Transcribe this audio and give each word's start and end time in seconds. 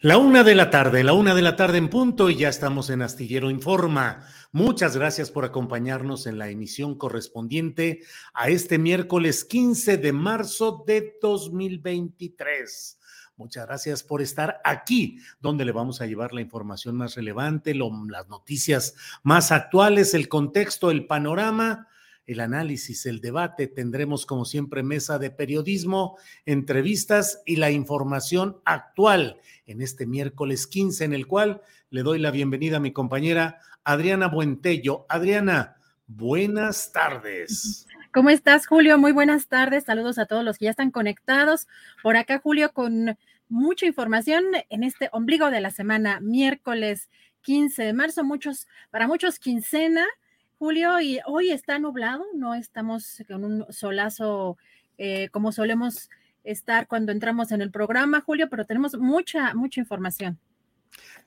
La 0.00 0.16
una 0.16 0.44
de 0.44 0.54
la 0.54 0.70
tarde, 0.70 1.02
la 1.02 1.12
una 1.12 1.34
de 1.34 1.42
la 1.42 1.56
tarde 1.56 1.76
en 1.76 1.90
punto 1.90 2.30
y 2.30 2.36
ya 2.36 2.48
estamos 2.48 2.88
en 2.88 3.02
Astillero 3.02 3.50
Informa. 3.50 4.24
Muchas 4.52 4.96
gracias 4.96 5.32
por 5.32 5.44
acompañarnos 5.44 6.28
en 6.28 6.38
la 6.38 6.48
emisión 6.48 6.96
correspondiente 6.96 8.02
a 8.32 8.48
este 8.48 8.78
miércoles 8.78 9.44
15 9.44 9.96
de 9.96 10.12
marzo 10.12 10.84
de 10.86 11.18
2023. 11.20 13.00
Muchas 13.34 13.66
gracias 13.66 14.04
por 14.04 14.22
estar 14.22 14.60
aquí, 14.62 15.18
donde 15.40 15.64
le 15.64 15.72
vamos 15.72 16.00
a 16.00 16.06
llevar 16.06 16.32
la 16.32 16.42
información 16.42 16.96
más 16.96 17.16
relevante, 17.16 17.74
las 17.74 18.28
noticias 18.28 18.94
más 19.24 19.50
actuales, 19.50 20.14
el 20.14 20.28
contexto, 20.28 20.92
el 20.92 21.08
panorama 21.08 21.88
el 22.28 22.40
análisis, 22.40 23.06
el 23.06 23.20
debate. 23.20 23.66
Tendremos, 23.66 24.26
como 24.26 24.44
siempre, 24.44 24.82
mesa 24.82 25.18
de 25.18 25.30
periodismo, 25.30 26.18
entrevistas 26.44 27.42
y 27.46 27.56
la 27.56 27.70
información 27.70 28.60
actual 28.66 29.40
en 29.66 29.80
este 29.80 30.06
miércoles 30.06 30.66
15, 30.66 31.06
en 31.06 31.14
el 31.14 31.26
cual 31.26 31.62
le 31.88 32.02
doy 32.02 32.18
la 32.18 32.30
bienvenida 32.30 32.76
a 32.76 32.80
mi 32.80 32.92
compañera 32.92 33.60
Adriana 33.82 34.28
Buentello. 34.28 35.06
Adriana, 35.08 35.78
buenas 36.06 36.92
tardes. 36.92 37.86
¿Cómo 38.12 38.28
estás, 38.28 38.66
Julio? 38.66 38.98
Muy 38.98 39.12
buenas 39.12 39.48
tardes. 39.48 39.84
Saludos 39.84 40.18
a 40.18 40.26
todos 40.26 40.44
los 40.44 40.58
que 40.58 40.66
ya 40.66 40.70
están 40.70 40.90
conectados. 40.90 41.66
Por 42.02 42.18
acá, 42.18 42.40
Julio, 42.40 42.72
con 42.74 43.16
mucha 43.48 43.86
información 43.86 44.44
en 44.68 44.84
este 44.84 45.08
ombligo 45.12 45.50
de 45.50 45.62
la 45.62 45.70
semana, 45.70 46.20
miércoles 46.20 47.08
15 47.40 47.84
de 47.84 47.92
marzo. 47.94 48.22
Muchos, 48.22 48.66
para 48.90 49.06
muchos, 49.06 49.38
quincena 49.38 50.04
Julio, 50.58 51.00
y 51.00 51.20
hoy 51.24 51.50
está 51.50 51.78
nublado, 51.78 52.24
no 52.34 52.54
estamos 52.54 53.22
con 53.28 53.44
un 53.44 53.72
solazo 53.72 54.58
eh, 54.96 55.28
como 55.30 55.52
solemos 55.52 56.10
estar 56.42 56.88
cuando 56.88 57.12
entramos 57.12 57.52
en 57.52 57.62
el 57.62 57.70
programa, 57.70 58.22
Julio, 58.22 58.48
pero 58.50 58.64
tenemos 58.64 58.98
mucha, 58.98 59.54
mucha 59.54 59.80
información. 59.80 60.38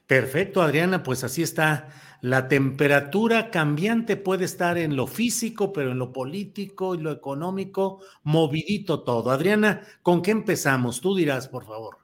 Perfecto, 0.06 0.62
Adriana, 0.62 1.02
pues 1.02 1.24
así 1.24 1.44
está. 1.44 1.88
La 2.20 2.50
temperatura 2.50 3.50
cambiante 3.52 4.18
puede 4.18 4.44
estar 4.44 4.78
en 4.78 4.98
lo 4.98 5.08
físico, 5.08 5.72
pero 5.72 5.92
en 5.92 6.00
lo 6.00 6.12
político 6.12 6.96
y 6.96 6.98
lo 6.98 7.12
económico, 7.12 8.02
movidito 8.24 9.04
todo. 9.04 9.32
Adriana, 9.32 9.82
¿con 10.02 10.22
qué 10.22 10.32
empezamos? 10.32 11.00
Tú 11.00 11.16
dirás, 11.16 11.48
por 11.48 11.66
favor. 11.66 12.00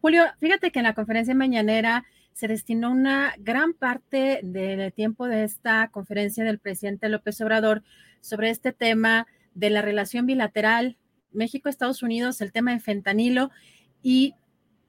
Julio, 0.00 0.24
fíjate 0.38 0.70
que 0.70 0.78
en 0.78 0.86
la 0.86 0.94
conferencia 0.94 1.34
mañanera 1.34 2.06
se 2.40 2.48
destinó 2.48 2.90
una 2.90 3.34
gran 3.38 3.74
parte 3.74 4.40
del 4.42 4.94
tiempo 4.94 5.28
de 5.28 5.44
esta 5.44 5.88
conferencia 5.88 6.42
del 6.42 6.58
presidente 6.58 7.10
López 7.10 7.38
Obrador 7.42 7.82
sobre 8.22 8.48
este 8.48 8.72
tema 8.72 9.26
de 9.54 9.68
la 9.68 9.82
relación 9.82 10.24
bilateral 10.24 10.96
México-Estados 11.32 12.02
Unidos, 12.02 12.40
el 12.40 12.50
tema 12.50 12.72
de 12.72 12.80
fentanilo. 12.80 13.50
Y 14.02 14.36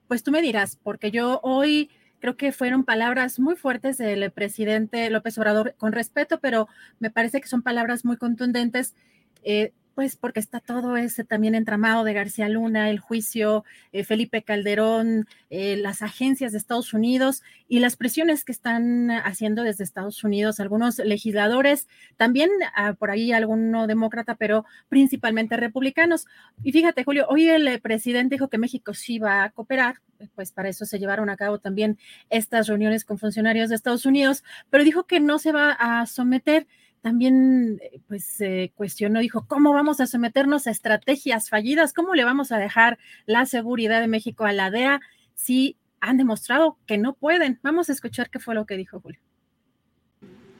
pues 0.07 0.23
tú 0.23 0.31
me 0.31 0.41
dirás, 0.41 0.77
porque 0.81 1.11
yo 1.11 1.41
hoy 1.43 1.89
creo 2.19 2.37
que 2.37 2.53
fueron 2.53 2.85
palabras 2.85 3.37
muy 3.37 3.57
fuertes 3.57 3.97
del 3.97 4.31
presidente 4.31 5.09
López 5.09 5.37
Obrador, 5.37 5.75
con 5.77 5.91
respeto, 5.91 6.39
pero 6.39 6.69
me 6.99 7.11
parece 7.11 7.41
que 7.41 7.49
son 7.49 7.63
palabras 7.63 8.05
muy 8.05 8.15
contundentes. 8.15 8.95
Eh, 9.43 9.73
pues 9.95 10.15
porque 10.15 10.39
está 10.39 10.59
todo 10.59 10.97
ese 10.97 11.23
también 11.23 11.55
entramado 11.55 12.03
de 12.03 12.13
García 12.13 12.49
Luna, 12.49 12.89
el 12.89 12.99
juicio, 12.99 13.63
eh, 13.91 14.03
Felipe 14.03 14.43
Calderón, 14.43 15.27
eh, 15.49 15.77
las 15.77 16.01
agencias 16.01 16.51
de 16.51 16.57
Estados 16.57 16.93
Unidos 16.93 17.43
y 17.67 17.79
las 17.79 17.95
presiones 17.95 18.43
que 18.43 18.51
están 18.51 19.11
haciendo 19.11 19.63
desde 19.63 19.83
Estados 19.83 20.23
Unidos 20.23 20.59
algunos 20.59 20.99
legisladores, 20.99 21.87
también 22.17 22.49
ah, 22.75 22.93
por 22.93 23.11
ahí 23.11 23.31
alguno 23.31 23.87
demócrata, 23.87 24.35
pero 24.35 24.65
principalmente 24.89 25.57
republicanos. 25.57 26.25
Y 26.63 26.71
fíjate, 26.71 27.03
Julio, 27.03 27.27
hoy 27.29 27.49
el 27.49 27.67
eh, 27.67 27.79
presidente 27.79 28.35
dijo 28.35 28.49
que 28.49 28.57
México 28.57 28.93
sí 28.93 29.19
va 29.19 29.43
a 29.43 29.49
cooperar, 29.51 30.01
pues 30.35 30.51
para 30.51 30.69
eso 30.69 30.85
se 30.85 30.99
llevaron 30.99 31.29
a 31.29 31.37
cabo 31.37 31.59
también 31.59 31.97
estas 32.29 32.67
reuniones 32.67 33.05
con 33.05 33.17
funcionarios 33.17 33.69
de 33.69 33.75
Estados 33.75 34.05
Unidos, 34.05 34.43
pero 34.69 34.83
dijo 34.83 35.05
que 35.05 35.19
no 35.19 35.39
se 35.39 35.51
va 35.51 35.71
a 35.71 36.05
someter 36.05 36.67
también 37.01 37.79
eh, 37.81 37.99
pues 38.07 38.23
se 38.23 38.71
cuestionó, 38.75 39.19
dijo, 39.19 39.45
¿cómo 39.47 39.73
vamos 39.73 39.99
a 39.99 40.07
someternos 40.07 40.67
a 40.67 40.71
estrategias 40.71 41.49
fallidas? 41.49 41.93
¿Cómo 41.93 42.13
le 42.15 42.23
vamos 42.23 42.51
a 42.51 42.57
dejar 42.57 42.99
la 43.25 43.45
seguridad 43.45 43.99
de 43.99 44.07
México 44.07 44.45
a 44.45 44.53
la 44.53 44.69
DEA 44.69 45.01
si 45.33 45.77
han 45.99 46.17
demostrado 46.17 46.77
que 46.85 46.97
no 46.97 47.13
pueden? 47.13 47.59
Vamos 47.63 47.89
a 47.89 47.93
escuchar 47.93 48.29
qué 48.29 48.39
fue 48.39 48.55
lo 48.55 48.65
que 48.65 48.77
dijo 48.77 48.99
Julio. 48.99 49.19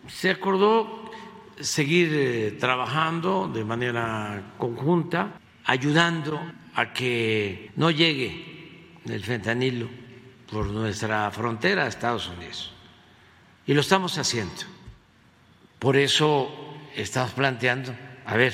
Se 0.07 0.31
acordó 0.31 1.11
seguir 1.59 2.09
eh, 2.11 2.51
trabajando 2.59 3.47
de 3.47 3.63
manera 3.63 4.55
conjunta, 4.57 5.39
ayudando 5.65 6.41
a 6.73 6.91
que 6.91 7.71
no 7.75 7.91
llegue 7.91 8.97
el 9.05 9.23
fentanilo 9.23 9.89
por 10.51 10.65
nuestra 10.65 11.29
frontera 11.29 11.83
a 11.83 11.87
Estados 11.87 12.27
Unidos. 12.29 12.73
Y 13.67 13.73
lo 13.73 13.81
estamos 13.81 14.17
haciendo 14.17 14.70
por 15.81 15.97
eso 15.97 16.47
estamos 16.95 17.31
planteando, 17.31 17.91
a 18.27 18.37
ver, 18.37 18.53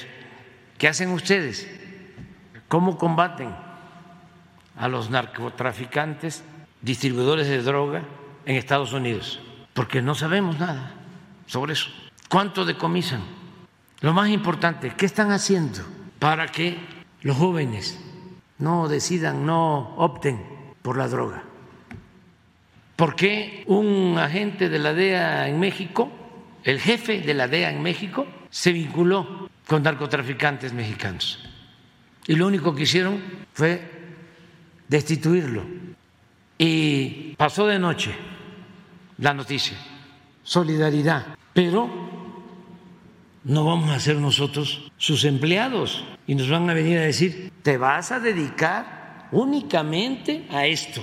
¿qué 0.77 0.87
hacen 0.87 1.09
ustedes? 1.09 1.67
¿Cómo 2.69 2.97
combaten 2.97 3.53
a 4.77 4.87
los 4.87 5.09
narcotraficantes, 5.09 6.45
distribuidores 6.81 7.49
de 7.49 7.61
droga 7.61 8.03
en 8.45 8.55
Estados 8.55 8.93
Unidos? 8.93 9.41
Porque 9.73 10.01
no 10.01 10.15
sabemos 10.15 10.57
nada 10.57 10.93
sobre 11.47 11.73
eso. 11.73 11.89
¿Cuánto 12.29 12.63
decomisan? 12.63 13.23
Lo 13.99 14.13
más 14.13 14.29
importante, 14.29 14.93
¿qué 14.95 15.05
están 15.05 15.31
haciendo 15.31 15.79
para 16.19 16.47
que 16.47 16.77
los 17.23 17.35
jóvenes 17.35 17.99
no 18.57 18.87
decidan, 18.87 19.45
no 19.45 19.95
opten 19.97 20.41
por 20.81 20.97
la 20.97 21.09
droga? 21.09 21.43
¿Por 22.95 23.17
qué 23.17 23.65
un 23.67 24.17
agente 24.17 24.69
de 24.69 24.79
la 24.79 24.93
DEA 24.93 25.49
en 25.49 25.59
México 25.59 26.09
el 26.63 26.79
jefe 26.79 27.21
de 27.21 27.33
la 27.33 27.47
DEA 27.47 27.71
en 27.71 27.81
México 27.81 28.27
se 28.49 28.71
vinculó 28.71 29.49
con 29.67 29.83
narcotraficantes 29.83 30.73
mexicanos. 30.73 31.39
Y 32.27 32.35
lo 32.35 32.47
único 32.47 32.73
que 32.75 32.83
hicieron 32.83 33.21
fue 33.53 33.81
destituirlo. 34.87 35.63
Y 36.57 37.35
pasó 37.37 37.67
de 37.67 37.79
noche 37.79 38.13
la 39.17 39.33
noticia, 39.33 39.77
solidaridad. 40.43 41.37
Pero 41.53 41.89
no 43.43 43.65
vamos 43.65 43.91
a 43.91 43.99
ser 43.99 44.17
nosotros 44.17 44.91
sus 44.97 45.23
empleados 45.23 46.03
y 46.25 46.35
nos 46.35 46.49
van 46.49 46.69
a 46.69 46.73
venir 46.73 46.97
a 46.97 47.03
decir, 47.03 47.51
te 47.63 47.77
vas 47.77 48.11
a 48.11 48.19
dedicar 48.19 49.29
únicamente 49.31 50.45
a 50.49 50.65
esto. 50.65 51.01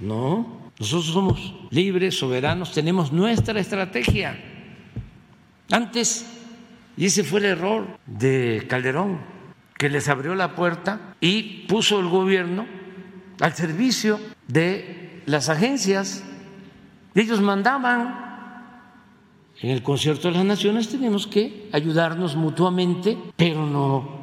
No, 0.00 0.72
nosotros 0.78 1.12
somos 1.12 1.54
libres, 1.70 2.18
soberanos, 2.18 2.72
tenemos 2.72 3.12
nuestra 3.12 3.60
estrategia. 3.60 4.49
Antes, 5.70 6.26
y 6.96 7.06
ese 7.06 7.24
fue 7.24 7.40
el 7.40 7.46
error 7.46 7.98
de 8.06 8.66
Calderón, 8.68 9.20
que 9.78 9.88
les 9.88 10.08
abrió 10.08 10.34
la 10.34 10.54
puerta 10.54 11.14
y 11.20 11.66
puso 11.66 12.00
el 12.00 12.08
gobierno 12.08 12.66
al 13.40 13.54
servicio 13.54 14.20
de 14.48 15.22
las 15.26 15.48
agencias. 15.48 16.24
Ellos 17.14 17.40
mandaban 17.40 18.30
en 19.62 19.70
el 19.70 19.82
concierto 19.82 20.28
de 20.28 20.34
las 20.34 20.44
naciones 20.44 20.88
tenemos 20.88 21.26
que 21.26 21.68
ayudarnos 21.72 22.34
mutuamente, 22.34 23.18
pero 23.36 23.66
no 23.66 24.20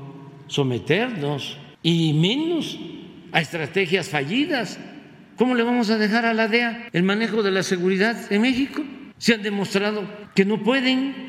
someternos 0.48 1.60
y 1.84 2.14
menos 2.14 2.80
a 3.32 3.42
estrategias 3.42 4.10
fallidas. 4.10 4.80
¿Cómo 5.36 5.54
le 5.54 5.62
vamos 5.62 5.92
a 5.92 6.00
dejar 6.00 6.26
a 6.26 6.34
la 6.34 6.48
DEA 6.48 6.90
el 6.92 7.04
manejo 7.04 7.44
de 7.44 7.52
la 7.52 7.62
seguridad 7.62 8.18
en 8.32 8.42
México? 8.42 8.84
Se 9.20 9.36
han 9.36 9.44
demostrado 9.44 10.04
que 10.34 10.44
no 10.44 10.64
pueden. 10.64 11.27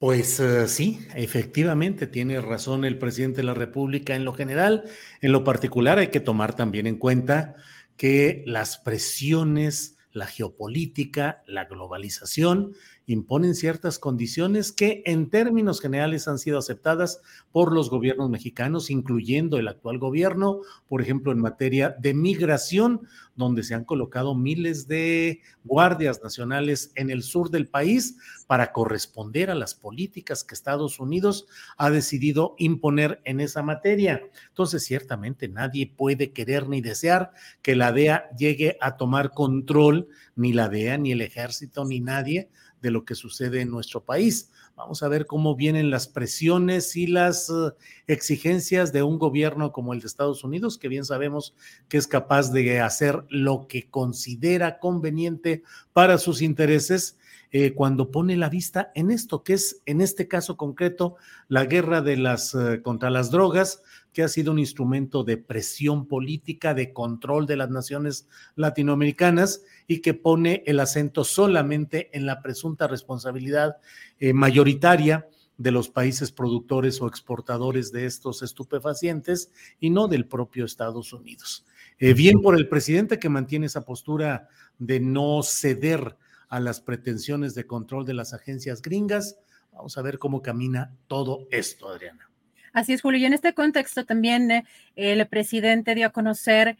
Pues 0.00 0.40
uh, 0.40 0.66
sí, 0.66 1.06
efectivamente 1.14 2.06
tiene 2.06 2.40
razón 2.40 2.86
el 2.86 2.96
presidente 2.96 3.42
de 3.42 3.42
la 3.42 3.52
República 3.52 4.16
en 4.16 4.24
lo 4.24 4.32
general. 4.32 4.84
En 5.20 5.30
lo 5.30 5.44
particular 5.44 5.98
hay 5.98 6.08
que 6.08 6.20
tomar 6.20 6.56
también 6.56 6.86
en 6.86 6.96
cuenta 6.96 7.56
que 7.98 8.42
las 8.46 8.78
presiones 8.78 9.98
la 10.12 10.26
geopolítica, 10.26 11.42
la 11.46 11.66
globalización, 11.66 12.74
imponen 13.12 13.56
ciertas 13.56 13.98
condiciones 13.98 14.70
que 14.70 15.02
en 15.04 15.30
términos 15.30 15.80
generales 15.80 16.28
han 16.28 16.38
sido 16.38 16.58
aceptadas 16.58 17.20
por 17.50 17.72
los 17.72 17.90
gobiernos 17.90 18.30
mexicanos, 18.30 18.88
incluyendo 18.88 19.58
el 19.58 19.66
actual 19.66 19.98
gobierno, 19.98 20.60
por 20.88 21.02
ejemplo, 21.02 21.32
en 21.32 21.40
materia 21.40 21.96
de 21.98 22.14
migración, 22.14 23.08
donde 23.34 23.64
se 23.64 23.74
han 23.74 23.84
colocado 23.84 24.36
miles 24.36 24.86
de 24.86 25.40
guardias 25.64 26.20
nacionales 26.22 26.92
en 26.94 27.10
el 27.10 27.24
sur 27.24 27.50
del 27.50 27.66
país 27.66 28.16
para 28.46 28.70
corresponder 28.70 29.50
a 29.50 29.56
las 29.56 29.74
políticas 29.74 30.44
que 30.44 30.54
Estados 30.54 31.00
Unidos 31.00 31.46
ha 31.78 31.90
decidido 31.90 32.54
imponer 32.58 33.20
en 33.24 33.40
esa 33.40 33.62
materia. 33.62 34.22
Entonces, 34.48 34.84
ciertamente 34.84 35.48
nadie 35.48 35.92
puede 35.96 36.32
querer 36.32 36.68
ni 36.68 36.80
desear 36.80 37.32
que 37.62 37.74
la 37.74 37.90
DEA 37.90 38.30
llegue 38.36 38.76
a 38.80 38.96
tomar 38.96 39.32
control, 39.32 40.08
ni 40.36 40.52
la 40.52 40.68
DEA, 40.68 40.98
ni 40.98 41.10
el 41.10 41.22
ejército, 41.22 41.84
ni 41.84 41.98
nadie 41.98 42.50
de 42.80 42.90
lo 42.90 43.04
que 43.04 43.14
sucede 43.14 43.60
en 43.60 43.70
nuestro 43.70 44.04
país. 44.04 44.50
Vamos 44.76 45.02
a 45.02 45.08
ver 45.08 45.26
cómo 45.26 45.56
vienen 45.56 45.90
las 45.90 46.08
presiones 46.08 46.96
y 46.96 47.06
las 47.06 47.50
uh, 47.50 47.72
exigencias 48.06 48.92
de 48.92 49.02
un 49.02 49.18
gobierno 49.18 49.72
como 49.72 49.92
el 49.92 50.00
de 50.00 50.06
Estados 50.06 50.42
Unidos, 50.42 50.78
que 50.78 50.88
bien 50.88 51.04
sabemos 51.04 51.54
que 51.88 51.98
es 51.98 52.06
capaz 52.06 52.50
de 52.52 52.80
hacer 52.80 53.24
lo 53.28 53.66
que 53.68 53.90
considera 53.90 54.78
conveniente 54.78 55.62
para 55.92 56.18
sus 56.18 56.40
intereses. 56.42 57.18
Eh, 57.52 57.74
cuando 57.74 58.12
pone 58.12 58.36
la 58.36 58.48
vista 58.48 58.92
en 58.94 59.10
esto, 59.10 59.42
que 59.42 59.54
es 59.54 59.82
en 59.84 60.00
este 60.00 60.28
caso 60.28 60.56
concreto 60.56 61.16
la 61.48 61.64
guerra 61.64 62.00
de 62.00 62.16
las 62.16 62.54
uh, 62.54 62.80
contra 62.82 63.10
las 63.10 63.30
drogas, 63.32 63.82
que 64.12 64.22
ha 64.22 64.28
sido 64.28 64.52
un 64.52 64.58
instrumento 64.58 65.24
de 65.24 65.36
presión 65.36 66.06
política, 66.06 66.74
de 66.74 66.92
control 66.92 67.46
de 67.46 67.56
las 67.56 67.70
naciones 67.70 68.28
latinoamericanas 68.56 69.62
y 69.86 70.00
que 70.00 70.14
pone 70.14 70.62
el 70.66 70.80
acento 70.80 71.24
solamente 71.24 72.10
en 72.16 72.26
la 72.26 72.42
presunta 72.42 72.86
responsabilidad 72.88 73.76
eh, 74.18 74.32
mayoritaria 74.32 75.28
de 75.60 75.70
los 75.70 75.90
países 75.90 76.32
productores 76.32 77.02
o 77.02 77.06
exportadores 77.06 77.92
de 77.92 78.06
estos 78.06 78.42
estupefacientes 78.42 79.52
y 79.78 79.90
no 79.90 80.08
del 80.08 80.26
propio 80.26 80.64
Estados 80.64 81.12
Unidos. 81.12 81.66
Eh, 81.98 82.14
bien 82.14 82.40
por 82.40 82.56
el 82.56 82.66
presidente 82.66 83.18
que 83.18 83.28
mantiene 83.28 83.66
esa 83.66 83.84
postura 83.84 84.48
de 84.78 85.00
no 85.00 85.42
ceder 85.42 86.16
a 86.48 86.60
las 86.60 86.80
pretensiones 86.80 87.54
de 87.54 87.66
control 87.66 88.06
de 88.06 88.14
las 88.14 88.32
agencias 88.32 88.80
gringas. 88.80 89.38
Vamos 89.70 89.98
a 89.98 90.02
ver 90.02 90.18
cómo 90.18 90.40
camina 90.40 90.96
todo 91.06 91.46
esto, 91.50 91.90
Adriana. 91.90 92.29
Así 92.72 92.92
es, 92.92 93.02
Julio. 93.02 93.20
Y 93.20 93.24
en 93.24 93.32
este 93.32 93.54
contexto 93.54 94.04
también 94.04 94.50
eh, 94.50 94.64
el 94.96 95.26
presidente 95.26 95.94
dio 95.94 96.06
a 96.06 96.10
conocer 96.10 96.76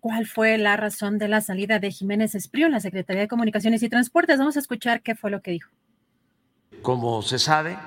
cuál 0.00 0.26
fue 0.26 0.58
la 0.58 0.76
razón 0.76 1.18
de 1.18 1.28
la 1.28 1.40
salida 1.40 1.78
de 1.78 1.90
Jiménez 1.90 2.34
Esprío 2.34 2.66
en 2.66 2.72
la 2.72 2.80
Secretaría 2.80 3.22
de 3.22 3.28
Comunicaciones 3.28 3.82
y 3.82 3.88
Transportes. 3.88 4.38
Vamos 4.38 4.56
a 4.56 4.60
escuchar 4.60 5.02
qué 5.02 5.14
fue 5.14 5.30
lo 5.30 5.42
que 5.42 5.52
dijo. 5.52 5.70
Como 6.82 7.22
se 7.22 7.38
sabe, 7.38 7.78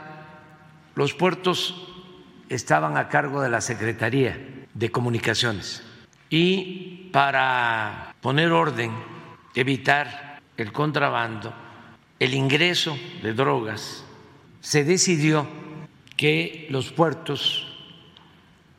los 0.96 1.14
puertos 1.14 1.94
estaban 2.50 2.98
a 2.98 3.10
cargo 3.10 3.42
de 3.42 3.50
la 3.50 3.62
Secretaría 3.62 4.38
de 4.74 4.92
Comunicaciones 4.92 5.84
y 6.30 7.10
para 7.12 8.16
poner 8.22 8.52
orden, 8.52 8.92
evitar 9.54 10.42
el 10.58 10.72
contrabando, 10.72 11.54
el 12.20 12.34
ingreso 12.34 12.98
de 13.22 13.34
drogas, 13.34 14.06
se 14.62 14.84
decidió 14.84 15.48
que 16.16 16.68
los 16.70 16.92
puertos 16.92 17.68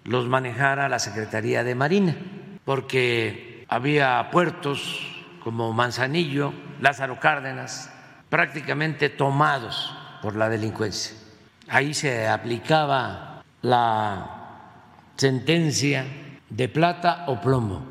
los 0.04 0.28
manejara 0.28 0.88
la 0.88 0.98
Secretaría 0.98 1.64
de 1.64 1.74
Marina, 1.74 2.16
porque 2.64 3.64
había 3.68 4.30
puertos 4.30 5.24
como 5.42 5.72
Manzanillo, 5.72 6.52
Lázaro 6.80 7.18
Cárdenas, 7.18 7.92
prácticamente 8.28 9.08
tomados 9.08 9.94
por 10.22 10.36
la 10.36 10.48
delincuencia. 10.48 11.16
Ahí 11.68 11.94
se 11.94 12.28
aplicaba 12.28 13.42
la 13.62 15.10
sentencia 15.16 16.06
de 16.48 16.68
plata 16.68 17.24
o 17.26 17.40
plomo. 17.40 17.84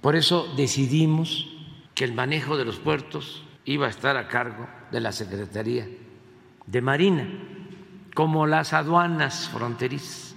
Por 0.00 0.16
eso 0.16 0.52
decidimos 0.56 1.48
que 1.94 2.04
el 2.04 2.12
manejo 2.12 2.56
de 2.56 2.64
los 2.64 2.78
puertos 2.78 3.44
iba 3.64 3.86
a 3.86 3.90
estar 3.90 4.16
a 4.16 4.28
cargo 4.28 4.68
de 4.90 5.00
la 5.00 5.12
Secretaría 5.12 5.86
de 6.66 6.80
Marina 6.80 7.28
como 8.20 8.46
las 8.46 8.74
aduanas 8.74 9.48
fronterizas 9.48 10.34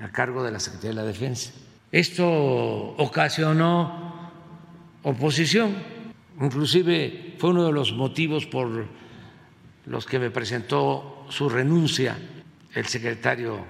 a 0.00 0.12
cargo 0.12 0.44
de 0.44 0.52
la 0.52 0.60
Secretaría 0.60 0.90
de 0.90 0.94
la 0.94 1.02
Defensa. 1.02 1.50
Esto 1.90 2.24
ocasionó 2.24 4.30
oposición, 5.02 5.74
inclusive 6.40 7.34
fue 7.36 7.50
uno 7.50 7.66
de 7.66 7.72
los 7.72 7.94
motivos 7.94 8.46
por 8.46 8.86
los 9.86 10.06
que 10.06 10.20
me 10.20 10.30
presentó 10.30 11.26
su 11.30 11.48
renuncia 11.48 12.16
el 12.72 12.86
secretario 12.86 13.64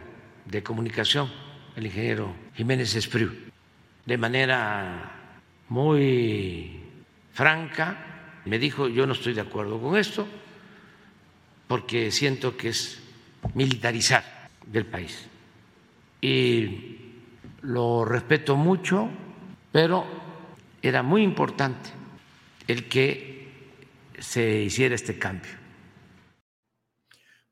de 0.45 0.63
Comunicación, 0.63 1.33
el 1.77 1.87
ingeniero 1.87 2.31
Jiménez 2.55 2.95
Espriu, 2.95 3.31
de 4.05 4.19
manera 4.19 5.33
muy 5.71 6.79
franca, 7.33 8.43
me 8.45 8.59
dijo, 8.59 8.87
yo 8.87 9.07
no 9.07 9.15
estoy 9.15 9.33
de 9.33 9.41
acuerdo 9.41 9.81
con 9.81 9.97
esto, 9.97 10.29
porque 11.67 12.11
siento 12.11 12.59
que 12.59 12.69
es 12.69 13.01
militarizar 13.55 14.25
del 14.67 14.87
país. 14.87 15.27
Y 16.21 16.99
lo 17.63 18.05
respeto 18.05 18.57
mucho, 18.57 19.09
pero 19.73 20.05
era 20.83 21.03
muy 21.03 21.23
importante 21.23 21.91
el 22.67 22.89
que 22.89 23.49
se 24.19 24.63
hiciera 24.63 24.95
este 24.95 25.19
cambio. 25.19 25.53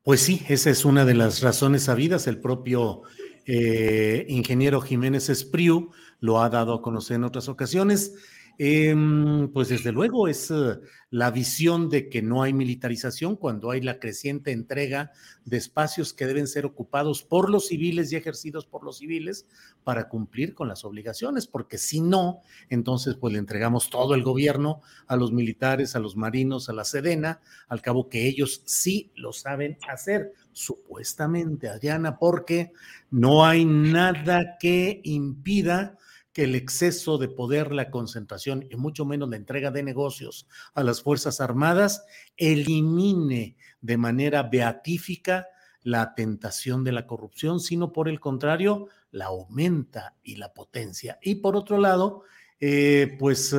Pues 0.03 0.21
sí, 0.21 0.45
esa 0.49 0.71
es 0.71 0.85
una 0.85 1.05
de 1.05 1.15
las 1.15 1.43
razones 1.43 1.85
sabidas. 1.85 2.27
El 2.27 2.41
propio 2.41 3.03
eh, 3.47 4.27
ingeniero 4.29 4.81
Jiménez 4.81 5.29
Espriu 5.29 5.93
lo 6.21 6.43
ha 6.43 6.49
dado 6.51 6.75
a 6.75 6.83
conocer 6.83 7.17
en 7.17 7.25
otras 7.25 7.49
ocasiones. 7.49 8.15
Em, 8.65 9.49
pues 9.49 9.71
desde 9.71 9.91
luego 9.91 10.29
es 10.29 10.49
eh, 10.53 10.79
la 11.11 11.33
visión 11.33 11.89
de 11.89 12.09
que 12.09 12.23
no 12.23 12.45
hay 12.45 12.53
militarización 12.53 13.35
cuando 13.35 13.73
hay 13.73 13.81
la 13.81 13.99
creciente 13.99 14.53
entrega 14.53 15.11
de 15.45 15.57
espacios 15.57 16.13
que 16.13 16.29
deben 16.29 16.47
ser 16.47 16.65
ocupados 16.65 17.25
por 17.25 17.51
los 17.51 17.67
civiles 17.67 18.13
y 18.13 18.17
ejercidos 18.17 18.65
por 18.65 18.85
los 18.85 18.99
civiles 18.99 19.49
para 19.83 20.09
cumplir 20.09 20.55
con 20.55 20.69
las 20.69 20.85
obligaciones, 20.85 21.49
porque 21.49 21.77
si 21.77 22.01
no, 22.01 22.43
entonces 22.71 23.17
pues 23.17 23.33
le 23.33 23.41
entregamos 23.41 23.91
todo 23.91 24.15
el 24.15 24.23
gobierno 24.23 24.81
a 25.09 25.17
los 25.17 25.33
militares, 25.33 25.97
a 25.97 25.99
los 25.99 26.15
marinos, 26.15 26.69
a 26.69 26.73
la 26.73 26.85
Sedena, 26.85 27.41
al 27.67 27.83
cabo 27.83 28.09
que 28.09 28.29
ellos 28.29 28.63
sí 28.65 29.11
lo 29.17 29.33
saben 29.33 29.77
hacer, 29.89 30.35
supuestamente, 30.53 31.69
Adriana, 31.69 32.17
porque 32.17 32.73
no 33.11 33.45
hay 33.45 33.65
nada 33.65 34.57
que 34.61 35.01
impida 35.03 35.99
que 36.33 36.45
el 36.45 36.55
exceso 36.55 37.19
de 37.19 37.29
poder, 37.29 37.73
la 37.73 37.91
concentración 37.91 38.67
y 38.71 38.77
mucho 38.77 39.05
menos 39.05 39.29
la 39.29 39.37
entrega 39.37 39.71
de 39.71 39.83
negocios 39.83 40.49
a 40.75 40.83
las 40.83 41.03
Fuerzas 41.03 41.41
Armadas 41.41 42.05
elimine 42.37 43.57
de 43.81 43.97
manera 43.97 44.43
beatífica 44.45 45.47
la 45.83 46.15
tentación 46.15 46.85
de 46.85 46.93
la 46.93 47.07
corrupción, 47.07 47.61
sino 47.61 47.93
por 47.93 48.09
el 48.09 48.21
contrario, 48.21 48.89
la 49.11 49.27
aumenta 49.27 50.15
y 50.23 50.37
la 50.37 50.53
potencia. 50.53 51.19
Y 51.21 51.37
por 51.37 51.57
otro 51.57 51.79
lado, 51.79 52.23
eh, 52.61 53.17
pues 53.19 53.53
eh, 53.53 53.59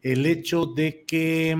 el 0.00 0.24
hecho 0.26 0.66
de 0.66 1.04
que 1.04 1.56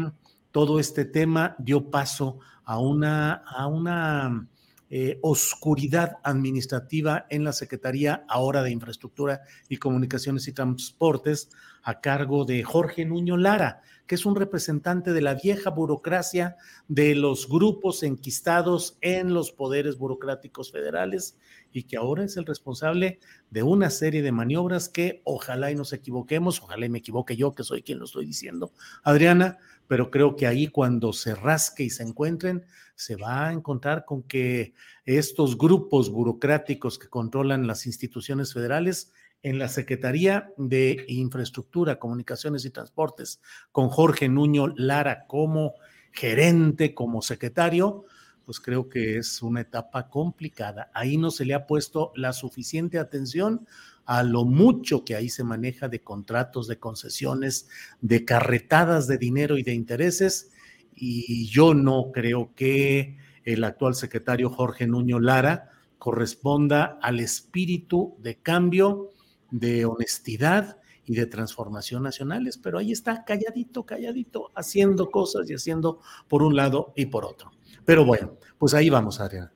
todo 0.50 0.78
este 0.78 1.04
tema 1.04 1.56
dio 1.58 1.90
paso 1.90 2.38
a 2.64 2.78
una, 2.78 3.34
a 3.34 3.66
una 3.66 4.48
eh, 4.94 5.18
oscuridad 5.22 6.18
administrativa 6.22 7.24
en 7.30 7.44
la 7.44 7.54
Secretaría 7.54 8.26
ahora 8.28 8.62
de 8.62 8.72
Infraestructura 8.72 9.40
y 9.70 9.78
Comunicaciones 9.78 10.46
y 10.48 10.52
Transportes 10.52 11.48
a 11.82 12.02
cargo 12.02 12.44
de 12.44 12.62
Jorge 12.62 13.06
Nuño 13.06 13.38
Lara, 13.38 13.80
que 14.12 14.16
es 14.16 14.26
un 14.26 14.36
representante 14.36 15.14
de 15.14 15.22
la 15.22 15.32
vieja 15.32 15.70
burocracia 15.70 16.58
de 16.86 17.14
los 17.14 17.48
grupos 17.48 18.02
enquistados 18.02 18.98
en 19.00 19.32
los 19.32 19.52
poderes 19.52 19.96
burocráticos 19.96 20.70
federales 20.70 21.38
y 21.72 21.84
que 21.84 21.96
ahora 21.96 22.24
es 22.24 22.36
el 22.36 22.44
responsable 22.44 23.20
de 23.48 23.62
una 23.62 23.88
serie 23.88 24.20
de 24.20 24.30
maniobras 24.30 24.90
que 24.90 25.22
ojalá 25.24 25.70
y 25.70 25.76
nos 25.76 25.94
equivoquemos, 25.94 26.60
ojalá 26.60 26.84
y 26.84 26.90
me 26.90 26.98
equivoque 26.98 27.36
yo, 27.38 27.54
que 27.54 27.64
soy 27.64 27.80
quien 27.80 28.00
lo 28.00 28.04
estoy 28.04 28.26
diciendo, 28.26 28.74
Adriana, 29.02 29.56
pero 29.88 30.10
creo 30.10 30.36
que 30.36 30.46
ahí 30.46 30.66
cuando 30.66 31.14
se 31.14 31.34
rasque 31.34 31.84
y 31.84 31.88
se 31.88 32.02
encuentren, 32.02 32.66
se 32.94 33.16
va 33.16 33.48
a 33.48 33.52
encontrar 33.54 34.04
con 34.04 34.24
que 34.24 34.74
estos 35.06 35.56
grupos 35.56 36.10
burocráticos 36.10 36.98
que 36.98 37.08
controlan 37.08 37.66
las 37.66 37.86
instituciones 37.86 38.52
federales 38.52 39.10
en 39.42 39.58
la 39.58 39.68
Secretaría 39.68 40.52
de 40.56 41.04
Infraestructura, 41.08 41.98
Comunicaciones 41.98 42.64
y 42.64 42.70
Transportes, 42.70 43.40
con 43.72 43.88
Jorge 43.88 44.28
Nuño 44.28 44.68
Lara 44.76 45.26
como 45.26 45.74
gerente, 46.12 46.94
como 46.94 47.22
secretario, 47.22 48.04
pues 48.44 48.60
creo 48.60 48.88
que 48.88 49.18
es 49.18 49.42
una 49.42 49.60
etapa 49.60 50.08
complicada. 50.08 50.90
Ahí 50.94 51.16
no 51.16 51.30
se 51.30 51.44
le 51.44 51.54
ha 51.54 51.66
puesto 51.66 52.12
la 52.16 52.32
suficiente 52.32 52.98
atención 52.98 53.66
a 54.04 54.22
lo 54.22 54.44
mucho 54.44 55.04
que 55.04 55.14
ahí 55.14 55.28
se 55.28 55.44
maneja 55.44 55.88
de 55.88 56.02
contratos, 56.02 56.66
de 56.66 56.78
concesiones, 56.78 57.68
de 58.00 58.24
carretadas 58.24 59.06
de 59.06 59.18
dinero 59.18 59.58
y 59.58 59.62
de 59.62 59.74
intereses. 59.74 60.50
Y 60.94 61.46
yo 61.46 61.74
no 61.74 62.10
creo 62.12 62.52
que 62.54 63.16
el 63.44 63.64
actual 63.64 63.94
secretario 63.94 64.50
Jorge 64.50 64.86
Nuño 64.86 65.20
Lara 65.20 65.70
corresponda 65.98 66.98
al 67.00 67.20
espíritu 67.20 68.16
de 68.18 68.36
cambio, 68.36 69.10
de 69.52 69.84
honestidad 69.84 70.78
y 71.04 71.14
de 71.14 71.26
transformación 71.26 72.02
nacionales, 72.02 72.58
pero 72.58 72.78
ahí 72.78 72.90
está 72.90 73.24
calladito, 73.24 73.84
calladito, 73.84 74.50
haciendo 74.56 75.10
cosas 75.10 75.48
y 75.48 75.54
haciendo 75.54 76.00
por 76.26 76.42
un 76.42 76.56
lado 76.56 76.92
y 76.96 77.06
por 77.06 77.24
otro. 77.24 77.52
Pero 77.84 78.04
bueno, 78.04 78.38
pues 78.58 78.74
ahí 78.74 78.90
vamos, 78.90 79.20
Adriana. 79.20 79.52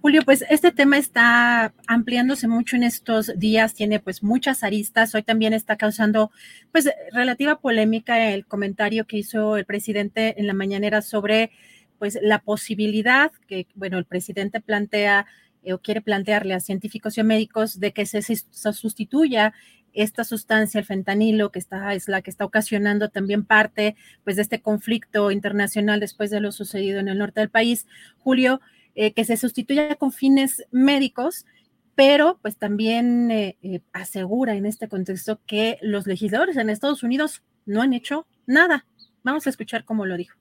Julio, 0.00 0.20
pues 0.22 0.44
este 0.50 0.70
tema 0.70 0.98
está 0.98 1.72
ampliándose 1.86 2.46
mucho 2.46 2.76
en 2.76 2.82
estos 2.82 3.32
días, 3.38 3.72
tiene 3.72 4.00
pues 4.00 4.22
muchas 4.22 4.62
aristas. 4.62 5.14
Hoy 5.14 5.22
también 5.22 5.54
está 5.54 5.76
causando 5.76 6.30
pues 6.72 6.90
relativa 7.10 7.58
polémica 7.58 8.30
el 8.30 8.44
comentario 8.44 9.06
que 9.06 9.16
hizo 9.16 9.56
el 9.56 9.64
presidente 9.64 10.38
en 10.38 10.46
la 10.46 10.52
mañanera 10.52 11.00
sobre 11.00 11.52
pues 11.98 12.18
la 12.20 12.40
posibilidad 12.40 13.32
que, 13.48 13.66
bueno, 13.74 13.96
el 13.96 14.04
presidente 14.04 14.60
plantea 14.60 15.24
o 15.72 15.78
quiere 15.78 16.00
plantearle 16.00 16.54
a 16.54 16.60
científicos 16.60 17.16
y 17.16 17.20
a 17.20 17.24
médicos 17.24 17.80
de 17.80 17.92
que 17.92 18.06
se, 18.06 18.22
sustituya 18.22 19.54
esta 19.94 20.24
sustancia, 20.24 20.80
el 20.80 20.84
fentanilo, 20.84 21.50
que 21.50 21.58
está, 21.58 21.94
es 21.94 22.08
la 22.08 22.20
que 22.20 22.30
está 22.30 22.44
ocasionando 22.44 23.08
también 23.08 23.44
parte 23.44 23.96
pues, 24.24 24.36
de 24.36 24.42
este 24.42 24.60
conflicto 24.60 25.30
internacional 25.30 26.00
después 26.00 26.30
de 26.30 26.40
lo 26.40 26.52
sucedido 26.52 26.98
en 26.98 27.08
el 27.08 27.18
norte 27.18 27.40
del 27.40 27.50
país, 27.50 27.86
Julio, 28.18 28.60
eh, 28.96 29.12
que 29.12 29.24
se 29.24 29.36
sustituya 29.36 29.94
con 29.96 30.12
fines 30.12 30.64
médicos, 30.70 31.46
pero 31.94 32.38
pues 32.42 32.56
también 32.56 33.30
eh, 33.30 33.56
eh, 33.62 33.80
asegura 33.92 34.54
en 34.54 34.66
este 34.66 34.88
contexto 34.88 35.40
que 35.46 35.78
los 35.80 36.06
legisladores 36.06 36.56
en 36.56 36.70
Estados 36.70 37.02
Unidos 37.02 37.42
no 37.66 37.82
han 37.82 37.92
hecho 37.92 38.26
nada. 38.46 38.86
Vamos 39.22 39.46
a 39.46 39.50
escuchar 39.50 39.84
cómo 39.84 40.06
lo 40.06 40.16
dijo. 40.16 40.36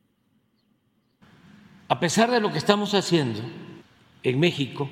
A 1.87 1.99
pesar 1.99 2.31
de 2.31 2.41
lo 2.41 2.51
que 2.51 2.57
estamos 2.57 2.93
haciendo 2.93 3.39
en 4.23 4.39
México, 4.39 4.89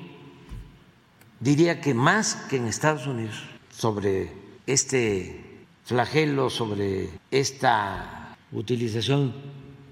diría 1.42 1.80
que 1.80 1.92
más 1.92 2.36
que 2.48 2.56
en 2.56 2.66
Estados 2.66 3.06
Unidos 3.06 3.42
sobre 3.70 4.32
este 4.64 5.66
flagelo, 5.84 6.48
sobre 6.48 7.10
esta 7.32 8.36
utilización 8.52 9.34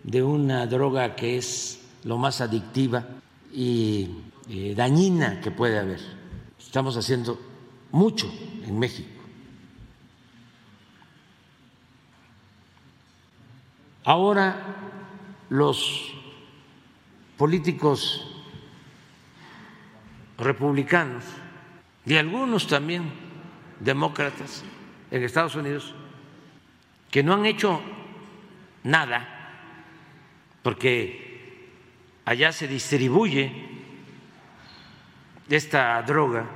de 0.04 0.22
una 0.22 0.66
droga 0.66 1.16
que 1.16 1.36
es 1.36 1.80
lo 2.04 2.18
más 2.18 2.40
adictiva 2.40 3.04
y 3.52 4.10
eh, 4.48 4.74
dañina 4.76 5.40
que 5.40 5.50
puede 5.50 5.78
haber. 5.78 6.00
Estamos 6.56 6.96
haciendo 6.96 7.38
mucho 7.90 8.32
en 8.64 8.78
México. 8.78 9.08
Ahora 14.04 14.76
los 15.48 16.14
políticos 17.36 18.24
republicanos 20.38 21.24
y 22.06 22.16
algunos 22.16 22.66
también 22.66 23.10
demócratas 23.78 24.64
en 25.10 25.22
Estados 25.22 25.54
Unidos 25.54 25.94
que 27.10 27.22
no 27.22 27.34
han 27.34 27.46
hecho 27.46 27.80
nada 28.84 29.36
porque 30.62 31.68
allá 32.24 32.52
se 32.52 32.68
distribuye 32.68 33.52
esta 35.48 36.00
droga 36.02 36.46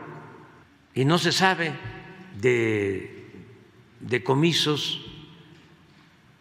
y 0.95 1.05
no 1.05 1.19
se 1.19 1.33
sabe 1.33 1.73
de 2.41 3.27
decomisos 4.01 5.01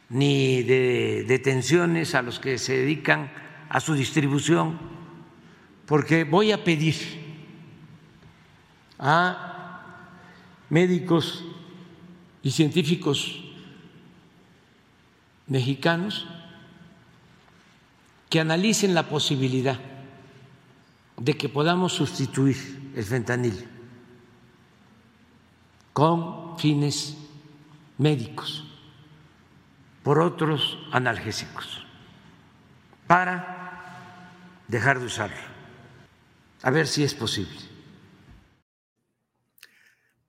ni 0.09 0.61
de 0.61 1.23
detenciones 1.27 2.13
a 2.13 2.21
los 2.21 2.39
que 2.39 2.57
se 2.59 2.77
dedican 2.77 3.31
a 3.69 3.79
su 3.79 3.95
distribución, 3.95 4.77
porque 5.87 6.23
voy 6.23 6.51
a 6.51 6.63
pedir 6.63 7.22
a 9.03 9.81
médicos 10.69 11.43
y 12.41 12.51
científicos 12.51 13.43
mexicanos 15.45 16.25
que 18.29 18.39
analicen 18.39 18.95
la 18.95 19.09
posibilidad 19.09 19.77
de 21.17 21.37
que 21.37 21.49
podamos 21.49 21.91
sustituir 21.93 22.91
el 22.95 23.03
fentanil 23.03 23.67
con 25.91 26.57
fines 26.57 27.17
médicos 27.97 28.63
por 30.01 30.21
otros 30.21 30.79
analgésicos 30.93 31.85
para 33.05 34.31
dejar 34.69 34.99
de 34.99 35.05
usarlo. 35.05 35.53
A 36.63 36.71
ver 36.71 36.87
si 36.87 37.03
es 37.03 37.13
posible. 37.13 37.72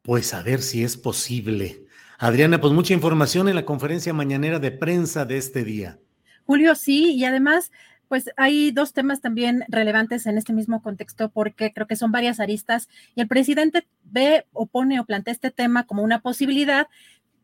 Pues 0.05 0.35
a 0.35 0.43
ver 0.43 0.61
si 0.61 0.85
es 0.85 0.99
posible. 0.99 1.87
Adriana, 2.19 2.61
pues 2.61 2.75
mucha 2.75 2.93
información 2.93 3.49
en 3.49 3.55
la 3.55 3.65
conferencia 3.65 4.13
mañanera 4.13 4.59
de 4.59 4.71
prensa 4.71 5.25
de 5.25 5.39
este 5.39 5.65
día. 5.65 5.99
Julio, 6.45 6.75
sí, 6.75 7.15
y 7.15 7.25
además 7.25 7.73
pues 8.07 8.29
hay 8.37 8.71
dos 8.71 8.93
temas 8.93 9.23
también 9.23 9.65
relevantes 9.67 10.27
en 10.27 10.37
este 10.37 10.53
mismo 10.53 10.83
contexto 10.83 11.31
porque 11.31 11.73
creo 11.73 11.87
que 11.87 11.97
son 11.97 12.13
varias 12.13 12.39
aristas 12.39 12.91
y 13.15 13.23
el 13.23 13.29
presidente 13.29 13.87
ve 14.03 14.45
o 14.53 14.67
pone 14.67 15.01
o 15.01 15.07
plantea 15.07 15.33
este 15.33 15.51
tema 15.51 15.87
como 15.87 16.03
una 16.03 16.21
posibilidad, 16.21 16.87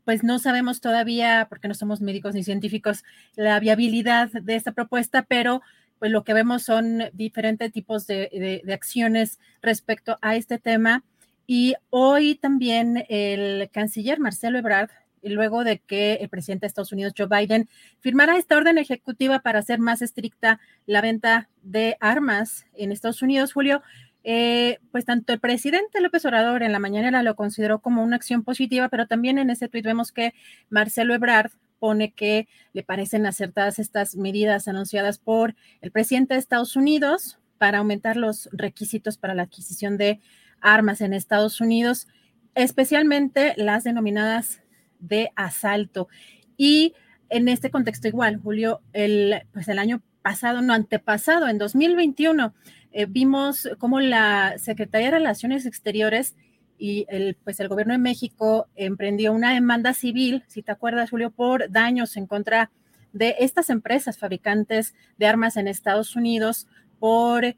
pues 0.04 0.22
no 0.22 0.38
sabemos 0.38 0.82
todavía, 0.82 1.46
porque 1.48 1.66
no 1.66 1.72
somos 1.72 2.02
médicos 2.02 2.34
ni 2.34 2.44
científicos, 2.44 3.04
la 3.36 3.58
viabilidad 3.58 4.30
de 4.32 4.54
esta 4.54 4.72
propuesta, 4.72 5.22
pero 5.22 5.62
pues 5.98 6.12
lo 6.12 6.24
que 6.24 6.34
vemos 6.34 6.64
son 6.64 7.04
diferentes 7.14 7.72
tipos 7.72 8.06
de, 8.06 8.62
de 8.62 8.74
acciones 8.74 9.38
respecto 9.62 10.18
a 10.20 10.36
este 10.36 10.58
tema. 10.58 11.04
Y 11.52 11.74
hoy 11.88 12.36
también 12.36 13.06
el 13.08 13.68
canciller 13.72 14.20
Marcelo 14.20 14.56
Ebrard 14.56 14.90
luego 15.24 15.64
de 15.64 15.80
que 15.80 16.12
el 16.20 16.28
presidente 16.28 16.60
de 16.60 16.68
Estados 16.68 16.92
Unidos, 16.92 17.12
Joe 17.18 17.26
Biden, 17.26 17.68
firmara 17.98 18.36
esta 18.36 18.56
orden 18.56 18.78
ejecutiva 18.78 19.40
para 19.40 19.58
hacer 19.58 19.80
más 19.80 20.00
estricta 20.00 20.60
la 20.86 21.00
venta 21.00 21.48
de 21.64 21.96
armas 21.98 22.66
en 22.74 22.92
Estados 22.92 23.20
Unidos, 23.20 23.52
Julio, 23.52 23.82
eh, 24.22 24.78
pues 24.92 25.04
tanto 25.04 25.32
el 25.32 25.40
presidente 25.40 26.00
López 26.00 26.24
Obrador 26.24 26.62
en 26.62 26.70
la 26.70 26.78
mañana 26.78 27.20
lo 27.24 27.34
consideró 27.34 27.80
como 27.80 28.04
una 28.04 28.14
acción 28.14 28.44
positiva, 28.44 28.88
pero 28.88 29.08
también 29.08 29.36
en 29.36 29.50
ese 29.50 29.66
tuit 29.66 29.84
vemos 29.84 30.12
que 30.12 30.34
Marcelo 30.68 31.14
Ebrard 31.14 31.50
pone 31.80 32.12
que 32.12 32.46
le 32.74 32.84
parecen 32.84 33.26
acertadas 33.26 33.80
estas 33.80 34.14
medidas 34.14 34.68
anunciadas 34.68 35.18
por 35.18 35.56
el 35.80 35.90
presidente 35.90 36.34
de 36.34 36.38
Estados 36.38 36.76
Unidos 36.76 37.40
para 37.58 37.78
aumentar 37.78 38.16
los 38.16 38.48
requisitos 38.52 39.18
para 39.18 39.34
la 39.34 39.42
adquisición 39.42 39.98
de 39.98 40.20
armas 40.60 41.00
en 41.00 41.12
Estados 41.12 41.60
Unidos, 41.60 42.08
especialmente 42.54 43.54
las 43.56 43.84
denominadas 43.84 44.62
de 44.98 45.30
asalto. 45.36 46.08
Y 46.56 46.94
en 47.28 47.48
este 47.48 47.70
contexto 47.70 48.08
igual, 48.08 48.36
Julio, 48.36 48.80
el, 48.92 49.42
pues 49.52 49.68
el 49.68 49.78
año 49.78 50.02
pasado, 50.22 50.62
no 50.62 50.74
antepasado, 50.74 51.48
en 51.48 51.58
2021, 51.58 52.54
eh, 52.92 53.06
vimos 53.06 53.68
cómo 53.78 54.00
la 54.00 54.54
Secretaría 54.58 55.06
de 55.06 55.18
Relaciones 55.18 55.64
Exteriores 55.64 56.36
y 56.78 57.06
el, 57.08 57.36
pues 57.44 57.60
el 57.60 57.68
gobierno 57.68 57.92
de 57.92 57.98
México 57.98 58.66
emprendió 58.74 59.32
una 59.32 59.54
demanda 59.54 59.94
civil, 59.94 60.44
si 60.48 60.62
te 60.62 60.72
acuerdas, 60.72 61.10
Julio, 61.10 61.30
por 61.30 61.70
daños 61.70 62.16
en 62.16 62.26
contra 62.26 62.70
de 63.12 63.36
estas 63.40 63.70
empresas 63.70 64.18
fabricantes 64.18 64.94
de 65.18 65.26
armas 65.26 65.56
en 65.56 65.68
Estados 65.68 66.16
Unidos 66.16 66.66
por, 66.98 67.54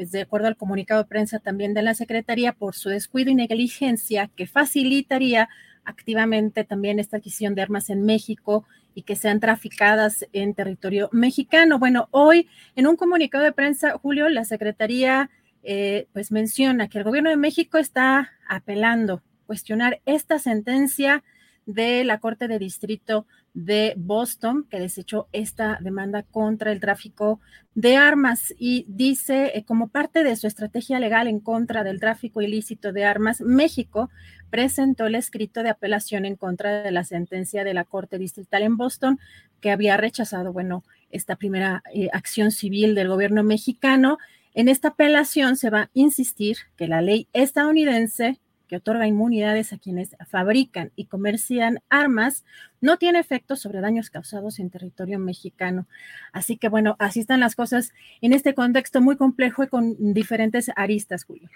pues 0.00 0.12
de 0.12 0.22
acuerdo 0.22 0.48
al 0.48 0.56
comunicado 0.56 1.02
de 1.02 1.08
prensa 1.10 1.40
también 1.40 1.74
de 1.74 1.82
la 1.82 1.92
Secretaría, 1.92 2.54
por 2.54 2.74
su 2.74 2.88
descuido 2.88 3.30
y 3.30 3.34
negligencia 3.34 4.30
que 4.34 4.46
facilitaría 4.46 5.50
activamente 5.84 6.64
también 6.64 6.98
esta 6.98 7.18
adquisición 7.18 7.54
de 7.54 7.60
armas 7.60 7.90
en 7.90 8.06
México 8.06 8.64
y 8.94 9.02
que 9.02 9.14
sean 9.14 9.40
traficadas 9.40 10.26
en 10.32 10.54
territorio 10.54 11.10
mexicano. 11.12 11.78
Bueno, 11.78 12.08
hoy 12.12 12.48
en 12.76 12.86
un 12.86 12.96
comunicado 12.96 13.44
de 13.44 13.52
prensa, 13.52 13.98
Julio, 13.98 14.30
la 14.30 14.46
Secretaría 14.46 15.28
eh, 15.62 16.06
pues 16.14 16.32
menciona 16.32 16.88
que 16.88 16.96
el 16.96 17.04
gobierno 17.04 17.28
de 17.28 17.36
México 17.36 17.76
está 17.76 18.30
apelando 18.48 19.22
cuestionar 19.46 20.00
esta 20.06 20.38
sentencia 20.38 21.22
de 21.66 22.04
la 22.04 22.20
Corte 22.20 22.48
de 22.48 22.58
Distrito 22.58 23.26
de 23.54 23.94
Boston, 23.96 24.66
que 24.70 24.78
desechó 24.78 25.28
esta 25.32 25.78
demanda 25.80 26.22
contra 26.22 26.72
el 26.72 26.80
tráfico 26.80 27.40
de 27.74 27.96
armas 27.96 28.54
y 28.58 28.84
dice, 28.88 29.52
eh, 29.54 29.64
como 29.64 29.88
parte 29.88 30.22
de 30.22 30.36
su 30.36 30.46
estrategia 30.46 30.98
legal 31.00 31.28
en 31.28 31.40
contra 31.40 31.84
del 31.84 32.00
tráfico 32.00 32.42
ilícito 32.42 32.92
de 32.92 33.04
armas, 33.04 33.40
México 33.40 34.10
presentó 34.50 35.06
el 35.06 35.14
escrito 35.14 35.62
de 35.62 35.70
apelación 35.70 36.24
en 36.24 36.36
contra 36.36 36.82
de 36.82 36.90
la 36.90 37.04
sentencia 37.04 37.64
de 37.64 37.74
la 37.74 37.84
Corte 37.84 38.18
Distrital 38.18 38.62
en 38.62 38.76
Boston, 38.76 39.18
que 39.60 39.70
había 39.70 39.96
rechazado, 39.96 40.52
bueno, 40.52 40.84
esta 41.10 41.36
primera 41.36 41.82
eh, 41.92 42.08
acción 42.12 42.50
civil 42.50 42.94
del 42.94 43.08
gobierno 43.08 43.42
mexicano. 43.42 44.18
En 44.54 44.68
esta 44.68 44.88
apelación 44.88 45.56
se 45.56 45.70
va 45.70 45.82
a 45.82 45.90
insistir 45.94 46.56
que 46.76 46.88
la 46.88 47.02
ley 47.02 47.28
estadounidense 47.32 48.40
que 48.70 48.76
otorga 48.76 49.08
inmunidades 49.08 49.72
a 49.72 49.78
quienes 49.78 50.10
fabrican 50.28 50.92
y 50.94 51.06
comercian 51.06 51.80
armas, 51.88 52.44
no 52.80 52.98
tiene 52.98 53.18
efecto 53.18 53.56
sobre 53.56 53.80
daños 53.80 54.10
causados 54.10 54.60
en 54.60 54.70
territorio 54.70 55.18
mexicano. 55.18 55.88
Así 56.32 56.56
que 56.56 56.68
bueno, 56.68 56.94
así 57.00 57.18
están 57.18 57.40
las 57.40 57.56
cosas 57.56 57.92
en 58.20 58.32
este 58.32 58.54
contexto 58.54 59.00
muy 59.00 59.16
complejo 59.16 59.64
y 59.64 59.66
con 59.66 60.14
diferentes 60.14 60.70
aristas, 60.76 61.24
Julio. 61.24 61.50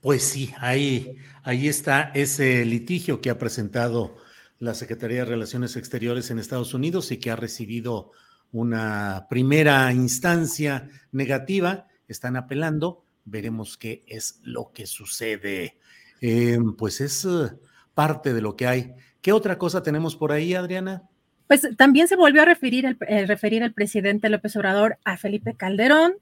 Pues 0.00 0.22
sí, 0.22 0.54
ahí, 0.58 1.16
ahí 1.42 1.66
está 1.66 2.12
ese 2.14 2.64
litigio 2.64 3.20
que 3.20 3.30
ha 3.30 3.38
presentado 3.38 4.16
la 4.60 4.74
Secretaría 4.74 5.18
de 5.18 5.24
Relaciones 5.24 5.74
Exteriores 5.74 6.30
en 6.30 6.38
Estados 6.38 6.72
Unidos 6.72 7.10
y 7.10 7.16
que 7.16 7.32
ha 7.32 7.36
recibido 7.36 8.12
una 8.52 9.26
primera 9.28 9.92
instancia 9.92 10.88
negativa. 11.10 11.88
Están 12.06 12.36
apelando. 12.36 13.02
Veremos 13.24 13.76
qué 13.76 14.04
es 14.06 14.38
lo 14.44 14.70
que 14.72 14.86
sucede. 14.86 15.80
Eh, 16.20 16.58
pues 16.78 17.00
es 17.00 17.24
eh, 17.24 17.50
parte 17.94 18.32
de 18.32 18.40
lo 18.40 18.56
que 18.56 18.66
hay. 18.66 18.94
¿Qué 19.20 19.32
otra 19.32 19.58
cosa 19.58 19.82
tenemos 19.82 20.16
por 20.16 20.32
ahí, 20.32 20.54
Adriana? 20.54 21.02
Pues 21.46 21.68
también 21.76 22.08
se 22.08 22.16
volvió 22.16 22.42
a 22.42 22.44
referir 22.44 22.86
el, 22.86 22.96
eh, 23.08 23.26
referir 23.26 23.62
el 23.62 23.72
presidente 23.72 24.28
López 24.28 24.56
Obrador 24.56 24.98
a 25.04 25.16
Felipe 25.16 25.54
Calderón. 25.54 26.14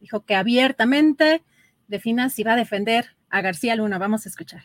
Dijo 0.00 0.24
que 0.24 0.34
abiertamente 0.34 1.42
defina 1.88 2.28
si 2.28 2.42
va 2.42 2.54
a 2.54 2.56
defender 2.56 3.16
a 3.30 3.40
García 3.40 3.76
Luna. 3.76 3.98
Vamos 3.98 4.26
a 4.26 4.28
escuchar. 4.28 4.64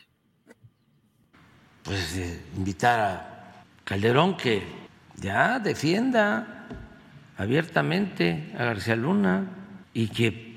Pues 1.84 2.20
invitar 2.56 3.00
a 3.00 3.64
Calderón 3.84 4.36
que 4.36 4.62
ya 5.16 5.58
defienda 5.58 6.68
abiertamente 7.36 8.52
a 8.56 8.64
García 8.64 8.96
Luna 8.96 9.48
y 9.94 10.08
que 10.08 10.56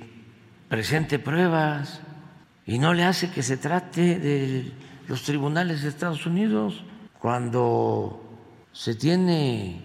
presente 0.70 1.20
pruebas 1.20 2.02
y 2.66 2.80
no 2.80 2.94
le 2.94 3.04
hace 3.04 3.32
que 3.32 3.44
se 3.44 3.58
trate 3.58 4.20
de 4.20 4.72
los 5.08 5.24
tribunales 5.24 5.84
de 5.84 5.90
Estados 5.90 6.26
Unidos 6.26 6.84
cuando 7.20 8.22
se 8.72 8.96
tiene 8.96 9.82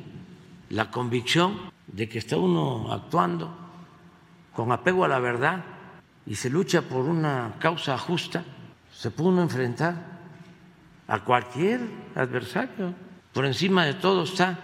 la 0.71 0.91
convicción 0.91 1.71
de 1.87 2.09
que 2.09 2.19
está 2.19 2.37
uno 2.37 2.93
actuando 2.93 3.57
con 4.55 4.73
apego 4.73 5.05
a 5.05 5.09
la 5.09 5.19
verdad 5.19 5.65
y 6.27 6.35
se 6.35 6.51
lucha 6.51 6.83
por 6.83 7.07
una 7.07 7.55
causa 7.59 7.99
justa, 7.99 8.45
se 8.93 9.11
puede 9.11 9.31
uno 9.31 9.43
enfrentar 9.43 10.21
a 11.09 11.25
cualquier 11.25 11.81
adversario. 12.15 12.95
Por 13.33 13.45
encima 13.45 13.85
de 13.85 13.95
todo 13.95 14.25
está 14.25 14.59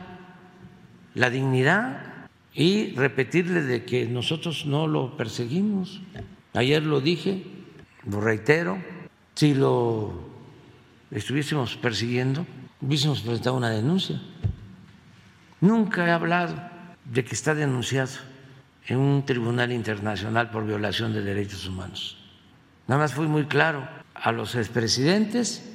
la 1.15 1.31
dignidad 1.31 2.27
y 2.55 2.95
repetirle 2.95 3.63
de 3.63 3.85
que 3.85 4.07
nosotros 4.07 4.67
no 4.67 4.87
lo 4.87 5.17
perseguimos. 5.17 6.01
Ayer 6.55 6.83
lo 6.83 7.01
dije, 7.01 7.56
lo 8.07 8.21
reitero, 8.21 8.79
si 9.35 9.55
lo 9.55 10.13
estuviésemos 11.11 11.77
persiguiendo, 11.77 12.47
hubiésemos 12.81 13.21
presentado 13.21 13.57
una 13.57 13.71
denuncia. 13.71 14.21
Nunca 15.61 16.07
he 16.07 16.11
hablado 16.11 16.55
de 17.05 17.25
que 17.25 17.35
está 17.35 17.55
denunciado 17.55 18.13
en 18.87 18.99
un 18.99 19.25
tribunal 19.25 19.73
internacional 19.73 20.51
por 20.51 20.67
violación 20.67 21.13
de 21.13 21.23
derechos 21.23 21.67
humanos. 21.67 22.19
Nada 22.87 23.03
más 23.03 23.15
fui 23.15 23.27
muy 23.27 23.47
claro 23.47 23.89
a 24.15 24.31
los 24.33 24.55
expresidentes, 24.55 25.69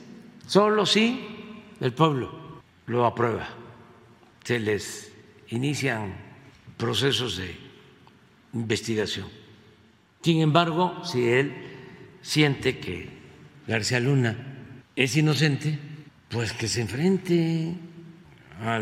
solo 0.47 0.85
si 0.85 1.27
el 1.79 1.93
pueblo 1.93 2.61
lo 2.85 3.05
aprueba. 3.05 3.47
Se 4.43 4.59
les 4.59 5.11
inician 5.49 6.13
procesos 6.77 7.37
de 7.37 7.57
investigación. 8.53 9.27
Sin 10.21 10.41
embargo, 10.41 11.03
si 11.03 11.27
él 11.27 11.70
siente 12.21 12.79
que 12.79 13.09
García 13.67 13.99
Luna 13.99 14.35
es 14.95 15.15
inocente, 15.15 15.79
pues 16.29 16.53
que 16.53 16.67
se 16.67 16.81
enfrente 16.81 17.75
a 18.61 18.79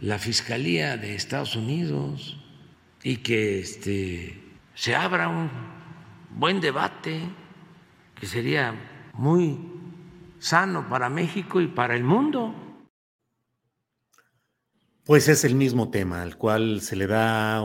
la 0.00 0.18
Fiscalía 0.18 0.96
de 0.96 1.14
Estados 1.14 1.56
Unidos 1.56 2.38
y 3.02 3.18
que 3.18 3.60
este, 3.60 4.42
se 4.74 4.94
abra 4.94 5.28
un 5.28 5.50
buen 6.30 6.60
debate 6.60 7.20
que 8.18 8.26
sería 8.26 8.74
muy 9.14 9.58
sano 10.38 10.88
para 10.88 11.08
México 11.08 11.60
y 11.60 11.66
para 11.66 11.94
el 11.94 12.04
mundo. 12.04 12.54
Pues 15.04 15.28
es 15.28 15.44
el 15.44 15.54
mismo 15.54 15.90
tema 15.90 16.22
al 16.22 16.36
cual 16.36 16.80
se 16.80 16.96
le 16.96 17.06
da 17.06 17.62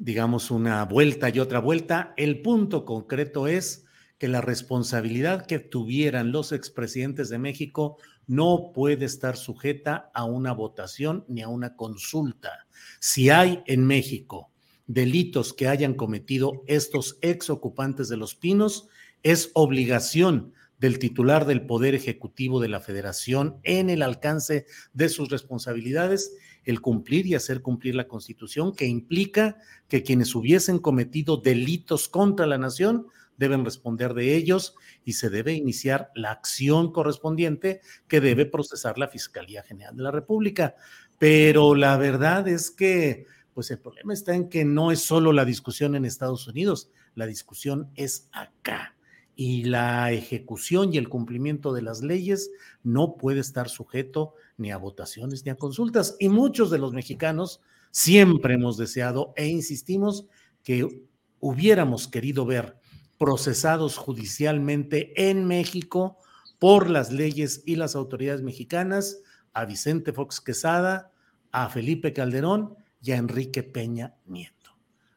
digamos, 0.00 0.50
una 0.50 0.82
vuelta 0.86 1.28
y 1.28 1.38
otra 1.38 1.60
vuelta. 1.60 2.14
El 2.16 2.40
punto 2.40 2.86
concreto 2.86 3.46
es 3.46 3.84
que 4.18 4.28
la 4.28 4.40
responsabilidad 4.40 5.46
que 5.46 5.58
tuvieran 5.58 6.32
los 6.32 6.52
expresidentes 6.52 7.28
de 7.28 7.38
México 7.38 7.98
no 8.26 8.72
puede 8.74 9.04
estar 9.04 9.36
sujeta 9.36 10.10
a 10.14 10.24
una 10.24 10.52
votación 10.52 11.24
ni 11.28 11.42
a 11.42 11.48
una 11.48 11.76
consulta. 11.76 12.66
Si 12.98 13.28
hay 13.28 13.62
en 13.66 13.86
México 13.86 14.50
delitos 14.86 15.52
que 15.52 15.68
hayan 15.68 15.94
cometido 15.94 16.64
estos 16.66 17.18
ex 17.20 17.50
ocupantes 17.50 18.08
de 18.08 18.16
los 18.16 18.34
pinos, 18.34 18.88
es 19.22 19.50
obligación 19.52 20.54
del 20.78 20.98
titular 20.98 21.44
del 21.44 21.66
Poder 21.66 21.94
Ejecutivo 21.94 22.58
de 22.58 22.68
la 22.68 22.80
Federación 22.80 23.60
en 23.64 23.90
el 23.90 24.00
alcance 24.00 24.64
de 24.94 25.10
sus 25.10 25.28
responsabilidades 25.28 26.32
el 26.64 26.80
cumplir 26.80 27.26
y 27.26 27.34
hacer 27.34 27.62
cumplir 27.62 27.94
la 27.94 28.08
Constitución, 28.08 28.74
que 28.74 28.86
implica 28.86 29.58
que 29.88 30.02
quienes 30.02 30.34
hubiesen 30.34 30.78
cometido 30.78 31.36
delitos 31.36 32.08
contra 32.08 32.46
la 32.46 32.58
nación 32.58 33.06
deben 33.36 33.64
responder 33.64 34.12
de 34.12 34.36
ellos 34.36 34.74
y 35.02 35.14
se 35.14 35.30
debe 35.30 35.54
iniciar 35.54 36.10
la 36.14 36.30
acción 36.30 36.92
correspondiente 36.92 37.80
que 38.06 38.20
debe 38.20 38.44
procesar 38.44 38.98
la 38.98 39.08
Fiscalía 39.08 39.62
General 39.62 39.96
de 39.96 40.02
la 40.02 40.10
República. 40.10 40.76
Pero 41.18 41.74
la 41.74 41.96
verdad 41.96 42.46
es 42.48 42.70
que, 42.70 43.26
pues 43.54 43.70
el 43.70 43.78
problema 43.78 44.12
está 44.12 44.34
en 44.34 44.50
que 44.50 44.66
no 44.66 44.92
es 44.92 45.00
solo 45.00 45.32
la 45.32 45.46
discusión 45.46 45.94
en 45.94 46.04
Estados 46.04 46.46
Unidos, 46.48 46.90
la 47.14 47.26
discusión 47.26 47.90
es 47.94 48.28
acá 48.32 48.94
y 49.34 49.64
la 49.64 50.12
ejecución 50.12 50.92
y 50.92 50.98
el 50.98 51.08
cumplimiento 51.08 51.72
de 51.72 51.80
las 51.80 52.02
leyes 52.02 52.50
no 52.82 53.16
puede 53.16 53.40
estar 53.40 53.70
sujeto 53.70 54.34
ni 54.60 54.70
a 54.70 54.76
votaciones 54.76 55.44
ni 55.44 55.50
a 55.50 55.56
consultas. 55.56 56.16
Y 56.20 56.28
muchos 56.28 56.70
de 56.70 56.78
los 56.78 56.92
mexicanos 56.92 57.60
siempre 57.90 58.54
hemos 58.54 58.76
deseado 58.76 59.32
e 59.36 59.46
insistimos 59.48 60.26
que 60.62 61.08
hubiéramos 61.40 62.06
querido 62.06 62.46
ver 62.46 62.78
procesados 63.18 63.96
judicialmente 63.96 65.30
en 65.30 65.46
México 65.46 66.18
por 66.58 66.88
las 66.88 67.10
leyes 67.10 67.62
y 67.66 67.76
las 67.76 67.96
autoridades 67.96 68.42
mexicanas 68.42 69.22
a 69.52 69.64
Vicente 69.64 70.12
Fox 70.12 70.40
Quesada, 70.40 71.10
a 71.50 71.68
Felipe 71.68 72.12
Calderón 72.12 72.76
y 73.02 73.12
a 73.12 73.16
Enrique 73.16 73.62
Peña 73.62 74.14
Nieto. 74.26 74.59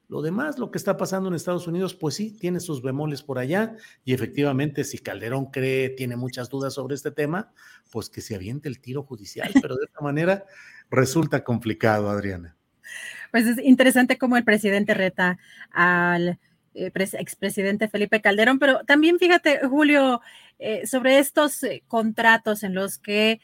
Lo 0.10 0.22
demás, 0.22 0.60
lo 0.60 0.70
que 0.70 0.78
está 0.78 0.98
pasando 0.98 1.30
en 1.30 1.36
Estados 1.36 1.68
Unidos, 1.68 1.96
pues 1.96 2.16
sí, 2.16 2.38
tiene 2.38 2.60
sus 2.60 2.82
bemoles 2.82 3.24
por 3.24 3.40
allá 3.40 3.76
y 4.04 4.14
efectivamente 4.14 4.84
si 4.84 5.00
Calderón 5.00 5.46
cree, 5.46 5.90
tiene 5.90 6.16
muchas 6.16 6.50
dudas 6.50 6.74
sobre 6.74 6.96
este 6.96 7.12
tema, 7.12 7.52
pues 7.92 8.10
que 8.10 8.22
se 8.22 8.36
aviente 8.36 8.70
el 8.70 8.80
tiro 8.80 9.04
judicial, 9.04 9.50
pero 9.62 9.76
de 9.76 9.86
esta 9.86 10.02
manera 10.02 10.46
resulta 10.92 11.44
complicado, 11.44 12.10
Adriana. 12.10 12.56
Pues 13.32 13.48
es 13.48 13.58
interesante 13.64 14.18
cómo 14.18 14.38
el 14.38 14.44
presidente 14.44 14.94
reta 14.94 15.40
al 15.72 16.38
eh, 16.76 16.92
expresidente 16.96 17.88
Felipe 17.88 18.22
Calderón, 18.22 18.60
pero 18.60 18.84
también 18.86 19.20
fíjate, 19.20 19.62
Julio, 19.68 20.22
eh, 20.60 20.86
sobre 20.86 21.20
estos 21.20 21.64
eh, 21.64 21.84
contratos 21.88 22.64
en 22.64 22.74
los 22.74 22.98
que 22.98 23.42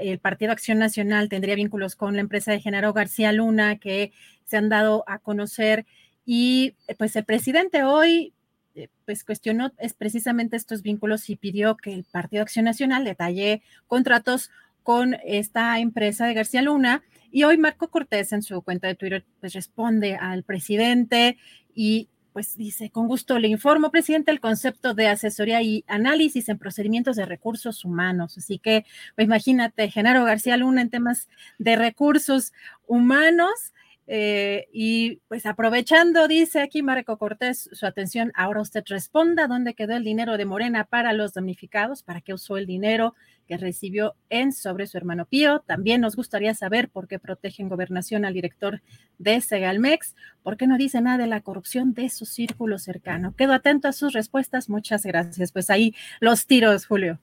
el 0.00 0.20
Partido 0.20 0.52
Acción 0.52 0.78
Nacional 0.78 1.28
tendría 1.28 1.56
vínculos 1.56 1.96
con 1.96 2.14
la 2.14 2.20
empresa 2.20 2.52
de 2.52 2.60
Genaro 2.60 2.92
García 2.92 3.32
Luna 3.32 3.78
que 3.78 4.12
se 4.44 4.56
han 4.56 4.68
dado 4.68 5.02
a 5.08 5.18
conocer 5.18 5.86
y 6.24 6.74
pues 6.98 7.16
el 7.16 7.24
presidente 7.24 7.84
hoy 7.84 8.32
eh, 8.74 8.88
pues 9.04 9.24
cuestionó 9.24 9.70
es 9.78 9.94
precisamente 9.94 10.56
estos 10.56 10.82
vínculos 10.82 11.28
y 11.28 11.36
pidió 11.36 11.76
que 11.76 11.92
el 11.92 12.04
Partido 12.04 12.42
Acción 12.42 12.64
Nacional 12.64 13.04
detalle 13.04 13.62
contratos 13.86 14.50
con 14.82 15.16
esta 15.24 15.78
empresa 15.78 16.26
de 16.26 16.34
García 16.34 16.62
Luna. 16.62 17.02
Y 17.30 17.44
hoy 17.44 17.58
Marco 17.58 17.88
Cortés 17.88 18.32
en 18.32 18.42
su 18.42 18.62
cuenta 18.62 18.88
de 18.88 18.94
Twitter 18.94 19.24
pues 19.40 19.52
responde 19.52 20.16
al 20.16 20.42
presidente 20.42 21.38
y 21.74 22.08
pues 22.32 22.56
dice, 22.56 22.90
con 22.90 23.08
gusto 23.08 23.38
le 23.38 23.48
informo, 23.48 23.90
presidente, 23.90 24.30
el 24.30 24.40
concepto 24.40 24.94
de 24.94 25.08
asesoría 25.08 25.60
y 25.62 25.84
análisis 25.86 26.48
en 26.48 26.58
procedimientos 26.58 27.16
de 27.16 27.26
recursos 27.26 27.84
humanos. 27.84 28.38
Así 28.38 28.58
que, 28.58 28.86
pues, 29.14 29.26
imagínate, 29.26 29.90
Genaro 29.90 30.24
García 30.24 30.56
Luna 30.56 30.80
en 30.80 30.90
temas 30.90 31.28
de 31.58 31.76
recursos 31.76 32.52
humanos, 32.86 33.74
eh, 34.06 34.66
y 34.72 35.20
pues 35.28 35.46
aprovechando, 35.46 36.26
dice 36.26 36.60
aquí 36.60 36.82
Marco 36.82 37.18
Cortés, 37.18 37.70
su 37.72 37.86
atención, 37.86 38.32
ahora 38.34 38.60
usted 38.60 38.82
responda 38.86 39.46
dónde 39.46 39.74
quedó 39.74 39.96
el 39.96 40.04
dinero 40.04 40.36
de 40.36 40.44
Morena 40.44 40.84
para 40.84 41.12
los 41.12 41.34
damnificados, 41.34 42.02
para 42.02 42.20
qué 42.20 42.34
usó 42.34 42.56
el 42.56 42.66
dinero 42.66 43.14
que 43.46 43.56
recibió 43.56 44.14
en 44.28 44.52
sobre 44.52 44.86
su 44.86 44.96
hermano 44.96 45.26
Pío. 45.26 45.60
También 45.60 46.00
nos 46.00 46.16
gustaría 46.16 46.54
saber 46.54 46.88
por 46.88 47.08
qué 47.08 47.18
protegen 47.18 47.68
gobernación 47.68 48.24
al 48.24 48.34
director 48.34 48.82
de 49.18 49.40
Segalmex, 49.40 50.14
por 50.42 50.56
qué 50.56 50.66
no 50.66 50.76
dice 50.76 51.00
nada 51.00 51.18
de 51.18 51.26
la 51.26 51.40
corrupción 51.40 51.94
de 51.94 52.08
su 52.08 52.26
círculo 52.26 52.78
cercano. 52.78 53.34
Quedo 53.36 53.52
atento 53.52 53.88
a 53.88 53.92
sus 53.92 54.12
respuestas. 54.12 54.68
Muchas 54.68 55.04
gracias. 55.04 55.52
Pues 55.52 55.70
ahí 55.70 55.94
los 56.20 56.46
tiros, 56.46 56.86
Julio. 56.86 57.18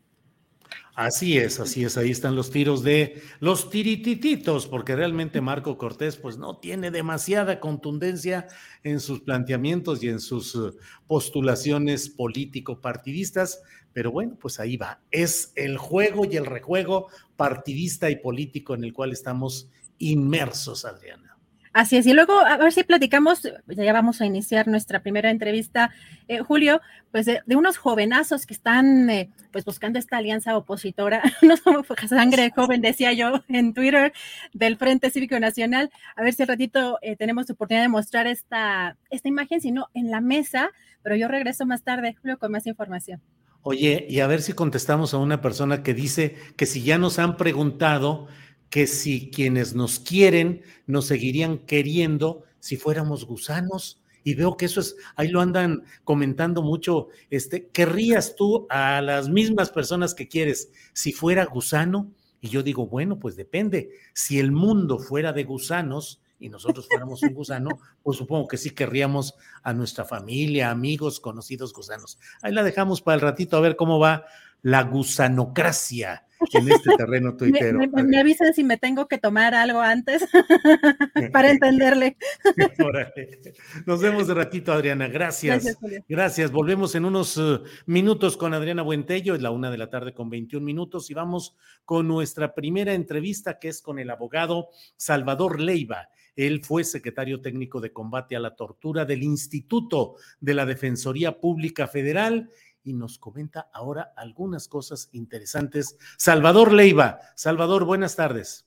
Así 0.96 1.38
es, 1.38 1.62
así 1.62 1.86
es, 1.86 1.98
ahí 1.98 2.12
están 2.12 2.36
los 2.36 2.52
tiros 2.52 2.84
de 2.84 3.22
los 3.40 3.70
tiritititos, 3.70 4.68
porque 4.68 4.98
realmente 4.98 5.40
Marco 5.40 5.78
Cortés 5.78 6.18
pues 6.18 6.38
no 6.38 6.58
tiene 6.58 6.92
demasiada 6.92 7.62
contundencia 7.62 8.48
en 8.84 9.00
sus 9.00 9.22
planteamientos 9.22 10.04
y 10.04 10.10
en 10.10 10.20
sus 10.20 10.56
eh, 10.56 10.78
postulaciones 11.08 12.10
político-partidistas, 12.10 13.62
pero 13.94 14.12
bueno, 14.12 14.38
pues 14.40 14.60
ahí 14.60 14.76
va. 14.76 15.00
Es 15.10 15.54
el 15.56 15.78
juego 15.78 16.26
y 16.26 16.36
el 16.36 16.46
rejuego 16.46 17.08
partidista 17.38 18.10
y 18.10 18.18
político 18.18 18.76
en 18.76 18.84
el 18.84 18.94
cual 18.94 19.14
estamos 19.14 19.70
inmersos, 20.00 20.84
Adriana. 20.84 21.39
Así 21.72 21.98
es, 21.98 22.06
y 22.08 22.14
luego 22.14 22.40
a 22.40 22.58
ver 22.58 22.72
si 22.72 22.84
platicamos, 22.84 23.44
ya 23.68 23.94
vamos 23.94 24.22
a 24.22 24.26
iniciar 24.26 24.68
nuestra 24.68 25.02
primera 25.02 25.30
entrevista, 25.30 25.92
eh, 26.28 26.40
Julio, 26.40 26.82
pues 27.12 27.28
de, 27.28 27.42
unos 27.56 27.78
jovenazos 27.78 28.46
que 28.46 28.56
están 28.56 29.10
eh, 29.10 29.30
pues 29.52 29.66
buscando 29.66 30.00
esta 30.00 30.18
alianza 30.18 30.58
opositora, 30.58 31.22
no 31.44 31.58
somos 31.58 31.86
sangre 32.08 32.52
joven, 32.56 32.82
decía 32.82 33.14
yo 33.14 33.44
en 33.50 33.74
Twitter, 33.74 34.14
del 34.54 34.78
Frente 34.78 35.12
Cívico 35.12 35.40
Nacional, 35.40 35.92
a 36.16 36.24
ver 36.24 36.34
si 36.34 36.42
al 36.42 36.48
ratito 36.48 36.98
eh, 37.02 37.16
tenemos 37.16 37.50
oportunidad 37.50 37.84
de 37.84 37.90
mostrar 37.90 38.26
esta, 38.26 38.98
esta 39.12 39.28
imagen, 39.28 39.62
si 39.62 39.72
no 39.72 39.90
en 39.94 40.10
la 40.10 40.22
mesa, 40.22 40.72
pero 41.04 41.16
yo 41.16 41.28
regreso 41.28 41.66
más 41.66 41.84
tarde, 41.84 42.16
Julio, 42.20 42.40
con 42.40 42.52
más 42.52 42.66
información. 42.66 43.22
Oye, 43.62 44.08
y 44.10 44.22
a 44.22 44.28
ver 44.28 44.42
si 44.42 44.54
contestamos 44.54 45.14
a 45.14 45.18
una 45.18 45.42
persona 45.42 45.84
que 45.84 45.94
dice 45.94 46.36
que 46.56 46.66
si 46.66 46.82
ya 46.82 46.98
nos 46.98 47.20
han 47.20 47.36
preguntado 47.36 48.28
que 48.70 48.88
si 48.88 49.30
quienes 49.32 49.74
nos 49.76 50.00
quieren 50.00 50.62
nos 50.86 51.06
seguirían 51.06 51.60
queriendo 51.60 52.44
si 52.60 52.78
fuéramos 52.78 53.26
gusanos. 53.26 54.02
Y 54.24 54.36
veo 54.36 54.58
que 54.58 54.66
eso 54.66 54.82
es, 54.82 54.96
ahí 55.16 55.30
lo 55.30 55.42
andan 55.42 55.84
comentando 56.04 56.62
mucho, 56.62 57.08
este, 57.30 57.70
¿querrías 57.70 58.36
tú 58.36 58.68
a 58.70 59.02
las 59.02 59.30
mismas 59.30 59.70
personas 59.72 60.14
que 60.14 60.28
quieres 60.28 60.72
si 60.94 61.14
fuera 61.14 61.46
gusano? 61.46 62.12
Y 62.42 62.50
yo 62.50 62.62
digo, 62.62 62.86
bueno, 62.86 63.18
pues 63.18 63.36
depende. 63.36 63.92
Si 64.14 64.40
el 64.40 64.52
mundo 64.52 65.00
fuera 65.00 65.34
de 65.34 65.46
gusanos 65.46 66.22
y 66.38 66.50
nosotros 66.50 66.88
fuéramos 66.88 67.24
un 67.24 67.34
gusano, 67.34 67.80
pues 68.04 68.18
supongo 68.18 68.48
que 68.48 68.58
sí 68.58 68.72
querríamos 68.72 69.36
a 69.64 69.74
nuestra 69.74 70.06
familia, 70.06 70.70
amigos, 70.70 71.20
conocidos 71.20 71.74
gusanos. 71.74 72.20
Ahí 72.42 72.54
la 72.54 72.64
dejamos 72.64 73.02
para 73.02 73.16
el 73.16 73.22
ratito 73.22 73.58
a 73.58 73.62
ver 73.62 73.76
cómo 73.76 74.00
va 74.00 74.26
la 74.62 74.84
gusanocracia 74.84 76.26
en 76.54 76.72
este 76.72 76.96
terreno 76.98 77.36
tuitero. 77.38 77.80
Me, 77.80 78.20
avisan 78.20 78.54
si 78.54 78.64
me 78.64 78.78
tengo 78.78 79.08
que 79.08 79.18
tomar 79.18 79.54
algo 79.54 79.82
antes 79.82 80.26
para 81.34 81.52
entenderle. 81.52 82.18
Nos 83.86 84.02
vemos 84.02 84.28
de 84.28 84.34
ratito, 84.34 84.72
Adriana. 84.72 85.08
Gracias. 85.08 85.78
Gracias. 86.08 86.52
Volvemos 86.52 86.96
en 86.96 87.06
unos 87.06 87.38
eh, 87.38 87.60
minutos 87.86 88.38
con 88.38 88.54
Adriana 88.54 88.82
Buentello. 88.82 89.36
Es 89.36 89.42
la 89.42 89.52
una 89.52 89.72
de 89.72 89.78
la 89.78 89.90
tarde 89.90 90.14
con 90.14 90.30
21 90.30 90.66
minutos 90.66 91.10
y 91.10 91.14
vamos 91.14 91.56
con 91.86 92.08
nuestra 92.08 92.54
primera 92.54 92.94
entrevista 92.94 93.60
que 93.60 93.70
es 93.70 93.82
con 93.82 94.00
el 94.00 94.10
abogado 94.10 94.70
Salvador 94.96 95.60
Leiva. 95.60 96.10
Él 96.36 96.64
fue 96.64 96.86
secretario 96.86 97.42
técnico 97.42 97.82
de 97.82 97.92
combate 97.92 98.36
a 98.36 98.40
la 98.40 98.56
tortura 98.56 99.04
del 99.04 99.24
Instituto 99.24 100.16
de 100.40 100.54
la 100.54 100.66
Defensoría 100.66 101.38
Pública 101.38 101.86
Federal 101.88 102.50
y 102.90 102.94
nos 102.94 103.20
comenta 103.20 103.70
ahora 103.72 104.14
algunas 104.18 104.68
cosas 104.68 105.10
interesantes. 105.12 105.96
Salvador 106.18 106.74
Leiva. 106.74 107.20
Salvador, 107.36 107.86
buenas 107.86 108.16
tardes. 108.16 108.66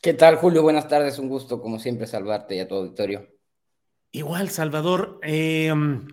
¿Qué 0.00 0.14
tal, 0.14 0.36
Julio? 0.36 0.62
Buenas 0.62 0.88
tardes. 0.88 1.18
Un 1.18 1.28
gusto, 1.28 1.60
como 1.60 1.78
siempre, 1.78 2.06
salvarte 2.06 2.56
y 2.56 2.60
a 2.60 2.68
tu 2.68 2.76
auditorio. 2.76 3.28
Igual, 4.10 4.48
Salvador. 4.48 5.20
Em, 5.22 6.08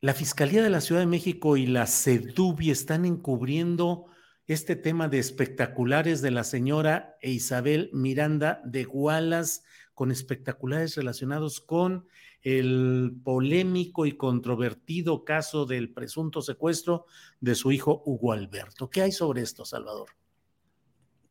la 0.00 0.14
Fiscalía 0.14 0.62
de 0.62 0.70
la 0.70 0.80
Ciudad 0.80 1.00
de 1.00 1.06
México 1.06 1.56
y 1.56 1.66
la 1.66 1.86
CEDUBI 1.86 2.70
están 2.70 3.04
encubriendo 3.04 4.06
este 4.46 4.76
tema 4.76 5.08
de 5.08 5.18
espectaculares 5.18 6.22
de 6.22 6.30
la 6.30 6.44
señora 6.44 7.16
Isabel 7.22 7.90
Miranda 7.92 8.60
de 8.64 8.84
Gualas 8.84 9.64
con 9.94 10.12
espectaculares 10.12 10.94
relacionados 10.94 11.60
con 11.60 12.06
el 12.42 13.12
polémico 13.22 14.06
y 14.06 14.12
controvertido 14.12 15.24
caso 15.24 15.66
del 15.66 15.92
presunto 15.92 16.42
secuestro 16.42 17.06
de 17.40 17.54
su 17.54 17.72
hijo 17.72 18.02
Hugo 18.06 18.32
Alberto. 18.32 18.88
¿Qué 18.88 19.02
hay 19.02 19.12
sobre 19.12 19.42
esto, 19.42 19.64
Salvador? 19.64 20.10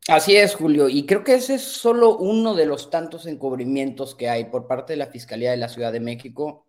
Así 0.08 0.36
es, 0.36 0.56
Julio, 0.56 0.90
y 0.90 1.06
creo 1.06 1.24
que 1.24 1.36
ese 1.36 1.56
es 1.56 1.62
solo 1.62 2.18
uno 2.18 2.56
de 2.56 2.66
los 2.66 2.90
tantos 2.90 3.28
encubrimientos 3.28 4.16
que 4.16 4.28
hay 4.28 4.46
por 4.46 4.66
parte 4.66 4.94
de 4.94 4.98
la 4.98 5.08
Fiscalía 5.08 5.52
de 5.52 5.58
la 5.58 5.70
Ciudad 5.70 5.92
de 5.92 6.00
México. 6.00 6.66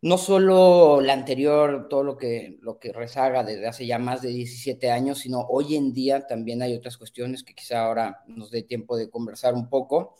No 0.00 0.16
solo 0.16 1.00
la 1.00 1.12
anterior, 1.12 1.88
todo 1.88 2.04
lo 2.04 2.16
que, 2.16 2.58
lo 2.62 2.78
que 2.78 2.92
rezaga 2.92 3.42
desde 3.42 3.66
hace 3.66 3.84
ya 3.84 3.98
más 3.98 4.22
de 4.22 4.28
17 4.28 4.92
años, 4.92 5.18
sino 5.18 5.40
hoy 5.40 5.74
en 5.74 5.92
día 5.92 6.24
también 6.24 6.62
hay 6.62 6.74
otras 6.74 6.96
cuestiones 6.96 7.42
que 7.42 7.54
quizá 7.54 7.84
ahora 7.84 8.22
nos 8.28 8.52
dé 8.52 8.62
tiempo 8.62 8.96
de 8.96 9.10
conversar 9.10 9.54
un 9.54 9.68
poco. 9.68 10.14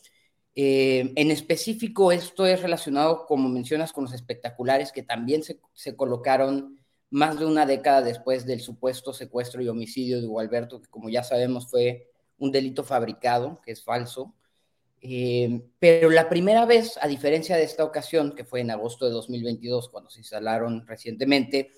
Eh, 0.61 1.13
en 1.15 1.31
específico, 1.31 2.11
esto 2.11 2.45
es 2.45 2.61
relacionado, 2.61 3.27
como 3.27 3.49
mencionas, 3.49 3.93
con 3.93 4.03
los 4.03 4.13
espectaculares 4.13 4.91
que 4.91 5.05
también 5.05 5.45
se, 5.45 5.97
colocaron 5.97 6.81
más 7.11 7.39
de 7.39 7.47
una 7.47 7.65
década 7.65 8.03
después 8.03 8.45
del 8.45 8.61
supuesto 8.61 9.13
secuestro 9.13 9.63
y 9.63 9.69
homicidio 9.69 10.21
de 10.21 10.27
Gualberto, 10.27 10.83
que 10.83 10.89
como 10.89 11.11
ya 11.11 11.23
sabemos 11.23 11.71
fue 11.71 12.11
un 12.39 12.51
delito 12.51 12.83
fabricado, 12.83 13.61
que 13.65 13.71
es 13.71 13.85
falso. 13.85 14.35
Eh, 15.01 15.63
pero 15.79 16.11
la 16.11 16.29
primera 16.29 16.67
vez, 16.67 16.99
a 17.01 17.07
diferencia 17.07 17.57
de 17.57 17.63
esta 17.63 17.85
ocasión, 17.85 18.35
que 18.35 18.45
fue 18.45 18.59
en 18.59 18.73
agosto 18.73 19.05
de 19.07 19.13
2022, 19.13 19.89
cuando 19.91 20.11
se 20.11 20.19
instalaron 20.19 20.85
recientemente, 20.89 21.71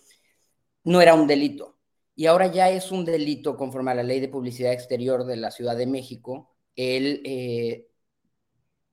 no 0.84 1.02
era 1.02 1.12
un 1.12 1.26
delito. 1.26 1.76
Y 2.14 2.24
ahora 2.24 2.46
ya 2.46 2.70
es 2.70 2.90
un 2.90 3.04
delito 3.04 3.58
conforme 3.58 3.90
a 3.90 3.96
la 3.96 4.04
ley 4.04 4.20
de 4.20 4.28
publicidad 4.28 4.72
exterior 4.72 5.26
de 5.26 5.36
la 5.36 5.50
Ciudad 5.50 5.76
de 5.76 5.86
México 5.86 6.56
el 6.76 7.20
eh, 7.26 7.89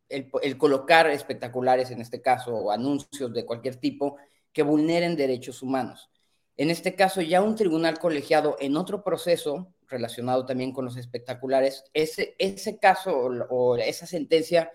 el, 0.10 0.58
colocar 0.58 1.10
espectaculares, 1.10 1.92
en 1.92 2.02
este 2.02 2.22
caso, 2.22 2.56
o 2.56 2.72
anuncios 2.72 3.34
de 3.34 3.46
cualquier 3.46 3.76
tipo 3.78 4.18
que 4.52 4.64
vulneren 4.64 5.16
derechos 5.16 5.62
humanos. 5.62 6.10
En 6.56 6.70
este 6.72 6.96
caso, 6.96 7.22
ya 7.22 7.42
un 7.42 7.56
tribunal 7.56 8.00
colegiado 8.00 8.56
en 8.60 8.78
otro 8.78 9.04
proceso 9.04 9.74
relacionado 9.88 10.46
también 10.46 10.72
con 10.72 10.86
los 10.86 10.98
espectaculares, 10.98 11.84
ese, 11.94 12.36
ese 12.40 12.80
caso 12.80 13.16
o, 13.50 13.78
esa 13.78 14.06
sentencia 14.06 14.72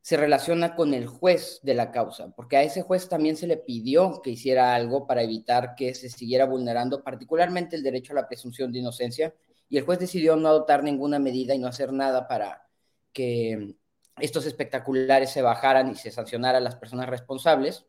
se 0.00 0.16
relaciona 0.16 0.76
con 0.76 0.94
el 0.94 1.06
juez 1.06 1.58
de 1.62 1.74
la 1.74 1.90
causa, 1.90 2.30
porque 2.36 2.56
a 2.56 2.62
ese 2.62 2.82
juez 2.82 3.08
también 3.08 3.36
se 3.36 3.48
le 3.48 3.56
pidió 3.56 4.22
que 4.22 4.30
hiciera 4.30 4.74
algo 4.74 5.06
para 5.06 5.22
evitar 5.22 5.74
que 5.74 5.94
se 5.94 6.08
siguiera 6.08 6.46
vulnerando 6.46 7.02
particularmente 7.02 7.74
el 7.74 7.82
derecho 7.82 8.12
a 8.12 8.16
la 8.16 8.28
presunción 8.28 8.70
de 8.72 8.78
inocencia, 8.78 9.34
y 9.68 9.78
el 9.78 9.84
juez 9.84 9.98
decidió 9.98 10.36
no 10.36 10.48
adoptar 10.48 10.84
ninguna 10.84 11.18
medida 11.18 11.54
y 11.54 11.58
no 11.58 11.66
hacer 11.66 11.92
nada 11.92 12.28
para 12.28 12.68
que 13.12 13.74
estos 14.20 14.46
espectaculares 14.46 15.30
se 15.30 15.42
bajaran 15.42 15.90
y 15.90 15.94
se 15.96 16.10
sancionaran 16.10 16.62
a 16.62 16.64
las 16.64 16.76
personas 16.76 17.08
responsables. 17.08 17.86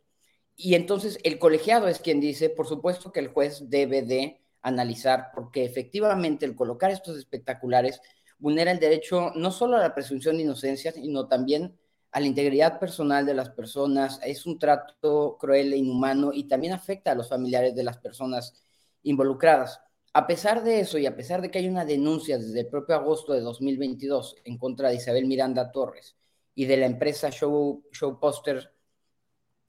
Y 0.56 0.76
entonces 0.76 1.20
el 1.24 1.40
colegiado 1.40 1.88
es 1.88 2.00
quien 2.00 2.20
dice, 2.20 2.50
por 2.50 2.68
supuesto 2.68 3.12
que 3.12 3.20
el 3.20 3.30
juez 3.30 3.70
debe 3.70 4.02
de 4.02 4.42
analizar, 4.62 5.32
porque 5.34 5.64
efectivamente 5.66 6.46
el 6.46 6.56
colocar 6.56 6.92
estos 6.92 7.18
espectaculares 7.18 8.02
vulnera 8.40 8.72
el 8.72 8.80
derecho 8.80 9.32
no 9.36 9.52
solo 9.52 9.78
a 9.78 9.82
la 9.82 9.96
presunción 9.96 10.38
de 10.38 10.44
inocencia, 10.44 10.92
sino 10.92 11.28
también 11.28 11.78
a 12.12 12.20
la 12.20 12.28
integridad 12.28 12.80
personal 12.80 13.26
de 13.26 13.34
las 13.34 13.50
personas, 13.50 14.20
es 14.24 14.46
un 14.46 14.58
trato 14.60 15.38
cruel 15.40 15.74
e 15.74 15.78
inhumano 15.78 16.32
y 16.34 16.48
también 16.48 16.74
afecta 16.74 17.12
a 17.12 17.16
los 17.16 17.30
familiares 17.30 17.76
de 17.76 17.84
las 17.84 17.98
personas 17.98 18.64
involucradas. 19.04 19.82
A 20.18 20.26
pesar 20.26 20.64
de 20.64 20.80
eso 20.80 20.98
y 20.98 21.06
a 21.06 21.16
pesar 21.16 21.44
de 21.44 21.52
que 21.52 21.60
hay 21.60 21.68
una 21.68 21.86
denuncia 21.86 22.40
desde 22.40 22.62
el 22.62 22.68
propio 22.70 22.96
agosto 22.96 23.34
de 23.34 23.42
2022 23.42 24.38
en 24.46 24.58
contra 24.58 24.90
de 24.90 24.96
Isabel 24.96 25.28
Miranda 25.28 25.72
Torres 25.72 26.18
y 26.56 26.66
de 26.66 26.76
la 26.76 26.88
empresa 26.88 27.30
Show, 27.30 27.84
Show 27.92 28.20
Poster, 28.20 28.74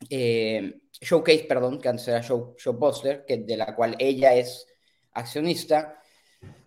eh, 0.08 0.80
Showcase, 1.02 1.44
perdón, 1.46 1.78
que 1.78 1.90
antes 1.90 2.08
era 2.08 2.22
Show, 2.22 2.54
Show 2.56 2.78
Poster, 2.78 3.26
que, 3.26 3.36
de 3.36 3.58
la 3.58 3.76
cual 3.76 3.94
ella 3.98 4.36
es 4.36 4.66
accionista, 5.12 6.00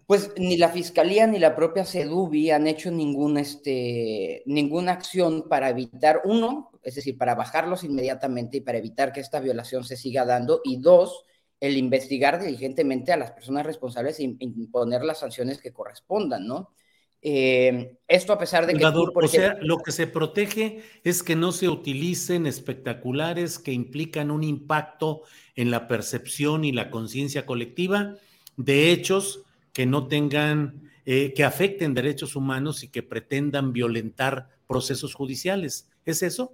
pues 0.05 0.31
ni 0.37 0.57
la 0.57 0.69
fiscalía 0.69 1.25
ni 1.25 1.39
la 1.39 1.55
propia 1.55 1.83
CEDUBI 1.83 2.51
han 2.51 2.67
hecho 2.67 2.91
ningún, 2.91 3.39
este, 3.39 4.43
ninguna 4.45 4.91
acción 4.91 5.49
para 5.49 5.71
evitar, 5.71 6.21
uno, 6.25 6.69
es 6.83 6.93
decir, 6.93 7.17
para 7.17 7.33
bajarlos 7.33 7.83
inmediatamente 7.83 8.57
y 8.57 8.61
para 8.61 8.77
evitar 8.77 9.11
que 9.11 9.21
esta 9.21 9.39
violación 9.39 9.83
se 9.83 9.97
siga 9.97 10.23
dando, 10.23 10.61
y 10.63 10.79
dos, 10.79 11.25
el 11.61 11.77
investigar 11.77 12.43
diligentemente 12.43 13.13
a 13.13 13.17
las 13.17 13.31
personas 13.31 13.65
responsables 13.65 14.19
e 14.19 14.35
imponer 14.39 15.03
las 15.03 15.19
sanciones 15.19 15.61
que 15.61 15.71
correspondan, 15.71 16.45
¿no? 16.45 16.73
Eh, 17.21 17.97
esto 18.07 18.33
a 18.33 18.39
pesar 18.39 18.65
de 18.65 18.73
que... 18.73 18.83
o 18.83 19.27
sea, 19.27 19.55
lo 19.61 19.77
que 19.77 19.91
se 19.91 20.07
protege 20.07 20.81
es 21.03 21.21
que 21.21 21.35
no 21.35 21.51
se 21.51 21.69
utilicen 21.69 22.47
espectaculares 22.47 23.59
que 23.59 23.73
implican 23.73 24.31
un 24.31 24.43
impacto 24.43 25.21
en 25.55 25.69
la 25.69 25.87
percepción 25.87 26.65
y 26.65 26.71
la 26.71 26.89
conciencia 26.89 27.45
colectiva 27.45 28.15
de 28.57 28.91
hechos 28.91 29.43
que 29.71 29.85
no 29.85 30.07
tengan, 30.07 30.89
eh, 31.05 31.33
que 31.35 31.43
afecten 31.43 31.93
derechos 31.93 32.35
humanos 32.35 32.83
y 32.83 32.87
que 32.87 33.03
pretendan 33.03 33.71
violentar 33.71 34.49
procesos 34.65 35.13
judiciales. 35.13 35.91
¿Es 36.05 36.23
eso? 36.23 36.53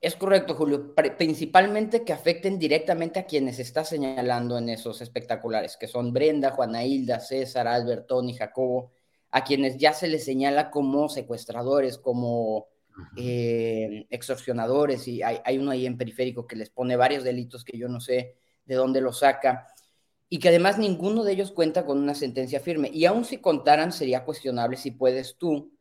Es 0.00 0.16
correcto, 0.16 0.54
Julio. 0.54 0.94
Principalmente 0.94 2.04
que 2.04 2.14
afecten 2.14 2.58
directamente 2.58 3.20
a 3.20 3.26
quienes 3.26 3.58
está 3.58 3.84
señalando 3.84 4.56
en 4.56 4.70
esos 4.70 5.02
espectaculares, 5.02 5.76
que 5.76 5.88
son 5.88 6.12
Brenda, 6.14 6.52
Juana 6.52 6.84
Hilda, 6.84 7.20
César, 7.20 7.68
Albert, 7.68 8.06
Tony, 8.06 8.34
Jacobo, 8.34 8.92
a 9.30 9.44
quienes 9.44 9.76
ya 9.76 9.92
se 9.92 10.08
les 10.08 10.24
señala 10.24 10.70
como 10.70 11.10
secuestradores, 11.10 11.98
como 11.98 12.68
eh, 13.16 14.06
extorsionadores, 14.08 15.06
y 15.06 15.22
hay, 15.22 15.58
uno 15.58 15.70
ahí 15.70 15.84
en 15.84 15.98
periférico 15.98 16.46
que 16.46 16.56
les 16.56 16.70
pone 16.70 16.96
varios 16.96 17.22
delitos 17.22 17.62
que 17.62 17.76
yo 17.76 17.88
no 17.88 18.00
sé 18.00 18.36
de 18.64 18.74
dónde 18.76 19.02
los 19.02 19.18
saca, 19.18 19.66
y 20.30 20.38
que 20.38 20.48
además 20.48 20.78
ninguno 20.78 21.24
de 21.24 21.32
ellos 21.32 21.52
cuenta 21.52 21.84
con 21.84 21.98
una 21.98 22.14
sentencia 22.14 22.60
firme. 22.60 22.90
Y 22.92 23.04
aun 23.04 23.26
si 23.26 23.38
contaran, 23.38 23.92
sería 23.92 24.24
cuestionable 24.24 24.78
si 24.78 24.92
puedes 24.92 25.36
tú 25.36 25.72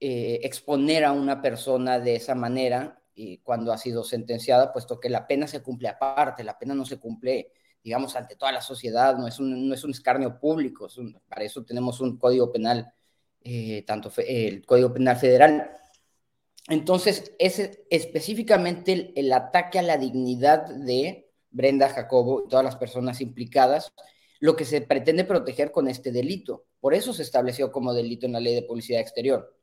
eh, 0.00 0.40
exponer 0.42 1.04
a 1.04 1.12
una 1.12 1.42
persona 1.42 1.98
de 1.98 2.16
esa 2.16 2.34
manera 2.34 2.97
y 3.18 3.38
cuando 3.38 3.72
ha 3.72 3.78
sido 3.78 4.04
sentenciada, 4.04 4.72
puesto 4.72 5.00
que 5.00 5.10
la 5.10 5.26
pena 5.26 5.48
se 5.48 5.60
cumple 5.60 5.88
aparte, 5.88 6.44
la 6.44 6.56
pena 6.56 6.72
no 6.72 6.84
se 6.84 7.00
cumple, 7.00 7.50
digamos, 7.82 8.14
ante 8.14 8.36
toda 8.36 8.52
la 8.52 8.60
sociedad, 8.60 9.16
no 9.18 9.26
es 9.26 9.40
un, 9.40 9.68
no 9.68 9.74
es 9.74 9.82
un 9.82 9.90
escarnio 9.90 10.38
público, 10.38 10.86
para 11.28 11.42
eso 11.42 11.64
tenemos 11.64 12.00
un 12.00 12.16
código 12.16 12.52
penal, 12.52 12.92
eh, 13.42 13.82
tanto 13.84 14.12
el 14.18 14.64
código 14.64 14.92
penal 14.92 15.16
federal. 15.16 15.68
Entonces, 16.68 17.32
es 17.40 17.80
específicamente 17.90 19.12
el, 19.16 19.32
ataque 19.32 19.80
a 19.80 19.82
la 19.82 19.96
dignidad 19.96 20.68
de 20.68 21.28
Brenda 21.50 21.88
Jacobo 21.88 22.44
y 22.46 22.48
todas 22.48 22.64
las 22.64 22.76
personas 22.76 23.20
implicadas, 23.20 23.92
lo 24.38 24.54
que 24.54 24.64
se 24.64 24.80
pretende 24.82 25.24
proteger 25.24 25.72
con 25.72 25.88
este 25.88 26.12
delito. 26.12 26.66
Por 26.78 26.94
eso 26.94 27.12
se 27.12 27.22
estableció 27.22 27.72
como 27.72 27.94
delito 27.94 28.26
en 28.26 28.32
la 28.32 28.40
ley 28.40 28.54
de 28.54 28.62
publicidad 28.62 29.00
exterior. 29.00 29.57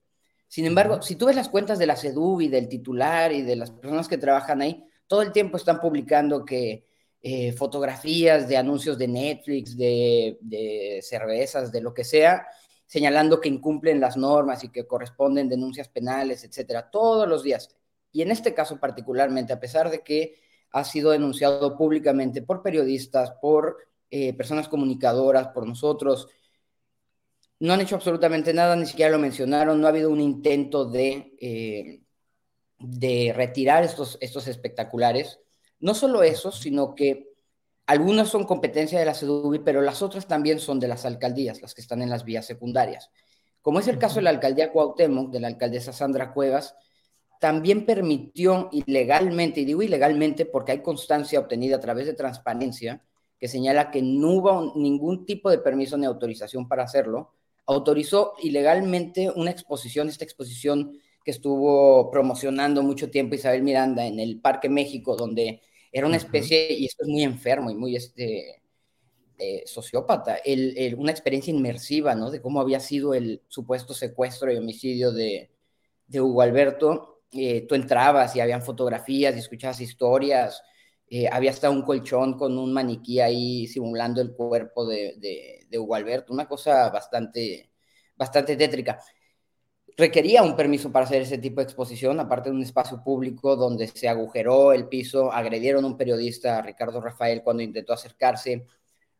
Sin 0.47 0.65
embargo, 0.65 1.01
si 1.01 1.15
tú 1.15 1.25
ves 1.25 1.35
las 1.35 1.49
cuentas 1.49 1.79
de 1.79 1.87
la 1.87 1.95
CEDUB 1.95 2.41
y 2.41 2.47
del 2.47 2.69
titular 2.69 3.31
y 3.31 3.41
de 3.41 3.55
las 3.55 3.71
personas 3.71 4.07
que 4.07 4.17
trabajan 4.17 4.61
ahí, 4.61 4.85
todo 5.07 5.21
el 5.21 5.31
tiempo 5.31 5.57
están 5.57 5.79
publicando 5.79 6.45
que 6.45 6.85
eh, 7.21 7.53
fotografías 7.53 8.47
de 8.47 8.55
anuncios 8.55 8.97
de 8.97 9.07
Netflix, 9.07 9.75
de, 9.75 10.99
cervezas, 11.01 11.71
de 11.71 11.81
lo 11.81 11.93
que 11.93 12.03
sea, 12.03 12.47
señalando 12.85 13.41
que 13.41 13.49
incumplen 13.49 13.99
las 13.99 14.15
normas 14.15 14.63
y 14.63 14.69
que 14.69 14.85
corresponden 14.85 15.49
denuncias 15.49 15.89
penales, 15.89 16.43
etcétera, 16.43 16.89
todos 16.91 17.27
los 17.27 17.43
días. 17.43 17.75
Y 18.11 18.21
en 18.21 18.31
este 18.31 18.53
caso 18.53 18.79
particularmente, 18.79 19.53
a 19.53 19.59
pesar 19.59 19.89
de 19.89 20.03
que 20.03 20.35
ha 20.71 20.83
sido 20.83 21.11
denunciado 21.11 21.75
públicamente 21.75 22.43
por 22.43 22.61
periodistas, 22.61 23.31
por 23.41 23.77
eh, 24.11 24.33
personas 24.33 24.67
comunicadoras, 24.67 25.47
por 25.47 25.65
nosotros, 25.67 26.27
no 27.59 27.73
han 27.73 27.81
hecho 27.81 27.95
absolutamente 27.95 28.53
nada, 28.53 28.75
ni 28.75 28.85
siquiera 28.85 29.11
lo 29.11 29.19
mencionaron, 29.19 29.79
no 29.79 29.87
ha 29.87 29.89
habido 29.89 30.09
un 30.09 30.21
intento 30.21 30.85
de, 30.85 31.35
eh, 31.39 32.01
de 32.79 33.33
retirar 33.35 33.83
estos, 33.83 34.17
estos 34.21 34.47
espectaculares. 34.47 35.39
No 35.79 35.93
solo 35.93 36.23
eso, 36.23 36.51
sino 36.51 36.95
que 36.95 37.29
algunas 37.87 38.29
son 38.29 38.45
competencia 38.45 38.99
de 38.99 39.05
la 39.05 39.13
CEDUBI, 39.13 39.59
pero 39.59 39.81
las 39.81 40.01
otras 40.01 40.27
también 40.27 40.59
son 40.59 40.79
de 40.79 40.87
las 40.87 41.05
alcaldías, 41.05 41.61
las 41.61 41.73
que 41.73 41.81
están 41.81 42.01
en 42.01 42.09
las 42.09 42.25
vías 42.25 42.45
secundarias. 42.45 43.11
Como 43.61 43.79
es 43.79 43.87
el 43.87 43.97
caso 43.97 44.15
de 44.15 44.23
la 44.23 44.29
alcaldía 44.31 44.71
Cuauhtémoc, 44.71 45.31
de 45.31 45.39
la 45.39 45.47
alcaldesa 45.47 45.93
Sandra 45.93 46.33
Cuevas, 46.33 46.75
también 47.39 47.85
permitió 47.85 48.69
ilegalmente, 48.71 49.61
y 49.61 49.65
digo 49.65 49.81
ilegalmente 49.81 50.45
porque 50.45 50.71
hay 50.71 50.81
constancia 50.81 51.39
obtenida 51.39 51.77
a 51.77 51.79
través 51.79 52.05
de 52.05 52.13
transparencia, 52.13 53.03
que 53.39 53.47
señala 53.47 53.91
que 53.91 54.01
no 54.01 54.31
hubo 54.31 54.73
ningún 54.75 55.25
tipo 55.25 55.49
de 55.49 55.59
permiso 55.59 55.97
ni 55.97 56.05
autorización 56.05 56.67
para 56.67 56.83
hacerlo, 56.83 57.33
autorizó 57.65 58.33
ilegalmente 58.41 59.31
una 59.35 59.51
exposición, 59.51 60.09
esta 60.09 60.23
exposición 60.23 60.99
que 61.23 61.31
estuvo 61.31 62.11
promocionando 62.11 62.83
mucho 62.83 63.09
tiempo 63.09 63.35
Isabel 63.35 63.63
Miranda 63.63 64.05
en 64.05 64.19
el 64.19 64.39
Parque 64.39 64.69
México, 64.69 65.15
donde 65.15 65.61
era 65.91 66.07
una 66.07 66.17
especie, 66.17 66.71
y 66.73 66.85
esto 66.85 67.03
es 67.03 67.09
muy 67.09 67.23
enfermo 67.23 67.71
y 67.71 67.75
muy 67.75 67.95
este, 67.95 68.61
eh, 69.37 69.63
sociópata, 69.65 70.37
una 70.97 71.11
experiencia 71.11 71.53
inmersiva, 71.53 72.15
¿no? 72.15 72.31
De 72.31 72.41
cómo 72.41 72.61
había 72.61 72.79
sido 72.79 73.13
el 73.13 73.41
supuesto 73.47 73.93
secuestro 73.93 74.51
y 74.51 74.57
homicidio 74.57 75.11
de, 75.11 75.49
Hugo 76.13 76.41
Alberto. 76.41 77.21
Eh, 77.31 77.65
tú 77.67 77.75
entrabas 77.75 78.35
y 78.35 78.39
habían 78.39 78.61
fotografías 78.61 79.35
y 79.35 79.39
escuchabas 79.39 79.81
historias, 79.81 80.61
eh, 81.07 81.27
había 81.31 81.51
hasta 81.51 81.69
un 81.69 81.83
colchón 81.83 82.37
con 82.37 82.57
un 82.57 82.73
maniquí 82.73 83.19
ahí 83.19 83.67
simulando 83.67 84.21
el 84.21 84.33
cuerpo 84.33 84.85
de, 84.87 85.15
de, 85.69 85.79
Hugo 85.79 85.95
Alberto, 85.95 86.33
una 86.33 86.47
cosa 86.47 86.89
bastante, 86.89 87.69
bastante 88.15 88.55
tétrica. 88.55 88.99
Requería 89.97 90.43
un 90.43 90.55
permiso 90.55 90.91
para 90.91 91.05
hacer 91.05 91.21
ese 91.21 91.37
tipo 91.37 91.61
de 91.61 91.65
exposición, 91.65 92.19
aparte 92.19 92.49
de 92.49 92.55
un 92.55 92.63
espacio 92.63 93.03
público 93.03 93.55
donde 93.55 93.87
se 93.87 94.09
agujeró 94.09 94.73
el 94.73 94.87
piso, 94.87 95.31
agredieron 95.31 95.83
a 95.83 95.87
un 95.87 95.97
periodista, 95.97 96.61
Ricardo 96.61 97.01
Rafael, 97.01 97.43
cuando 97.43 97.63
intentó 97.63 97.93
acercarse. 97.93 98.65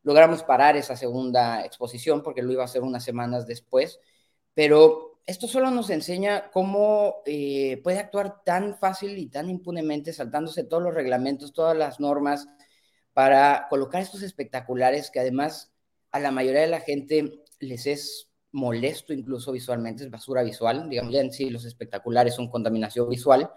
Logramos 0.04 0.44
parar 0.44 0.78
esa 0.78 0.96
segunda 0.96 1.66
exposición 1.66 2.24
porque 2.24 2.42
lo 2.42 2.52
iba 2.52 2.62
a 2.64 2.66
hacer 2.66 2.82
unas 2.84 3.04
semanas 3.04 3.48
después, 3.48 4.00
pero 4.54 5.15
esto 5.26 5.48
solo 5.48 5.72
nos 5.72 5.90
enseña 5.90 6.52
cómo 6.52 7.24
eh, 7.26 7.82
puede 7.84 8.00
actuar 8.00 8.44
tan 8.44 8.78
fácil 8.78 9.18
y 9.18 9.28
tan 9.28 9.50
impunemente, 9.50 10.14
saltándose 10.14 10.64
todos 10.64 10.84
los 10.84 10.94
reglamentos, 10.94 11.54
todas 11.54 11.76
las 11.76 12.00
normas, 12.00 12.48
para 13.14 13.68
colocar 13.70 14.02
estos 14.02 14.22
espectaculares 14.22 15.10
que 15.10 15.20
además 15.20 15.74
a 16.12 16.20
la 16.20 16.32
mayoría 16.32 16.62
de 16.62 16.68
la 16.68 16.82
gente 16.82 17.44
les 17.60 17.88
es 17.88 18.30
molesto 18.52 19.14
incluso 19.14 19.52
visualmente, 19.52 20.04
es 20.04 20.12
basura 20.12 20.44
visual, 20.44 20.90
digamos, 20.90 21.14
ya 21.14 21.22
en 21.22 21.32
sí 21.32 21.50
los 21.50 21.66
espectaculares 21.66 22.36
son 22.36 22.50
contaminación 22.50 23.10
visual, 23.10 23.50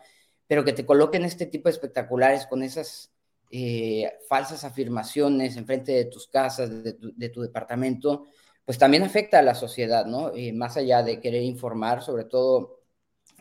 pero 0.47 0.65
que 0.65 0.73
te 0.73 0.87
coloquen 0.87 1.25
este 1.25 1.47
tipo 1.47 1.69
de 1.69 1.75
espectaculares 1.75 2.47
con 2.47 2.63
esas 2.63 3.13
eh, 3.51 4.11
falsas 4.29 4.65
afirmaciones 4.65 5.57
enfrente 5.57 5.93
de 5.93 6.07
tus 6.07 6.29
casas, 6.29 6.71
de 6.83 7.29
tu 7.29 7.43
departamento, 7.43 8.27
pues 8.69 8.77
también 8.77 9.03
afecta 9.03 9.39
a 9.39 9.43
la 9.43 9.55
sociedad, 9.55 10.05
¿no? 10.05 10.37
Y 10.37 10.53
más 10.53 10.77
allá 10.77 11.03
de 11.03 11.21
querer 11.21 11.43
informar, 11.43 12.03
sobre 12.03 12.25
todo 12.25 12.83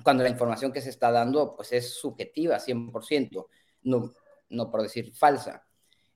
cuando 0.02 0.24
la 0.24 0.30
información 0.30 0.72
que 0.72 0.80
se 0.80 0.90
está 0.90 1.12
dando, 1.12 1.54
pues 1.54 1.74
es 1.74 1.96
subjetiva, 1.96 2.62
100%, 2.62 3.48
no, 3.82 4.14
no 4.48 4.72
por 4.72 4.84
decir 4.84 5.14
falsa. 5.14 5.68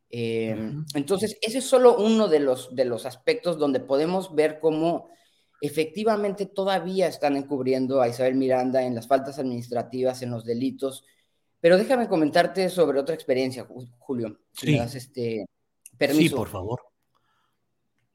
Eh, 0.10 0.56
entonces, 0.95 1.38
ese 1.41 1.58
es 1.58 1.65
solo 1.65 1.97
uno 1.97 2.30
de 2.30 2.39
los, 2.39 2.74
de 2.74 2.86
los 2.86 3.06
aspectos 3.06 3.58
donde 3.58 3.82
podemos 3.82 4.34
ver 4.34 4.62
cómo 4.62 5.10
efectivamente 5.60 6.45
todavía 6.45 7.08
están 7.10 7.36
encubriendo 7.36 8.02
a 8.02 8.08
Isabel 8.08 8.36
Miranda 8.36 8.82
en 8.82 8.95
las 8.95 9.10
faltas 9.10 9.39
administrativas, 9.39 10.21
en 10.21 10.32
los 10.32 10.45
delitos. 10.45 11.04
Pero 11.60 11.78
déjame 11.78 12.08
comentarte 12.08 12.69
sobre 12.69 12.97
otra 12.97 13.13
experiencia, 13.13 13.67
Julio. 14.00 14.39
Sí. 14.54 14.78
este 14.78 15.47
permiso. 15.97 16.30
Sí, 16.30 16.30
por 16.30 16.47
favor. 16.47 16.91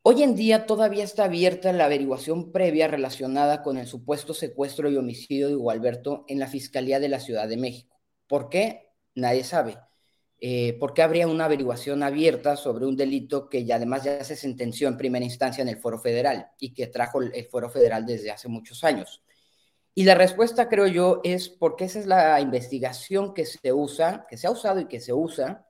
Hoy 0.09 0.23
en 0.23 0.37
día 0.37 0.67
todavía 0.67 1.03
está 1.03 1.25
abierta 1.25 1.73
la 1.73 1.87
averiguación 1.87 2.53
previa 2.53 2.87
relacionada 2.87 3.65
con 3.65 3.77
el 3.77 3.89
supuesto 3.89 4.35
secuestro 4.35 4.89
y 4.89 4.97
homicidio 4.97 5.49
de 5.49 5.57
Hugo 5.57 5.73
Alberto 5.73 6.25
en 6.29 6.39
la 6.39 6.47
Fiscalía 6.47 7.01
de 7.01 7.09
la 7.09 7.19
Ciudad 7.19 7.49
de 7.49 7.57
México. 7.57 8.01
¿Por 8.29 8.49
qué? 8.49 8.93
Nadie 9.17 9.43
sabe. 9.43 9.79
Eh, 10.39 10.75
¿Por 10.79 10.95
qué 10.95 11.03
habría 11.03 11.27
una 11.27 11.47
averiguación 11.47 12.05
abierta 12.05 12.55
sobre 12.55 12.87
un 12.87 12.97
delito 12.97 13.49
que 13.49 13.65
ya 13.65 13.75
además 13.75 14.05
ya 14.05 14.23
se 14.23 14.37
sentenció 14.37 14.87
en 14.87 14.97
primera 14.97 15.25
instancia 15.25 15.63
en 15.63 15.71
el 15.71 15.79
Foro 15.79 15.99
Federal 15.99 16.51
y 16.61 16.73
que 16.73 16.87
trajo 16.87 17.21
el 17.21 17.45
Foro 17.47 17.69
Federal 17.69 18.07
desde 18.07 18.31
hace 18.31 18.47
muchos 18.47 18.85
años? 18.85 19.25
Y 19.93 20.05
la 20.05 20.15
respuesta, 20.15 20.69
creo 20.69 20.87
yo, 20.87 21.21
es 21.25 21.49
porque 21.49 21.87
esa 21.87 21.99
es 21.99 22.07
la 22.07 22.41
investigación 22.41 23.35
que 23.35 23.45
se 23.45 23.73
usa, 23.73 24.25
que 24.31 24.37
se 24.37 24.47
ha 24.47 24.53
usado 24.53 24.79
y 24.79 24.87
que 24.87 25.01
se 25.01 25.13
usa 25.13 25.67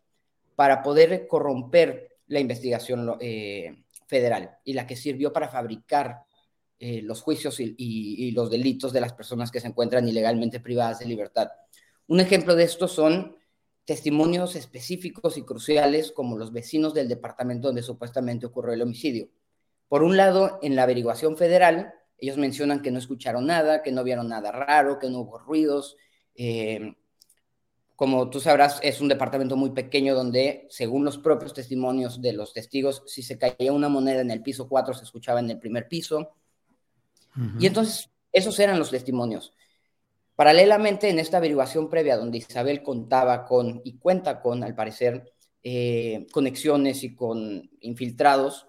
para 0.56 0.82
poder 0.82 1.26
corromper 1.26 2.18
la 2.26 2.40
investigación 2.40 3.16
eh, 3.20 3.85
federal 4.06 4.58
y 4.64 4.72
la 4.72 4.86
que 4.86 4.96
sirvió 4.96 5.32
para 5.32 5.48
fabricar 5.48 6.24
eh, 6.78 7.00
los 7.02 7.22
juicios 7.22 7.58
y, 7.58 8.30
los 8.32 8.50
delitos 8.50 8.92
de 8.92 9.00
las 9.00 9.14
personas 9.14 9.50
que 9.50 9.60
se 9.60 9.68
encuentran 9.68 10.06
ilegalmente 10.06 10.60
privadas 10.60 10.98
de 10.98 11.06
libertad. 11.06 11.48
Un 12.06 12.20
ejemplo 12.20 12.54
de 12.54 12.64
esto 12.64 12.86
son 12.86 13.36
testimonios 13.84 14.56
específicos 14.56 15.38
y 15.38 15.42
cruciales 15.42 16.12
como 16.12 16.36
los 16.36 16.52
vecinos 16.52 16.92
del 16.92 17.08
departamento 17.08 17.68
donde 17.68 17.82
supuestamente 17.82 18.46
ocurrió 18.46 18.74
el 18.74 18.82
homicidio. 18.82 19.28
Por 19.88 20.02
un 20.02 20.16
lado, 20.16 20.58
en 20.62 20.76
la 20.76 20.82
averiguación 20.82 21.36
federal, 21.36 21.94
ellos 22.18 22.36
mencionan 22.36 22.82
que 22.82 22.90
no 22.90 22.98
escucharon 22.98 23.46
nada, 23.46 23.82
que 23.82 23.92
no 23.92 24.04
vieron 24.04 24.28
nada 24.28 24.52
raro, 24.52 24.98
que 24.98 25.08
no 25.08 25.20
hubo 25.20 25.38
ruidos. 25.38 25.96
Eh, 26.34 26.94
como 27.96 28.28
tú 28.28 28.40
sabrás, 28.40 28.78
es 28.82 29.00
un 29.00 29.08
departamento 29.08 29.56
muy 29.56 29.70
pequeño 29.70 30.14
donde, 30.14 30.66
según 30.68 31.04
los 31.04 31.16
propios 31.16 31.54
testimonios 31.54 32.20
de 32.20 32.34
los 32.34 32.52
testigos, 32.52 33.02
si 33.06 33.22
se 33.22 33.38
caía 33.38 33.72
una 33.72 33.88
moneda 33.88 34.20
en 34.20 34.30
el 34.30 34.42
piso 34.42 34.68
4, 34.68 34.92
se 34.92 35.04
escuchaba 35.04 35.40
en 35.40 35.50
el 35.50 35.58
primer 35.58 35.88
piso. 35.88 36.36
Y 37.58 37.66
entonces, 37.66 38.10
esos 38.32 38.58
eran 38.60 38.78
los 38.78 38.90
testimonios. 38.90 39.52
Paralelamente, 40.36 41.08
en 41.08 41.18
esta 41.18 41.38
averiguación 41.38 41.88
previa, 41.88 42.18
donde 42.18 42.38
Isabel 42.38 42.82
contaba 42.82 43.46
con 43.46 43.80
y 43.84 43.98
cuenta 43.98 44.40
con, 44.40 44.62
al 44.62 44.74
parecer, 44.74 45.32
eh, 45.62 46.26
conexiones 46.32 47.02
y 47.02 47.14
con 47.14 47.70
infiltrados, 47.80 48.68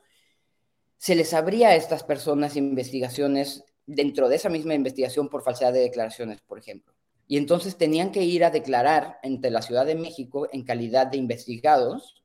se 0.97 1.15
les 1.15 1.33
abría 1.33 1.69
a 1.69 1.75
estas 1.75 2.03
personas 2.03 2.55
investigaciones 2.55 3.65
dentro 3.85 4.29
de 4.29 4.37
esa 4.37 4.49
misma 4.49 4.73
investigación 4.73 5.29
por 5.29 5.43
falsedad 5.43 5.73
de 5.73 5.81
declaraciones, 5.81 6.41
por 6.41 6.59
ejemplo. 6.59 6.96
Y 7.27 7.37
entonces 7.37 7.77
tenían 7.77 8.11
que 8.11 8.23
ir 8.23 8.43
a 8.45 8.51
declarar 8.51 9.19
ante 9.23 9.51
la 9.51 9.61
Ciudad 9.61 9.85
de 9.85 9.95
México 9.95 10.47
en 10.51 10.63
calidad 10.63 11.07
de 11.07 11.17
investigados 11.17 12.23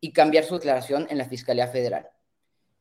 y 0.00 0.12
cambiar 0.12 0.44
su 0.44 0.54
declaración 0.54 1.06
en 1.10 1.18
la 1.18 1.28
Fiscalía 1.28 1.68
Federal. 1.68 2.08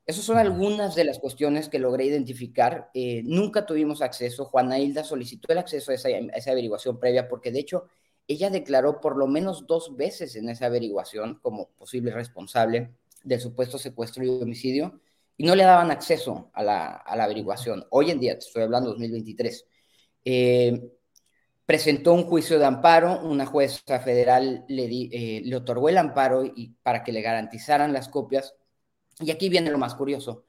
Esas 0.05 0.23
son 0.23 0.37
algunas 0.37 0.95
de 0.95 1.03
las 1.03 1.19
cuestiones 1.19 1.69
que 1.69 1.77
logré 1.77 2.05
identificar. 2.05 2.89
Eh, 2.95 3.21
nunca 3.25 3.67
tuvimos 3.67 4.01
acceso. 4.01 4.45
Juana 4.45 4.79
Hilda 4.79 5.03
solicitó 5.03 5.51
el 5.51 5.59
acceso 5.59 5.91
a 5.91 5.95
esa, 5.95 6.09
a 6.09 6.37
esa, 6.37 6.51
averiguación 6.51 6.99
previa 6.99 7.27
porque, 7.27 7.51
de 7.51 7.59
hecho, 7.59 7.85
ella 8.27 8.49
declaró 8.49 9.01
por 9.01 9.17
lo 9.17 9.27
menos 9.27 9.67
dos 9.67 9.95
veces 9.95 10.35
en 10.35 10.49
esa 10.49 10.65
averiguación 10.65 11.35
como 11.43 11.69
posible 11.69 12.11
responsable 12.11 12.95
del 13.23 13.39
supuesto 13.39 13.77
secuestro 13.77 14.23
y 14.23 14.29
homicidio 14.29 14.99
y 15.37 15.45
no 15.45 15.55
le 15.55 15.63
daban 15.63 15.91
acceso 15.91 16.49
a 16.53 16.63
la, 16.63 16.87
averiguación. 17.05 17.85
Hoy 17.91 18.11
en 18.11 18.19
día, 18.19 18.33
te 18.33 18.45
estoy 18.45 18.63
hablando 18.63 18.89
2023, 18.89 19.65
eh, 20.25 20.91
presentó 21.69 22.13
un 22.13 22.23
juicio 22.23 22.57
de 22.57 22.65
amparo, 22.65 23.21
una 23.21 23.45
jueza 23.45 23.99
federal 23.99 24.65
le, 24.67 24.85
eh, 24.85 25.41
le 25.45 25.55
otorgó 25.55 25.87
el 25.87 25.99
amparo 25.99 26.43
y, 26.43 26.75
para 26.81 27.03
que 27.03 27.11
le 27.11 27.21
garantizaran 27.21 27.93
las 27.93 28.09
copias. 28.09 28.55
Y 29.19 29.29
aquí 29.29 29.49
viene 29.49 29.69
lo 29.69 29.77
más 29.77 29.93
curioso. 29.93 30.45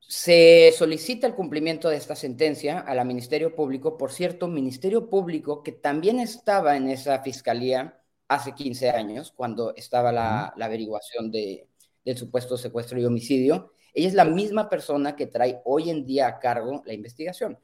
Se 0.00 0.72
solicita 0.74 1.26
el 1.26 1.34
cumplimiento 1.34 1.90
de 1.90 1.96
esta 1.96 2.16
sentencia 2.16 2.78
a 2.80 2.94
la 2.94 3.04
Ministerio 3.04 3.54
Público, 3.54 3.98
por 3.98 4.10
cierto, 4.10 4.48
Ministerio 4.48 5.10
Público 5.10 5.62
que 5.62 5.72
también 5.72 6.18
estaba 6.18 6.78
en 6.78 6.88
esa 6.88 7.22
fiscalía 7.22 8.00
hace 8.26 8.54
15 8.54 8.88
años, 8.88 9.32
cuando 9.36 9.74
estaba 9.76 10.12
la 10.12 10.54
averiguación 10.58 11.30
de, 11.30 11.68
del 12.06 12.16
supuesto 12.16 12.56
secuestro 12.56 12.98
y 12.98 13.04
homicidio. 13.04 13.74
Ella 13.92 14.08
es 14.08 14.14
la 14.14 14.24
misma 14.24 14.70
persona 14.70 15.14
que 15.14 15.26
trae 15.26 15.60
hoy 15.66 15.90
en 15.90 16.06
día 16.06 16.26
a 16.26 16.38
cargo 16.38 16.82
la 16.86 16.94
investigación. 16.94 17.58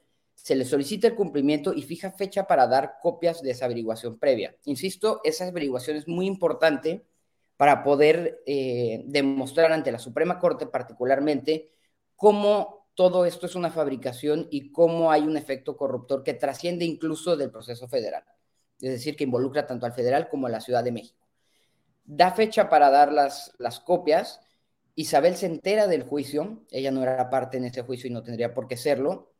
Se 0.46 0.54
le 0.54 0.64
solicita 0.64 1.08
el 1.08 1.16
cumplimiento 1.16 1.72
y 1.72 1.82
fija 1.82 2.12
fecha 2.12 2.46
para 2.46 2.68
dar 2.68 2.98
copias 3.02 3.42
de 3.42 3.50
esa 3.50 3.64
averiguación 3.64 4.16
previa. 4.16 4.54
Insisto, 4.64 5.20
esa 5.24 5.48
averiguación 5.48 5.96
es 5.96 6.06
muy 6.06 6.26
importante 6.26 7.04
para 7.56 7.82
poder 7.82 8.42
eh, 8.46 9.02
demostrar 9.06 9.72
ante 9.72 9.90
la 9.90 9.98
Suprema 9.98 10.38
Corte 10.38 10.68
particularmente 10.68 11.72
cómo 12.14 12.86
todo 12.94 13.26
esto 13.26 13.46
es 13.46 13.56
una 13.56 13.72
fabricación 13.72 14.46
y 14.52 14.70
cómo 14.70 15.10
hay 15.10 15.22
un 15.22 15.36
efecto 15.36 15.76
corruptor 15.76 16.22
que 16.22 16.34
trasciende 16.34 16.84
incluso 16.84 17.36
del 17.36 17.50
proceso 17.50 17.88
federal, 17.88 18.22
es 18.80 18.90
decir, 18.92 19.16
que 19.16 19.24
involucra 19.24 19.66
tanto 19.66 19.84
al 19.84 19.94
federal 19.94 20.28
como 20.28 20.46
a 20.46 20.50
la 20.50 20.60
Ciudad 20.60 20.84
de 20.84 20.92
México 20.92 21.26
da 22.06 22.30
fecha 22.30 22.70
para 22.70 22.88
dar 22.90 23.12
las, 23.12 23.52
las 23.58 23.80
copias. 23.80 24.40
Isabel 24.94 25.34
se 25.34 25.46
entera 25.46 25.88
del 25.88 26.04
juicio, 26.04 26.62
ella 26.70 26.92
no 26.92 27.02
era 27.02 27.28
parte 27.28 27.58
en 27.58 27.64
ese 27.64 27.82
juicio 27.82 28.08
y 28.08 28.12
no 28.12 28.22
tendría 28.22 28.54
por 28.54 28.68
qué 28.68 28.76
serlo. 28.76 29.32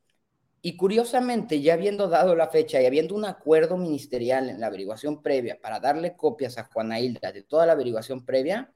Y 0.63 0.77
curiosamente, 0.77 1.61
ya 1.61 1.75
habiendo 1.75 2.09
dado 2.09 2.35
la 2.35 2.49
fecha 2.49 2.81
y 2.81 2.87
habiendo 2.87 3.15
un 3.15 3.25
acuerdo 3.25 3.77
ministerial 3.77 4.49
en 4.49 4.61
la 4.61 4.67
averiguación 4.67 5.23
previa 5.23 5.61
para 5.61 5.81
darle 5.81 6.17
copias 6.17 6.59
a 6.59 6.65
Juana 6.65 6.99
Hilda 6.99 7.31
de 7.33 7.43
toda 7.43 7.67
la 7.67 7.73
averiguación 7.73 8.25
previa, 8.25 8.73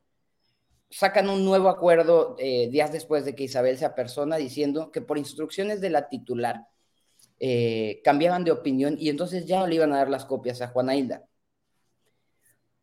sacan 0.91 1.29
un 1.31 1.45
nuevo 1.45 1.69
acuerdo 1.69 2.37
eh, 2.39 2.69
días 2.71 2.93
después 2.93 3.25
de 3.25 3.35
que 3.35 3.45
Isabel 3.45 3.79
sea 3.79 3.95
persona 3.95 4.37
diciendo 4.37 4.91
que 4.91 5.01
por 5.01 5.19
instrucciones 5.19 5.81
de 5.81 5.91
la 5.91 6.09
titular 6.09 6.67
eh, 7.39 8.01
cambiaban 8.05 8.45
de 8.45 8.51
opinión 8.51 8.97
y 8.99 9.09
entonces 9.09 9.47
ya 9.47 9.61
no 9.61 9.67
le 9.67 9.77
iban 9.77 9.93
a 9.93 9.99
dar 9.99 10.11
las 10.11 10.27
copias 10.27 10.61
a 10.61 10.69
Juana 10.69 10.97
Hilda. 10.97 11.25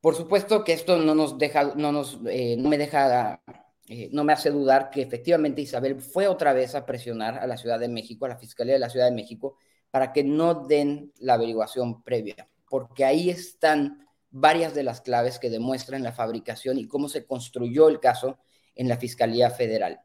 Por 0.02 0.16
supuesto 0.16 0.64
que 0.64 0.74
esto 0.74 0.98
no 0.98 1.16
nos 1.16 1.38
deja, 1.38 1.76
no 1.76 1.92
nos, 1.92 2.20
eh, 2.30 2.56
no 2.58 2.70
me 2.70 2.78
deja, 2.78 3.42
eh, 3.89 4.10
no 4.12 4.23
me 4.23 4.34
hace 4.34 4.52
dudar 4.52 4.89
que 4.89 5.02
efectivamente 5.02 5.62
Isabel 5.62 6.02
fue 6.02 6.28
otra 6.28 6.52
vez 6.52 6.76
a 6.76 6.86
presionar 6.86 7.39
a 7.39 7.47
la 7.47 7.56
Ciudad 7.56 7.80
de 7.80 7.88
México, 7.88 8.26
a 8.26 8.30
la 8.30 8.38
Fiscalía 8.38 8.73
de 8.73 8.80
la 8.80 8.89
Ciudad 8.89 9.06
de 9.06 9.15
México, 9.15 9.58
para 9.91 10.12
que 10.12 10.23
no 10.23 10.67
den 10.67 11.13
la 11.19 11.36
averiguación 11.36 12.04
previa, 12.04 12.50
porque 12.69 13.06
ahí 13.06 13.30
están 13.30 14.06
varias 14.30 14.76
de 14.76 14.84
las 14.84 15.00
claves 15.00 15.39
que 15.39 15.50
demuestran 15.50 16.04
la 16.04 16.12
fabricación 16.12 16.78
y 16.78 16.88
cómo 16.88 17.08
se 17.08 17.26
construyó 17.26 17.88
el 17.88 18.02
caso 18.02 18.38
en 18.76 18.89
la 18.89 18.97
Fiscalía 18.97 19.50
Federal. 19.50 20.02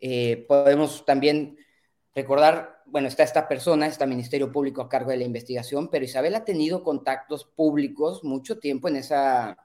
Eh, 0.00 0.44
podemos 0.46 1.06
también 1.06 1.56
recordar, 2.14 2.82
bueno, 2.84 3.08
está 3.08 3.22
esta 3.22 3.48
persona, 3.48 3.86
está 3.86 4.06
Ministerio 4.06 4.52
Público 4.52 4.82
a 4.82 4.88
cargo 4.90 5.10
de 5.10 5.16
la 5.16 5.24
investigación, 5.24 5.88
pero 5.88 6.04
Isabel 6.04 6.34
ha 6.34 6.44
tenido 6.44 6.84
contactos 6.84 7.46
públicos 7.46 8.22
mucho 8.22 8.58
tiempo 8.58 8.88
en 8.88 8.96
esa, 8.96 9.56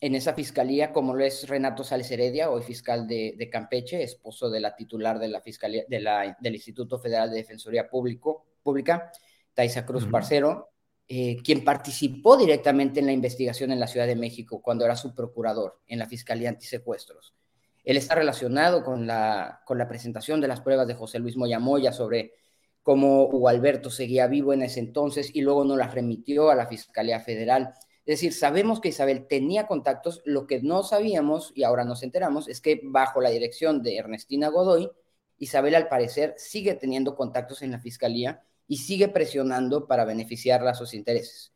en 0.00 0.14
esa 0.14 0.34
fiscalía, 0.34 0.92
como 0.92 1.14
lo 1.14 1.24
es 1.24 1.48
Renato 1.48 1.82
Sales 1.82 2.10
Heredia, 2.10 2.50
hoy 2.50 2.62
fiscal 2.62 3.06
de, 3.08 3.48
Campeche, 3.50 4.02
esposo 4.02 4.48
de 4.48 4.60
la 4.60 4.76
titular 4.76 5.18
de 5.18 5.28
la 5.28 5.40
fiscalía, 5.40 5.84
de 5.88 6.00
la, 6.00 6.36
del 6.40 6.54
Instituto 6.54 6.98
Federal 6.98 7.30
de 7.30 7.36
Defensoría 7.36 7.88
Público, 7.88 8.46
Pública, 8.62 9.10
Taisa 9.54 9.84
Cruz 9.84 10.06
Parcero, 10.06 10.70
eh, 11.08 11.38
quien 11.42 11.64
participó 11.64 12.36
directamente 12.36 13.00
en 13.00 13.06
la 13.06 13.12
investigación 13.12 13.72
en 13.72 13.80
la 13.80 13.86
Ciudad 13.86 14.06
de 14.06 14.14
México 14.14 14.60
cuando 14.62 14.84
era 14.84 14.94
su 14.94 15.14
procurador 15.14 15.80
en 15.86 15.98
la 15.98 16.06
Fiscalía 16.06 16.50
Antisecuestros. 16.50 17.34
Él 17.82 17.96
está 17.96 18.14
relacionado 18.14 18.84
con 18.84 19.06
la, 19.06 19.62
con 19.64 19.78
la 19.78 19.88
presentación 19.88 20.40
de 20.40 20.48
las 20.48 20.60
pruebas 20.60 20.86
de 20.86 20.94
José 20.94 21.18
Luis 21.18 21.36
Moyamoya 21.36 21.92
sobre 21.92 22.34
cómo 22.82 23.24
Hugo 23.24 23.48
Alberto 23.48 23.90
seguía 23.90 24.26
vivo 24.26 24.52
en 24.52 24.62
ese 24.62 24.80
entonces 24.80 25.30
y 25.34 25.40
luego 25.40 25.64
no 25.64 25.76
las 25.76 25.94
remitió 25.94 26.50
a 26.50 26.54
la 26.54 26.66
Fiscalía 26.66 27.20
Federal. 27.20 27.72
Es 28.08 28.20
decir, 28.20 28.32
sabemos 28.32 28.80
que 28.80 28.88
Isabel 28.88 29.26
tenía 29.26 29.66
contactos, 29.66 30.22
lo 30.24 30.46
que 30.46 30.62
no 30.62 30.82
sabíamos 30.82 31.52
y 31.54 31.64
ahora 31.64 31.84
nos 31.84 32.02
enteramos 32.02 32.48
es 32.48 32.62
que 32.62 32.80
bajo 32.82 33.20
la 33.20 33.28
dirección 33.28 33.82
de 33.82 33.98
Ernestina 33.98 34.48
Godoy, 34.48 34.90
Isabel 35.36 35.74
al 35.74 35.88
parecer 35.88 36.32
sigue 36.38 36.72
teniendo 36.72 37.14
contactos 37.14 37.60
en 37.60 37.70
la 37.70 37.80
Fiscalía 37.80 38.42
y 38.66 38.78
sigue 38.78 39.08
presionando 39.08 39.86
para 39.86 40.06
beneficiarla 40.06 40.70
a 40.70 40.74
sus 40.74 40.94
intereses. 40.94 41.52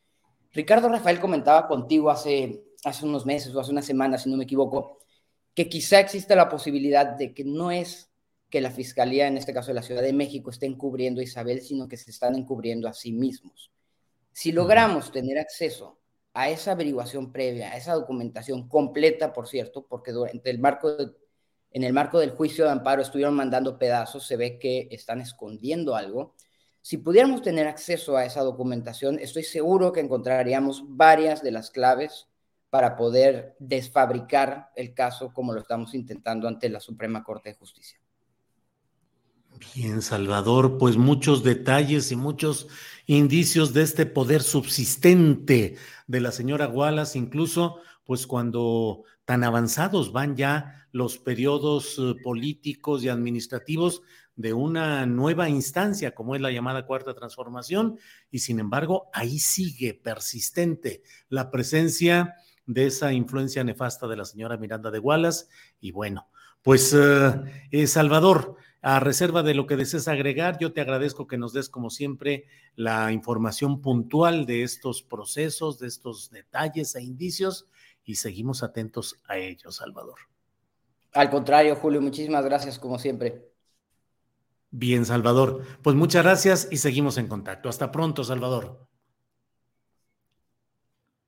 Ricardo 0.53 0.91
Rafael 0.91 1.21
comentaba 1.21 1.67
contigo 1.67 2.11
hace, 2.11 2.63
hace 2.85 3.07
unos 3.07 3.25
meses 3.25 3.55
o 3.55 3.61
hace 3.61 3.73
unas 3.73 3.87
semanas, 3.87 4.25
si 4.25 4.31
no 4.31 4.37
me 4.37 4.45
equivoco, 4.45 4.99
que 5.55 5.71
quizá 5.71 6.01
exista 6.01 6.37
la 6.37 6.51
posibilidad 6.51 7.07
de 7.07 7.33
que 7.33 7.45
no 7.45 7.71
es 7.71 8.11
que 8.51 8.61
la 8.61 8.71
Fiscalía, 8.71 9.27
en 9.27 9.39
este 9.39 9.55
caso 9.55 9.69
de 9.69 9.77
la 9.77 9.83
Ciudad 9.83 10.03
de 10.03 10.13
México, 10.13 10.51
esté 10.51 10.67
encubriendo 10.67 11.23
a 11.23 11.25
Isabel, 11.25 11.63
sino 11.63 11.89
que 11.89 11.97
se 11.97 12.11
están 12.11 12.35
encubriendo 12.35 12.89
a 12.89 12.93
sí 12.93 13.11
mismos. 13.11 13.73
Si 14.33 14.53
logramos 14.53 15.13
tener 15.13 15.39
acceso 15.39 16.02
a 16.35 16.49
esa 16.49 16.73
averiguación 16.73 17.33
previa, 17.33 17.73
a 17.73 17.77
esa 17.77 17.95
documentación 17.95 18.69
completa, 18.69 19.33
por 19.33 19.49
cierto, 19.49 19.87
porque 19.87 20.13
durante 20.13 20.51
el 20.51 20.59
marco 20.59 20.97
en 21.75 21.85
el 21.85 21.93
marco 21.93 22.19
del 22.19 22.31
juicio 22.31 22.65
de 22.65 22.71
amparo 22.71 23.03
estuvieron 23.03 23.35
mandando 23.35 23.79
pedazos, 23.79 24.27
se 24.27 24.37
ve 24.37 24.59
que 24.59 24.89
están 24.91 25.21
escondiendo 25.21 25.97
algo. 25.97 26.35
Si 26.83 26.99
pudiéramos 26.99 27.43
tener 27.43 27.67
acceso 27.67 28.17
a 28.17 28.25
esa 28.27 28.43
documentación, 28.43 29.19
estoy 29.19 29.43
seguro 29.45 29.93
que 29.93 30.01
encontraríamos 30.01 30.85
varias 30.87 31.43
de 31.43 31.53
las 31.53 31.71
claves 31.71 32.29
para 32.69 32.97
poder 32.97 33.57
desfabricar 33.59 34.71
el 34.77 34.93
caso 34.95 35.33
como 35.33 35.53
lo 35.53 35.61
estamos 35.61 35.95
intentando 35.95 36.49
ante 36.49 36.69
la 36.69 36.81
Suprema 36.81 37.23
Corte 37.23 37.51
de 37.51 37.55
Justicia. 37.55 37.99
Bien, 39.75 40.03
Salvador, 40.03 40.79
pues 40.79 40.97
muchos 40.97 41.43
detalles 41.43 42.11
y 42.13 42.17
muchos 42.17 42.69
indicios 43.07 43.73
de 43.73 43.83
este 43.83 44.07
poder 44.07 44.43
subsistente 44.43 45.77
de 46.13 46.21
la 46.21 46.31
señora 46.31 46.69
Wallace, 46.69 47.19
incluso 47.19 47.81
pues 48.05 48.27
cuando 48.27 49.05
tan 49.25 49.45
avanzados 49.45 50.13
van 50.13 50.37
ya 50.37 50.87
los 50.93 51.17
periodos 51.17 51.99
eh, 51.99 52.15
políticos 52.23 53.03
y 53.03 53.09
administrativos 53.09 54.03
de 54.37 54.53
una 54.53 55.07
nueva 55.07 55.49
instancia 55.49 56.15
como 56.15 56.35
es 56.35 56.43
la 56.43 56.51
llamada 56.51 56.85
cuarta 56.85 57.15
transformación 57.15 57.99
y 58.31 58.41
sin 58.41 58.61
embargo 58.61 59.09
ahí 59.15 59.39
sigue 59.39 59.95
persistente 59.95 61.03
la 61.31 61.51
presencia 61.51 62.35
de 62.67 62.89
esa 62.89 63.15
influencia 63.15 63.65
nefasta 63.65 64.07
de 64.07 64.17
la 64.17 64.27
señora 64.27 64.59
Miranda 64.59 64.91
de 64.91 64.99
Wallace. 64.99 65.47
Y 65.81 65.93
bueno, 65.93 66.29
pues 66.61 66.95
eh, 66.95 67.87
Salvador, 67.87 68.57
a 68.83 68.99
reserva 68.99 69.45
de 69.45 69.55
lo 69.55 69.67
que 69.67 69.77
desees 69.77 70.09
agregar, 70.09 70.59
yo 70.59 70.73
te 70.73 70.81
agradezco 70.81 71.29
que 71.29 71.39
nos 71.39 71.53
des, 71.53 71.69
como 71.69 71.89
siempre, 71.89 72.47
la 72.75 73.13
información 73.13 73.81
puntual 73.81 74.45
de 74.45 74.65
estos 74.65 75.03
procesos, 75.03 75.79
de 75.79 75.87
estos 75.87 76.31
detalles 76.31 76.97
e 76.97 77.03
indicios, 77.03 77.69
y 78.05 78.17
seguimos 78.17 78.65
atentos 78.65 79.23
a 79.29 79.39
ellos, 79.39 79.77
Salvador. 79.77 80.19
Al 81.13 81.31
contrario, 81.31 81.77
Julio, 81.77 82.01
muchísimas 82.01 82.45
gracias, 82.45 82.79
como 82.81 82.99
siempre. 82.99 83.53
Bien, 84.71 85.05
Salvador. 85.05 85.63
Pues 85.83 85.95
muchas 85.95 86.25
gracias 86.25 86.69
y 86.71 86.79
seguimos 86.79 87.19
en 87.19 87.29
contacto. 87.29 87.69
Hasta 87.69 87.93
pronto, 87.93 88.25
Salvador. 88.25 88.89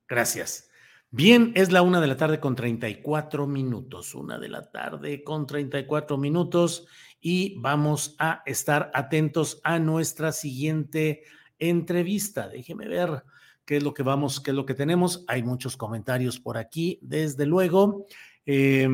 Gracias. 0.09 0.70
Bien, 1.11 1.52
es 1.55 1.70
la 1.70 1.82
una 1.82 2.00
de 2.00 2.09
la 2.09 2.16
tarde 2.16 2.40
con 2.40 2.57
34 2.57 3.46
minutos. 3.46 4.14
Una 4.14 4.38
de 4.38 4.48
la 4.48 4.72
tarde 4.72 5.22
con 5.22 5.46
34 5.46 6.16
minutos 6.16 6.88
y 7.27 7.55
vamos 7.57 8.16
a 8.18 8.43
estar 8.45 8.91
atentos 8.93 9.59
a 9.64 9.79
nuestra 9.79 10.31
siguiente 10.31 11.22
entrevista. 11.59 12.49
Déjeme 12.49 12.87
ver 12.87 13.25
qué 13.64 13.79
es 13.79 13.83
lo 13.83 13.95
que 13.95 14.03
vamos, 14.03 14.43
qué 14.43 14.51
es 14.51 14.55
lo 14.55 14.66
que 14.66 14.75
tenemos. 14.75 15.25
Hay 15.27 15.43
muchos 15.43 15.79
comentarios 15.79 16.39
por 16.39 16.59
aquí, 16.59 16.99
desde 17.01 17.47
luego. 17.47 18.05
Eh, 18.45 18.87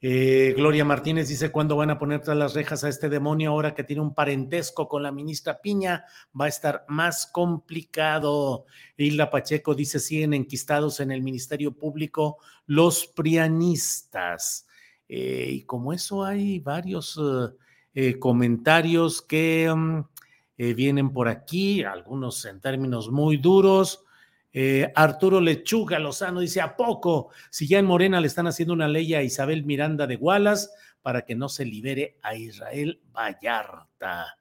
eh, 0.00 0.52
Gloria 0.56 0.84
Martínez 0.84 1.28
dice, 1.28 1.52
¿cuándo 1.52 1.76
van 1.76 1.90
a 1.90 1.98
poner 2.00 2.22
tras 2.22 2.36
las 2.36 2.54
rejas 2.54 2.82
a 2.82 2.88
este 2.88 3.08
demonio 3.08 3.52
ahora 3.52 3.72
que 3.72 3.84
tiene 3.84 4.02
un 4.02 4.12
parentesco 4.12 4.88
con 4.88 5.04
la 5.04 5.12
ministra 5.12 5.60
Piña? 5.60 6.06
Va 6.38 6.46
a 6.46 6.48
estar 6.48 6.86
más 6.88 7.26
complicado. 7.26 8.66
Hilda 8.96 9.30
Pacheco 9.30 9.76
dice, 9.76 10.00
siguen 10.00 10.34
enquistados 10.34 10.98
en 10.98 11.12
el 11.12 11.22
Ministerio 11.22 11.70
Público 11.70 12.38
los 12.66 13.06
prianistas. 13.06 14.66
Eh, 15.08 15.48
y 15.52 15.62
como 15.62 15.92
eso 15.92 16.24
hay 16.24 16.60
varios 16.60 17.20
eh, 17.94 18.18
comentarios 18.18 19.22
que 19.22 19.72
mm, 19.74 20.04
vienen 20.56 21.12
por 21.12 21.28
aquí, 21.28 21.82
algunos 21.82 22.44
en 22.44 22.60
términos 22.60 23.10
muy 23.10 23.36
duros. 23.36 24.06
Eh, 24.58 24.90
Arturo 24.94 25.38
Lechuga 25.38 25.98
Lozano 25.98 26.40
dice, 26.40 26.62
¿a 26.62 26.74
poco? 26.74 27.28
Si 27.50 27.68
ya 27.68 27.78
en 27.78 27.84
Morena 27.84 28.22
le 28.22 28.26
están 28.26 28.46
haciendo 28.46 28.72
una 28.72 28.88
ley 28.88 29.12
a 29.12 29.22
Isabel 29.22 29.64
Miranda 29.64 30.06
de 30.06 30.16
Wallace 30.16 30.70
para 31.02 31.26
que 31.26 31.34
no 31.34 31.50
se 31.50 31.66
libere 31.66 32.16
a 32.22 32.36
Israel 32.36 33.02
Vallarta. 33.12 34.38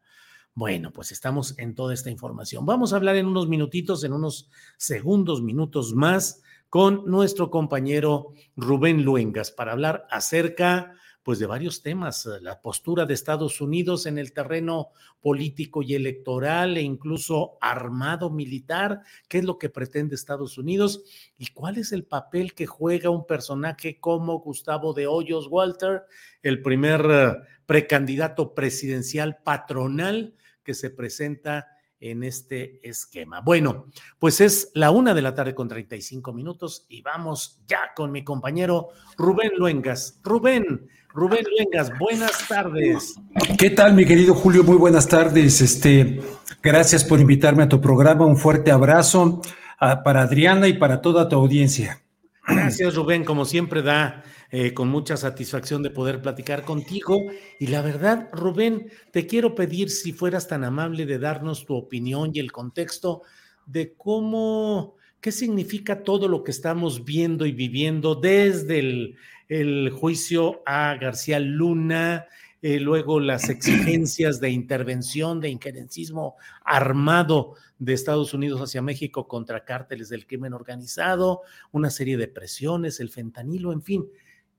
Bueno, 0.53 0.93
pues 0.93 1.11
estamos 1.11 1.59
en 1.59 1.76
toda 1.76 1.93
esta 1.93 2.09
información. 2.09 2.66
Vamos 2.66 2.93
a 2.93 2.95
hablar 2.95 3.18
en 3.18 3.26
unos 3.26 3.49
minutitos, 3.49 4.05
en 4.05 4.13
unos 4.13 4.49
segundos, 4.78 5.41
minutos 5.41 5.93
más, 5.93 6.41
con 6.76 7.05
nuestro 7.05 7.49
compañero 7.49 8.34
Rubén 8.57 9.05
Luengas 9.05 9.49
para 9.49 9.71
hablar 9.71 10.05
acerca 10.09 10.93
pues 11.23 11.39
de 11.39 11.45
varios 11.45 11.82
temas, 11.82 12.26
eh, 12.26 12.41
la 12.41 12.61
postura 12.61 13.05
de 13.05 13.13
Estados 13.13 13.61
Unidos 13.61 14.05
en 14.07 14.17
el 14.17 14.34
terreno 14.34 14.89
político 15.21 15.82
y 15.84 15.95
electoral 15.95 16.76
e 16.76 16.82
incluso 16.82 17.57
armado 17.61 18.30
militar, 18.30 19.03
qué 19.30 19.38
es 19.38 19.45
lo 19.45 19.57
que 19.57 19.69
pretende 19.69 20.15
Estados 20.15 20.57
Unidos 20.57 21.05
y 21.38 21.47
cuál 21.53 21.78
es 21.78 21.93
el 21.93 22.03
papel 22.03 22.53
que 22.53 22.65
juega 22.65 23.09
un 23.09 23.26
personaje 23.26 23.97
como 24.01 24.39
Gustavo 24.39 24.91
de 24.91 25.07
Hoyos 25.07 25.47
Walter, 25.49 26.03
el 26.43 26.61
primer 26.61 27.05
eh, 27.09 27.36
precandidato 27.65 28.53
presidencial 28.53 29.38
patronal 29.45 30.36
que 30.61 30.73
se 30.73 30.89
presenta 30.89 31.74
en 31.99 32.23
este 32.23 32.79
esquema. 32.87 33.41
Bueno, 33.41 33.85
pues 34.19 34.41
es 34.41 34.71
la 34.73 34.91
una 34.91 35.13
de 35.13 35.21
la 35.21 35.33
tarde 35.33 35.55
con 35.55 35.67
35 35.67 36.33
minutos 36.33 36.85
y 36.89 37.01
vamos 37.01 37.61
ya 37.67 37.93
con 37.95 38.11
mi 38.11 38.23
compañero 38.23 38.89
Rubén 39.17 39.51
Luengas. 39.57 40.19
Rubén, 40.23 40.87
Rubén 41.13 41.45
Luengas, 41.57 41.97
buenas 41.97 42.47
tardes. 42.47 43.15
¿Qué 43.57 43.69
tal, 43.69 43.93
mi 43.93 44.05
querido 44.05 44.33
Julio? 44.33 44.63
Muy 44.63 44.77
buenas 44.77 45.07
tardes. 45.07 45.61
Este, 45.61 46.21
gracias 46.61 47.03
por 47.03 47.19
invitarme 47.19 47.63
a 47.63 47.69
tu 47.69 47.79
programa. 47.79 48.25
Un 48.25 48.37
fuerte 48.37 48.71
abrazo 48.71 49.41
ah, 49.79 50.03
para 50.03 50.21
Adriana 50.21 50.67
y 50.67 50.73
para 50.73 51.01
toda 51.01 51.29
tu 51.29 51.35
audiencia. 51.35 52.01
Gracias, 52.47 52.95
Rubén. 52.95 53.23
Como 53.23 53.45
siempre, 53.45 53.81
da 53.81 54.23
eh, 54.58 54.74
con 54.74 54.88
mucha 54.88 55.18
satisfacción 55.18 55.84
de 55.84 55.89
poder 55.89 56.22
platicar 56.22 56.64
contigo. 56.64 57.18
Y 57.60 57.68
la 57.68 57.82
verdad, 57.82 58.30
Rubén, 58.32 58.89
te 59.12 59.28
quiero 59.28 59.53
pedir 59.53 59.89
si 59.89 60.14
fueras 60.14 60.47
tan 60.47 60.64
amable 60.64 61.06
de 61.06 61.20
darnos 61.20 61.66
tu 61.66 61.76
opinión 61.76 62.32
y 62.34 62.39
el 62.39 62.53
contexto 62.53 63.24
de 63.66 63.95
cómo, 63.97 64.95
qué 65.20 65.34
significa 65.34 66.03
todo 66.03 66.30
lo 66.30 66.41
que 66.41 66.51
estamos 66.51 67.03
viendo 67.03 67.45
y 67.45 67.51
viviendo 67.51 68.16
desde 68.16 69.18
el, 69.49 69.89
juicio 69.89 70.62
a 70.66 70.95
García 71.01 71.41
Luna, 71.41 72.26
eh, 72.62 72.80
luego 72.80 73.20
las 73.20 73.49
exigencias 73.49 74.39
de 74.39 74.51
intervención, 74.51 75.41
de 75.41 75.49
injerencismo 75.49 76.38
armado 76.64 77.56
de 77.78 77.91
Estados 77.91 78.34
Unidos 78.34 78.62
hacia 78.62 78.82
México 78.82 79.28
contra 79.28 79.66
cárteles 79.66 80.08
del 80.08 80.26
crimen 80.26 80.53
organizado, 80.53 81.41
una 81.74 81.89
serie 81.89 82.16
de 82.16 82.30
presiones, 82.30 83.01
el 83.01 83.10
fentanilo, 83.10 83.74
en 83.74 83.82
fin. 83.82 84.06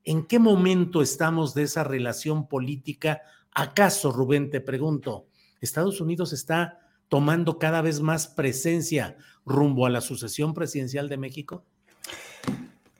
¿En 0.08 0.24
qué 0.24 0.38
momento 0.38 1.02
estamos 1.02 1.52
de 1.52 1.64
esa 1.64 1.82
relación 1.82 2.46
política? 2.46 3.22
¿Acaso, 3.52 4.12
Rubén, 4.12 4.50
te 4.50 4.60
pregunto, 4.60 5.26
Estados 5.60 6.00
Unidos 6.00 6.32
está 6.32 6.78
tomando 7.08 7.58
cada 7.58 7.82
vez 7.82 8.00
más 8.00 8.28
presencia 8.28 9.16
rumbo 9.44 9.84
a 9.84 9.90
la 9.90 10.00
sucesión 10.00 10.54
presidencial 10.54 11.08
de 11.08 11.16
México? 11.16 11.64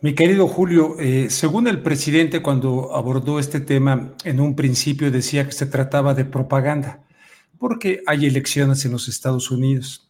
Mi 0.01 0.17
querido 0.17 0.49
Julio, 0.49 0.97
eh, 0.99 1.31
según 1.31 1.69
el 1.69 1.81
presidente 1.81 2.43
cuando 2.43 2.93
abordó 2.93 3.39
este 3.39 3.61
tema, 3.61 4.13
en 4.25 4.41
un 4.41 4.57
principio 4.57 5.13
decía 5.13 5.47
que 5.47 5.53
se 5.53 5.67
trataba 5.67 6.13
de 6.13 6.25
propaganda, 6.25 7.05
porque 7.57 8.03
hay 8.09 8.27
elecciones 8.27 8.85
en 8.85 8.91
los 8.91 9.07
Estados 9.07 9.53
Unidos. 9.53 10.06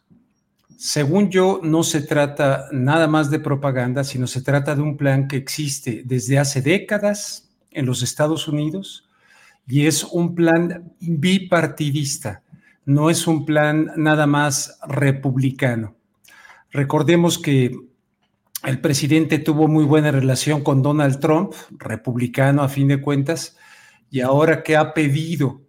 Según 0.77 1.31
yo, 1.31 1.59
no 1.63 1.81
se 1.81 2.01
trata 2.01 2.67
nada 2.71 3.07
más 3.07 3.31
de 3.31 3.39
propaganda, 3.39 4.03
sino 4.03 4.27
se 4.27 4.43
trata 4.43 4.75
de 4.75 4.83
un 4.83 4.95
plan 4.95 5.27
que 5.27 5.35
existe 5.35 6.03
desde 6.05 6.37
hace 6.37 6.61
décadas 6.61 7.49
en 7.71 7.87
los 7.87 8.03
Estados 8.03 8.47
Unidos 8.47 9.09
y 9.65 9.87
es 9.87 10.03
un 10.03 10.35
plan 10.35 10.93
bipartidista, 10.99 12.43
no 12.85 13.09
es 13.09 13.25
un 13.25 13.43
plan 13.43 13.91
nada 13.95 14.27
más 14.27 14.77
republicano. 14.87 15.95
Recordemos 16.69 17.39
que 17.39 17.75
el 18.63 18.79
presidente 18.79 19.39
tuvo 19.39 19.67
muy 19.67 19.83
buena 19.83 20.11
relación 20.11 20.63
con 20.63 20.83
Donald 20.83 21.19
Trump, 21.19 21.53
republicano 21.71 22.61
a 22.61 22.69
fin 22.69 22.87
de 22.87 23.01
cuentas, 23.01 23.57
y 24.11 24.21
ahora 24.21 24.61
que 24.61 24.77
ha 24.77 24.93
pedido 24.93 25.59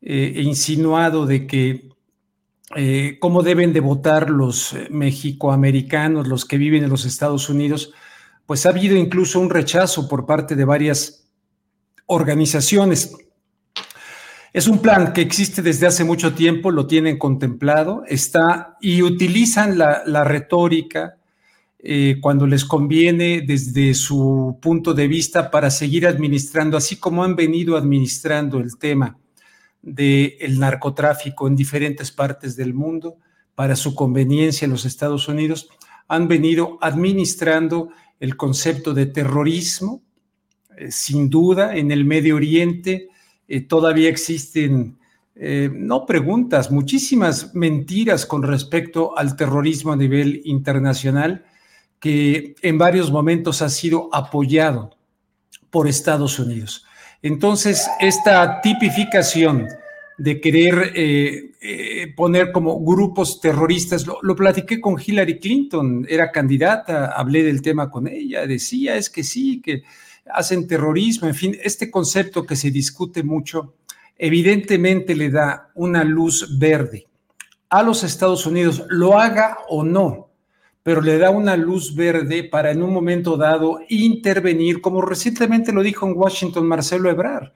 eh, 0.00 0.34
e 0.36 0.42
insinuado 0.42 1.26
de 1.26 1.48
que 1.48 1.91
eh, 2.74 3.18
cómo 3.20 3.42
deben 3.42 3.72
de 3.72 3.80
votar 3.80 4.30
los 4.30 4.72
eh, 4.72 4.88
mexicoamericanos, 4.90 6.26
los 6.26 6.46
que 6.46 6.56
viven 6.56 6.84
en 6.84 6.90
los 6.90 7.04
Estados 7.04 7.50
Unidos, 7.50 7.92
pues 8.46 8.64
ha 8.64 8.70
habido 8.70 8.96
incluso 8.96 9.40
un 9.40 9.50
rechazo 9.50 10.08
por 10.08 10.24
parte 10.24 10.56
de 10.56 10.64
varias 10.64 11.28
organizaciones. 12.06 13.14
Es 14.54 14.68
un 14.68 14.78
plan 14.80 15.12
que 15.12 15.20
existe 15.20 15.60
desde 15.60 15.86
hace 15.86 16.04
mucho 16.04 16.34
tiempo, 16.34 16.70
lo 16.70 16.86
tienen 16.86 17.18
contemplado, 17.18 18.04
está 18.06 18.76
y 18.80 19.02
utilizan 19.02 19.76
la, 19.76 20.24
retórica 20.24 21.16
eh, 21.78 22.18
cuando 22.20 22.46
les 22.46 22.64
conviene 22.64 23.42
desde 23.46 23.92
su 23.94 24.58
punto 24.60 24.94
de 24.94 25.08
vista 25.08 25.50
para 25.50 25.70
seguir 25.70 26.06
administrando, 26.06 26.76
así 26.76 26.96
como 26.96 27.24
han 27.24 27.36
venido 27.36 27.76
administrando 27.76 28.60
el 28.60 28.78
tema 28.78 29.18
del 29.82 30.58
narcotráfico 30.58 31.48
en 31.48 31.56
diferentes 31.56 32.12
partes 32.12 32.56
del 32.56 32.72
mundo 32.72 33.16
para 33.54 33.76
su 33.76 33.94
conveniencia 33.94 34.64
en 34.64 34.70
los 34.70 34.84
Estados 34.84 35.28
Unidos, 35.28 35.68
han 36.08 36.28
venido 36.28 36.78
administrando 36.80 37.90
el 38.20 38.36
concepto 38.36 38.94
de 38.94 39.06
terrorismo. 39.06 40.02
Eh, 40.76 40.90
sin 40.90 41.28
duda, 41.28 41.76
en 41.76 41.90
el 41.90 42.04
Medio 42.04 42.36
Oriente 42.36 43.08
eh, 43.48 43.60
todavía 43.62 44.08
existen, 44.08 44.98
eh, 45.34 45.68
no 45.72 46.06
preguntas, 46.06 46.70
muchísimas 46.70 47.54
mentiras 47.54 48.24
con 48.24 48.42
respecto 48.42 49.16
al 49.18 49.36
terrorismo 49.36 49.92
a 49.92 49.96
nivel 49.96 50.40
internacional 50.44 51.44
que 51.98 52.54
en 52.62 52.78
varios 52.78 53.10
momentos 53.10 53.62
ha 53.62 53.68
sido 53.68 54.08
apoyado 54.12 54.96
por 55.70 55.88
Estados 55.88 56.38
Unidos. 56.38 56.84
Entonces, 57.22 57.88
esta 58.00 58.60
tipificación 58.60 59.68
de 60.18 60.40
querer 60.40 60.92
eh, 60.94 61.52
eh, 61.60 62.12
poner 62.16 62.52
como 62.52 62.80
grupos 62.80 63.40
terroristas, 63.40 64.06
lo, 64.06 64.18
lo, 64.22 64.36
platiqué 64.36 64.80
con 64.80 64.96
Hillary 65.00 65.38
Clinton, 65.38 66.06
era 66.08 66.30
candidata, 66.30 67.12
hablé 67.12 67.42
del 67.44 67.62
tema 67.62 67.90
con 67.90 68.08
ella, 68.08 68.46
decía, 68.46 68.96
es 68.96 69.08
que 69.08 69.22
sí, 69.22 69.60
que 69.60 69.82
hacen 70.32 70.66
terrorismo, 70.66 71.28
en 71.28 71.34
fin, 71.34 71.56
este 71.62 71.90
concepto 71.90 72.44
que 72.44 72.56
se 72.56 72.70
discute 72.70 73.22
mucho, 73.22 73.74
evidentemente 74.18 75.14
le 75.14 75.30
da 75.30 75.70
una 75.74 76.04
luz 76.04 76.58
verde 76.58 77.06
a 77.70 77.82
los 77.82 78.04
Estados 78.04 78.46
Unidos, 78.46 78.84
lo 78.88 79.18
haga 79.18 79.58
o 79.68 79.82
no, 79.82 80.31
pero 80.82 81.00
le 81.00 81.18
da 81.18 81.30
una 81.30 81.56
luz 81.56 81.94
verde 81.94 82.44
para 82.44 82.70
en 82.70 82.82
un 82.82 82.92
momento 82.92 83.36
dado 83.36 83.80
intervenir, 83.88 84.80
como 84.80 85.00
recientemente 85.02 85.72
lo 85.72 85.82
dijo 85.82 86.06
en 86.06 86.16
Washington 86.16 86.66
Marcelo 86.66 87.10
Ebrard. 87.10 87.52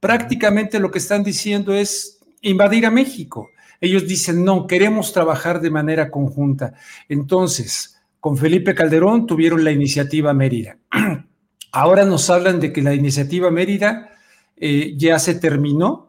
Prácticamente 0.00 0.78
lo 0.78 0.90
que 0.90 0.98
están 0.98 1.24
diciendo 1.24 1.74
es 1.74 2.20
invadir 2.40 2.86
a 2.86 2.90
México. 2.90 3.50
Ellos 3.80 4.06
dicen, 4.06 4.44
no, 4.44 4.66
queremos 4.66 5.12
trabajar 5.12 5.60
de 5.60 5.70
manera 5.70 6.10
conjunta. 6.10 6.74
Entonces, 7.08 7.98
con 8.20 8.36
Felipe 8.36 8.74
Calderón 8.74 9.26
tuvieron 9.26 9.64
la 9.64 9.70
iniciativa 9.70 10.32
Mérida. 10.32 10.78
Ahora 11.72 12.04
nos 12.04 12.30
hablan 12.30 12.60
de 12.60 12.72
que 12.72 12.82
la 12.82 12.94
iniciativa 12.94 13.50
Mérida 13.50 14.10
eh, 14.56 14.94
ya 14.96 15.18
se 15.18 15.34
terminó, 15.34 16.07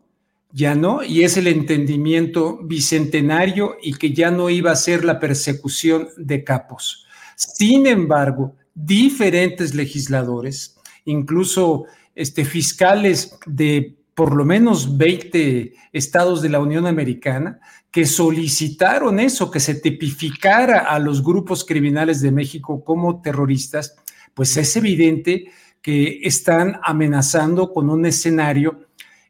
ya 0.51 0.73
no, 0.75 1.03
y 1.03 1.23
es 1.23 1.37
el 1.37 1.47
entendimiento 1.47 2.59
bicentenario 2.63 3.77
y 3.81 3.93
que 3.93 4.13
ya 4.13 4.31
no 4.31 4.49
iba 4.49 4.71
a 4.71 4.75
ser 4.75 5.05
la 5.05 5.19
persecución 5.19 6.09
de 6.17 6.43
capos. 6.43 7.05
Sin 7.35 7.85
embargo, 7.85 8.55
diferentes 8.73 9.75
legisladores, 9.75 10.77
incluso 11.05 11.85
este, 12.15 12.45
fiscales 12.45 13.37
de 13.45 13.95
por 14.15 14.35
lo 14.35 14.43
menos 14.43 14.97
20 14.97 15.73
estados 15.93 16.41
de 16.41 16.49
la 16.49 16.59
Unión 16.59 16.87
Americana, 16.87 17.61
que 17.91 18.05
solicitaron 18.05 19.19
eso, 19.19 19.49
que 19.49 19.61
se 19.61 19.75
tipificara 19.75 20.79
a 20.79 20.99
los 20.99 21.23
grupos 21.23 21.63
criminales 21.63 22.19
de 22.21 22.31
México 22.31 22.83
como 22.83 23.21
terroristas, 23.21 23.95
pues 24.33 24.57
es 24.57 24.75
evidente 24.75 25.51
que 25.81 26.19
están 26.23 26.79
amenazando 26.83 27.71
con 27.71 27.89
un 27.89 28.05
escenario 28.05 28.88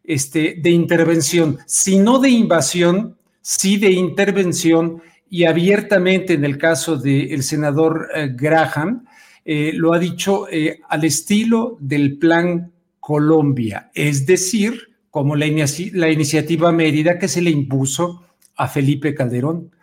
este, 0.09 0.55
de 0.57 0.71
intervención, 0.71 1.59
si 1.67 1.99
no 1.99 2.17
de 2.17 2.31
invasión, 2.31 3.15
sí 3.41 3.77
de 3.77 3.91
intervención 3.91 5.03
y 5.29 5.43
abiertamente 5.43 6.33
en 6.33 6.45
el 6.45 6.57
caso 6.57 6.97
del 6.97 7.43
senador 7.43 8.09
eh, 8.15 8.31
Graham, 8.33 9.05
eh, 9.45 9.71
lo 9.75 9.93
ha 9.93 9.99
dicho 9.99 10.47
eh, 10.49 10.79
al 10.89 11.03
estilo 11.03 11.77
del 11.79 12.17
plan 12.17 12.71
Colombia, 12.99 13.91
es 13.93 14.25
decir, 14.25 14.95
como 15.11 15.35
la, 15.35 15.45
la 15.93 16.09
iniciativa 16.09 16.71
Mérida 16.71 17.19
que 17.19 17.27
se 17.27 17.43
le 17.43 17.51
impuso 17.51 18.23
a 18.55 18.67
Felipe 18.67 19.13
Calderón. 19.13 19.75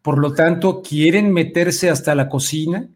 Por 0.00 0.18
lo 0.18 0.32
tanto, 0.32 0.80
quieren 0.80 1.32
meterse 1.32 1.90
hasta 1.90 2.14
la 2.14 2.28
cocina, 2.28 2.88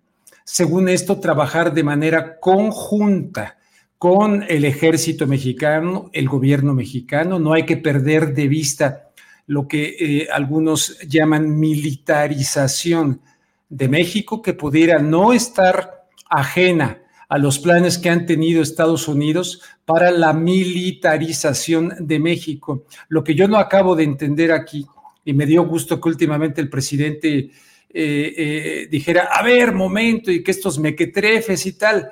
según 0.44 0.88
esto, 0.88 1.18
trabajar 1.18 1.74
de 1.74 1.82
manera 1.82 2.38
conjunta 2.38 3.55
con 3.98 4.44
el 4.48 4.64
ejército 4.64 5.26
mexicano, 5.26 6.10
el 6.12 6.28
gobierno 6.28 6.74
mexicano. 6.74 7.38
No 7.38 7.52
hay 7.52 7.64
que 7.64 7.76
perder 7.76 8.34
de 8.34 8.48
vista 8.48 9.10
lo 9.46 9.68
que 9.68 9.96
eh, 9.98 10.28
algunos 10.32 10.98
llaman 11.08 11.58
militarización 11.58 13.20
de 13.68 13.88
México, 13.88 14.42
que 14.42 14.54
pudiera 14.54 14.98
no 14.98 15.32
estar 15.32 16.06
ajena 16.28 17.02
a 17.28 17.38
los 17.38 17.58
planes 17.58 17.98
que 17.98 18.10
han 18.10 18.26
tenido 18.26 18.62
Estados 18.62 19.08
Unidos 19.08 19.62
para 19.84 20.10
la 20.10 20.32
militarización 20.32 21.92
de 22.00 22.18
México. 22.18 22.84
Lo 23.08 23.24
que 23.24 23.34
yo 23.34 23.48
no 23.48 23.58
acabo 23.58 23.96
de 23.96 24.04
entender 24.04 24.52
aquí, 24.52 24.86
y 25.24 25.32
me 25.32 25.46
dio 25.46 25.64
gusto 25.64 26.00
que 26.00 26.08
últimamente 26.08 26.60
el 26.60 26.68
presidente 26.68 27.38
eh, 27.38 27.50
eh, 27.92 28.88
dijera, 28.90 29.28
a 29.32 29.42
ver, 29.42 29.72
momento, 29.72 30.30
y 30.30 30.42
que 30.42 30.52
estos 30.52 30.78
mequetrefes 30.78 31.66
y 31.66 31.72
tal, 31.72 32.10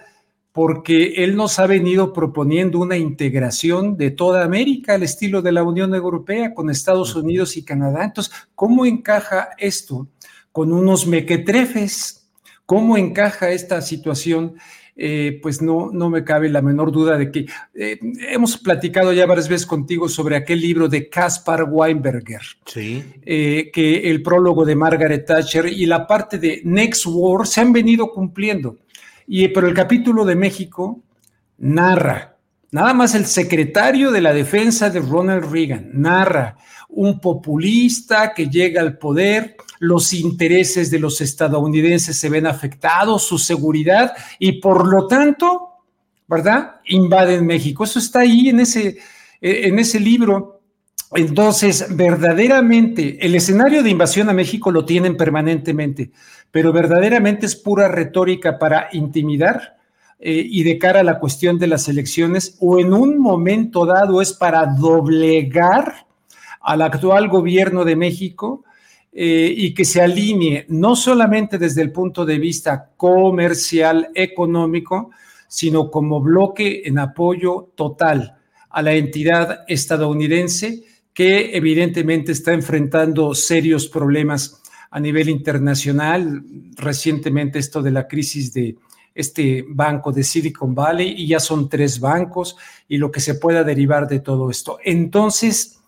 porque 0.55 1.25
él 1.25 1.35
nos 1.35 1.59
ha 1.59 1.67
venido 1.67 2.13
proponiendo 2.13 2.79
una 2.79 2.97
integración 2.97 3.97
de 3.97 4.13
toda 4.13 4.45
América 4.45 4.95
al 4.95 5.03
estilo 5.03 5.43
de 5.43 5.51
la 5.51 5.65
Unión 5.65 5.93
Europea 5.97 6.55
con 6.55 6.71
Estados 6.71 7.17
Unidos 7.17 7.57
y 7.57 7.65
Canadá. 7.65 8.05
Entonces, 8.05 8.33
¿cómo 8.55 8.87
encaja 8.87 9.49
esto 9.59 10.07
con 10.53 10.73
unos 10.73 11.09
mequetrefes? 11.09 12.29
¿Cómo 12.67 12.97
encaja 12.97 13.51
esta 13.51 13.83
situación? 13.83 14.55
Eh, 14.95 15.41
pues 15.43 15.61
no, 15.61 15.91
no 15.93 16.09
me 16.09 16.23
cabe 16.23 16.49
la 16.49 16.63
menor 16.63 16.93
duda 16.93 17.19
de 17.19 17.33
que 17.33 17.47
eh, 17.75 17.99
hemos 18.31 18.57
platicado 18.57 19.13
ya 19.13 19.27
varias 19.27 19.49
veces 19.49 19.67
contigo 19.67 20.09
sobre 20.09 20.37
aquel 20.37 20.61
libro 20.61 20.87
de 20.87 21.09
Caspar 21.09 21.67
Weinberger, 21.69 22.43
sí. 22.65 23.03
Eh, 23.27 23.73
que 23.73 24.09
el 24.09 24.23
prólogo 24.23 24.65
de 24.65 24.77
Margaret 24.77 25.27
Thatcher 25.27 25.67
y 25.67 25.87
la 25.87 26.07
parte 26.07 26.39
de 26.39 26.61
Next 26.63 27.07
War 27.09 27.45
se 27.45 27.61
han 27.61 27.73
venido 27.73 28.13
cumpliendo. 28.13 28.77
Y, 29.27 29.49
pero 29.49 29.69
el 29.69 29.75
capítulo 29.75 30.25
de 30.25 30.37
México 30.37 31.01
narra, 31.59 32.37
nada 32.71 32.93
más 32.95 33.15
el 33.15 33.27
secretario 33.27 34.11
de 34.11 34.21
la 34.21 34.33
defensa 34.33 34.91
de 34.91 35.01
Ronald 35.01 35.51
Reagan, 35.51 35.91
narra 35.93 36.57
un 36.89 37.21
populista 37.21 38.33
que 38.35 38.49
llega 38.49 38.81
al 38.81 38.99
poder, 38.99 39.57
los 39.81 40.13
intereses 40.13 40.91
de 40.91 40.99
los 40.99 41.21
estadounidenses 41.21 42.17
se 42.17 42.29
ven 42.29 42.47
afectados, 42.47 43.25
su 43.25 43.39
seguridad, 43.39 44.13
y 44.39 44.61
por 44.61 44.87
lo 44.87 45.07
tanto, 45.07 45.71
¿verdad? 46.27 46.77
Invaden 46.87 47.45
México. 47.47 47.85
Eso 47.85 47.99
está 47.99 48.21
ahí 48.21 48.49
en 48.49 48.61
ese, 48.61 48.99
en 49.41 49.79
ese 49.79 50.01
libro. 50.01 50.63
Entonces, 51.13 51.87
verdaderamente, 51.91 53.25
el 53.25 53.35
escenario 53.35 53.83
de 53.83 53.91
invasión 53.91 54.29
a 54.29 54.33
México 54.33 54.71
lo 54.71 54.85
tienen 54.85 55.17
permanentemente, 55.17 56.11
pero 56.55 56.73
verdaderamente 56.73 57.47
es 57.47 57.57
pura 57.57 57.89
retórica 57.89 58.61
para 58.61 58.89
intimidar 58.93 59.77
eh, 60.21 60.41
y 60.49 60.63
de 60.63 60.79
cara 60.79 61.01
a 61.01 61.03
la 61.03 61.19
cuestión 61.19 61.59
de 61.59 61.67
las 61.67 61.89
elecciones, 61.89 62.57
o 62.61 62.79
en 62.79 62.93
un 62.93 63.19
momento 63.19 63.85
dado 63.85 64.23
es 64.23 64.33
para 64.33 64.65
doblegar 64.65 66.07
al 66.61 66.83
actual 66.83 67.27
gobierno 67.29 67.85
de 67.85 67.97
México 67.97 68.63
eh, 69.13 69.53
y 69.53 69.75
que 69.75 69.85
se 69.85 70.01
alinee 70.01 70.65
no 70.69 70.95
solamente 70.95 71.59
desde 71.59 71.83
el 71.83 71.91
punto 71.91 72.25
de 72.25 72.39
vista 72.39 72.93
comercial, 72.97 74.11
económico, 74.15 75.11
sino 75.49 75.91
como 75.91 76.21
bloque 76.21 76.83
en 76.85 77.01
apoyo 77.01 77.73
total 77.75 78.37
a 78.71 78.81
la 78.81 78.93
entidad 78.93 79.65
estadounidense 79.67 80.85
que 81.13 81.57
evidentemente 81.57 82.31
está 82.31 82.53
enfrentando 82.53 83.35
serios 83.35 83.89
problemas 83.89 84.61
a 84.95 85.01
nivel 85.01 85.29
internacional. 85.29 86.45
Recientemente 86.77 87.59
esto 87.59 87.83
de 87.83 87.91
la 87.91 88.07
crisis 88.07 88.55
de 88.55 88.77
este 89.13 89.65
banco 89.69 90.13
de 90.13 90.23
Silicon 90.23 90.73
Valley 90.73 91.15
y 91.17 91.27
ya 91.27 91.41
son 91.41 91.69
tres 91.69 91.99
bancos 91.99 92.57
y 92.89 92.97
lo 92.97 93.11
que 93.11 93.19
se 93.19 93.35
pueda 93.35 93.65
derivar 93.65 94.07
de 94.07 94.21
todo 94.21 94.51
esto. 94.51 94.79
Entonces, 94.85 95.81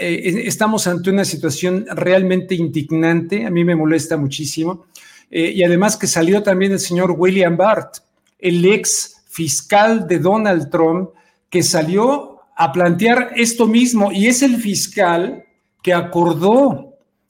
eh, 0.00 0.44
estamos 0.46 0.86
ante 0.86 1.10
una 1.10 1.26
situación 1.26 1.84
realmente 1.90 2.54
indignante, 2.54 3.44
a 3.44 3.50
mí 3.50 3.64
me 3.64 3.76
molesta 3.76 4.16
muchísimo, 4.16 4.86
eh, 5.30 5.52
y 5.54 5.62
además 5.62 5.98
que 5.98 6.06
salió 6.06 6.42
también 6.42 6.72
el 6.72 6.80
señor 6.80 7.16
William 7.18 7.54
Barr, 7.54 7.90
el 8.38 8.64
ex 8.64 9.24
fiscal 9.28 10.08
de 10.08 10.20
Donald 10.20 10.70
Trump, 10.70 11.10
que 11.50 11.62
salió 11.62 12.40
a 12.56 12.72
plantear 12.72 13.32
esto 13.36 13.66
mismo 13.66 14.10
y 14.10 14.26
es 14.26 14.42
el 14.42 14.56
fiscal 14.56 15.44
que 15.82 15.92
acordó 15.92 16.87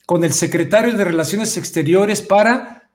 con 0.09 0.25
el 0.25 0.33
secretario 0.33 0.95
de 0.95 1.05
Relaciones 1.05 1.59
Exteriores 1.59 2.23
para 2.23 2.89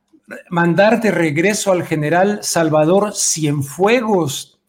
mandar 0.49 0.99
de 0.99 1.11
regreso 1.11 1.72
al 1.72 1.84
general 1.84 2.39
Salvador 2.41 3.14
Cienfuegos, 3.14 4.59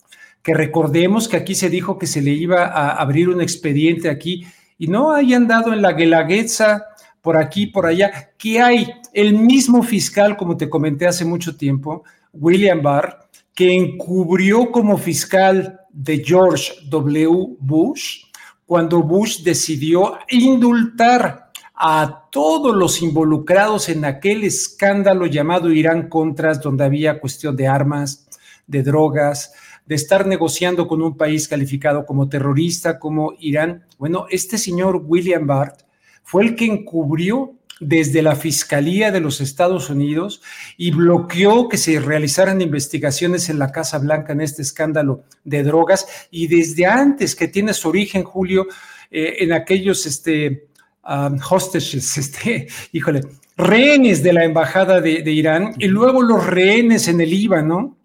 que 0.43 0.53
recordemos 0.53 1.27
que 1.27 1.39
aquí 1.39 1.55
se 1.55 1.71
dijo 1.71 1.99
que 1.99 2.07
se 2.07 2.21
le 2.21 2.33
iba 2.33 2.67
a 2.67 2.97
abrir 2.97 3.31
un 3.31 3.41
expediente 3.41 4.11
aquí 4.11 4.47
y 4.77 4.89
no 4.89 5.13
hayan 5.13 5.49
dado 5.49 5.73
en 5.73 5.81
la 5.81 5.95
guelaguetza 5.95 6.85
por 7.23 7.39
aquí, 7.39 7.65
por 7.65 7.87
allá, 7.87 8.33
que 8.37 8.61
hay 8.61 8.93
el 9.15 9.39
mismo 9.39 9.83
fiscal, 9.83 10.37
como 10.37 10.59
te 10.59 10.69
comenté 10.69 11.07
hace 11.07 11.25
mucho 11.25 11.57
tiempo, 11.57 12.05
William 12.35 12.83
Barr, 12.83 13.27
que 13.55 13.73
encubrió 13.73 14.71
como 14.71 14.99
fiscal 14.99 15.81
de 15.91 16.23
George 16.23 16.75
W. 16.91 17.57
Bush 17.59 18.25
cuando 18.67 19.03
Bush 19.03 19.43
decidió 19.43 20.19
indultar 20.29 21.44
a 21.75 22.29
todos 22.31 22.75
los 22.75 23.03
involucrados 23.03 23.89
en 23.89 24.05
aquel 24.05 24.45
escándalo 24.45 25.27
llamado 25.27 25.71
Irán 25.73 26.09
Contras, 26.09 26.63
donde 26.63 26.85
había 26.85 27.21
cuestión 27.21 27.57
de 27.57 27.67
armas, 27.67 28.29
de 28.67 28.83
drogas, 28.83 29.53
de 29.87 29.97
estar 29.97 30.27
negociando 30.27 30.87
con 30.87 31.03
un 31.03 31.17
país 31.17 31.49
calificado 31.49 32.07
como 32.07 32.29
terrorista, 32.29 32.99
como 32.99 33.35
Irán. 33.39 33.85
Bueno, 33.99 34.27
este 34.31 34.57
señor 34.57 35.03
William 35.05 35.47
Barr 35.47 35.77
fue 36.23 36.45
el 36.45 36.57
que 36.57 36.67
encubrió 36.67 37.55
desde 37.81 38.23
la 38.23 38.37
Fiscalía 38.37 39.11
de 39.11 39.21
los 39.21 39.41
Estados 39.41 39.91
Unidos 39.91 40.43
y 40.77 40.93
bloqueó 40.93 41.69
que 41.69 41.77
se 41.77 41.99
realizaran 41.99 42.61
investigaciones 42.61 43.51
en 43.51 43.59
la 43.59 43.73
Casa 43.73 43.99
Blanca 43.99 44.33
en 44.33 44.41
este 44.41 44.63
escándalo 44.63 45.25
de 45.43 45.65
drogas 45.65 46.07
y 46.31 46.47
desde 46.47 46.87
antes 46.87 47.35
que 47.35 47.49
tiene 47.49 47.75
su 47.75 47.89
origen, 47.89 48.23
Julio, 48.23 48.69
eh, 49.11 49.37
en 49.41 49.53
aquellos 49.53 50.07
este, 50.07 50.69
um, 51.07 51.39
hostages, 51.39 52.19
este, 52.19 52.69
híjole, 52.93 53.23
rehenes 53.57 54.23
de 54.23 54.33
la 54.33 54.45
Embajada 54.45 55.01
de, 55.01 55.23
de 55.23 55.33
Irán 55.33 55.75
y 55.79 55.87
luego 55.87 56.23
los 56.23 56.47
rehenes 56.47 57.09
en 57.09 57.21
el 57.21 57.31
Líbano, 57.31 57.97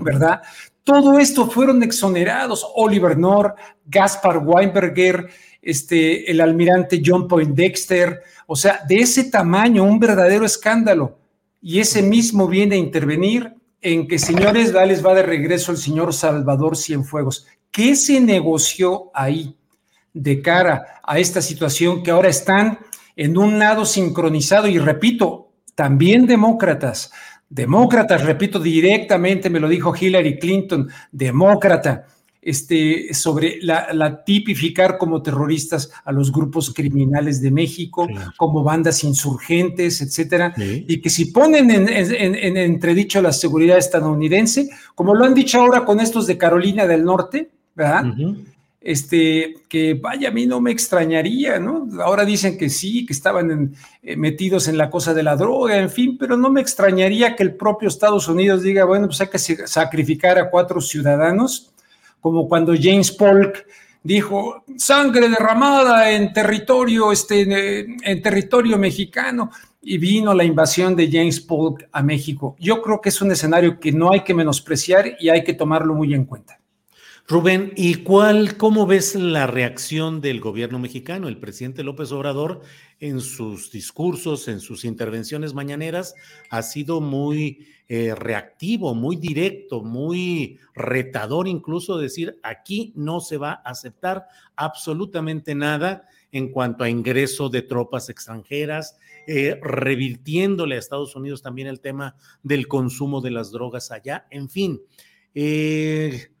¿verdad? 0.00 0.42
Todo 0.82 1.18
esto 1.18 1.50
fueron 1.50 1.82
exonerados. 1.82 2.66
Oliver 2.74 3.16
Norr, 3.16 3.54
Gaspar 3.86 4.38
Weinberger, 4.38 5.28
este, 5.62 6.30
el 6.30 6.40
almirante 6.42 7.02
John 7.04 7.26
Poindexter, 7.26 8.22
o 8.46 8.54
sea, 8.54 8.80
de 8.86 8.96
ese 8.96 9.24
tamaño, 9.24 9.82
un 9.84 9.98
verdadero 9.98 10.44
escándalo. 10.44 11.18
y 11.62 11.80
ese 11.80 12.02
mismo 12.02 12.46
viene 12.46 12.74
a 12.74 12.78
intervenir 12.78 13.54
en 13.80 14.06
que, 14.06 14.18
señores, 14.18 14.74
les 14.74 15.04
va 15.04 15.14
de 15.14 15.22
regreso 15.22 15.72
el 15.72 15.78
señor 15.78 16.12
Salvador 16.12 16.76
Cienfuegos. 16.76 17.46
¿Qué 17.70 17.96
se 17.96 18.20
negoció 18.20 19.10
ahí 19.14 19.56
de 20.14 20.40
cara 20.40 21.00
a 21.02 21.18
esta 21.18 21.42
situación 21.42 22.02
que 22.02 22.10
ahora 22.10 22.30
están 22.30 22.78
en 23.16 23.36
un 23.36 23.58
lado 23.58 23.84
sincronizado? 23.84 24.68
Y 24.68 24.78
repito, 24.78 25.52
también 25.74 26.26
demócratas, 26.26 27.12
demócratas, 27.48 28.24
repito 28.24 28.58
directamente, 28.58 29.50
me 29.50 29.60
lo 29.60 29.68
dijo 29.68 29.94
Hillary 29.94 30.38
Clinton, 30.38 30.88
demócrata 31.12 32.06
este, 32.44 33.14
sobre 33.14 33.58
la, 33.62 34.22
tipificar 34.22 34.98
como 34.98 35.22
terroristas 35.22 35.90
a 36.04 36.12
los 36.12 36.30
grupos 36.30 36.74
criminales 36.74 37.40
de 37.40 37.50
México, 37.50 38.06
como 38.36 38.62
bandas 38.62 39.02
insurgentes, 39.02 40.02
etcétera, 40.02 40.54
y 40.56 41.00
que 41.00 41.08
si 41.08 41.26
ponen 41.26 41.70
en, 41.70 42.56
entredicho 42.56 43.22
la 43.22 43.32
seguridad 43.32 43.78
estadounidense, 43.78 44.68
como 44.94 45.14
lo 45.14 45.24
han 45.24 45.34
dicho 45.34 45.58
ahora 45.58 45.86
con 45.86 46.00
estos 46.00 46.26
de 46.26 46.36
Carolina 46.36 46.86
del 46.86 47.04
Norte, 47.04 47.50
¿verdad? 47.74 48.12
Este, 48.86 49.54
que 49.66 49.94
vaya, 49.94 50.28
a 50.28 50.30
mí 50.30 50.44
no 50.46 50.60
me 50.60 50.70
extrañaría, 50.70 51.58
¿no? 51.58 51.88
Ahora 52.02 52.26
dicen 52.26 52.58
que 52.58 52.68
sí, 52.68 53.06
que 53.06 53.14
estaban 53.14 53.74
eh, 54.02 54.16
metidos 54.16 54.68
en 54.68 54.76
la 54.76 54.90
cosa 54.90 55.14
de 55.14 55.22
la 55.22 55.36
droga, 55.36 55.78
en 55.78 55.88
fin, 55.88 56.18
pero 56.18 56.36
no 56.36 56.50
me 56.50 56.60
extrañaría 56.60 57.34
que 57.34 57.44
el 57.44 57.54
propio 57.54 57.88
Estados 57.88 58.28
Unidos 58.28 58.62
diga, 58.62 58.84
bueno, 58.84 59.06
pues 59.06 59.22
hay 59.22 59.28
que 59.28 59.38
sacrificar 59.38 60.38
a 60.38 60.50
cuatro 60.50 60.82
ciudadanos 60.82 61.72
como 62.20 62.46
cuando 62.46 62.74
James 62.78 63.10
Polk 63.10 63.66
dijo 64.02 64.64
sangre 64.76 65.30
derramada 65.30 66.10
en 66.10 66.34
territorio, 66.34 67.10
este, 67.10 67.86
en 68.02 68.22
territorio 68.22 68.76
mexicano 68.76 69.50
y 69.80 69.96
vino 69.96 70.34
la 70.34 70.44
invasión 70.44 70.94
de 70.94 71.10
James 71.10 71.40
Polk 71.40 71.88
a 71.90 72.02
México. 72.02 72.54
Yo 72.58 72.82
creo 72.82 73.00
que 73.00 73.08
es 73.08 73.22
un 73.22 73.32
escenario 73.32 73.80
que 73.80 73.92
no 73.92 74.12
hay 74.12 74.20
que 74.20 74.34
menospreciar 74.34 75.16
y 75.18 75.30
hay 75.30 75.42
que 75.42 75.54
tomarlo 75.54 75.94
muy 75.94 76.12
en 76.12 76.26
cuenta. 76.26 76.60
Rubén, 77.26 77.72
¿y 77.74 78.02
cuál, 78.02 78.58
cómo 78.58 78.86
ves 78.86 79.14
la 79.14 79.46
reacción 79.46 80.20
del 80.20 80.40
gobierno 80.40 80.78
mexicano? 80.78 81.26
El 81.26 81.38
presidente 81.38 81.82
López 81.82 82.12
Obrador 82.12 82.60
en 83.00 83.22
sus 83.22 83.70
discursos, 83.70 84.46
en 84.46 84.60
sus 84.60 84.84
intervenciones 84.84 85.54
mañaneras, 85.54 86.14
ha 86.50 86.60
sido 86.60 87.00
muy 87.00 87.66
eh, 87.88 88.14
reactivo, 88.14 88.94
muy 88.94 89.16
directo, 89.16 89.82
muy 89.82 90.58
retador, 90.74 91.48
incluso 91.48 91.96
decir, 91.96 92.38
aquí 92.42 92.92
no 92.94 93.20
se 93.20 93.38
va 93.38 93.52
a 93.52 93.70
aceptar 93.70 94.26
absolutamente 94.54 95.54
nada 95.54 96.06
en 96.30 96.50
cuanto 96.50 96.84
a 96.84 96.90
ingreso 96.90 97.48
de 97.48 97.62
tropas 97.62 98.10
extranjeras, 98.10 98.98
eh, 99.26 99.58
revirtiéndole 99.62 100.76
a 100.76 100.78
Estados 100.78 101.16
Unidos 101.16 101.40
también 101.40 101.68
el 101.68 101.80
tema 101.80 102.16
del 102.42 102.68
consumo 102.68 103.22
de 103.22 103.30
las 103.30 103.50
drogas 103.50 103.90
allá, 103.90 104.26
en 104.30 104.50
fin. 104.50 104.82
Eh, 105.34 106.33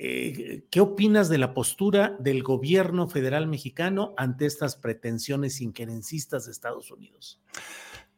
eh, 0.00 0.62
¿Qué 0.70 0.80
opinas 0.80 1.28
de 1.28 1.38
la 1.38 1.54
postura 1.54 2.16
del 2.20 2.44
gobierno 2.44 3.08
federal 3.08 3.48
mexicano 3.48 4.14
ante 4.16 4.46
estas 4.46 4.76
pretensiones 4.76 5.60
inquerencistas 5.60 6.46
de 6.46 6.52
Estados 6.52 6.92
Unidos? 6.92 7.40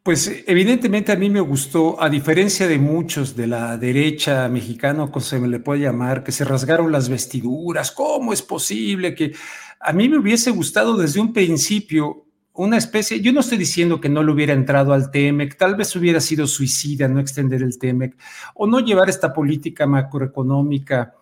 Pues 0.02 0.44
evidentemente 0.46 1.10
a 1.10 1.16
mí 1.16 1.30
me 1.30 1.40
gustó, 1.40 2.02
a 2.02 2.10
diferencia 2.10 2.66
de 2.66 2.78
muchos 2.78 3.34
de 3.34 3.46
la 3.46 3.78
derecha 3.78 4.46
mexicana, 4.50 5.06
como 5.06 5.20
se 5.20 5.38
me 5.38 5.48
le 5.48 5.58
puede 5.58 5.80
llamar, 5.80 6.22
que 6.22 6.32
se 6.32 6.44
rasgaron 6.44 6.92
las 6.92 7.08
vestiduras, 7.08 7.92
¿cómo 7.92 8.34
es 8.34 8.42
posible 8.42 9.14
que 9.14 9.32
a 9.80 9.94
mí 9.94 10.06
me 10.06 10.18
hubiese 10.18 10.50
gustado 10.50 10.98
desde 10.98 11.18
un 11.18 11.32
principio 11.32 12.26
una 12.52 12.76
especie, 12.76 13.20
yo 13.22 13.32
no 13.32 13.40
estoy 13.40 13.56
diciendo 13.56 14.02
que 14.02 14.10
no 14.10 14.22
le 14.22 14.32
hubiera 14.32 14.52
entrado 14.52 14.92
al 14.92 15.10
TEMEC, 15.10 15.56
tal 15.56 15.76
vez 15.76 15.96
hubiera 15.96 16.20
sido 16.20 16.46
suicida 16.46 17.08
no 17.08 17.20
extender 17.20 17.62
el 17.62 17.78
TEMEC 17.78 18.18
o 18.54 18.66
no 18.66 18.80
llevar 18.80 19.08
esta 19.08 19.32
política 19.32 19.86
macroeconómica 19.86 21.14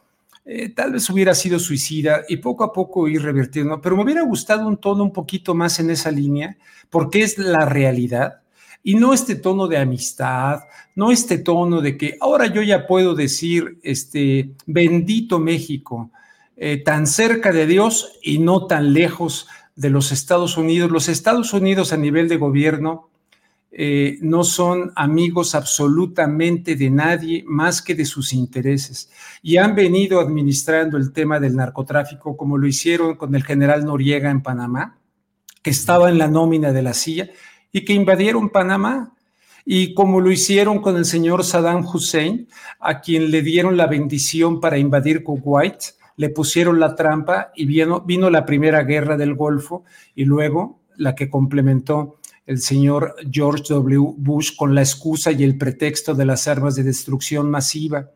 eh, 0.51 0.71
tal 0.71 0.93
vez 0.93 1.11
hubiera 1.11 1.35
sido 1.35 1.59
suicida 1.59 2.23
y 2.27 2.39
poco 2.39 2.65
a 2.65 2.73
poco 2.73 3.07
ir 3.07 3.21
revirtiendo, 3.21 3.83
pero 3.83 3.97
me 3.97 4.05
hubiera 4.05 4.23
gustado 4.23 4.67
un 4.67 4.79
tono 4.79 5.05
un 5.05 5.13
poquito 5.13 5.55
más 5.55 5.79
en 5.79 5.91
esa 5.91 6.11
línea, 6.11 6.57
porque 6.89 7.23
es 7.23 7.37
la 7.37 7.67
realidad 7.67 8.41
y 8.83 8.95
no 8.95 9.13
este 9.13 9.35
tono 9.35 9.69
de 9.69 9.77
amistad, 9.77 10.61
no 10.95 11.11
este 11.11 11.37
tono 11.37 11.83
de 11.83 11.99
que 11.99 12.17
ahora 12.19 12.47
yo 12.47 12.63
ya 12.63 12.87
puedo 12.87 13.15
decir, 13.15 13.79
este, 13.83 14.53
bendito 14.65 15.39
México, 15.39 16.11
eh, 16.57 16.79
tan 16.79 17.07
cerca 17.07 17.53
de 17.53 17.67
Dios 17.67 18.19
y 18.23 18.39
no 18.39 18.67
tan 18.67 18.95
lejos 18.95 19.49
de 19.77 19.91
los 19.91 20.13
Estados 20.13 20.57
Unidos. 20.57 20.91
Los 20.91 21.11
Estados 21.11 21.53
Unidos 21.53 21.93
a 21.93 21.99
nivel 21.99 22.27
de 22.27 22.39
gobierno 22.39 23.08
eh, 23.81 24.19
no 24.23 24.43
son 24.43 24.91
amigos 24.97 25.55
absolutamente 25.55 26.75
de 26.75 26.91
nadie 26.91 27.45
más 27.47 27.81
que 27.81 27.95
de 27.95 28.05
sus 28.05 28.33
intereses. 28.33 29.09
Y 29.41 29.57
han 29.59 29.77
venido 29.77 30.19
administrando 30.19 30.97
el 30.97 31.13
tema 31.13 31.39
del 31.39 31.55
narcotráfico 31.55 32.37
como 32.37 32.59
lo 32.59 32.67
hicieron 32.67 33.15
con 33.15 33.37
el 33.37 33.45
general 33.45 33.85
Noriega 33.85 34.33
en 34.33 34.43
Panamá, 34.43 34.99
que 35.63 35.71
estaba 35.71 36.09
en 36.09 36.19
la 36.19 36.27
nómina 36.27 36.73
de 36.73 36.83
la 36.83 36.93
silla 36.93 37.31
y 37.71 37.85
que 37.85 37.93
invadieron 37.93 38.49
Panamá. 38.49 39.15
Y 39.65 39.95
como 39.95 40.21
lo 40.21 40.33
hicieron 40.33 40.81
con 40.81 40.97
el 40.97 41.05
señor 41.05 41.45
Saddam 41.45 41.87
Hussein, 41.87 42.49
a 42.81 43.01
quien 43.01 43.31
le 43.31 43.43
dieron 43.43 43.77
la 43.77 43.87
bendición 43.87 44.59
para 44.59 44.79
invadir 44.79 45.23
Kuwait, 45.23 45.95
le 46.17 46.31
pusieron 46.31 46.81
la 46.81 46.97
trampa 46.97 47.53
y 47.55 47.65
vino, 47.65 48.01
vino 48.01 48.29
la 48.29 48.45
primera 48.45 48.83
guerra 48.83 49.17
del 49.17 49.37
Golfo 49.37 49.85
y 50.17 50.25
luego 50.25 50.81
la 50.97 51.15
que 51.15 51.31
complementó 51.31 52.18
el 52.49 52.63
señor 52.63 53.15
George 53.31 53.63
W. 53.69 54.15
Bush 54.17 54.57
con 54.57 54.75
la 54.75 54.81
excusa 54.81 55.31
y 55.31 55.45
el 55.45 55.59
pretexto 55.59 56.15
de 56.15 56.25
las 56.25 56.49
armas 56.49 56.75
de 56.77 56.83
destrucción 56.83 57.51
masiva. 57.51 58.11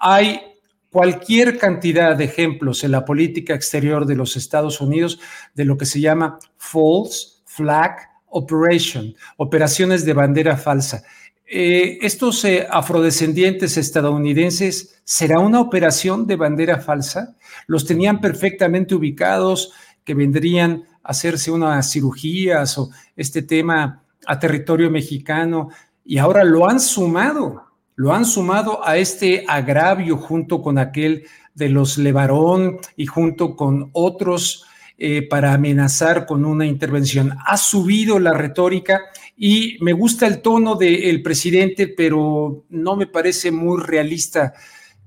Hay 0.00 0.40
cualquier 0.88 1.58
cantidad 1.58 2.16
de 2.16 2.24
ejemplos 2.24 2.84
en 2.84 2.92
la 2.92 3.04
política 3.04 3.54
exterior 3.54 4.06
de 4.06 4.16
los 4.16 4.34
Estados 4.34 4.80
Unidos 4.80 5.20
de 5.54 5.66
lo 5.66 5.76
que 5.76 5.84
se 5.84 6.00
llama 6.00 6.38
false 6.56 7.42
flag 7.44 7.98
operation, 8.28 9.14
operaciones 9.36 10.06
de 10.06 10.14
bandera 10.14 10.56
falsa. 10.56 11.02
Eh, 11.46 11.98
estos 12.00 12.46
eh, 12.46 12.66
afrodescendientes 12.70 13.76
estadounidenses, 13.76 15.02
¿será 15.04 15.38
una 15.38 15.60
operación 15.60 16.26
de 16.26 16.36
bandera 16.36 16.80
falsa? 16.80 17.36
Los 17.66 17.84
tenían 17.84 18.22
perfectamente 18.22 18.94
ubicados, 18.94 19.74
que 20.06 20.14
vendrían 20.14 20.84
hacerse 21.06 21.50
unas 21.50 21.90
cirugías 21.90 22.76
o 22.78 22.90
este 23.14 23.42
tema 23.42 24.02
a 24.26 24.38
territorio 24.38 24.90
mexicano 24.90 25.68
y 26.04 26.18
ahora 26.18 26.44
lo 26.44 26.68
han 26.68 26.80
sumado, 26.80 27.62
lo 27.94 28.12
han 28.12 28.24
sumado 28.24 28.86
a 28.86 28.96
este 28.96 29.44
agravio 29.48 30.16
junto 30.16 30.60
con 30.60 30.78
aquel 30.78 31.24
de 31.54 31.68
los 31.68 31.96
Levarón 31.96 32.78
y 32.96 33.06
junto 33.06 33.56
con 33.56 33.90
otros 33.92 34.64
eh, 34.98 35.26
para 35.28 35.52
amenazar 35.54 36.26
con 36.26 36.44
una 36.44 36.66
intervención. 36.66 37.36
Ha 37.46 37.56
subido 37.56 38.18
la 38.18 38.32
retórica 38.32 39.00
y 39.36 39.76
me 39.80 39.92
gusta 39.92 40.26
el 40.26 40.42
tono 40.42 40.74
del 40.74 41.22
presidente, 41.22 41.88
pero 41.88 42.64
no 42.68 42.96
me 42.96 43.06
parece 43.06 43.50
muy 43.50 43.82
realista 43.82 44.54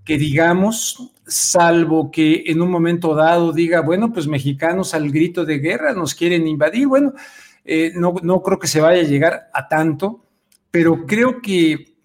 que 0.06 0.18
digamos, 0.18 1.12
salvo 1.30 2.12
que 2.12 2.44
en 2.48 2.62
un 2.62 2.70
momento 2.70 3.16
dado 3.16 3.54
diga, 3.54 3.82
bueno, 3.82 4.12
pues 4.12 4.28
mexicanos 4.28 4.94
al 4.94 5.12
grito 5.12 5.46
de 5.46 5.60
guerra 5.60 5.94
nos 5.94 6.16
quieren 6.16 6.48
invadir. 6.48 6.88
Bueno, 6.88 7.14
eh, 7.64 7.92
no, 7.96 8.16
no 8.22 8.42
creo 8.42 8.60
que 8.60 8.68
se 8.68 8.82
vaya 8.82 9.02
a 9.02 9.06
llegar 9.06 9.50
a 9.54 9.68
tanto, 9.68 10.26
pero 10.72 11.06
creo 11.06 11.42
que 11.42 11.96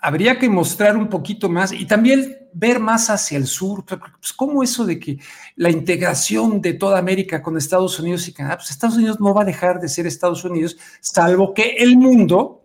habría 0.00 0.38
que 0.38 0.48
mostrar 0.48 0.96
un 0.96 1.08
poquito 1.08 1.48
más 1.48 1.72
y 1.72 1.86
también 1.86 2.36
ver 2.52 2.78
más 2.78 3.10
hacia 3.10 3.38
el 3.38 3.46
sur. 3.46 3.84
Pues, 3.84 4.32
¿Cómo 4.34 4.62
eso 4.62 4.84
de 4.84 4.98
que 4.98 5.18
la 5.56 5.70
integración 5.70 6.60
de 6.60 6.74
toda 6.74 6.98
América 6.98 7.42
con 7.42 7.56
Estados 7.56 7.98
Unidos 7.98 8.28
y 8.28 8.32
Canadá? 8.32 8.56
Pues 8.56 8.70
Estados 8.70 8.96
Unidos 8.96 9.20
no 9.20 9.34
va 9.34 9.42
a 9.42 9.46
dejar 9.46 9.80
de 9.80 9.88
ser 9.88 10.06
Estados 10.06 10.44
Unidos, 10.44 10.76
salvo 11.00 11.54
que 11.54 11.76
el 11.78 11.96
mundo 11.96 12.63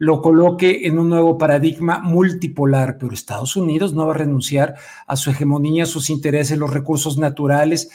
lo 0.00 0.22
coloque 0.22 0.86
en 0.86 0.98
un 0.98 1.10
nuevo 1.10 1.36
paradigma 1.36 1.98
multipolar, 1.98 2.96
pero 2.98 3.12
Estados 3.12 3.54
Unidos 3.54 3.92
no 3.92 4.06
va 4.06 4.14
a 4.14 4.16
renunciar 4.16 4.76
a 5.06 5.14
su 5.14 5.30
hegemonía, 5.30 5.82
a 5.82 5.86
sus 5.86 6.08
intereses, 6.08 6.56
los 6.56 6.72
recursos 6.72 7.18
naturales, 7.18 7.90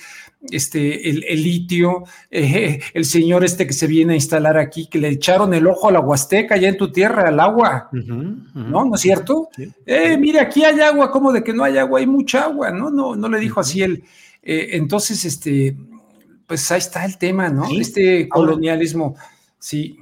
este, 0.51 1.09
el, 1.09 1.41
litio, 1.41 2.03
eh, 2.31 2.79
el 2.93 3.05
señor 3.05 3.43
este 3.43 3.65
que 3.65 3.73
se 3.73 3.87
viene 3.87 4.13
a 4.13 4.17
instalar 4.17 4.55
aquí, 4.55 4.85
que 4.85 4.99
le 4.99 5.09
echaron 5.09 5.51
el 5.55 5.65
ojo 5.65 5.89
a 5.89 5.93
la 5.93 5.99
Huasteca, 5.99 6.53
allá 6.53 6.69
en 6.69 6.77
tu 6.77 6.91
tierra, 6.91 7.27
al 7.27 7.39
agua, 7.39 7.89
¿no? 7.91 8.85
¿No 8.85 8.93
es 8.93 9.01
cierto? 9.01 9.49
Eh, 9.87 10.15
mire, 10.15 10.39
aquí 10.39 10.63
hay 10.63 10.81
agua, 10.81 11.09
¿cómo 11.09 11.31
de 11.31 11.43
que 11.43 11.53
no 11.53 11.63
hay 11.63 11.79
agua? 11.79 12.01
Hay 12.01 12.07
mucha 12.07 12.43
agua, 12.43 12.69
¿no? 12.69 12.91
No, 12.91 13.15
no 13.15 13.27
le 13.27 13.39
dijo 13.39 13.59
así 13.59 13.81
él. 13.81 14.03
Eh, 14.43 14.69
entonces, 14.73 15.25
este, 15.25 15.75
pues 16.45 16.71
ahí 16.71 16.77
está 16.77 17.03
el 17.03 17.17
tema, 17.17 17.49
¿no? 17.49 17.67
Este 17.79 18.29
colonialismo, 18.29 19.15
sí. 19.57 19.97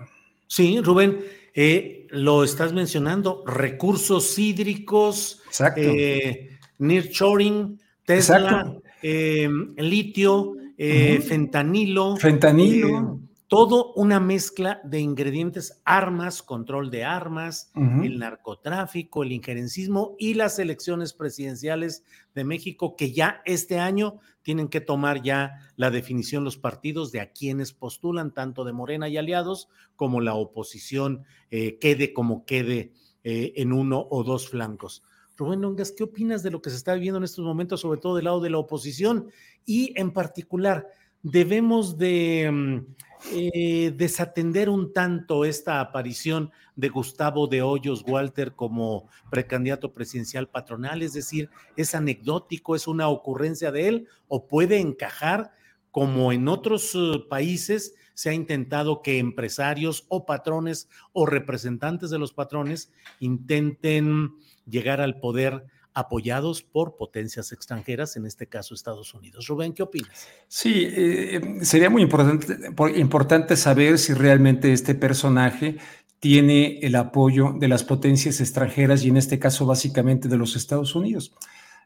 Sí, 0.48 0.82
Rubén. 0.82 1.18
Eh, 1.54 2.08
lo 2.10 2.44
estás 2.44 2.74
mencionando, 2.74 3.44
recursos 3.46 4.38
hídricos, 4.40 5.42
eh, 5.76 6.58
nearshoring, 6.80 7.80
Tesla, 8.06 8.76
eh, 9.02 9.50
litio, 9.78 10.56
fentanilo. 10.78 12.18
Fentanilo. 12.18 13.20
Todo 13.54 13.94
una 13.94 14.20
mezcla 14.20 14.82
de 14.84 15.00
ingredientes, 15.00 15.80
armas, 15.86 16.42
control 16.42 16.90
de 16.90 17.04
armas, 17.04 17.72
el 17.76 18.18
narcotráfico, 18.18 19.22
el 19.22 19.32
injerencismo 19.32 20.16
y 20.18 20.34
las 20.34 20.58
elecciones 20.58 21.14
presidenciales 21.14 22.04
de 22.34 22.46
México 22.46 22.96
que 22.96 23.12
ya 23.12 23.44
este 23.46 23.78
año 23.78 24.20
tienen 24.42 24.70
que 24.70 24.82
tomar 24.82 25.22
ya 25.22 25.60
la 25.76 25.92
definición 25.92 26.44
los 26.44 26.58
partidos 26.58 27.12
de 27.12 27.22
a 27.22 27.32
quienes 27.32 27.74
postulan, 27.74 28.34
tanto 28.34 28.64
de 28.64 28.74
Morena 28.74 29.08
y 29.08 29.18
aliados, 29.18 29.70
como 29.96 30.20
la 30.20 30.34
oposición 30.34 31.24
eh, 31.52 31.78
quede 31.78 32.12
como 32.12 32.46
quede 32.46 32.92
eh, 33.24 33.54
en 33.58 33.72
uno 33.72 34.08
o 34.10 34.24
dos 34.24 34.50
flancos. 34.50 35.04
Rubén 35.38 35.62
Longas, 35.62 35.92
¿qué 35.92 36.04
opinas 36.04 36.42
de 36.42 36.50
lo 36.50 36.60
que 36.60 36.72
se 36.72 36.76
está 36.78 36.96
viviendo 36.96 37.20
en 37.20 37.24
estos 37.24 37.46
momentos, 37.46 37.82
sobre 37.82 38.00
todo 38.00 38.16
del 38.16 38.26
lado 38.26 38.42
de 38.42 38.50
la 38.50 38.58
oposición? 38.58 39.30
Y 39.64 39.94
en 39.96 40.10
particular, 40.10 40.88
debemos 41.24 41.98
de 41.98 42.50
mm, 42.52 42.96
eh, 43.32 43.94
desatender 43.96 44.70
un 44.70 44.94
tanto 44.94 45.46
esta 45.46 45.80
aparición 45.80 46.52
de 46.76 46.90
Gustavo 46.90 47.48
de 47.48 47.62
Hoyos 47.62 48.04
Walter 48.08 48.54
como 48.54 49.08
precandidato 49.30 49.94
presidencial 49.94 50.50
patronal? 50.50 51.02
Es 51.02 51.14
decir, 51.14 51.50
¿es 51.78 51.96
anecdótico, 51.96 52.76
es 52.76 52.88
una 52.88 53.08
ocurrencia 53.08 53.72
de 53.72 53.88
él 53.88 54.08
o 54.28 54.48
puede 54.48 54.80
encajar 54.80 55.52
como 55.92 56.32
en 56.32 56.48
otros 56.48 56.96
eh, 56.96 57.24
países 57.30 57.96
se 58.14 58.30
ha 58.30 58.34
intentado 58.34 59.02
que 59.02 59.20
empresarios 59.20 60.06
o 60.08 60.26
patrones 60.26 60.90
o 61.14 61.26
representantes 61.26 62.10
de 62.10 62.20
los 62.20 62.34
patrones 62.34 62.92
intenten 63.20 64.34
llegar 64.68 65.02
al 65.02 65.20
poder 65.20 65.66
apoyados 65.94 66.64
por 66.64 66.96
potencias 66.96 67.52
extranjeras, 67.52 68.16
en 68.16 68.26
este 68.26 68.48
caso 68.48 68.74
Estados 68.74 69.14
Unidos. 69.14 69.48
Rubén, 69.48 69.74
¿qué 69.74 69.84
opinas? 69.84 70.28
Sí, 70.48 70.88
eh, 70.90 71.60
sería 71.62 71.90
muy 71.90 72.02
importante, 72.02 72.58
importante 73.00 73.56
saber 73.56 74.00
si 74.00 74.14
realmente 74.14 74.74
este 74.74 74.96
personaje 74.96 75.78
tiene 76.20 76.80
el 76.80 76.96
apoyo 76.96 77.54
de 77.60 77.68
las 77.68 77.84
potencias 77.84 78.40
extranjeras 78.40 79.04
y 79.04 79.10
en 79.10 79.18
este 79.18 79.40
caso 79.40 79.66
básicamente 79.66 80.28
de 80.28 80.38
los 80.38 80.56
Estados 80.56 80.96
Unidos. 80.96 81.34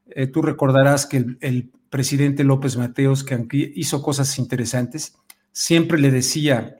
Eh, 0.09 0.27
tú 0.27 0.41
recordarás 0.41 1.05
que 1.05 1.25
el, 1.41 1.71
presidente 1.89 2.43
López 2.43 2.75
Mateos, 2.75 3.23
que 3.23 3.47
hizo 3.73 4.01
cosas 4.01 4.37
interesantes, 4.39 5.15
siempre 5.53 5.97
le 5.97 6.11
decía, 6.11 6.75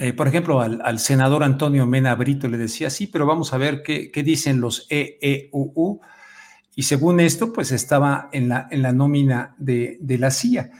eh, 0.00 0.14
por 0.14 0.28
ejemplo, 0.28 0.62
al, 0.62 0.98
senador 0.98 1.44
Antonio 1.44 1.86
Mena 1.86 2.14
Brito 2.14 2.48
le 2.48 2.56
decía, 2.56 2.88
sí, 2.88 3.06
pero 3.06 3.26
vamos 3.26 3.52
a 3.52 3.58
ver 3.58 3.82
qué, 3.82 4.10
qué 4.10 4.22
dicen 4.22 4.62
los 4.62 4.86
EEUU 4.88 6.00
y 6.76 6.82
según 6.82 7.20
esto, 7.20 7.52
pues 7.52 7.72
estaba 7.72 8.28
en 8.32 8.48
la, 8.48 8.68
en 8.70 8.82
la 8.82 8.92
nómina 8.92 9.54
de, 9.58 9.98
la 10.18 10.30
CIA. 10.30 10.70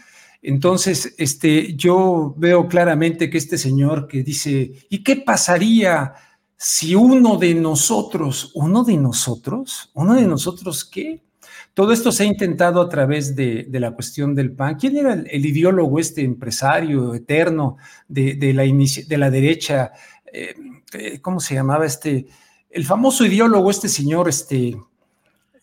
Entonces, 0.43 1.15
este, 1.19 1.75
yo 1.75 2.35
veo 2.37 2.69
claramente 2.69 3.31
que 3.31 3.39
este 3.39 3.57
señor 3.57 4.09
que 4.09 4.23
dice, 4.23 4.73
¿y 4.91 5.03
qué 5.03 5.17
pasaría 5.17 6.15
si 6.57 6.95
uno 6.95 7.37
de 7.37 7.55
nosotros, 7.55 8.51
uno 8.55 8.85
de 8.85 8.97
nosotros, 8.97 9.91
uno 9.95 10.15
de 10.15 10.27
nosotros 10.27 10.85
qué? 10.85 11.23
Todo 11.73 11.93
esto 11.93 12.13
se 12.13 12.25
ha 12.25 12.27
intentado 12.27 12.81
a 12.81 12.89
través 12.89 13.35
de, 13.35 13.67
la 13.71 13.93
cuestión 13.93 14.35
del 14.35 14.53
PAN. 14.53 14.77
¿Quién 14.77 14.97
era 14.97 15.15
el, 15.15 15.47
ideólogo, 15.47 15.99
este 15.99 16.23
empresario 16.23 17.15
eterno 17.15 17.77
de, 18.09 18.53
la, 18.53 18.63
de 18.63 19.19
la 19.19 19.31
derecha? 19.31 19.93
Eh, 20.33 20.55
eh, 20.93 21.21
¿Cómo 21.21 21.41
se 21.41 21.55
llamaba 21.55 21.87
este? 21.87 22.27
El 22.71 22.85
famoso 22.85 23.25
ideólogo, 23.25 23.71
este 23.71 23.89
señor, 23.89 24.29
este, 24.29 24.77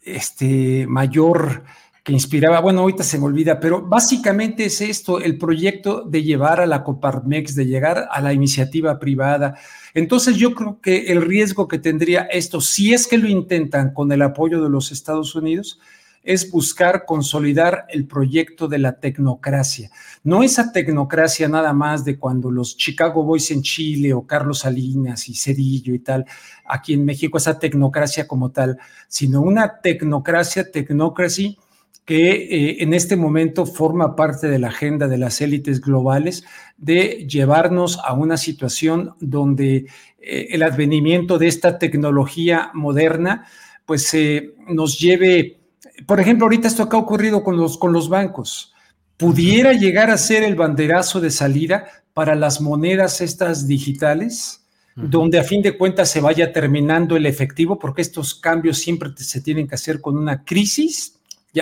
este 0.02 0.86
mayor 0.88 1.64
que 2.04 2.14
inspiraba, 2.14 2.60
bueno, 2.62 2.82
ahorita 2.82 3.04
se 3.04 3.20
me 3.20 3.26
olvida, 3.26 3.60
pero 3.60 3.82
básicamente 3.84 4.66
es 4.66 4.82
esto, 4.82 5.20
el 5.20 5.38
proyecto 5.38 6.02
de 6.02 6.24
llevar 6.24 6.60
a 6.60 6.66
la 6.66 6.84
Coparmex, 6.84 7.54
de 7.54 7.68
llegar 7.68 8.08
a 8.10 8.22
la 8.22 8.34
iniciativa 8.34 8.98
privada. 8.98 9.56
Entonces 9.94 10.36
yo 10.38 10.56
creo 10.56 10.80
que 10.82 11.12
el 11.12 11.22
riesgo 11.22 11.68
que 11.68 11.78
tendría 11.78 12.22
esto, 12.24 12.60
si 12.60 12.94
es 12.94 13.08
que 13.08 13.20
lo 13.20 13.28
intentan 13.28 13.94
con 13.94 14.12
el 14.12 14.24
apoyo 14.24 14.64
de 14.64 14.70
los 14.70 14.92
Estados 14.92 15.36
Unidos, 15.36 15.80
es 16.24 16.52
buscar 16.52 17.06
consolidar 17.06 17.86
el 17.90 18.06
proyecto 18.06 18.68
de 18.68 18.78
la 18.80 19.00
tecnocracia. 19.00 19.90
No 20.24 20.44
esa 20.44 20.72
tecnocracia 20.72 21.48
nada 21.48 21.74
más 21.74 22.06
de 22.06 22.18
cuando 22.18 22.52
los 22.52 22.78
Chicago 22.78 23.24
Boys 23.24 23.50
en 23.52 23.64
Chile 23.64 24.14
o 24.14 24.26
Carlos 24.28 24.60
Salinas 24.60 25.28
y 25.30 25.36
Cedillo 25.36 25.94
y 25.94 26.00
tal, 26.00 26.26
aquí 26.66 26.94
en 26.94 27.06
México, 27.06 27.38
esa 27.38 27.58
tecnocracia 27.58 28.28
como 28.28 28.52
tal, 28.52 28.78
sino 29.08 29.42
una 29.42 29.80
tecnocracia, 29.82 30.70
tecnocracy 30.72 31.58
que 32.06 32.32
eh, 32.32 32.84
en 32.84 32.94
este 32.94 33.16
momento 33.16 33.66
forma 33.66 34.16
parte 34.16 34.48
de 34.48 34.60
la 34.60 34.70
agenda 34.70 35.08
de 35.08 35.18
las 35.18 35.40
élites 35.40 35.82
globales 35.82 36.44
de 36.78 37.26
llevarnos 37.28 38.00
a 38.04 38.14
una 38.14 38.38
situación 38.38 39.16
donde 39.20 39.86
eh, 40.20 40.48
el 40.50 40.64
advenimiento 40.64 41.38
de 41.38 41.48
esta 41.48 41.78
tecnología 41.78 42.72
moderna 42.74 43.46
pues 43.86 44.14
eh, 44.14 44.56
nos 44.68 45.00
lleve 45.00 45.61
por 46.06 46.20
ejemplo, 46.20 46.46
ahorita 46.46 46.68
esto 46.68 46.88
que 46.88 46.96
ha 46.96 47.00
ocurrido 47.00 47.44
con 47.44 47.58
los, 47.58 47.78
con 47.78 47.94
los 47.94 48.10
bancos, 48.10 48.74
pudiera 49.18 49.74
llegar 49.74 50.10
a 50.10 50.18
ser 50.18 50.44
el 50.44 50.56
banderazo 50.56 51.20
de 51.20 51.32
salida 51.32 51.86
para 52.14 52.36
las 52.36 52.62
monedas 52.62 53.22
estas 53.22 53.68
digitales, 53.68 54.66
donde 54.96 55.40
a 55.40 55.44
fin 55.44 55.62
de 55.62 55.78
cuentas 55.78 56.10
se 56.10 56.20
vaya 56.20 56.52
terminando 56.52 57.16
el 57.16 57.26
efectivo, 57.26 57.80
porque 57.80 58.02
estos 58.02 58.36
cambios 58.36 58.78
siempre 58.78 59.10
se 59.16 59.42
tienen 59.42 59.68
que 59.68 59.76
hacer 59.76 60.02
con 60.02 60.18
una 60.18 60.44
crisis, 60.44 61.18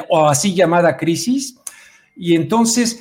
o 0.09 0.27
así 0.27 0.55
llamada 0.55 0.97
crisis, 0.97 1.55
y 2.15 2.35
entonces 2.35 2.99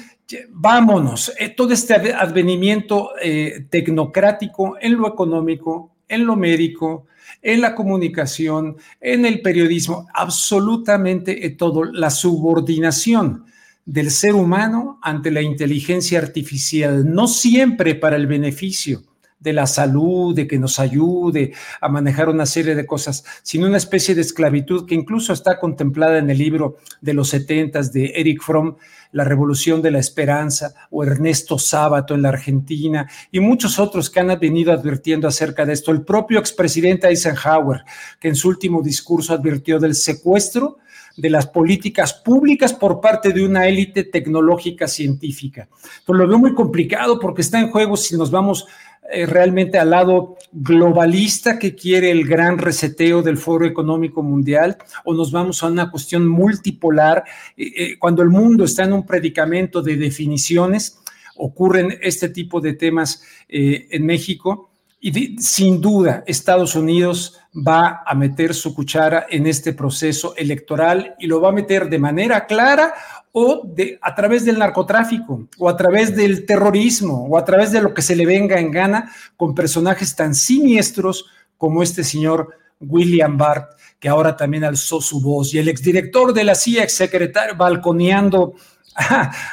vámonos, 0.51 1.33
eh, 1.39 1.49
todo 1.49 1.73
este 1.73 1.95
advenimiento 1.95 3.13
eh, 3.23 3.67
tecnocrático 3.71 4.77
en 4.81 4.97
lo 4.97 5.09
económico, 5.09 5.95
en 6.09 6.27
lo 6.27 6.37
médico, 6.37 7.07
en 7.43 7.61
la 7.61 7.75
comunicación, 7.75 8.77
en 9.01 9.27
el 9.27 9.43
periodismo, 9.43 10.07
absolutamente 10.15 11.47
en 11.47 11.57
todo, 11.57 11.85
la 11.85 12.11
subordinación 12.11 13.45
del 13.85 14.11
ser 14.11 14.35
humano 14.35 14.99
ante 15.03 15.31
la 15.31 15.41
inteligencia 15.41 16.19
artificial, 16.19 17.11
no 17.11 17.27
siempre 17.27 17.95
para 17.95 18.17
el 18.17 18.27
beneficio 18.27 19.03
de 19.41 19.53
la 19.53 19.67
salud, 19.67 20.35
de 20.35 20.47
que 20.47 20.59
nos 20.59 20.79
ayude 20.81 21.53
a 21.81 21.89
manejar 21.89 22.29
una 22.29 22.45
serie 22.45 22.75
de 22.75 22.87
cosas, 22.87 23.25
sino 23.43 23.67
una 23.67 23.77
especie 23.77 24.15
de 24.15 24.21
esclavitud 24.21 24.87
que 24.87 24.95
incluso 24.95 25.33
está 25.33 25.61
contemplada 25.61 26.19
en 26.19 26.29
el 26.29 26.39
libro 26.39 26.77
de 27.01 27.15
los 27.15 27.29
setentas 27.29 27.93
de 27.93 28.13
Eric 28.17 28.43
Fromm, 28.43 28.77
La 29.13 29.25
Revolución 29.25 29.83
de 29.83 29.91
la 29.91 29.99
Esperanza, 29.99 30.75
o 30.91 31.05
Ernesto 31.05 31.59
Sábato 31.59 32.15
en 32.15 32.23
la 32.23 32.31
Argentina, 32.31 33.09
y 33.31 33.41
muchos 33.41 33.79
otros 33.79 34.11
que 34.11 34.21
han 34.21 34.39
venido 34.39 34.73
advirtiendo 34.73 35.29
acerca 35.29 35.65
de 35.65 35.73
esto. 35.73 35.91
El 35.91 36.03
propio 36.03 36.39
expresidente 36.39 37.09
Eisenhower, 37.09 37.85
que 38.21 38.29
en 38.29 38.37
su 38.37 38.49
último 38.49 38.83
discurso 38.83 39.33
advirtió 39.33 39.79
del 39.79 39.95
secuestro 39.95 40.79
de 41.19 41.31
las 41.31 41.47
políticas 41.47 42.15
públicas 42.15 42.73
por 42.73 43.01
parte 43.01 43.33
de 43.33 43.45
una 43.45 43.67
élite 43.67 44.05
tecnológica 44.05 44.87
científica. 44.87 45.69
Pero 46.07 46.19
lo 46.19 46.29
veo 46.29 46.39
muy 46.39 46.55
complicado 46.55 47.19
porque 47.19 47.43
está 47.43 47.59
en 47.59 47.71
juego 47.71 47.97
si 47.97 48.17
nos 48.17 48.31
vamos 48.31 48.67
eh, 49.11 49.27
realmente 49.27 49.79
al 49.79 49.91
lado 49.91 50.37
globalista 50.53 51.59
que 51.59 51.75
quiere 51.75 52.11
el 52.11 52.27
gran 52.27 52.59
reseteo 52.59 53.23
del 53.23 53.37
Foro 53.37 53.65
Económico 53.65 54.23
Mundial 54.23 54.77
o 55.05 55.15
nos 55.15 55.33
vamos 55.33 55.63
a 55.63 55.67
una 55.67 55.91
cuestión 55.91 56.29
multipolar. 56.29 57.25
Eh, 57.57 57.73
eh, 57.77 57.99
cuando 57.99 58.23
el 58.23 58.29
mundo 58.29 58.65
está 58.65 58.85
en 58.85 58.93
un 58.93 59.05
predicamento 59.05 59.83
de 59.83 59.97
definiciones, 59.97 61.01
ocurren 61.37 61.99
este 62.01 62.29
tipo 62.29 62.61
de 62.61 62.75
temas 62.75 63.23
en 63.49 64.05
México 64.05 64.68
y 65.01 65.39
sin 65.41 65.81
duda 65.81 66.25
Estados 66.27 66.75
Unidos 66.75 67.39
va 67.55 68.03
a 68.05 68.15
meter 68.15 68.55
su 68.55 68.75
cuchara 68.75 69.27
en 69.31 69.47
este 69.47 69.73
proceso 69.73 70.35
electoral 70.37 71.15
y 71.19 71.27
lo 71.27 71.41
va 71.41 71.51
a 71.51 71.53
meter 71.53 71.89
de 71.89 71.99
manera 71.99 72.47
clara 72.47 72.95
o 73.33 73.63
de, 73.65 73.99
a 74.03 74.15
través 74.15 74.45
del 74.45 74.59
narcotráfico, 74.59 75.49
o 75.59 75.69
a 75.69 75.77
través 75.77 76.17
del 76.17 76.45
terrorismo, 76.45 77.27
o 77.27 77.39
a 77.39 77.45
través 77.45 77.71
de 77.71 77.83
lo 77.83 77.95
que 77.95 78.03
se 78.03 78.17
le 78.17 78.27
venga 78.27 78.59
en 78.59 78.71
gana 78.71 79.13
con 79.37 79.55
personajes 79.55 80.17
tan 80.17 80.35
siniestros 80.35 81.27
como 81.57 81.83
este 81.83 82.03
señor 82.03 82.49
William 82.81 83.37
Barr, 83.37 83.69
que 84.01 84.09
ahora 84.09 84.37
también 84.37 84.65
alzó 84.65 85.01
su 85.01 85.21
voz, 85.21 85.53
y 85.53 85.59
el 85.59 85.69
exdirector 85.69 86.33
de 86.33 86.45
la 86.45 86.55
CIA, 86.55 86.85
exsecretario, 86.85 87.57
balconeando 87.57 88.55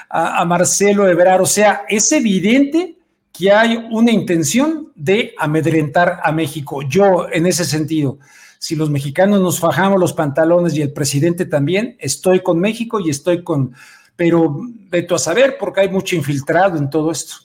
a, 0.10 0.46
Marcelo 0.46 1.08
Ebrard. 1.08 1.42
O 1.42 1.46
sea, 1.46 1.84
es 1.88 2.12
evidente 2.12 2.95
que 3.38 3.52
hay 3.52 3.88
una 3.92 4.12
intención 4.12 4.92
de 4.96 5.34
amedrentar 5.38 6.20
a 6.24 6.32
México. 6.32 6.82
Yo, 6.84 7.28
en 7.32 7.46
ese 7.46 7.66
sentido, 7.66 8.20
si 8.60 8.76
los 8.76 8.90
mexicanos 8.90 9.42
nos 9.42 9.60
fajamos 9.60 10.00
los 10.00 10.14
pantalones 10.14 10.76
y 10.76 10.82
el 10.82 10.94
presidente 10.94 11.46
también, 11.46 11.98
estoy 12.00 12.42
con 12.42 12.60
México 12.60 13.00
y 13.00 13.10
estoy 13.10 13.44
con, 13.44 13.74
pero 14.16 14.60
veto 14.90 15.16
a 15.16 15.20
saber 15.20 15.58
porque 15.60 15.82
hay 15.82 15.90
mucho 15.90 16.16
infiltrado 16.16 16.78
en 16.78 16.90
todo 16.90 17.12
esto. 17.12 17.36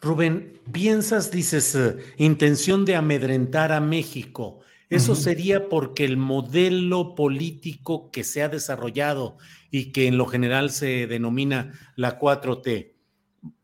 Rubén, 0.00 0.60
piensas, 0.72 1.30
dices, 1.30 1.74
eh, 1.74 1.96
intención 2.16 2.84
de 2.84 2.96
amedrentar 2.96 3.72
a 3.72 3.80
México. 3.80 4.60
Eso 4.88 5.14
sería 5.14 5.68
porque 5.68 6.04
el 6.04 6.16
modelo 6.16 7.14
político 7.14 8.10
que 8.10 8.24
se 8.24 8.42
ha 8.42 8.48
desarrollado 8.48 9.36
y 9.70 9.92
que 9.92 10.08
en 10.08 10.18
lo 10.18 10.26
general 10.26 10.70
se 10.70 11.06
denomina 11.06 11.72
la 11.94 12.18
4T, 12.18 12.92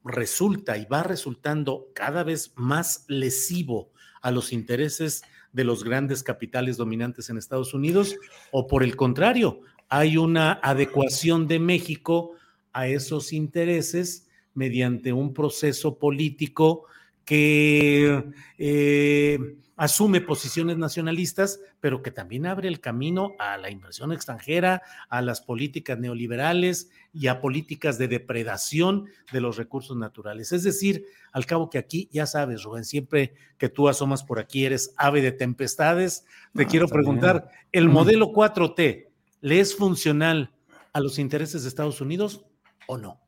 resulta 0.06 0.78
y 0.78 0.86
va 0.86 1.02
resultando 1.02 1.88
cada 1.94 2.22
vez 2.22 2.52
más 2.56 3.04
lesivo 3.08 3.90
a 4.22 4.30
los 4.30 4.52
intereses 4.52 5.22
de 5.52 5.64
los 5.64 5.84
grandes 5.84 6.22
capitales 6.22 6.76
dominantes 6.76 7.30
en 7.30 7.38
Estados 7.38 7.74
Unidos 7.74 8.16
o 8.50 8.66
por 8.66 8.82
el 8.82 8.96
contrario, 8.96 9.60
hay 9.88 10.16
una 10.16 10.52
adecuación 10.62 11.46
de 11.48 11.58
México 11.58 12.32
a 12.72 12.88
esos 12.88 13.32
intereses 13.32 14.28
mediante 14.54 15.12
un 15.12 15.32
proceso 15.32 15.98
político 15.98 16.84
que 17.24 18.24
eh, 18.58 19.38
asume 19.76 20.22
posiciones 20.22 20.78
nacionalistas, 20.78 21.60
pero 21.80 22.02
que 22.02 22.10
también 22.10 22.46
abre 22.46 22.68
el 22.68 22.80
camino 22.80 23.34
a 23.38 23.58
la 23.58 23.70
inversión 23.70 24.10
extranjera, 24.12 24.82
a 25.10 25.20
las 25.20 25.42
políticas 25.42 25.98
neoliberales 25.98 26.90
y 27.12 27.26
a 27.26 27.40
políticas 27.40 27.98
de 27.98 28.08
depredación 28.08 29.06
de 29.32 29.40
los 29.40 29.58
recursos 29.58 29.96
naturales. 29.96 30.52
Es 30.52 30.62
decir, 30.62 31.04
al 31.32 31.44
cabo 31.44 31.68
que 31.68 31.78
aquí, 31.78 32.08
ya 32.10 32.26
sabes, 32.26 32.62
Rubén, 32.62 32.84
siempre 32.84 33.34
que 33.58 33.68
tú 33.68 33.88
asomas 33.88 34.24
por 34.24 34.38
aquí 34.38 34.64
eres 34.64 34.94
ave 34.96 35.20
de 35.20 35.32
tempestades, 35.32 36.24
te 36.54 36.62
ah, 36.62 36.66
quiero 36.66 36.88
preguntar, 36.88 37.50
¿el 37.70 37.88
modelo 37.88 38.32
4T 38.32 39.08
le 39.42 39.60
es 39.60 39.76
funcional 39.76 40.54
a 40.94 41.00
los 41.00 41.18
intereses 41.18 41.62
de 41.62 41.68
Estados 41.68 42.00
Unidos 42.00 42.46
o 42.86 42.96
no? 42.96 43.20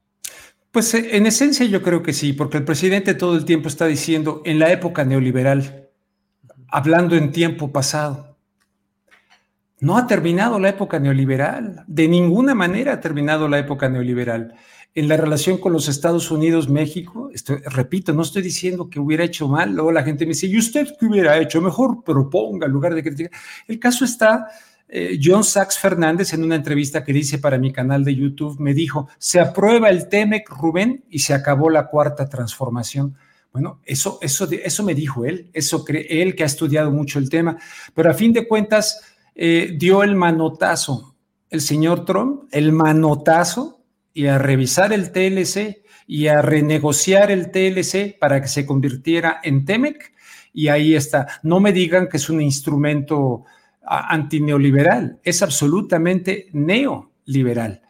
Pues 0.71 0.95
eh, 0.95 1.17
en 1.17 1.27
esencia 1.27 1.67
yo 1.67 1.83
creo 1.83 2.03
que 2.03 2.15
sí, 2.15 2.33
porque 2.33 2.57
el 2.57 2.65
presidente 2.65 3.15
todo 3.15 3.37
el 3.37 3.45
tiempo 3.45 3.69
está 3.69 3.87
diciendo, 3.87 4.43
en 4.47 4.59
la 4.59 4.73
época 4.73 5.05
neoliberal, 5.05 5.88
hablando 6.69 7.17
en 7.17 7.33
tiempo 7.33 7.73
pasado. 7.73 8.37
No 9.81 9.97
ha 9.97 10.07
terminado 10.07 10.59
la 10.59 10.71
época 10.71 10.99
neoliberal, 10.99 11.85
de 11.87 12.09
ninguna 12.09 12.55
manera 12.55 12.95
ha 12.95 13.01
terminado 13.01 13.49
la 13.49 13.59
época 13.59 13.89
neoliberal. 13.89 14.55
En 14.95 15.07
la 15.07 15.17
relación 15.17 15.59
con 15.59 15.73
los 15.73 15.87
Estados 15.87 16.33
Unidos, 16.33 16.69
México, 16.69 17.31
repito, 17.67 18.13
no 18.13 18.23
estoy 18.23 18.43
diciendo 18.43 18.91
que 18.91 18.99
hubiera 18.99 19.23
hecho 19.23 19.47
mal, 19.47 19.73
luego 19.73 19.93
la 19.93 20.03
gente 20.03 20.25
me 20.25 20.31
dice, 20.31 20.49
¿y 20.49 20.59
usted 20.59 20.89
qué 20.99 21.07
hubiera 21.07 21.39
hecho? 21.39 21.61
Mejor 21.61 22.03
proponga 22.03 22.67
en 22.67 22.73
lugar 22.73 22.95
de 22.95 23.05
criticar. 23.05 23.31
El 23.69 23.79
caso 23.79 24.05
está, 24.05 24.49
eh, 24.89 25.21
John 25.23 25.45
Sachs 25.45 25.79
Fernández 25.79 26.33
en 26.33 26.43
una 26.43 26.57
entrevista 26.57 27.05
que 27.05 27.13
hice 27.13 27.39
para 27.39 27.59
mi 27.59 27.71
canal 27.71 28.03
de 28.03 28.17
YouTube 28.17 28.59
me 28.59 28.75
dijo, 28.75 29.09
se 29.19 29.39
aprueba 29.39 29.91
el 29.91 30.09
TEMEC, 30.09 30.49
Rubén, 30.49 31.05
y 31.09 31.21
se 31.21 31.35
acabó 31.35 31.71
la 31.71 31.87
cuarta 31.87 32.29
transformación. 32.29 33.15
Bueno, 33.53 33.81
eso, 33.85 34.19
eso, 34.21 34.49
eso 34.51 34.85
me 34.85 34.95
dijo 34.95 35.25
él, 35.25 35.51
eso 35.53 35.85
cree 35.85 36.23
él 36.23 36.35
que 36.35 36.43
ha 36.43 36.47
estudiado 36.47 36.91
mucho 36.91 37.19
el 37.19 37.31
tema, 37.31 37.57
pero 37.95 38.11
a 38.11 38.15
fin 38.15 38.33
de 38.33 38.47
cuentas 38.47 39.01
eh, 39.35 39.75
dio 39.79 40.03
el 40.03 40.15
manotazo, 40.15 41.17
el 41.51 41.61
señor 41.61 42.05
Trump, 42.05 42.45
el 42.53 42.73
manotazo 42.73 43.81
y 44.13 44.27
a 44.27 44.39
revisar 44.39 44.93
el 44.93 45.13
TLC 45.13 45.83
y 46.07 46.27
a 46.27 46.43
renegociar 46.43 47.31
el 47.31 47.51
TLC 47.51 48.19
para 48.19 48.41
que 48.41 48.49
se 48.49 48.67
convirtiera 48.67 49.41
en 49.43 49.65
TEMEC 49.65 50.13
y 50.53 50.69
ahí 50.69 50.95
está. 50.95 51.27
No 51.43 51.61
me 51.61 51.73
digan 51.73 52.09
que 52.09 52.17
es 52.17 52.29
un 52.29 52.41
instrumento 52.41 53.45
antineoliberal, 53.83 55.19
es 55.23 55.43
absolutamente 55.43 56.49
neoliberal. 56.53 57.83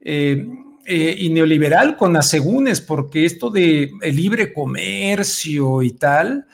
Eh, 0.00 0.48
eh, 0.86 1.16
y 1.18 1.30
neoliberal 1.30 1.96
con 1.96 2.16
asegúnes, 2.16 2.80
porque 2.80 3.24
esto 3.24 3.50
de 3.50 3.90
el 4.02 4.16
libre 4.16 4.52
comercio 4.52 5.82
y 5.82 5.92
tal, 5.92 6.46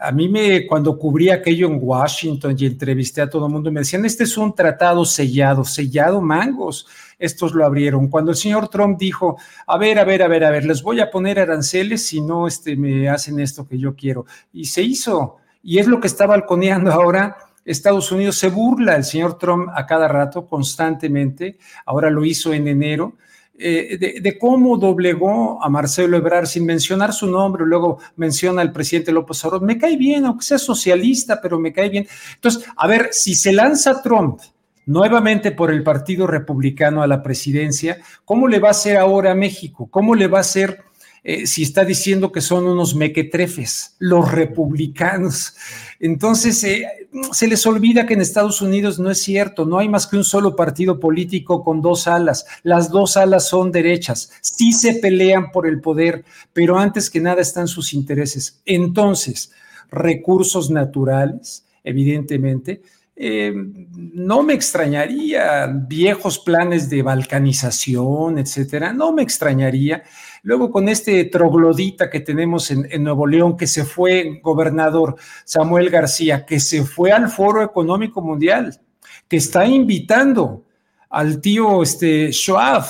a 0.00 0.12
mí 0.12 0.28
me, 0.28 0.66
cuando 0.66 0.98
cubrí 0.98 1.28
aquello 1.28 1.66
en 1.66 1.78
Washington 1.80 2.56
y 2.58 2.66
entrevisté 2.66 3.20
a 3.20 3.28
todo 3.28 3.46
el 3.46 3.52
mundo, 3.52 3.70
me 3.70 3.80
decían, 3.80 4.04
este 4.06 4.24
es 4.24 4.36
un 4.38 4.54
tratado 4.54 5.04
sellado, 5.04 5.62
sellado 5.64 6.22
mangos, 6.22 6.86
estos 7.18 7.52
lo 7.52 7.66
abrieron. 7.66 8.08
Cuando 8.08 8.30
el 8.30 8.36
señor 8.36 8.68
Trump 8.68 8.98
dijo, 8.98 9.36
a 9.66 9.76
ver, 9.76 9.98
a 9.98 10.04
ver, 10.04 10.22
a 10.22 10.28
ver, 10.28 10.44
a 10.44 10.50
ver, 10.50 10.64
les 10.64 10.82
voy 10.82 11.00
a 11.00 11.10
poner 11.10 11.38
aranceles 11.38 12.06
si 12.06 12.22
no 12.22 12.46
este, 12.46 12.76
me 12.76 13.10
hacen 13.10 13.38
esto 13.40 13.68
que 13.68 13.78
yo 13.78 13.94
quiero. 13.94 14.24
Y 14.54 14.64
se 14.64 14.82
hizo, 14.82 15.36
y 15.62 15.78
es 15.78 15.86
lo 15.86 16.00
que 16.00 16.06
está 16.06 16.26
balconeando 16.26 16.90
ahora. 16.90 17.36
Estados 17.62 18.10
Unidos 18.10 18.36
se 18.36 18.48
burla 18.48 18.96
el 18.96 19.04
señor 19.04 19.36
Trump 19.36 19.68
a 19.74 19.84
cada 19.84 20.08
rato, 20.08 20.46
constantemente, 20.46 21.58
ahora 21.84 22.08
lo 22.08 22.24
hizo 22.24 22.54
en 22.54 22.68
enero, 22.68 23.18
eh, 23.62 24.20
de, 24.20 24.38
cómo 24.38 24.76
doblegó 24.78 25.62
a 25.62 25.68
Marcelo 25.68 26.16
Ebrard 26.16 26.46
sin 26.46 26.64
mencionar 26.64 27.12
su 27.12 27.26
nombre, 27.26 27.66
luego 27.66 27.98
menciona 28.16 28.62
al 28.62 28.72
presidente 28.72 29.12
López 29.12 29.44
Obrador, 29.44 29.66
me 29.66 29.78
cae 29.78 29.96
bien, 29.96 30.24
aunque 30.24 30.44
sea 30.44 30.58
socialista, 30.58 31.40
pero 31.40 31.58
me 31.58 31.72
cae 31.72 31.90
bien. 31.90 32.08
Entonces, 32.34 32.64
a 32.76 32.86
ver, 32.86 33.10
si 33.12 33.34
se 33.34 33.52
lanza 33.52 34.02
Trump 34.02 34.40
nuevamente 34.86 35.52
por 35.52 35.70
el 35.70 35.82
Partido 35.82 36.26
Republicano 36.26 37.02
a 37.02 37.06
la 37.06 37.22
presidencia, 37.22 37.98
¿cómo 38.24 38.48
le 38.48 38.58
va 38.58 38.68
a 38.68 38.72
hacer 38.72 38.96
ahora 38.96 39.32
a 39.32 39.36
México? 39.36 39.88
¿Cómo 39.90 40.14
le 40.14 40.26
va 40.26 40.38
a 40.38 40.42
hacer 40.42 40.82
eh, 41.22 41.46
si 41.46 41.62
está 41.62 41.84
diciendo 41.84 42.32
que 42.32 42.40
son 42.40 42.66
unos 42.66 42.94
mequetrefes, 42.94 43.94
los 43.98 44.30
republicanos? 44.30 45.54
Entonces, 45.98 46.62
eh, 46.64 46.86
se 47.32 47.46
les 47.46 47.66
olvida 47.66 48.06
que 48.06 48.14
en 48.14 48.20
Estados 48.20 48.62
Unidos 48.62 48.98
no 48.98 49.10
es 49.10 49.22
cierto, 49.22 49.66
no 49.66 49.78
hay 49.78 49.88
más 49.88 50.06
que 50.06 50.16
un 50.16 50.24
solo 50.24 50.56
partido 50.56 50.98
político 50.98 51.62
con 51.62 51.82
dos 51.82 52.06
alas. 52.06 52.46
Las 52.62 52.90
dos 52.90 53.16
alas 53.16 53.48
son 53.48 53.70
derechas, 53.70 54.30
sí 54.40 54.72
se 54.72 54.94
pelean 54.94 55.50
por 55.50 55.66
el 55.66 55.80
poder, 55.80 56.24
pero 56.52 56.78
antes 56.78 57.10
que 57.10 57.20
nada 57.20 57.42
están 57.42 57.68
sus 57.68 57.92
intereses. 57.92 58.60
Entonces, 58.64 59.52
recursos 59.90 60.70
naturales, 60.70 61.64
evidentemente, 61.84 62.82
eh, 63.22 63.52
no 63.54 64.42
me 64.42 64.54
extrañaría 64.54 65.66
viejos 65.66 66.38
planes 66.38 66.88
de 66.88 67.02
balcanización, 67.02 68.38
etcétera, 68.38 68.94
no 68.94 69.12
me 69.12 69.22
extrañaría. 69.22 70.02
Luego 70.42 70.70
con 70.70 70.88
este 70.88 71.24
troglodita 71.24 72.08
que 72.08 72.20
tenemos 72.20 72.70
en, 72.70 73.02
Nuevo 73.02 73.26
León, 73.26 73.56
que 73.56 73.66
se 73.66 73.84
fue 73.84 74.40
gobernador 74.42 75.16
Samuel 75.44 75.90
García, 75.90 76.46
que 76.46 76.60
se 76.60 76.84
fue 76.84 77.12
al 77.12 77.28
Foro 77.28 77.62
Económico 77.62 78.22
Mundial, 78.22 78.80
que 79.28 79.36
está 79.36 79.66
invitando 79.66 80.64
al 81.10 81.40
tío 81.40 81.82
este, 81.82 82.32
Schwab 82.32 82.84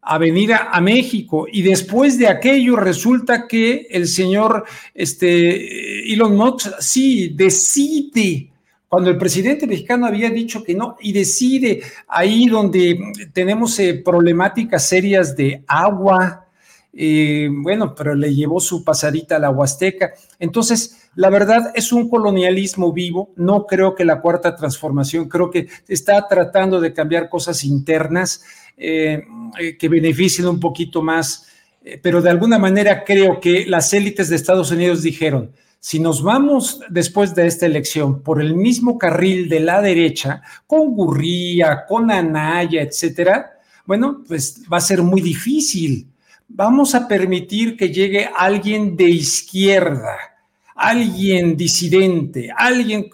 a 0.00 0.18
venir 0.18 0.54
a, 0.54 0.80
México. 0.80 1.46
Y 1.50 1.62
después 1.62 2.18
de 2.18 2.28
aquello 2.28 2.76
resulta 2.76 3.46
que 3.46 3.86
el 3.90 4.08
señor 4.08 4.64
este, 4.94 6.12
Elon 6.12 6.34
Musk 6.34 6.80
sí 6.80 7.28
decide 7.34 8.50
cuando 8.88 9.10
el 9.10 9.18
presidente 9.18 9.66
mexicano 9.66 10.06
había 10.06 10.30
dicho 10.30 10.64
que 10.64 10.74
no 10.74 10.96
y 11.00 11.12
decide 11.12 11.82
ahí 12.08 12.46
donde 12.46 12.98
tenemos 13.34 13.78
eh, 13.78 14.00
problemáticas 14.02 14.88
serias 14.88 15.36
de 15.36 15.62
agua, 15.66 16.47
eh, 16.92 17.48
bueno, 17.50 17.94
pero 17.94 18.14
le 18.14 18.34
llevó 18.34 18.60
su 18.60 18.84
pasadita 18.84 19.36
a 19.36 19.38
la 19.38 19.50
Huasteca. 19.50 20.12
Entonces, 20.38 21.08
la 21.14 21.30
verdad 21.30 21.72
es 21.74 21.92
un 21.92 22.08
colonialismo 22.08 22.92
vivo. 22.92 23.30
No 23.36 23.66
creo 23.66 23.94
que 23.94 24.04
la 24.04 24.20
cuarta 24.20 24.56
transformación, 24.56 25.28
creo 25.28 25.50
que 25.50 25.68
está 25.86 26.26
tratando 26.28 26.80
de 26.80 26.92
cambiar 26.92 27.28
cosas 27.28 27.64
internas 27.64 28.42
eh, 28.76 29.24
que 29.78 29.88
beneficien 29.88 30.46
un 30.48 30.60
poquito 30.60 31.02
más, 31.02 31.46
pero 32.02 32.22
de 32.22 32.30
alguna 32.30 32.58
manera 32.58 33.04
creo 33.04 33.40
que 33.40 33.66
las 33.66 33.92
élites 33.92 34.28
de 34.28 34.36
Estados 34.36 34.70
Unidos 34.70 35.02
dijeron, 35.02 35.52
si 35.80 36.00
nos 36.00 36.22
vamos 36.22 36.80
después 36.90 37.34
de 37.34 37.46
esta 37.46 37.66
elección 37.66 38.22
por 38.22 38.40
el 38.40 38.54
mismo 38.56 38.98
carril 38.98 39.48
de 39.48 39.60
la 39.60 39.80
derecha, 39.80 40.42
con 40.66 40.94
Gurría, 40.94 41.84
con 41.86 42.10
Anaya, 42.10 42.82
etcétera, 42.82 43.52
bueno, 43.86 44.22
pues 44.26 44.62
va 44.70 44.78
a 44.78 44.82
ser 44.82 45.02
muy 45.02 45.20
difícil. 45.20 46.08
Vamos 46.48 46.94
a 46.94 47.06
permitir 47.06 47.76
que 47.76 47.90
llegue 47.90 48.28
alguien 48.36 48.96
de 48.96 49.04
izquierda, 49.04 50.16
alguien 50.74 51.56
disidente, 51.56 52.50
alguien. 52.56 53.08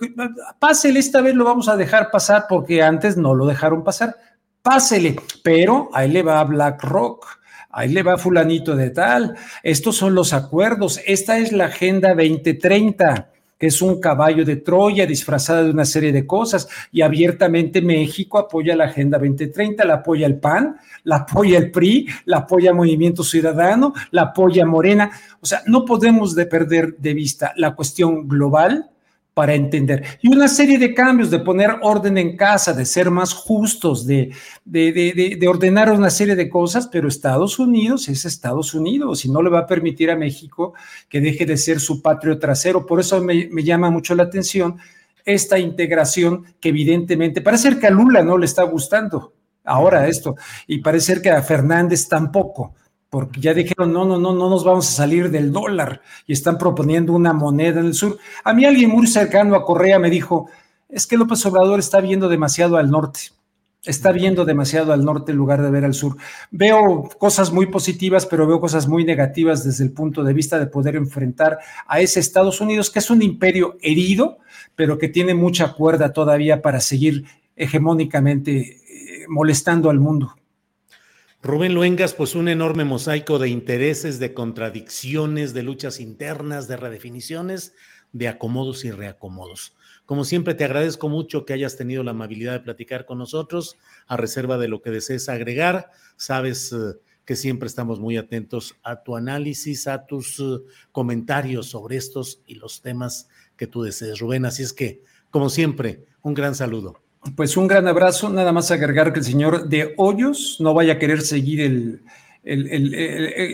Pásele, 0.59 1.01
esta 1.01 1.21
vez 1.21 1.35
lo 1.35 1.45
vamos 1.45 1.69
a 1.69 1.77
dejar 1.77 2.11
pasar 2.11 2.47
porque 2.49 2.83
antes 2.83 3.17
no 3.17 3.35
lo 3.35 3.47
dejaron 3.47 3.85
pasar. 3.85 4.17
Pásele, 4.63 5.17
pero 5.43 5.91
ahí 5.93 6.11
le 6.11 6.23
va 6.23 6.43
BlackRock 6.45 7.45
ahí 7.77 7.89
le 7.89 8.05
va 8.05 8.17
fulanito 8.17 8.77
de 8.77 8.91
tal, 8.91 9.37
estos 9.65 9.97
son 9.97 10.15
los 10.15 10.33
acuerdos, 10.33 11.01
esta 11.07 11.39
es 11.39 11.51
la 11.51 11.65
Agenda 11.65 12.11
2030 12.11 13.31
que 13.33 13.34
es 13.67 13.83
un 13.83 14.01
caballo 14.01 14.45
de 14.45 14.57
Troya 14.57 15.07
disfrazada 15.07 15.63
de 15.63 15.71
una 15.71 15.85
serie 15.85 16.13
de 16.13 16.27
cosas, 16.27 16.69
y 16.93 17.03
abiertamente 17.03 17.83
México 17.83 18.39
apoya 18.39 18.77
la 18.77 18.85
Agenda 18.85 19.19
2030, 19.19 19.85
la 19.85 19.95
apoya 19.95 20.27
el 20.27 20.39
PAN, 20.39 20.77
la 21.05 21.17
apoya 21.17 21.59
el 21.59 21.71
PRI, 21.71 22.09
la 22.25 22.39
apoya 22.39 22.73
Movimiento 22.73 23.23
Ciudadano, 23.23 23.93
la 24.11 24.23
apoya 24.23 24.65
Morena. 24.67 25.11
O 25.41 25.47
sea, 25.47 25.63
no 25.67 25.85
podemos 25.85 26.35
de 26.35 26.47
perder 26.47 26.97
de 26.97 27.15
vista 27.15 27.53
la 27.57 27.75
cuestión 27.75 28.27
global 28.27 28.91
para 29.35 29.55
entender. 29.55 30.05
Y 30.23 30.29
una 30.29 30.47
serie 30.47 30.79
de 30.79 30.95
cambios, 30.95 31.31
de 31.31 31.41
poner 31.41 31.77
orden 31.83 32.17
en 32.19 32.37
casa, 32.37 32.73
de 32.73 32.87
ser 32.87 33.11
más 33.11 33.35
justos, 33.35 34.07
de, 34.07 34.33
de, 34.65 35.47
ordenar 35.49 35.91
una 35.91 36.09
serie 36.09 36.37
de 36.37 36.49
cosas, 36.49 36.87
pero 36.87 37.09
Estados 37.09 37.59
Unidos 37.59 38.09
es 38.09 38.25
Estados 38.25 38.75
Unidos 38.75 39.25
y 39.25 39.31
no 39.31 39.43
le 39.43 39.51
va 39.51 39.61
a 39.61 39.67
permitir 39.67 40.11
a 40.13 40.17
México 40.17 40.75
que 41.09 41.21
deje 41.21 41.45
de 41.45 41.57
ser 41.57 41.81
su 41.81 42.01
patrio 42.01 42.39
trasero. 42.39 42.87
Por 42.87 43.01
eso 43.01 43.21
me, 43.21 43.49
me 43.51 43.65
llama 43.65 43.91
mucho 43.91 44.15
la 44.15 44.23
atención 44.23 44.79
esta 45.25 45.59
integración 45.59 46.45
que 46.61 46.69
evidentemente 46.69 47.41
parece 47.41 47.77
que 47.79 47.87
a 47.89 47.91
Lula 47.91 48.23
no 48.23 48.39
le 48.39 48.47
está 48.47 48.63
gustando 48.63 49.33
ahora 49.65 50.07
esto 50.07 50.37
y 50.67 50.79
parece 50.79 51.21
que 51.21 51.31
a 51.31 51.43
Fernández 51.43 52.07
tampoco 52.09 52.75
porque 53.15 53.41
ya 53.41 53.55
dijeron, 53.55 53.93
no, 53.93 54.05
no, 54.05 54.19
no, 54.19 54.35
no 54.35 54.51
nos 54.51 54.65
vamos 54.65 54.89
a 54.89 54.93
salir 54.93 55.31
del 55.31 55.53
dólar 55.53 56.03
y 56.27 56.33
están 56.33 56.59
proponiendo 56.59 57.13
una 57.13 57.33
moneda 57.33 57.79
en 57.79 57.87
el 57.87 57.95
sur. 57.95 58.19
A 58.43 58.53
mí 58.53 58.65
alguien 58.65 58.91
muy 58.91 59.07
cercano 59.07 59.55
a 59.55 59.65
Correa 59.65 60.01
me 60.01 60.11
dijo, 60.11 60.49
es 60.89 61.07
que 61.07 61.17
López 61.17 61.47
Obrador 61.47 61.79
está 61.79 62.01
viendo 62.01 62.29
demasiado 62.29 62.77
al 62.77 62.91
norte, 62.91 63.21
está 63.85 64.11
viendo 64.11 64.45
demasiado 64.45 64.93
al 64.93 65.05
norte 65.05 65.31
en 65.31 65.39
lugar 65.39 65.63
de 65.63 65.71
ver 65.71 65.85
al 65.85 65.95
sur. 65.95 66.17
Veo 66.51 67.09
cosas 67.17 67.53
muy 67.53 67.67
positivas, 67.67 68.27
pero 68.27 68.49
veo 68.49 68.61
cosas 68.61 68.89
muy 68.89 69.05
negativas 69.05 69.63
desde 69.63 69.85
el 69.85 69.93
punto 69.93 70.25
de 70.25 70.33
vista 70.33 70.59
de 70.59 70.67
poder 70.67 70.97
enfrentar 70.97 71.61
a 71.87 72.01
ese 72.01 72.19
Estados 72.19 72.61
Unidos, 72.61 72.91
que 72.91 72.99
es 72.99 73.11
un 73.11 73.23
imperio 73.23 73.77
herido, 73.81 74.39
pero 74.75 74.99
que 74.99 75.07
tiene 75.07 75.35
mucha 75.35 75.73
cuerda 75.73 76.13
todavía 76.13 76.61
para 76.61 76.81
seguir 76.81 77.27
hegemónicamente 77.55 78.59
eh, 78.59 79.27
molestando 79.29 79.89
al 79.89 80.01
mundo. 80.01 80.35
Rubén 81.45 81.75
Luengas, 81.75 82.15
pues 82.15 82.35
un 82.35 82.49
enorme 82.49 82.85
mosaico 82.87 83.39
de 83.39 83.51
intereses, 83.51 84.19
de 84.19 84.33
contradicciones, 84.33 85.53
de 85.53 85.63
luchas 85.63 86.01
internas, 86.01 86.69
de 86.69 86.79
redefiniciones, 86.79 87.75
de 88.13 88.29
acomodos 88.29 88.87
y 88.87 88.91
reacomodos. 88.91 89.77
Como 90.07 90.25
siempre, 90.25 90.55
te 90.55 90.65
agradezco 90.65 91.11
mucho 91.11 91.45
que 91.45 91.53
hayas 91.53 91.77
tenido 91.77 92.03
la 92.03 92.13
amabilidad 92.13 92.55
de 92.55 92.61
platicar 92.61 93.05
con 93.05 93.19
nosotros, 93.19 93.77
a 94.07 94.17
reserva 94.17 94.57
de 94.57 94.69
lo 94.69 94.81
que 94.81 94.91
desees 94.91 95.29
agregar. 95.29 95.91
Sabes 96.17 96.73
eh, 96.73 96.99
que 97.27 97.37
siempre 97.37 97.67
estamos 97.67 98.01
muy 98.01 98.17
atentos 98.17 98.77
a 98.83 99.03
tu 99.03 99.15
análisis, 99.15 99.87
a 99.87 100.07
tus 100.07 100.41
eh, 100.41 100.63
comentarios 100.93 101.67
sobre 101.67 101.97
estos 101.99 102.41
y 102.47 102.55
los 102.55 102.81
temas 102.81 103.29
que 103.59 103.67
tú 103.67 103.83
desees, 103.83 104.19
Rubén. 104.19 104.47
Así 104.47 104.63
es 104.63 104.73
que, 104.73 105.03
como 105.31 105.51
siempre, 105.51 106.07
un 106.23 106.33
gran 106.33 106.55
saludo. 106.55 107.04
Pues 107.37 107.57
un 107.57 107.67
gran 107.67 107.89
abrazo, 107.89 108.29
nada 108.29 108.53
más 108.53 108.71
agregar 108.71 109.13
que 109.13 109.21
el 109.21 109.25
señor 109.25 109.69
de 109.69 109.95
Hoyos 109.97 110.59
no 110.61 110.75
vaya 110.75 110.95
a 110.95 110.99
querer 110.99 111.23
seguir 111.23 111.61
el, 111.63 112.03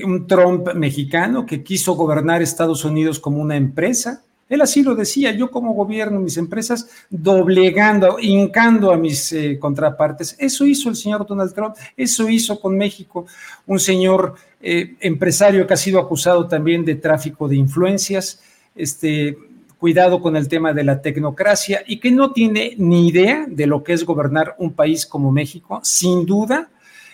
un 0.04 0.26
Trump 0.26 0.74
mexicano 0.74 1.46
que 1.46 1.62
quiso 1.62 1.94
gobernar 1.94 2.42
Estados 2.42 2.84
Unidos 2.84 3.20
como 3.20 3.40
una 3.40 3.56
empresa. 3.56 4.22
Él 4.48 4.60
así 4.60 4.82
lo 4.82 4.96
decía, 4.96 5.30
yo 5.30 5.52
como 5.52 5.72
gobierno 5.74 6.18
mis 6.18 6.36
empresas 6.36 6.88
doblegando, 7.08 8.18
hincando 8.20 8.90
a 8.90 8.96
mis 8.96 9.32
eh, 9.32 9.56
contrapartes. 9.60 10.34
Eso 10.40 10.66
hizo 10.66 10.88
el 10.88 10.96
señor 10.96 11.24
Donald 11.24 11.54
Trump, 11.54 11.76
eso 11.96 12.28
hizo 12.28 12.60
con 12.60 12.76
México 12.76 13.26
un 13.68 13.78
señor 13.78 14.34
eh, 14.60 14.96
empresario 15.00 15.64
que 15.68 15.74
ha 15.74 15.76
sido 15.76 16.00
acusado 16.00 16.48
también 16.48 16.84
de 16.84 16.96
tráfico 16.96 17.46
de 17.46 17.54
influencias. 17.54 18.42
Este, 18.74 19.38
cuidado 19.80 20.20
con 20.20 20.36
el 20.36 20.46
tema 20.46 20.74
de 20.74 20.84
la 20.84 21.00
tecnocracia 21.00 21.82
y 21.86 21.98
que 21.98 22.10
no 22.10 22.32
tiene 22.32 22.74
ni 22.76 23.08
idea 23.08 23.46
de 23.48 23.66
lo 23.66 23.82
que 23.82 23.94
es 23.94 24.04
gobernar 24.04 24.54
un 24.58 24.74
país 24.74 25.06
como 25.06 25.32
México, 25.32 25.80
sin 25.82 26.26
duda. 26.26 26.68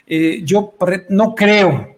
Eh, 0.05 0.43
yo 0.45 0.75
no 1.09 1.35
creo 1.37 1.97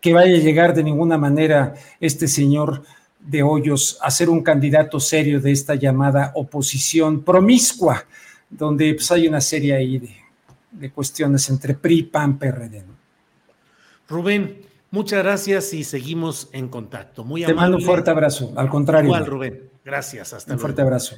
que 0.00 0.14
vaya 0.14 0.36
a 0.36 0.38
llegar 0.38 0.72
de 0.72 0.84
ninguna 0.84 1.18
manera 1.18 1.74
este 1.98 2.28
señor 2.28 2.84
de 3.18 3.42
Hoyos 3.42 3.98
a 4.00 4.10
ser 4.10 4.30
un 4.30 4.42
candidato 4.42 5.00
serio 5.00 5.40
de 5.40 5.50
esta 5.50 5.74
llamada 5.74 6.30
oposición 6.36 7.24
promiscua, 7.24 8.04
donde 8.48 8.94
pues, 8.94 9.10
hay 9.10 9.26
una 9.26 9.40
serie 9.40 9.74
ahí 9.74 9.98
de, 10.70 10.90
cuestiones 10.90 11.48
entre 11.50 11.74
PRI, 11.74 12.04
PAN, 12.04 12.38
PRD. 12.38 12.84
Rubén, 14.08 14.63
muchas 14.94 15.24
gracias 15.24 15.74
y 15.74 15.84
seguimos 15.84 16.48
en 16.52 16.68
contacto. 16.68 17.24
Muy 17.24 17.44
Te 17.44 17.52
mando 17.52 17.76
un 17.76 17.82
fuerte 17.82 18.10
abrazo, 18.10 18.52
al 18.56 18.70
contrario. 18.70 19.08
Igual, 19.08 19.26
Rubén. 19.26 19.70
Gracias, 19.84 20.32
hasta 20.32 20.54
Un 20.54 20.60
fuerte 20.60 20.80
abrazo. 20.80 21.16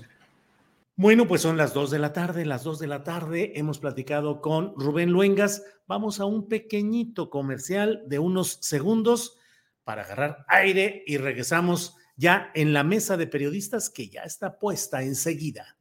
Bueno, 0.96 1.28
pues 1.28 1.42
son 1.42 1.58
las 1.58 1.74
dos 1.74 1.90
de 1.90 1.98
la 1.98 2.14
tarde, 2.14 2.46
las 2.46 2.64
dos 2.64 2.78
de 2.78 2.86
la 2.86 3.04
tarde. 3.04 3.52
Hemos 3.56 3.78
platicado 3.78 4.40
con 4.40 4.72
Rubén 4.76 5.10
Luengas. 5.10 5.62
Vamos 5.86 6.20
a 6.20 6.24
un 6.24 6.48
pequeñito 6.48 7.28
comercial 7.28 8.02
de 8.06 8.18
unos 8.18 8.58
segundos 8.62 9.36
para 9.84 10.02
agarrar 10.02 10.46
aire 10.48 11.04
y 11.06 11.18
regresamos 11.18 11.96
ya 12.16 12.50
en 12.54 12.72
la 12.72 12.82
mesa 12.82 13.18
de 13.18 13.26
periodistas 13.26 13.90
que 13.90 14.08
ya 14.08 14.22
está 14.22 14.58
puesta 14.58 15.02
enseguida. 15.02 15.76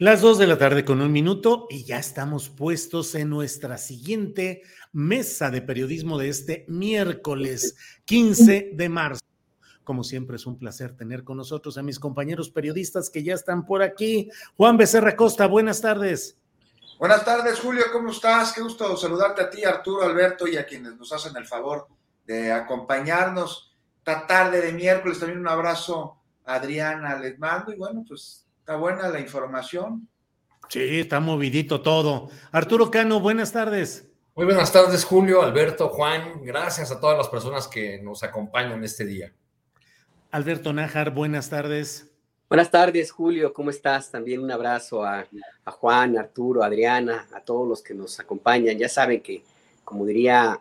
Las 0.00 0.20
dos 0.20 0.38
de 0.38 0.46
la 0.46 0.56
tarde 0.56 0.84
con 0.84 1.00
un 1.00 1.10
minuto 1.10 1.66
y 1.68 1.82
ya 1.82 1.98
estamos 1.98 2.50
puestos 2.50 3.16
en 3.16 3.30
nuestra 3.30 3.78
siguiente 3.78 4.62
mesa 4.92 5.50
de 5.50 5.60
periodismo 5.60 6.18
de 6.18 6.28
este 6.28 6.64
miércoles 6.68 7.74
15 8.04 8.70
de 8.74 8.88
marzo. 8.88 9.20
Como 9.82 10.04
siempre 10.04 10.36
es 10.36 10.46
un 10.46 10.56
placer 10.56 10.96
tener 10.96 11.24
con 11.24 11.36
nosotros 11.36 11.78
a 11.78 11.82
mis 11.82 11.98
compañeros 11.98 12.48
periodistas 12.48 13.10
que 13.10 13.24
ya 13.24 13.34
están 13.34 13.66
por 13.66 13.82
aquí. 13.82 14.30
Juan 14.56 14.76
Becerra 14.76 15.16
Costa, 15.16 15.48
buenas 15.48 15.80
tardes. 15.80 16.38
Buenas 17.00 17.24
tardes, 17.24 17.58
Julio, 17.58 17.86
¿cómo 17.92 18.12
estás? 18.12 18.52
Qué 18.52 18.60
gusto 18.60 18.96
saludarte 18.96 19.42
a 19.42 19.50
ti, 19.50 19.64
Arturo, 19.64 20.04
Alberto 20.04 20.46
y 20.46 20.56
a 20.56 20.64
quienes 20.64 20.96
nos 20.96 21.12
hacen 21.12 21.36
el 21.36 21.44
favor 21.44 21.88
de 22.24 22.52
acompañarnos 22.52 23.74
esta 23.98 24.28
tarde 24.28 24.60
de 24.60 24.70
miércoles. 24.70 25.18
También 25.18 25.40
un 25.40 25.48
abrazo 25.48 26.20
a 26.44 26.54
Adriana, 26.54 27.18
les 27.18 27.36
mando 27.36 27.72
y 27.72 27.76
bueno, 27.76 28.04
pues 28.06 28.44
Está 28.68 28.76
buena 28.76 29.08
la 29.08 29.18
información. 29.18 30.06
Sí, 30.68 31.00
está 31.00 31.20
movidito 31.20 31.80
todo. 31.80 32.28
Arturo 32.52 32.90
Cano, 32.90 33.18
buenas 33.18 33.50
tardes. 33.50 34.06
Muy 34.34 34.44
buenas 34.44 34.70
tardes, 34.70 35.06
Julio, 35.06 35.40
Alberto, 35.40 35.88
Juan. 35.88 36.42
Gracias 36.44 36.90
a 36.90 37.00
todas 37.00 37.16
las 37.16 37.30
personas 37.30 37.66
que 37.66 37.98
nos 38.02 38.22
acompañan 38.22 38.84
este 38.84 39.06
día. 39.06 39.32
Alberto 40.30 40.74
Nájar, 40.74 41.14
buenas 41.14 41.48
tardes. 41.48 42.12
Buenas 42.46 42.70
tardes, 42.70 43.10
Julio. 43.10 43.54
¿Cómo 43.54 43.70
estás? 43.70 44.10
También 44.10 44.42
un 44.42 44.50
abrazo 44.50 45.02
a, 45.02 45.26
a 45.64 45.70
Juan, 45.70 46.18
Arturo, 46.18 46.62
Adriana, 46.62 47.26
a 47.32 47.40
todos 47.40 47.66
los 47.66 47.80
que 47.80 47.94
nos 47.94 48.20
acompañan. 48.20 48.76
Ya 48.76 48.90
saben 48.90 49.22
que, 49.22 49.44
como 49.82 50.04
diría, 50.04 50.60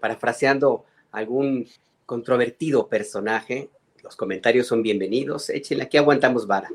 parafraseando 0.00 0.84
algún 1.12 1.66
controvertido 2.04 2.88
personaje, 2.88 3.70
los 4.02 4.16
comentarios 4.16 4.66
son 4.66 4.82
bienvenidos. 4.82 5.48
Échenle, 5.48 5.84
aquí 5.84 5.96
aguantamos 5.96 6.46
vara. 6.46 6.68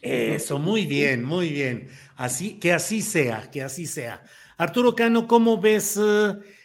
Eso, 0.00 0.58
muy 0.58 0.86
bien, 0.86 1.24
muy 1.24 1.50
bien. 1.50 1.88
Así, 2.16 2.58
que 2.58 2.72
así 2.72 3.02
sea, 3.02 3.50
que 3.50 3.62
así 3.62 3.86
sea. 3.86 4.22
Arturo 4.56 4.94
Cano, 4.94 5.26
¿cómo 5.26 5.60
ves 5.60 5.98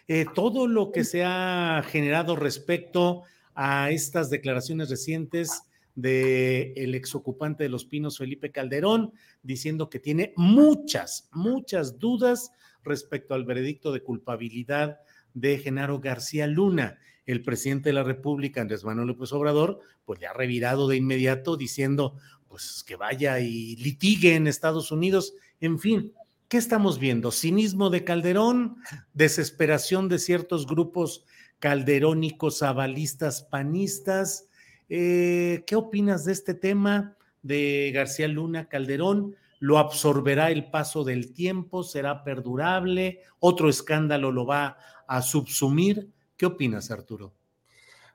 eh, 0.07 0.25
todo 0.33 0.67
lo 0.67 0.91
que 0.91 1.03
se 1.03 1.23
ha 1.23 1.83
generado 1.87 2.35
respecto 2.35 3.23
a 3.53 3.91
estas 3.91 4.29
declaraciones 4.29 4.89
recientes 4.89 5.63
del 5.95 6.73
el 6.75 6.95
exocupante 6.95 7.63
de 7.63 7.69
Los 7.69 7.85
Pinos, 7.85 8.17
Felipe 8.17 8.51
Calderón, 8.51 9.13
diciendo 9.43 9.89
que 9.89 9.99
tiene 9.99 10.33
muchas, 10.35 11.29
muchas 11.31 11.99
dudas 11.99 12.51
respecto 12.83 13.33
al 13.33 13.45
veredicto 13.45 13.91
de 13.91 14.03
culpabilidad 14.03 14.99
de 15.33 15.57
Genaro 15.57 15.99
García 15.99 16.47
Luna? 16.47 16.99
el 17.25 17.41
presidente 17.41 17.89
de 17.89 17.93
la 17.93 18.03
República, 18.03 18.61
Andrés 18.61 18.83
Manuel 18.83 19.07
López 19.07 19.33
Obrador, 19.33 19.79
pues 20.05 20.19
le 20.19 20.27
ha 20.27 20.33
revirado 20.33 20.87
de 20.87 20.97
inmediato 20.97 21.57
diciendo, 21.57 22.15
pues 22.47 22.83
que 22.85 22.95
vaya 22.95 23.39
y 23.39 23.75
litigue 23.77 24.35
en 24.35 24.47
Estados 24.47 24.91
Unidos. 24.91 25.33
En 25.59 25.79
fin, 25.79 26.13
¿qué 26.47 26.57
estamos 26.57 26.99
viendo? 26.99 27.31
Cinismo 27.31 27.89
de 27.89 28.03
Calderón, 28.03 28.77
desesperación 29.13 30.09
de 30.09 30.19
ciertos 30.19 30.65
grupos 30.67 31.25
calderónicos, 31.59 32.63
avalistas, 32.63 33.43
panistas. 33.43 34.47
Eh, 34.89 35.63
¿Qué 35.65 35.75
opinas 35.75 36.25
de 36.25 36.33
este 36.33 36.53
tema 36.53 37.17
de 37.41 37.91
García 37.93 38.27
Luna 38.27 38.69
Calderón? 38.69 39.35
¿Lo 39.59 39.77
absorberá 39.77 40.51
el 40.51 40.69
paso 40.69 41.03
del 41.03 41.33
tiempo? 41.33 41.83
¿Será 41.83 42.23
perdurable? 42.23 43.21
¿Otro 43.39 43.69
escándalo 43.69 44.31
lo 44.31 44.45
va 44.45 44.77
a 45.07 45.21
subsumir? 45.21 46.11
¿Qué 46.37 46.45
opinas, 46.45 46.91
Arturo? 46.91 47.33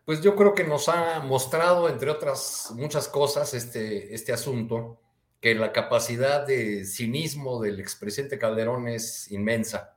Pues 0.04 0.22
yo 0.22 0.34
creo 0.34 0.54
que 0.54 0.64
nos 0.64 0.88
ha 0.88 1.20
mostrado, 1.20 1.88
entre 1.88 2.10
otras 2.10 2.72
muchas 2.74 3.08
cosas, 3.08 3.54
este, 3.54 4.14
este 4.14 4.32
asunto, 4.32 4.98
que 5.40 5.54
la 5.54 5.72
capacidad 5.72 6.46
de 6.46 6.84
cinismo 6.84 7.60
del 7.60 7.80
expresidente 7.80 8.38
Calderón 8.38 8.88
es 8.88 9.30
inmensa. 9.30 9.96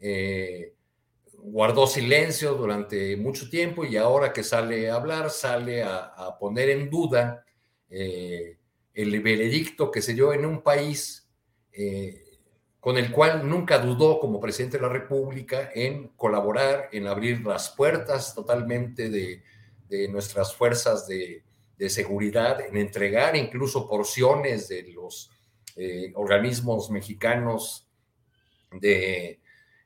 Eh, 0.00 0.74
guardó 1.34 1.86
silencio 1.86 2.54
durante 2.54 3.16
mucho 3.16 3.48
tiempo 3.48 3.84
y 3.84 3.96
ahora 3.96 4.32
que 4.32 4.44
sale 4.44 4.90
a 4.90 4.94
hablar, 4.94 5.30
sale 5.30 5.82
a, 5.82 6.36
poner 6.38 6.70
en 6.70 6.90
duda 6.90 7.44
eh, 7.90 8.58
el 8.94 9.20
veredicto 9.20 9.90
que 9.90 10.02
se 10.02 10.14
dio 10.14 10.32
en 10.32 10.44
un 10.44 10.62
país 10.62 11.28
eh, 11.72 12.27
con 12.80 12.96
el 12.96 13.10
cual 13.10 13.48
nunca 13.48 13.78
dudó 13.78 14.20
como 14.20 14.40
presidente 14.40 14.76
de 14.76 14.82
la 14.82 14.88
República 14.88 15.70
en 15.74 16.08
colaborar, 16.16 16.88
en 16.92 17.06
abrir 17.06 17.44
las 17.44 17.70
puertas 17.70 18.34
totalmente 18.34 19.10
de, 19.10 19.42
nuestras 20.10 20.54
fuerzas 20.54 21.06
de, 21.06 21.42
seguridad, 21.88 22.60
en 22.60 22.76
entregar 22.76 23.36
incluso 23.36 23.88
porciones 23.88 24.68
de 24.68 24.82
los 24.92 25.30
eh, 25.76 26.12
organismos 26.14 26.90
mexicanos 26.90 27.86
de, 28.72 29.40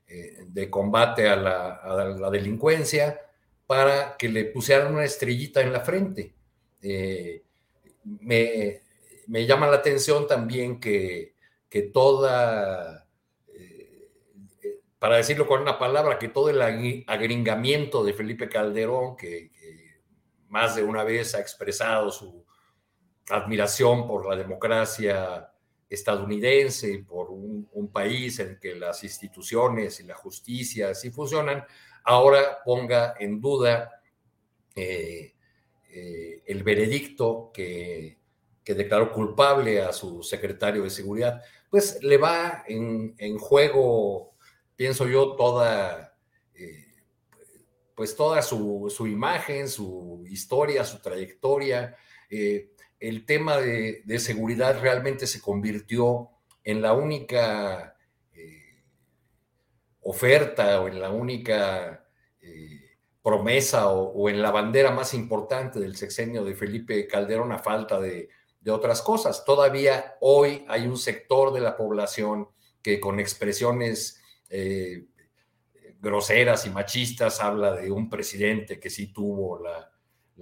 eh, 0.07 0.43
de 0.47 0.69
combate 0.69 1.27
a 1.27 1.35
la, 1.35 2.29
delincuencia 2.31 3.19
para 3.65 4.17
que 4.17 4.27
le 4.27 4.45
pusieran 4.45 4.93
una 4.93 5.05
estrellita 5.05 5.61
en 5.61 5.71
la 5.71 5.79
frente. 5.81 6.33
Eh, 6.81 7.43
me, 8.03 8.81
me 9.27 9.45
llama 9.45 9.67
la 9.67 9.77
atención 9.77 10.27
también 10.27 10.79
que 10.79 11.32
que 11.73 11.81
toda, 11.81 13.09
eh, 13.47 14.11
eh, 14.61 14.79
para 14.99 15.17
decirlo 15.17 15.47
con 15.47 15.63
una 15.63 15.79
palabra, 15.79 16.19
que 16.19 16.27
todo 16.27 16.51
el 16.51 16.61
agringamiento 16.61 18.03
de 18.03 18.13
Felipe 18.13 18.47
Calderón, 18.47 19.17
que, 19.17 19.49
más 20.49 20.75
de 20.75 20.83
una 20.83 21.03
vez 21.03 21.33
ha 21.33 21.39
expresado 21.39 22.11
su 22.11 22.45
admiración 23.27 24.05
por 24.05 24.29
la 24.29 24.35
democracia 24.35 25.51
estadounidense 25.89 26.91
y 26.91 27.01
por 27.01 27.31
un, 27.31 27.67
país 27.91 28.37
en 28.37 28.59
que 28.59 28.75
las 28.75 29.03
instituciones 29.03 29.99
y 29.99 30.03
la 30.03 30.13
justicia 30.13 30.93
sí 30.93 31.09
funcionan, 31.09 31.65
ahora 32.03 32.59
ponga 32.63 33.15
en 33.19 33.41
duda 33.41 33.99
eh, 34.75 35.33
el 36.45 36.63
veredicto 36.63 37.49
que, 37.51 38.19
que 38.63 38.75
declaró 38.75 39.11
culpable 39.11 39.81
a 39.81 39.91
su 39.91 40.21
secretario 40.21 40.83
de 40.83 40.91
seguridad 40.91 41.41
pues 41.73 42.03
le 42.03 42.17
va 42.17 42.63
en, 42.67 43.39
juego, 43.39 44.35
pienso 44.75 45.07
yo, 45.07 45.35
toda, 45.35 46.15
eh, 46.53 46.85
pues 47.95 48.15
toda 48.15 48.43
su, 48.43 49.07
imagen, 49.07 49.67
su 49.67 50.23
historia, 50.29 50.83
su 50.83 51.01
trayectoria. 51.01 51.97
Eh, 52.29 52.69
el 52.99 53.25
tema 53.25 53.57
de, 53.57 54.03
seguridad 54.19 54.79
realmente 54.81 55.25
se 55.25 55.41
convirtió 55.41 56.29
en 56.63 56.79
la 56.83 56.93
única 56.93 57.97
eh, 58.33 58.83
oferta 60.01 60.79
o 60.79 60.87
en 60.87 60.99
la 60.99 61.09
única 61.09 62.07
promesa 63.23 63.87
o, 63.89 64.29
en 64.29 64.43
la 64.43 64.51
bandera 64.51 64.91
más 64.91 65.15
importante 65.15 65.79
del 65.79 65.95
sexenio 65.95 66.45
de 66.45 66.53
Felipe 66.53 67.07
Calderón 67.07 67.51
a 67.51 67.57
falta 67.57 67.99
de, 67.99 68.29
de 68.63 68.71
otras 68.71 69.01
cosas. 69.01 69.43
Todavía 69.43 70.15
hoy 70.21 70.65
hay 70.69 70.87
un 70.87 70.97
sector 70.97 71.53
de 71.53 71.59
la 71.59 71.75
población 71.75 72.47
que 72.81 72.99
con 72.99 73.19
expresiones 73.19 74.21
eh, 74.49 75.05
groseras 75.99 76.65
y 76.65 76.69
machistas 76.69 77.41
habla 77.41 77.73
de 77.73 77.91
un 77.91 78.09
presidente 78.09 78.79
que 78.79 78.89
sí 78.89 79.07
tuvo 79.07 79.59
la, 79.59 79.89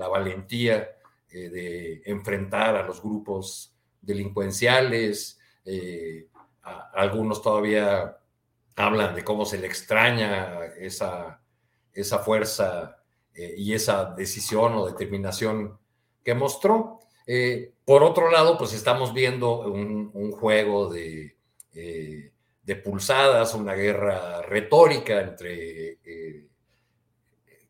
valentía 0.08 0.90
eh, 1.30 1.50
de 1.50 2.02
enfrentar 2.06 2.76
a 2.76 2.84
los 2.84 3.02
grupos 3.02 3.76
delincuenciales. 4.02 5.40
Eh, 5.66 6.28
algunos 6.94 7.42
todavía 7.42 8.18
hablan 8.76 9.16
de 9.16 9.24
cómo 9.24 9.46
se 9.46 9.58
le 9.58 9.68
extraña 9.68 10.66
esa, 10.78 11.42
esa 11.92 12.20
fuerza 12.20 12.98
y 13.34 13.74
esa 13.74 14.06
decisión 14.06 14.74
o 14.74 14.86
determinación 14.86 15.80
que 16.24 16.34
mostró. 16.34 17.00
Eh, 17.34 17.72
por 17.86 18.04
otro 18.04 18.30
lado, 18.30 18.58
pues 18.58 18.74
estamos 18.74 19.14
viendo 19.14 19.62
un, 19.62 20.32
juego 20.34 20.94
eh, 20.94 21.34
de, 21.72 22.76
pulsadas, 22.76 23.56
una 23.56 23.74
guerra 23.74 24.42
retórica 24.42 25.22
entre 25.22 26.00
eh, 26.04 26.48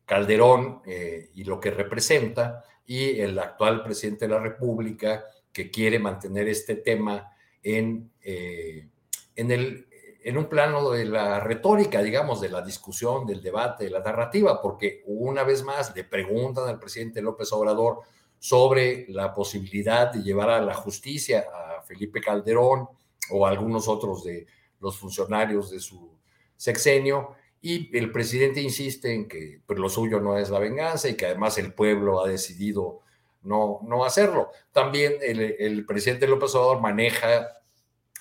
Calderón 0.04 0.82
y 0.84 1.44
lo 1.44 1.60
que 1.60 1.70
representa 1.70 2.64
y 2.86 3.20
el 3.20 3.38
actual 3.38 3.84
presidente 3.84 4.26
de 4.26 4.34
la 4.34 4.40
República 4.40 5.26
que 5.52 5.70
quiere 5.70 6.00
mantener 6.00 6.48
este 6.48 6.74
tema 6.74 7.30
en, 7.62 8.10
en, 8.20 9.50
el, 9.52 9.86
en 10.24 10.38
un 10.38 10.46
plano 10.46 10.90
de 10.90 11.04
la 11.04 11.38
retórica, 11.38 12.02
digamos, 12.02 12.40
de 12.40 12.48
la 12.48 12.62
discusión, 12.62 13.28
del 13.28 13.40
debate, 13.40 13.84
de 13.84 13.90
la 13.90 14.00
narrativa, 14.00 14.60
porque 14.60 15.04
una 15.06 15.44
vez 15.44 15.62
más 15.62 15.94
le 15.94 16.02
preguntan 16.02 16.68
al 16.68 16.80
presidente 16.80 17.22
López 17.22 17.52
Obrador 17.52 18.00
sobre 18.42 19.06
la 19.08 19.32
posibilidad 19.32 20.12
de 20.12 20.20
llevar 20.20 20.50
a 20.50 20.60
la 20.60 20.74
justicia 20.74 21.46
a 21.54 21.80
Felipe 21.82 22.20
Calderón 22.20 22.88
o 23.30 23.46
a 23.46 23.50
algunos 23.50 23.86
otros 23.86 24.24
de 24.24 24.48
los 24.80 24.98
funcionarios 24.98 25.70
de 25.70 25.78
su 25.78 26.18
sexenio. 26.56 27.36
Y 27.60 27.96
el 27.96 28.10
presidente 28.10 28.60
insiste 28.60 29.14
en 29.14 29.28
que 29.28 29.60
pues, 29.64 29.78
lo 29.78 29.88
suyo 29.88 30.18
no 30.18 30.36
es 30.36 30.50
la 30.50 30.58
venganza 30.58 31.08
y 31.08 31.14
que 31.14 31.26
además 31.26 31.56
el 31.58 31.72
pueblo 31.72 32.20
ha 32.20 32.26
decidido 32.26 33.02
no, 33.42 33.78
no 33.84 34.04
hacerlo. 34.04 34.50
También 34.72 35.18
el, 35.20 35.86
presidente 35.86 36.26
López 36.26 36.52
Obrador 36.56 36.80
maneja 36.80 37.46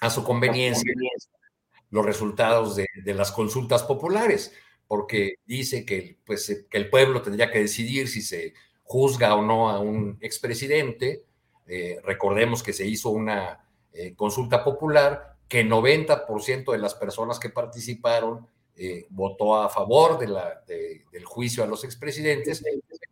a 0.01 0.09
su 0.11 0.23
conveniencia 0.23 0.93
los 1.89 2.05
resultados 2.05 2.75
de, 2.75 2.85
de, 3.03 3.13
las 3.15 3.31
consultas 3.31 3.81
populares, 3.81 4.53
porque 4.87 5.33
dice 5.47 5.83
que, 5.83 6.19
pues, 6.23 6.67
que 6.69 6.77
el 6.77 6.91
pueblo 6.91 7.23
tendría 7.23 7.49
que 7.49 7.57
decidir 7.57 8.07
si 8.07 8.21
se 8.21 8.53
juzga 8.91 9.35
o 9.35 9.41
no 9.41 9.69
a 9.69 9.79
un 9.79 10.17
expresidente. 10.19 11.23
Eh, 11.65 11.97
recordemos 12.03 12.61
que 12.61 12.73
se 12.73 12.85
hizo 12.85 13.09
una 13.09 13.65
eh, 13.93 14.13
consulta 14.17 14.65
popular 14.65 15.37
que 15.47 15.65
90% 15.65 16.73
de 16.73 16.77
las 16.77 16.93
personas 16.95 17.39
que 17.39 17.49
participaron 17.49 18.45
eh, 18.75 19.05
votó 19.09 19.55
a 19.55 19.69
favor 19.69 20.19
de 20.19 20.27
la, 20.27 20.61
del 20.67 21.23
juicio 21.23 21.63
a 21.63 21.67
los 21.67 21.85
expresidentes. 21.85 22.65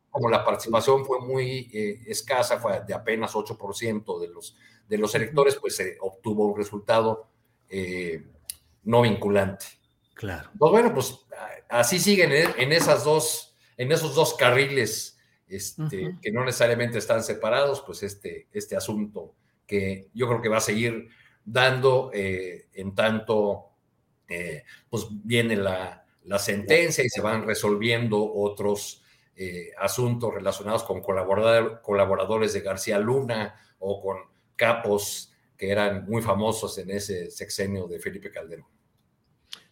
Como 0.10 0.28
la 0.30 0.44
participación 0.44 1.06
fue 1.06 1.22
muy 1.22 1.70
escasa, 2.08 2.60
fue 2.60 2.82
de 2.86 2.94
apenas 2.94 3.34
8% 3.34 4.20
de 4.20 4.28
los, 4.28 4.58
de 4.86 4.98
los 4.98 5.16
electores, 5.16 5.56
pues 5.56 5.78
se 5.78 5.96
obtuvo 6.02 6.48
un 6.48 6.58
resultado 6.58 7.28
no 8.84 9.02
vinculante. 9.02 9.66
Claro. 10.14 10.50
Pues 10.58 10.72
bueno, 10.72 10.94
pues 10.94 11.20
así 11.70 12.00
siguen 12.00 12.32
en, 12.34 12.74
esas 12.74 13.06
dos, 13.06 13.56
en 13.78 13.92
esos 13.94 14.16
dos 14.16 14.34
carriles 14.34 15.19
este, 15.50 16.16
que 16.22 16.32
no 16.32 16.46
necesariamente 16.46 17.00
están 17.00 17.24
separados, 17.24 17.82
pues 17.82 18.04
este, 18.04 18.48
este 18.54 18.76
asunto 18.76 19.34
que 19.66 20.10
yo 20.14 20.28
creo 20.28 20.42
que 20.42 20.50
va 20.50 20.58
a 20.58 20.62
seguir 20.62 21.10
dando 21.44 22.12
eh, 22.14 22.68
en 22.74 22.94
tanto 22.94 23.70
eh, 24.28 24.64
pues 24.90 25.08
viene 25.10 25.56
la, 25.56 26.06
sentencia 26.38 27.04
y 27.04 27.10
se 27.10 27.22
van 27.22 27.48
resolviendo 27.48 28.24
otros 28.32 29.04
eh, 29.36 29.72
asuntos 29.80 30.32
relacionados 30.32 30.84
con 30.84 31.02
colaboradores 31.02 32.54
de 32.54 32.62
García 32.62 33.00
Luna 33.00 33.56
o 33.80 34.00
con 34.00 34.18
capos 34.56 35.34
que 35.58 35.72
eran 35.72 36.06
muy 36.06 36.22
famosos 36.22 36.78
en 36.78 36.92
ese 36.92 37.32
sexenio 37.32 37.88
de 37.88 38.00
Felipe 38.00 38.30
Calderón. 38.30 38.68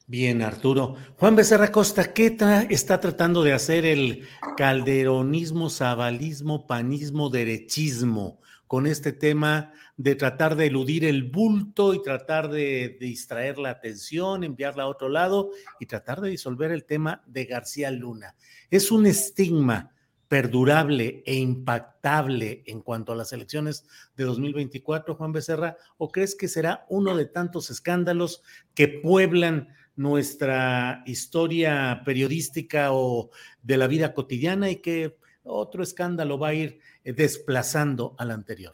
Bien, 0.10 0.42
Arturo. 0.42 0.96
Juan 1.18 1.36
Becerra 1.36 1.70
Costa, 1.70 2.14
¿qué 2.14 2.38
está 2.70 3.02
tratando 3.02 3.44
de 3.44 3.52
hacer 3.52 3.86
el 3.86 4.26
calderonismo, 4.56 5.70
zabalismo, 5.70 6.66
panismo, 6.66 7.30
derechismo 7.30 8.40
con 8.68 8.88
este 8.88 9.12
tema 9.12 9.74
de 9.98 10.16
tratar 10.16 10.56
de 10.56 10.68
eludir 10.68 11.04
el 11.04 11.26
bulto 11.26 11.94
y 11.94 12.02
tratar 12.02 12.48
de, 12.50 12.96
distraer 13.02 13.58
la 13.58 13.72
atención, 13.72 14.46
enviarla 14.46 14.84
a 14.84 14.88
otro 14.88 15.10
lado 15.10 15.52
y 15.78 15.88
tratar 15.88 16.22
de 16.22 16.30
disolver 16.30 16.72
el 16.72 16.86
tema 16.86 17.22
de 17.28 17.44
García 17.44 17.92
Luna? 17.92 18.34
¿Es 18.72 18.94
un 18.94 19.08
estigma 19.08 19.92
perdurable 20.30 21.22
e 21.26 21.36
impactable 21.36 22.64
en 22.66 22.80
cuanto 22.80 23.12
a 23.12 23.18
las 23.18 23.34
elecciones 23.34 23.84
de 24.16 24.24
2024, 24.24 25.16
Juan 25.16 25.34
Becerra? 25.34 25.76
¿O 25.98 26.10
crees 26.14 26.34
que 26.34 26.48
será 26.48 26.86
uno 26.88 27.14
de 27.18 27.26
tantos 27.26 27.70
escándalos 27.70 28.42
que 28.74 28.88
pueblan 28.88 29.76
nuestra 29.98 31.04
historia 31.06 32.02
periodística 32.06 32.94
o 32.94 33.32
de 33.62 33.78
la 33.78 33.88
vida 33.88 34.14
cotidiana 34.14 34.70
y 34.70 34.78
que 34.78 35.18
otro 35.44 35.84
escándalo 35.84 36.38
va 36.38 36.50
a 36.50 36.54
ir 36.54 36.80
eh, 37.04 37.14
desplazando 37.14 38.16
al 38.18 38.32
anterior. 38.32 38.74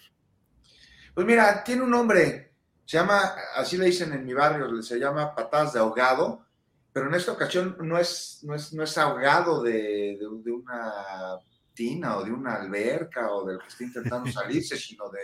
Pues 1.14 1.26
mira, 1.26 1.64
tiene 1.64 1.84
un 1.84 1.92
nombre, 1.92 2.54
se 2.86 2.98
llama, 2.98 3.36
así 3.56 3.78
le 3.78 3.86
dicen 3.86 4.12
en 4.14 4.26
mi 4.26 4.34
barrio, 4.34 4.82
se 4.82 5.00
llama 5.00 5.34
patadas 5.34 5.74
de 5.74 5.80
ahogado, 5.80 6.46
pero 6.92 7.08
en 7.08 7.16
esta 7.16 7.32
ocasión 7.32 7.78
no 7.82 7.98
es, 7.98 8.40
no 8.44 8.54
es, 8.54 8.74
no 8.74 8.84
es 8.84 8.98
ahogado 8.98 9.64
de, 9.64 10.18
de, 10.20 10.52
una 10.52 11.40
tina 11.74 12.18
o 12.18 12.24
de 12.24 12.32
una 12.32 12.56
alberca 12.56 13.32
o 13.32 13.46
del 13.46 13.60
que 13.60 13.68
está 13.68 13.84
intentando 13.84 14.32
salirse, 14.32 14.76
sino 14.78 15.10
de, 15.10 15.20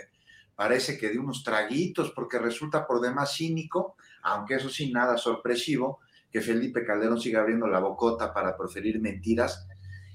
parece 0.54 0.96
que 0.96 1.10
de 1.10 1.18
unos 1.18 1.44
traguitos, 1.44 2.12
porque 2.12 2.38
resulta 2.38 2.86
por 2.86 3.00
demás 3.00 3.34
cínico 3.36 3.96
aunque 4.22 4.54
eso 4.54 4.68
sí, 4.68 4.92
nada 4.92 5.16
sorpresivo, 5.16 6.00
que 6.30 6.40
Felipe 6.40 6.84
Calderón 6.84 7.20
siga 7.20 7.40
abriendo 7.40 7.66
la 7.66 7.80
bocota 7.80 8.32
para 8.32 8.56
proferir 8.56 9.00
mentiras. 9.00 9.66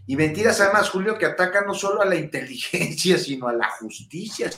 Y 0.08 0.16
mentiras 0.16 0.62
además, 0.62 0.90
Julio, 0.90 1.18
que 1.18 1.26
atacan 1.26 1.66
no 1.66 1.74
solo 1.74 2.02
a 2.02 2.06
la 2.06 2.16
inteligencia, 2.16 3.18
sino 3.20 3.48
a 3.48 3.54
la 3.54 3.70
justicia. 3.72 4.50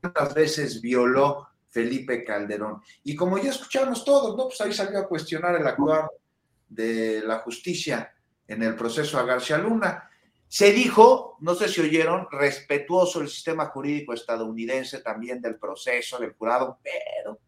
¿Cuántas 0.00 0.34
veces 0.34 0.80
violó 0.80 1.48
Felipe 1.74 2.22
Calderón. 2.22 2.80
Y 3.02 3.16
como 3.16 3.36
ya 3.36 3.50
escuchamos 3.50 4.04
todos, 4.04 4.36
¿no? 4.36 4.44
Pues 4.44 4.60
ahí 4.60 4.72
salió 4.72 5.00
a 5.00 5.08
cuestionar 5.08 5.56
el 5.56 5.66
actuar 5.66 6.08
de 6.68 7.20
la 7.26 7.40
justicia 7.40 8.14
en 8.46 8.62
el 8.62 8.76
proceso 8.76 9.18
a 9.18 9.24
García 9.24 9.58
Luna. 9.58 10.08
Se 10.46 10.70
dijo, 10.72 11.36
no 11.40 11.56
sé 11.56 11.68
si 11.68 11.80
oyeron, 11.80 12.28
respetuoso 12.30 13.20
el 13.20 13.28
sistema 13.28 13.66
jurídico 13.66 14.14
estadounidense 14.14 15.00
también 15.00 15.40
del 15.42 15.56
proceso, 15.56 16.16
del 16.18 16.34
jurado, 16.34 16.78
pero 16.80 17.40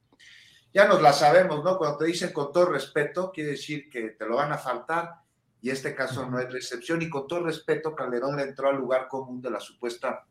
ya 0.73 0.87
nos 0.87 1.01
la 1.01 1.13
sabemos, 1.13 1.65
¿no? 1.65 1.79
Cuando 1.79 1.99
te 1.99 2.07
dicen 2.07 2.33
con 2.33 2.53
todo 2.53 2.67
respeto, 2.67 3.33
quiere 3.33 3.51
decir 3.51 3.89
que 3.91 4.11
te 4.11 4.27
lo 4.27 4.37
van 4.37 4.53
a 4.53 4.59
faltar 4.59 5.15
y 5.63 5.71
este 5.71 5.95
caso 5.95 6.27
no 6.27 6.39
es 6.39 6.51
la 6.51 6.59
excepción. 6.59 7.01
Y 7.03 7.09
con 7.09 7.27
todo 7.27 7.45
respeto, 7.45 7.95
Calderón 7.95 8.37
le 8.37 8.43
entró 8.43 8.69
al 8.69 8.77
lugar 8.77 9.09
común 9.09 9.41
de 9.41 9.51
la 9.51 9.61
supuesta 9.61 10.27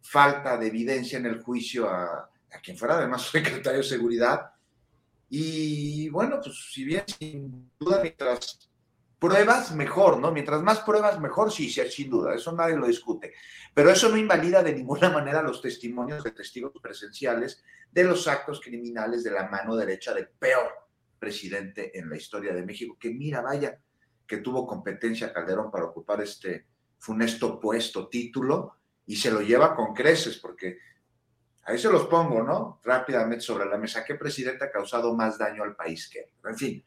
falta 0.00 0.56
de 0.56 0.66
evidencia 0.66 1.18
en 1.18 1.26
el 1.26 1.42
juicio 1.42 1.88
a, 1.88 2.30
a 2.52 2.60
quien 2.62 2.76
fuera 2.76 2.96
además 2.96 3.22
secretario 3.30 3.78
de 3.78 3.84
Seguridad. 3.84 4.52
Y 5.28 6.08
bueno, 6.10 6.40
pues 6.42 6.70
si 6.72 6.84
bien 6.84 7.04
sin 7.06 7.70
duda, 7.78 8.00
mientras 8.02 8.70
pruebas, 9.22 9.72
mejor, 9.76 10.18
¿no? 10.18 10.32
Mientras 10.32 10.60
más 10.62 10.80
pruebas, 10.80 11.20
mejor, 11.20 11.52
sí, 11.52 11.70
sí, 11.70 11.80
sin 11.88 12.10
duda, 12.10 12.34
eso 12.34 12.50
nadie 12.50 12.76
lo 12.76 12.88
discute. 12.88 13.34
Pero 13.72 13.88
eso 13.90 14.08
no 14.08 14.16
invalida 14.16 14.64
de 14.64 14.74
ninguna 14.74 15.10
manera 15.16 15.40
los 15.42 15.62
testimonios 15.62 16.24
de 16.24 16.32
testigos 16.32 16.72
presenciales 16.82 17.62
de 17.92 18.02
los 18.02 18.26
actos 18.26 18.60
criminales 18.60 19.22
de 19.22 19.30
la 19.30 19.48
mano 19.48 19.76
derecha 19.76 20.12
del 20.12 20.28
peor 20.28 20.72
presidente 21.20 21.96
en 21.96 22.10
la 22.10 22.16
historia 22.16 22.52
de 22.52 22.66
México, 22.66 22.96
que 22.98 23.10
mira, 23.10 23.40
vaya, 23.40 23.78
que 24.26 24.38
tuvo 24.38 24.66
competencia 24.66 25.32
Calderón 25.32 25.70
para 25.70 25.84
ocupar 25.84 26.20
este 26.20 26.66
funesto 26.98 27.60
puesto, 27.60 28.08
título, 28.08 28.78
y 29.06 29.14
se 29.14 29.30
lo 29.30 29.40
lleva 29.40 29.76
con 29.76 29.94
creces, 29.94 30.38
porque 30.38 30.78
Ahí 31.64 31.78
se 31.78 31.90
los 31.90 32.06
pongo, 32.06 32.42
¿no? 32.42 32.80
Rápidamente 32.82 33.44
sobre 33.44 33.66
la 33.66 33.78
mesa. 33.78 34.04
¿Qué 34.04 34.16
presidente 34.16 34.64
ha 34.64 34.70
causado 34.70 35.14
más 35.14 35.38
daño 35.38 35.62
al 35.62 35.76
país 35.76 36.08
que 36.08 36.18
él? 36.18 36.30
En 36.44 36.56
fin, 36.56 36.84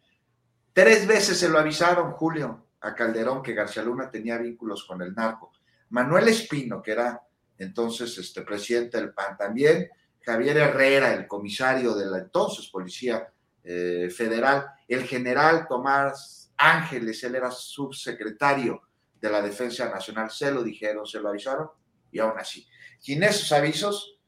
tres 0.75 1.07
veces 1.07 1.39
se 1.39 1.47
lo 1.47 1.57
avisaron, 1.57 2.11
Julio, 2.11 2.65
a 2.81 2.93
Calderón 2.93 3.41
que 3.41 3.53
García 3.53 3.81
Luna 3.81 4.11
tenía 4.11 4.37
vínculos 4.37 4.83
con 4.83 5.01
el 5.01 5.15
narco. 5.15 5.53
Manuel 5.91 6.27
Espino, 6.27 6.81
que 6.81 6.91
era 6.91 7.21
entonces 7.57 8.17
este, 8.17 8.41
presidente 8.41 8.97
del 8.97 9.13
PAN, 9.13 9.37
también 9.37 9.89
Javier 10.21 10.57
Herrera, 10.57 11.13
el 11.13 11.27
comisario 11.27 11.95
de 11.95 12.07
la 12.07 12.17
entonces 12.17 12.67
Policía 12.67 13.25
eh, 13.63 14.09
Federal, 14.13 14.65
el 14.85 15.03
general 15.05 15.65
Tomás 15.65 16.51
Ángeles, 16.57 17.23
él 17.23 17.35
era 17.35 17.51
subsecretario 17.51 18.81
de 19.13 19.29
la 19.29 19.41
Defensa 19.41 19.89
Nacional, 19.89 20.29
se 20.29 20.51
lo 20.51 20.61
dijeron, 20.61 21.05
se 21.05 21.21
lo 21.21 21.29
avisaron, 21.29 21.69
y 22.11 22.19
aún 22.19 22.37
así. 22.37 22.67
Sin 22.99 23.23
esos 23.23 23.49
avisos, 23.53 24.19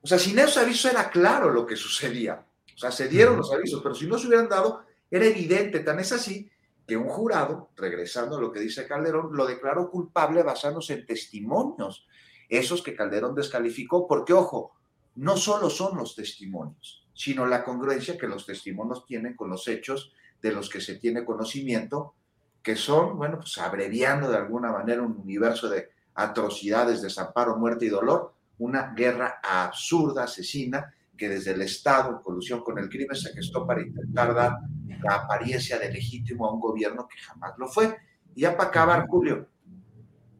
o 0.00 0.06
sea, 0.08 0.18
sin 0.18 0.36
esos 0.36 0.56
avisos 0.56 0.90
era 0.90 1.08
claro 1.10 1.48
lo 1.48 1.64
que 1.64 1.76
sucedía. 1.76 2.44
O 2.74 2.78
sea, 2.78 2.90
se 2.90 3.06
dieron 3.06 3.36
los 3.36 3.52
avisos, 3.52 3.80
pero 3.84 3.94
si 3.94 4.08
no 4.08 4.18
se 4.18 4.26
hubieran 4.26 4.48
dado, 4.48 4.84
era 5.12 5.26
evidente. 5.26 5.80
Tan 5.80 6.00
es 6.00 6.10
así 6.10 6.50
que 6.86 6.96
un 6.96 7.06
jurado, 7.06 7.70
regresando 7.76 8.36
a 8.36 8.40
lo 8.40 8.50
que 8.50 8.60
dice 8.60 8.88
Calderón, 8.88 9.36
lo 9.36 9.46
declaró 9.46 9.90
culpable 9.90 10.42
basándose 10.42 10.94
en 10.94 11.06
testimonios, 11.06 12.08
esos 12.48 12.82
que 12.82 12.96
Calderón 12.96 13.34
descalificó, 13.34 14.08
porque, 14.08 14.32
ojo, 14.32 14.72
no 15.14 15.36
solo 15.36 15.70
son 15.70 15.96
los 15.96 16.16
testimonios, 16.16 17.06
sino 17.14 17.46
la 17.46 17.62
congruencia 17.62 18.18
que 18.18 18.26
los 18.26 18.46
testimonios 18.46 19.06
tienen 19.06 19.36
con 19.36 19.50
los 19.50 19.68
hechos 19.68 20.12
de 20.40 20.52
los 20.52 20.68
que 20.68 20.80
se 20.80 20.96
tiene 20.96 21.24
conocimiento, 21.24 22.14
que 22.62 22.74
son, 22.74 23.16
bueno, 23.16 23.38
pues 23.38 23.58
abreviando 23.58 24.30
de 24.30 24.38
alguna 24.38 24.72
manera 24.72 25.02
un 25.02 25.16
universo 25.18 25.68
de 25.68 25.90
atrocidades, 26.14 27.02
desamparo, 27.02 27.56
muerte 27.56 27.84
y 27.84 27.88
dolor, 27.88 28.34
una 28.58 28.92
guerra 28.94 29.40
absurda, 29.42 30.24
asesina, 30.24 30.94
que 31.22 31.28
desde 31.28 31.52
el 31.52 31.62
Estado, 31.62 32.10
en 32.10 32.16
colusión 32.16 32.64
con 32.64 32.80
el 32.80 32.88
crimen, 32.88 33.14
se 33.14 33.32
gestó 33.32 33.64
para 33.64 33.80
intentar 33.80 34.34
dar 34.34 34.56
la 35.04 35.14
apariencia 35.14 35.78
de 35.78 35.88
legítimo 35.88 36.48
a 36.48 36.52
un 36.52 36.58
gobierno 36.58 37.06
que 37.06 37.16
jamás 37.16 37.52
lo 37.58 37.68
fue. 37.68 37.96
Y 38.34 38.40
ya 38.40 38.56
para 38.56 38.70
acabar, 38.70 39.06
Julio, 39.06 39.46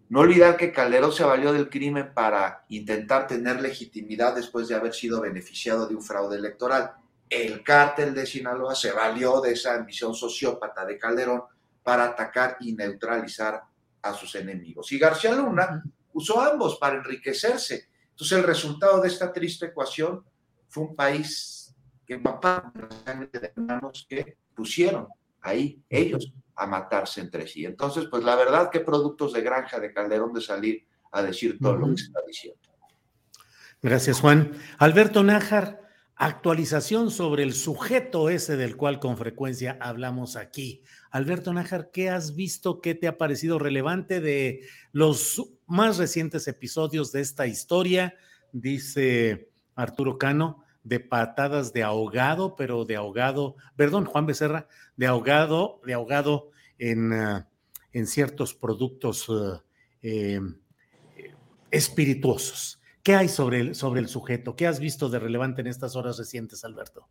no 0.08 0.18
olvidar 0.18 0.56
que 0.56 0.72
Calderón 0.72 1.12
se 1.12 1.22
valió 1.22 1.52
del 1.52 1.70
crimen 1.70 2.12
para 2.12 2.64
intentar 2.68 3.28
tener 3.28 3.62
legitimidad 3.62 4.34
después 4.34 4.66
de 4.66 4.74
haber 4.74 4.92
sido 4.92 5.20
beneficiado 5.20 5.86
de 5.86 5.94
un 5.94 6.02
fraude 6.02 6.36
electoral. 6.36 6.94
El 7.30 7.62
cártel 7.62 8.12
de 8.12 8.26
Sinaloa 8.26 8.74
se 8.74 8.90
valió 8.90 9.40
de 9.40 9.52
esa 9.52 9.76
ambición 9.76 10.16
sociópata 10.16 10.84
de 10.84 10.98
Calderón 10.98 11.44
para 11.84 12.06
atacar 12.06 12.56
y 12.58 12.72
neutralizar 12.72 13.62
a 14.02 14.14
sus 14.14 14.34
enemigos. 14.34 14.90
Y 14.90 14.98
García 14.98 15.32
Luna 15.32 15.84
usó 16.12 16.40
ambos 16.40 16.76
para 16.76 16.96
enriquecerse 16.96 17.92
entonces 18.22 18.38
el 18.38 18.44
resultado 18.44 19.00
de 19.00 19.08
esta 19.08 19.32
triste 19.32 19.66
ecuación 19.66 20.24
fue 20.72 20.84
un 20.84 20.96
país 20.96 21.74
que 22.06 22.20
sangre 23.04 23.28
de 23.30 23.52
hermanos 23.54 24.06
que 24.08 24.38
pusieron 24.54 25.06
ahí 25.42 25.82
ellos 25.88 26.32
a 26.56 26.66
matarse 26.66 27.20
entre 27.20 27.46
sí. 27.46 27.66
Entonces, 27.66 28.06
pues 28.10 28.24
la 28.24 28.36
verdad, 28.36 28.70
qué 28.72 28.80
productos 28.80 29.34
de 29.34 29.42
granja 29.42 29.78
de 29.78 29.92
Calderón 29.92 30.32
de 30.32 30.40
salir 30.40 30.86
a 31.12 31.22
decir 31.22 31.58
todo 31.60 31.76
lo 31.76 31.90
que 31.90 31.98
se 31.98 32.04
está 32.04 32.20
diciendo. 32.26 32.60
Gracias, 33.82 34.20
Juan. 34.20 34.52
Alberto 34.78 35.22
Nájar, 35.22 35.82
actualización 36.16 37.10
sobre 37.10 37.42
el 37.42 37.52
sujeto 37.52 38.30
ese 38.30 38.56
del 38.56 38.76
cual 38.76 38.98
con 38.98 39.18
frecuencia 39.18 39.76
hablamos 39.78 40.36
aquí. 40.36 40.82
Alberto 41.10 41.52
Nájar, 41.52 41.90
¿qué 41.90 42.08
has 42.08 42.34
visto? 42.34 42.80
¿Qué 42.80 42.94
te 42.94 43.08
ha 43.08 43.18
parecido 43.18 43.58
relevante 43.58 44.20
de 44.20 44.62
los 44.92 45.42
más 45.66 45.98
recientes 45.98 46.48
episodios 46.48 47.12
de 47.12 47.20
esta 47.20 47.46
historia? 47.46 48.14
Dice 48.52 49.51
Arturo 49.74 50.18
Cano, 50.18 50.64
de 50.84 51.00
patadas 51.00 51.72
de 51.72 51.82
ahogado, 51.82 52.56
pero 52.56 52.84
de 52.84 52.96
ahogado, 52.96 53.56
perdón, 53.76 54.04
Juan 54.04 54.26
Becerra, 54.26 54.66
de 54.96 55.06
ahogado, 55.06 55.80
de 55.84 55.94
ahogado 55.94 56.50
en, 56.78 57.12
ah, 57.12 57.48
en 57.92 58.06
ciertos 58.06 58.54
productos 58.54 59.28
eh, 60.02 60.34
em, 60.34 60.58
espirituosos. 61.70 62.80
¿Qué 63.02 63.14
hay 63.14 63.28
sobre 63.28 63.60
el, 63.60 63.74
sobre 63.74 64.00
el 64.00 64.08
sujeto? 64.08 64.56
¿Qué 64.56 64.66
has 64.66 64.80
visto 64.80 65.08
de 65.08 65.18
relevante 65.18 65.60
en 65.60 65.66
estas 65.66 65.96
horas 65.96 66.18
recientes, 66.18 66.64
Alberto? 66.64 67.08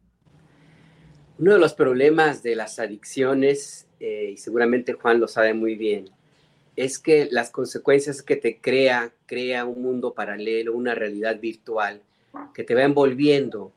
Uno 1.38 1.54
de 1.54 1.60
los 1.60 1.74
problemas 1.74 2.44
de 2.44 2.56
las 2.56 2.80
adicciones, 2.80 3.88
eh, 4.00 4.32
y 4.34 4.38
seguramente 4.38 4.94
Juan 4.94 5.20
lo 5.20 5.28
sabe 5.28 5.54
muy 5.54 5.76
bien, 5.76 6.10
es 6.76 7.00
que 7.00 7.28
las 7.32 7.50
consecuencias 7.50 8.22
que 8.22 8.36
te 8.36 8.62
crea, 8.62 9.14
crea 9.26 9.66
un 9.66 9.82
mundo 9.82 10.14
paralelo, 10.14 10.76
una 10.76 10.96
realidad 10.96 11.40
virtual 11.40 12.02
que 12.54 12.64
te 12.64 12.76
va 12.76 12.84
envolviendo. 12.84 13.72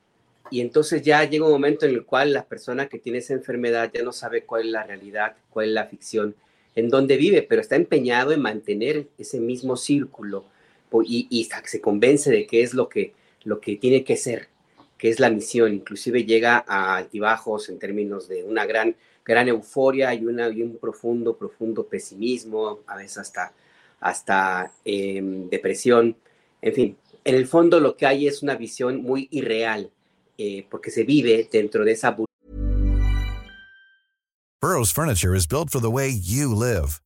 Y 0.50 0.60
entonces 0.60 1.02
ya 1.02 1.24
llega 1.24 1.46
un 1.46 1.52
momento 1.52 1.86
en 1.86 1.92
el 1.92 2.04
cual 2.04 2.32
la 2.32 2.44
persona 2.44 2.88
que 2.88 2.98
tiene 2.98 3.18
esa 3.18 3.34
enfermedad 3.34 3.90
ya 3.92 4.02
no 4.02 4.12
sabe 4.12 4.44
cuál 4.44 4.66
es 4.66 4.72
la 4.72 4.84
realidad, 4.84 5.36
cuál 5.50 5.68
es 5.68 5.72
la 5.72 5.86
ficción, 5.86 6.34
en 6.74 6.88
dónde 6.88 7.16
vive, 7.16 7.42
pero 7.42 7.60
está 7.60 7.76
empeñado 7.76 8.32
en 8.32 8.42
mantener 8.42 9.06
ese 9.18 9.40
mismo 9.40 9.76
círculo 9.76 10.44
y, 11.02 11.26
y 11.30 11.48
se 11.64 11.80
convence 11.80 12.30
de 12.30 12.46
que 12.46 12.62
es 12.62 12.74
lo 12.74 12.88
que, 12.88 13.14
lo 13.44 13.60
que 13.60 13.76
tiene 13.76 14.04
que 14.04 14.16
ser, 14.16 14.48
que 14.98 15.08
es 15.08 15.20
la 15.20 15.30
misión. 15.30 15.72
Inclusive 15.72 16.24
llega 16.24 16.64
a 16.66 16.96
altibajos 16.96 17.68
en 17.68 17.78
términos 17.78 18.28
de 18.28 18.44
una 18.44 18.66
gran, 18.66 18.94
gran 19.24 19.48
euforia 19.48 20.14
y, 20.14 20.24
un 20.24 20.78
profundo, 20.80 21.36
profundo 21.36 21.86
pesimismo, 21.86 22.80
a 22.86 22.96
veces 22.96 23.18
hasta, 23.18 23.52
hasta 24.00 24.72
em, 24.84 25.48
depresión. 25.48 26.16
En 26.62 26.74
fin, 26.74 26.96
en 27.24 27.34
el 27.34 27.46
fondo 27.46 27.80
lo 27.80 27.96
que 27.96 28.06
hay 28.06 28.26
es 28.26 28.42
una 28.42 28.54
visión 28.54 29.02
muy 29.02 29.28
irreal, 29.30 29.90
eh, 30.38 30.66
porque 30.70 30.90
se 30.90 31.04
vive 31.04 31.48
dentro 31.50 31.84
de 31.84 31.92
esa... 31.92 32.16
Burroughs 34.60 34.90
Furniture 34.90 35.34
is 35.34 35.46
built 35.46 35.70
for 35.70 35.80
the 35.80 35.90
way 35.90 36.08
you 36.08 36.54
live. 36.54 37.00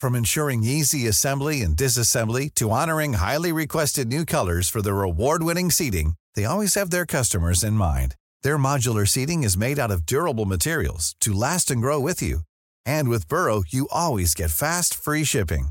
From 0.00 0.14
ensuring 0.14 0.62
easy 0.62 1.08
assembly 1.08 1.62
and 1.62 1.74
disassembly 1.74 2.54
to 2.54 2.70
honoring 2.70 3.14
highly 3.14 3.50
requested 3.50 4.08
new 4.08 4.24
colors 4.24 4.68
for 4.68 4.82
their 4.82 5.02
award-winning 5.02 5.70
seating, 5.70 6.14
they 6.34 6.44
always 6.44 6.74
have 6.74 6.90
their 6.90 7.06
customers 7.06 7.64
in 7.64 7.74
mind. 7.74 8.14
Their 8.42 8.58
modular 8.58 9.08
seating 9.08 9.42
is 9.42 9.56
made 9.56 9.78
out 9.78 9.90
of 9.90 10.06
durable 10.06 10.44
materials 10.44 11.16
to 11.20 11.32
last 11.32 11.70
and 11.70 11.80
grow 11.80 11.98
with 11.98 12.22
you. 12.22 12.40
And 12.86 13.08
with 13.08 13.28
Burrow, 13.28 13.64
you 13.68 13.88
always 13.90 14.34
get 14.34 14.50
fast, 14.50 14.94
free 14.94 15.24
shipping. 15.24 15.70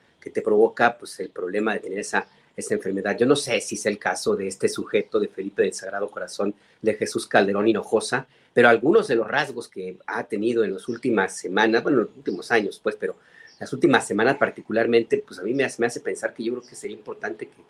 Que 0.21 0.29
te 0.29 0.41
provoca 0.41 0.97
pues, 0.97 1.19
el 1.19 1.29
problema 1.29 1.73
de 1.73 1.79
tener 1.79 1.99
esa, 1.99 2.27
esa 2.55 2.73
enfermedad. 2.73 3.17
Yo 3.17 3.25
no 3.25 3.35
sé 3.35 3.59
si 3.61 3.75
es 3.75 3.85
el 3.85 3.97
caso 3.97 4.35
de 4.35 4.47
este 4.47 4.69
sujeto 4.69 5.19
de 5.19 5.27
Felipe 5.27 5.63
del 5.63 5.73
Sagrado 5.73 6.09
Corazón 6.09 6.53
de 6.81 6.93
Jesús 6.93 7.27
Calderón 7.27 7.67
Hinojosa, 7.67 8.27
pero 8.53 8.69
algunos 8.69 9.07
de 9.07 9.15
los 9.15 9.27
rasgos 9.27 9.67
que 9.67 9.97
ha 10.05 10.23
tenido 10.25 10.63
en 10.63 10.73
las 10.73 10.87
últimas 10.87 11.35
semanas, 11.35 11.83
bueno, 11.83 11.99
en 11.99 12.05
los 12.05 12.17
últimos 12.17 12.51
años, 12.51 12.79
pues, 12.81 12.95
pero 12.95 13.15
las 13.59 13.71
últimas 13.73 14.07
semanas 14.07 14.37
particularmente, 14.37 15.23
pues 15.25 15.39
a 15.39 15.43
mí 15.43 15.53
me 15.53 15.63
hace, 15.63 15.99
pensar 15.99 16.33
que 16.33 16.43
yo 16.43 16.53
creo 16.53 16.67
que 16.67 16.75
sería 16.75 16.97
importante 16.97 17.47
que, 17.47 17.61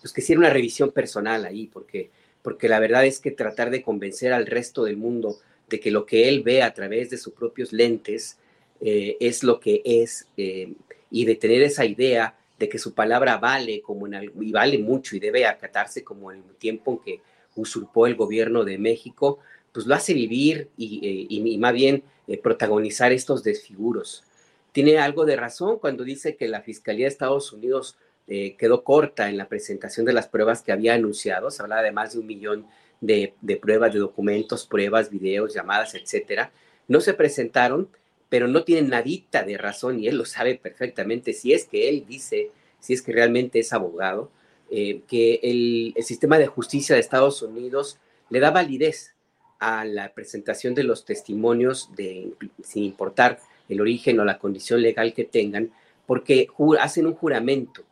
pues, 0.00 0.12
que 0.12 0.20
hiciera 0.20 0.38
una 0.38 0.50
revisión 0.50 0.90
personal 0.92 1.44
ahí, 1.44 1.66
porque, 1.66 2.10
porque 2.42 2.68
la 2.68 2.78
verdad 2.78 3.04
es 3.04 3.20
que 3.20 3.30
tratar 3.30 3.70
de 3.70 3.82
convencer 3.82 4.32
al 4.32 4.46
resto 4.46 4.84
del 4.84 4.96
mundo 4.96 5.38
de 5.68 5.80
que 5.80 5.90
lo 5.90 6.06
que 6.06 6.28
él 6.28 6.42
ve 6.42 6.62
a 6.62 6.74
través 6.74 7.10
de 7.10 7.18
sus 7.18 7.32
propios 7.32 7.72
lentes 7.72 8.38
eh, 8.80 9.16
es 9.20 9.42
lo 9.42 9.60
que 9.60 9.82
es, 9.84 10.26
eh, 10.36 10.72
y 11.10 11.24
de 11.24 11.34
tener 11.34 11.62
esa 11.62 11.84
idea 11.84 12.34
de 12.58 12.68
que 12.68 12.78
su 12.78 12.94
palabra 12.94 13.38
vale 13.38 13.80
como 13.80 14.06
en 14.06 14.30
y 14.40 14.52
vale 14.52 14.78
mucho 14.78 15.16
y 15.16 15.20
debe 15.20 15.46
acatarse 15.46 16.04
como 16.04 16.30
en 16.30 16.38
el 16.46 16.54
tiempo 16.56 16.92
en 16.92 16.98
que 16.98 17.20
usurpó 17.56 18.06
el 18.06 18.14
gobierno 18.14 18.64
de 18.64 18.78
México, 18.78 19.38
pues 19.72 19.86
lo 19.86 19.94
hace 19.94 20.14
vivir 20.14 20.68
y, 20.76 21.28
eh, 21.30 21.58
más 21.58 21.72
bien 21.72 22.02
eh, 22.28 22.38
protagonizar 22.38 23.12
estos 23.12 23.42
desfiguros. 23.42 24.24
Tiene 24.72 24.98
algo 24.98 25.24
de 25.24 25.36
razón 25.36 25.78
cuando 25.78 26.04
dice 26.04 26.36
que 26.36 26.48
la 26.48 26.60
Fiscalía 26.60 27.06
de 27.06 27.10
Estados 27.10 27.52
Unidos 27.52 27.96
eh, 28.28 28.54
quedó 28.56 28.84
corta 28.84 29.28
en 29.28 29.36
la 29.36 29.48
presentación 29.48 30.06
de 30.06 30.12
las 30.12 30.28
pruebas 30.28 30.62
que 30.62 30.70
había 30.70 30.94
anunciado. 30.94 31.50
Se 31.50 31.62
hablaba 31.62 31.82
de 31.82 31.92
más 31.92 32.12
de 32.12 32.20
un 32.20 32.26
millón 32.26 32.66
de, 33.00 33.34
de 33.40 33.56
pruebas, 33.56 33.92
de 33.92 33.98
documentos, 33.98 34.66
pruebas, 34.66 35.10
videos, 35.10 35.54
llamadas, 35.54 35.94
etcétera. 35.94 36.52
No 36.86 37.00
se 37.00 37.14
presentaron 37.14 37.88
pero 38.30 38.48
no 38.48 38.64
tiene 38.64 38.88
nadita 38.88 39.42
de 39.42 39.58
razón 39.58 40.00
y 40.00 40.06
él 40.06 40.16
lo 40.16 40.24
sabe 40.24 40.54
perfectamente, 40.54 41.34
si 41.34 41.52
es 41.52 41.66
que 41.66 41.90
él 41.90 42.06
dice, 42.08 42.50
si 42.78 42.94
es 42.94 43.02
que 43.02 43.12
realmente 43.12 43.58
es 43.58 43.72
abogado, 43.74 44.30
eh, 44.70 45.02
que 45.08 45.40
el, 45.42 45.94
sistema 46.02 46.38
de 46.38 46.46
justicia 46.46 46.94
de 46.94 47.00
Estados 47.00 47.42
Unidos 47.42 47.98
le 48.30 48.38
da 48.38 48.52
validez 48.52 49.14
a 49.58 49.84
la 49.84 50.14
presentación 50.14 50.74
de 50.74 50.84
los 50.84 51.04
testimonios 51.04 51.90
de, 51.96 52.32
sin 52.62 52.84
importar 52.84 53.40
el 53.68 53.80
origen 53.80 54.18
o 54.20 54.24
la 54.24 54.38
condición 54.38 54.80
legal 54.80 55.12
que 55.12 55.24
tengan, 55.24 55.72
porque 56.06 56.46
hacen 56.80 57.06
un 57.06 57.14
juramento 57.14 57.82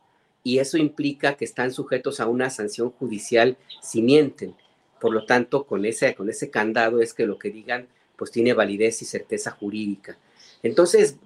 y 0.45 0.61
eso 0.61 0.79
implica 0.79 1.37
que 1.37 1.45
están 1.45 1.73
sujetos 1.73 2.21
a 2.21 2.27
una 2.27 2.49
sanción 2.49 2.91
judicial 2.91 3.57
si 3.83 4.03
mienten. 4.03 4.55
Por 5.01 5.13
lo 5.13 5.27
tanto, 5.27 5.67
con 5.67 5.85
ese, 5.85 6.15
con 6.15 6.31
ese 6.31 6.49
candado 6.49 7.03
es 7.03 7.13
que 7.13 7.27
lo 7.27 7.39
que 7.39 7.51
digan 7.51 7.89
pues 8.17 8.31
tiene 8.33 8.53
validez 8.53 9.03
y 9.03 9.05
certeza 9.05 9.53
jurídica. 9.53 10.19
Entonces, 10.63 11.17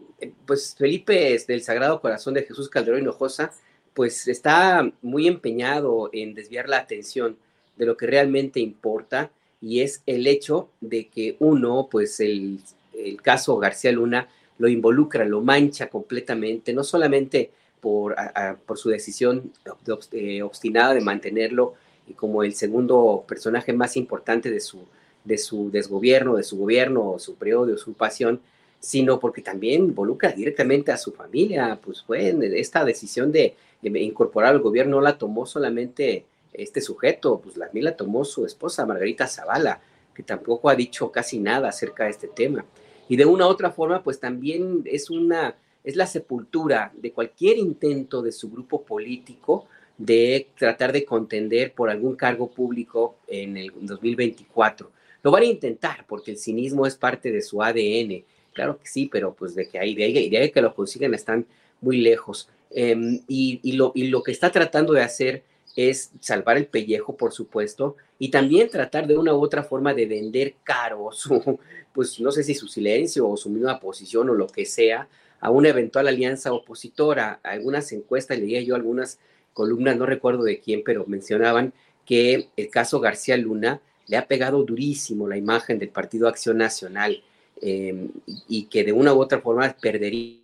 pues 0.46 0.74
Felipe 0.76 1.36
del 1.46 1.62
Sagrado 1.62 2.00
Corazón 2.00 2.34
de 2.34 2.42
Jesús 2.42 2.68
Calderón 2.68 3.00
Hinojosa, 3.00 3.52
pues 3.94 4.28
está 4.28 4.90
muy 5.02 5.26
empeñado 5.26 6.10
en 6.12 6.34
desviar 6.34 6.68
la 6.68 6.78
atención 6.78 7.36
de 7.76 7.86
lo 7.86 7.96
que 7.96 8.06
realmente 8.06 8.60
importa 8.60 9.30
y 9.60 9.80
es 9.80 10.02
el 10.06 10.26
hecho 10.26 10.68
de 10.80 11.08
que 11.08 11.36
uno, 11.38 11.88
pues 11.90 12.20
el, 12.20 12.60
caso 13.22 13.56
García 13.58 13.90
Luna 13.92 14.28
lo 14.58 14.68
involucra, 14.68 15.24
lo 15.24 15.40
mancha 15.40 15.88
completamente, 15.88 16.72
no 16.72 16.84
solamente 16.84 17.50
por, 17.80 18.14
por 18.66 18.78
su 18.78 18.90
decisión 18.90 19.52
eh, 20.12 20.42
obstinada 20.42 20.94
de 20.94 21.00
mantenerlo 21.00 21.74
y 22.06 22.12
como 22.12 22.44
el 22.44 22.54
segundo 22.54 23.24
personaje 23.26 23.72
más 23.72 23.96
importante 23.96 24.50
de 24.50 24.60
su, 24.60 24.84
de 25.24 25.38
su 25.38 25.70
desgobierno, 25.70 26.36
de 26.36 26.44
su 26.44 26.58
gobierno 26.58 27.18
su 27.18 27.34
periodo 27.34 27.66
de 27.66 27.72
usurpación, 27.74 28.40
sino 28.82 29.20
porque 29.20 29.42
también 29.42 29.84
involucra 29.84 30.32
directamente 30.32 30.90
a 30.90 30.98
su 30.98 31.12
familia. 31.12 31.78
Pues 31.82 32.02
fue 32.02 32.36
esta 32.58 32.84
decisión 32.84 33.30
de, 33.30 33.54
incorporar 33.82 34.50
al 34.50 34.60
gobierno 34.60 34.96
no 34.96 35.02
la 35.02 35.16
tomó 35.16 35.46
solamente 35.46 36.26
este 36.52 36.80
sujeto, 36.80 37.40
pues 37.40 37.56
la, 37.56 37.70
la 37.72 37.96
tomó 37.96 38.24
su 38.24 38.44
esposa 38.44 38.84
Margarita 38.84 39.26
Zavala, 39.26 39.80
que 40.12 40.22
tampoco 40.22 40.68
ha 40.68 40.74
dicho 40.74 41.10
casi 41.10 41.38
nada 41.38 41.68
acerca 41.68 42.04
de 42.04 42.10
este 42.10 42.28
tema. 42.28 42.64
Y 43.08 43.16
de 43.16 43.24
una 43.24 43.46
u 43.46 43.50
otra 43.50 43.70
forma, 43.70 44.02
pues 44.02 44.20
también 44.20 44.82
es 44.84 45.08
una 45.08 45.54
es 45.84 45.96
la 45.96 46.06
sepultura 46.06 46.92
de 46.96 47.12
cualquier 47.12 47.58
intento 47.58 48.22
de 48.22 48.32
su 48.32 48.50
grupo 48.50 48.82
político 48.82 49.66
de 49.98 50.48
tratar 50.56 50.92
de 50.92 51.04
contender 51.04 51.72
por 51.72 51.90
algún 51.90 52.14
cargo 52.16 52.50
público 52.50 53.16
en 53.26 53.56
el 53.56 53.72
2024. 53.80 54.90
Lo 55.22 55.30
van 55.30 55.42
a 55.42 55.46
intentar 55.46 56.04
porque 56.06 56.32
el 56.32 56.38
cinismo 56.38 56.86
es 56.86 56.96
parte 56.96 57.30
de 57.30 57.42
su 57.42 57.62
ADN 57.62 58.24
Claro 58.52 58.78
que 58.78 58.86
sí, 58.86 59.08
pero 59.10 59.34
pues 59.34 59.54
de 59.54 59.68
que 59.68 59.78
ahí, 59.78 59.94
de 59.94 60.04
ahí, 60.04 60.30
de 60.30 60.52
que 60.52 60.62
lo 60.62 60.74
consiguen 60.74 61.14
están 61.14 61.46
muy 61.80 61.98
lejos. 61.98 62.48
Em, 62.70 63.20
y, 63.28 63.72
lo, 63.72 63.92
y 63.94 64.08
lo 64.08 64.22
que 64.22 64.32
está 64.32 64.50
tratando 64.50 64.92
de 64.92 65.02
hacer 65.02 65.42
es 65.76 66.10
salvar 66.20 66.56
el 66.56 66.66
pellejo, 66.66 67.16
por 67.16 67.32
supuesto, 67.32 67.96
y 68.18 68.30
también 68.30 68.68
tratar 68.68 69.06
de 69.06 69.16
una 69.16 69.34
u 69.34 69.42
otra 69.42 69.62
forma 69.62 69.94
de 69.94 70.06
vender 70.06 70.54
caro 70.62 71.10
su, 71.12 71.58
pues 71.92 72.20
no 72.20 72.30
sé 72.30 72.42
si 72.44 72.54
su 72.54 72.68
silencio 72.68 73.28
o 73.28 73.36
su 73.36 73.50
misma 73.50 73.80
posición 73.80 74.30
o 74.30 74.34
lo 74.34 74.46
que 74.46 74.66
sea, 74.66 75.08
a 75.40 75.50
una 75.50 75.70
eventual 75.70 76.08
alianza 76.08 76.52
opositora. 76.52 77.40
Algunas 77.42 77.90
encuestas, 77.92 78.38
leía 78.38 78.60
yo 78.62 78.74
algunas 78.74 79.18
columnas, 79.52 79.96
no 79.96 80.06
recuerdo 80.06 80.44
de 80.44 80.60
quién, 80.60 80.82
pero 80.84 81.04
mencionaban 81.06 81.72
que 82.06 82.48
el 82.56 82.68
caso 82.68 83.00
García 83.00 83.36
Luna 83.36 83.80
le 84.06 84.16
ha 84.16 84.26
pegado 84.26 84.62
durísimo 84.62 85.28
la 85.28 85.36
imagen 85.36 85.78
del 85.78 85.88
Partido 85.88 86.28
Acción 86.28 86.58
Nacional 86.58 87.22
Em, 87.64 88.10
y 88.48 88.64
que 88.64 88.82
de 88.82 88.92
una 88.92 89.14
u 89.14 89.20
otra 89.20 89.40
forma 89.40 89.72
perdería 89.80 90.42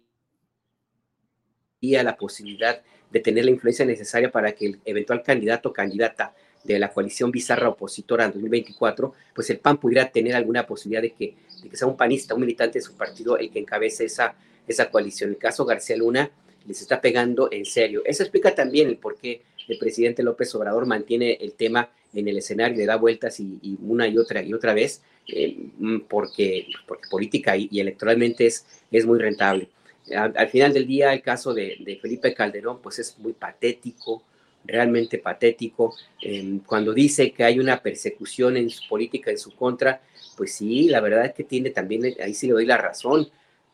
la 1.80 2.16
posibilidad 2.16 2.80
de 3.10 3.18
tener 3.18 3.44
la 3.44 3.50
influencia 3.50 3.84
necesaria 3.84 4.30
para 4.30 4.52
que 4.52 4.66
el 4.66 4.80
eventual 4.84 5.24
candidato 5.24 5.70
o 5.70 5.72
candidata 5.72 6.32
de 6.62 6.78
la 6.78 6.92
coalición 6.92 7.32
bizarra 7.32 7.70
opositora 7.70 8.24
en 8.24 8.32
2024, 8.34 9.12
pues 9.34 9.50
el 9.50 9.58
PAN 9.58 9.78
pudiera 9.78 10.08
tener 10.12 10.36
alguna 10.36 10.64
posibilidad 10.64 11.02
de 11.02 11.10
que, 11.10 11.34
de 11.60 11.68
que 11.68 11.76
sea 11.76 11.88
un 11.88 11.96
panista, 11.96 12.34
un 12.34 12.42
militante 12.42 12.78
de 12.78 12.84
su 12.84 12.96
partido 12.96 13.36
el 13.36 13.50
que 13.50 13.58
encabece 13.58 14.04
esa, 14.04 14.36
esa 14.68 14.88
coalición. 14.88 15.30
El 15.30 15.38
caso 15.38 15.64
García 15.64 15.96
Luna 15.96 16.30
les 16.68 16.80
está 16.80 17.00
pegando 17.00 17.48
en 17.50 17.64
serio. 17.64 18.02
Eso 18.04 18.22
explica 18.22 18.54
también 18.54 18.86
el 18.86 18.96
por 18.96 19.16
qué 19.16 19.42
el 19.66 19.76
presidente 19.76 20.22
López 20.22 20.54
Obrador 20.54 20.86
mantiene 20.86 21.32
el 21.40 21.54
tema 21.54 21.90
en 22.14 22.28
el 22.28 22.38
escenario, 22.38 22.76
le 22.76 22.86
da 22.86 22.94
vueltas 22.94 23.40
y 23.40 23.76
una 23.82 24.06
y 24.06 24.16
otra 24.18 24.40
y 24.40 24.54
otra 24.54 24.72
vez, 24.72 25.02
eh, 25.28 25.56
mm, 25.78 26.00
porque, 26.08 26.68
política 27.10 27.56
y, 27.56 27.68
electoralmente 27.78 28.46
es, 28.46 28.66
es 28.90 29.06
muy 29.06 29.18
rentable. 29.18 29.68
Al, 30.16 30.48
final 30.48 30.72
del 30.72 30.86
día, 30.86 31.12
el 31.12 31.20
caso 31.20 31.52
de, 31.52 31.98
Felipe 32.00 32.32
Calderón, 32.32 32.80
pues 32.80 32.98
es 32.98 33.18
muy 33.18 33.34
patético, 33.34 34.22
realmente 34.64 35.18
patético. 35.18 35.94
Em, 36.22 36.60
cuando 36.60 36.94
dice 36.94 37.32
que 37.32 37.44
hay 37.44 37.58
una 37.58 37.82
persecución 37.82 38.56
en 38.56 38.70
su 38.70 38.88
política 38.88 39.30
en 39.30 39.38
su 39.38 39.54
contra, 39.54 40.00
pues 40.36 40.54
sí, 40.54 40.88
la 40.88 41.00
verdad 41.00 41.26
es 41.26 41.34
que 41.34 41.44
tiene 41.44 41.70
también, 41.70 42.16
ahí 42.22 42.32
sí 42.32 42.46
le 42.46 42.54
doy 42.54 42.66
la 42.66 42.78
razón, 42.78 43.28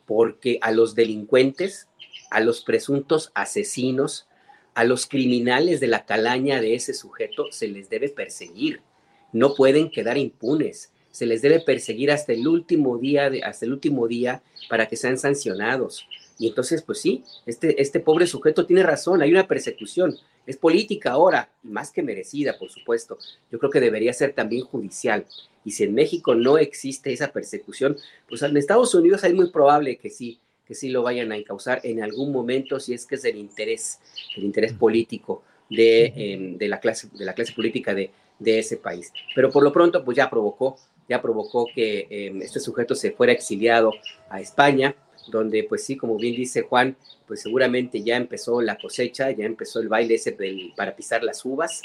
porque 0.06 0.58
a 0.60 0.72
los 0.72 0.96
delincuentes, 0.96 1.88
a 2.30 2.40
los 2.40 2.62
presuntos 2.64 3.30
asesinos, 3.34 4.26
a 4.74 4.82
los 4.82 5.06
criminales 5.06 5.78
de 5.78 5.86
la 5.86 6.04
calaña 6.04 6.60
de 6.60 6.74
ese 6.74 6.94
sujeto 6.94 7.46
se 7.52 7.68
les 7.68 7.88
debe 7.88 8.08
perseguir. 8.08 8.80
No 9.32 9.54
pueden 9.54 9.88
quedar 9.90 10.18
impunes 10.18 10.90
se 11.14 11.26
les 11.26 11.42
debe 11.42 11.60
perseguir 11.60 12.10
hasta 12.10 12.32
el 12.32 12.48
último 12.48 12.98
día, 12.98 13.30
de, 13.30 13.44
hasta 13.44 13.64
el 13.66 13.72
último 13.72 14.08
día 14.08 14.42
para 14.68 14.88
que 14.88 14.96
sean 14.96 15.16
sancionados. 15.16 16.08
Y 16.40 16.48
entonces, 16.48 16.82
pues 16.82 17.00
sí, 17.00 17.22
este, 17.46 17.80
este 17.80 18.00
pobre 18.00 18.26
sujeto 18.26 18.66
tiene 18.66 18.82
razón, 18.82 19.22
hay 19.22 19.30
una 19.30 19.46
persecución, 19.46 20.16
es 20.44 20.56
política 20.56 21.12
ahora, 21.12 21.48
más 21.62 21.92
que 21.92 22.02
merecida, 22.02 22.58
por 22.58 22.68
supuesto. 22.68 23.16
Yo 23.52 23.60
creo 23.60 23.70
que 23.70 23.78
debería 23.78 24.12
ser 24.12 24.32
también 24.32 24.64
judicial. 24.64 25.24
Y 25.64 25.70
si 25.70 25.84
en 25.84 25.94
México 25.94 26.34
no 26.34 26.58
existe 26.58 27.12
esa 27.12 27.30
persecución, 27.30 27.96
pues 28.28 28.42
en 28.42 28.56
Estados 28.56 28.92
Unidos 28.96 29.22
es 29.22 29.34
muy 29.34 29.52
probable 29.52 29.98
que 29.98 30.10
sí, 30.10 30.40
que 30.66 30.74
sí 30.74 30.88
lo 30.88 31.04
vayan 31.04 31.30
a 31.30 31.36
encauzar 31.36 31.80
en 31.84 32.02
algún 32.02 32.32
momento 32.32 32.80
si 32.80 32.92
es 32.92 33.06
que 33.06 33.14
es 33.14 33.22
del 33.22 33.36
interés, 33.36 34.00
el 34.36 34.42
interés 34.42 34.72
político 34.72 35.44
de, 35.70 36.12
em, 36.16 36.58
de, 36.58 36.66
la, 36.66 36.80
clase, 36.80 37.08
de 37.16 37.24
la 37.24 37.34
clase 37.34 37.52
política 37.52 37.94
de, 37.94 38.10
de 38.40 38.58
ese 38.58 38.78
país. 38.78 39.12
Pero 39.32 39.48
por 39.50 39.62
lo 39.62 39.72
pronto, 39.72 40.04
pues 40.04 40.16
ya 40.16 40.28
provocó 40.28 40.76
ya 41.08 41.20
provocó 41.20 41.66
que 41.74 42.06
em, 42.10 42.42
este 42.42 42.60
sujeto 42.60 42.94
se 42.94 43.12
fuera 43.12 43.32
exiliado 43.32 43.92
a 44.28 44.40
España 44.40 44.94
donde 45.28 45.64
pues 45.64 45.84
sí, 45.84 45.96
como 45.96 46.16
bien 46.16 46.34
dice 46.34 46.62
Juan, 46.62 46.96
pues 47.26 47.42
seguramente 47.42 48.02
ya 48.02 48.16
empezó 48.16 48.60
la 48.60 48.76
cosecha, 48.76 49.30
ya 49.30 49.44
empezó 49.44 49.80
el 49.80 49.88
baile 49.88 50.14
ese 50.14 50.36
para 50.76 50.94
pisar 50.94 51.22
las 51.22 51.44
uvas. 51.44 51.82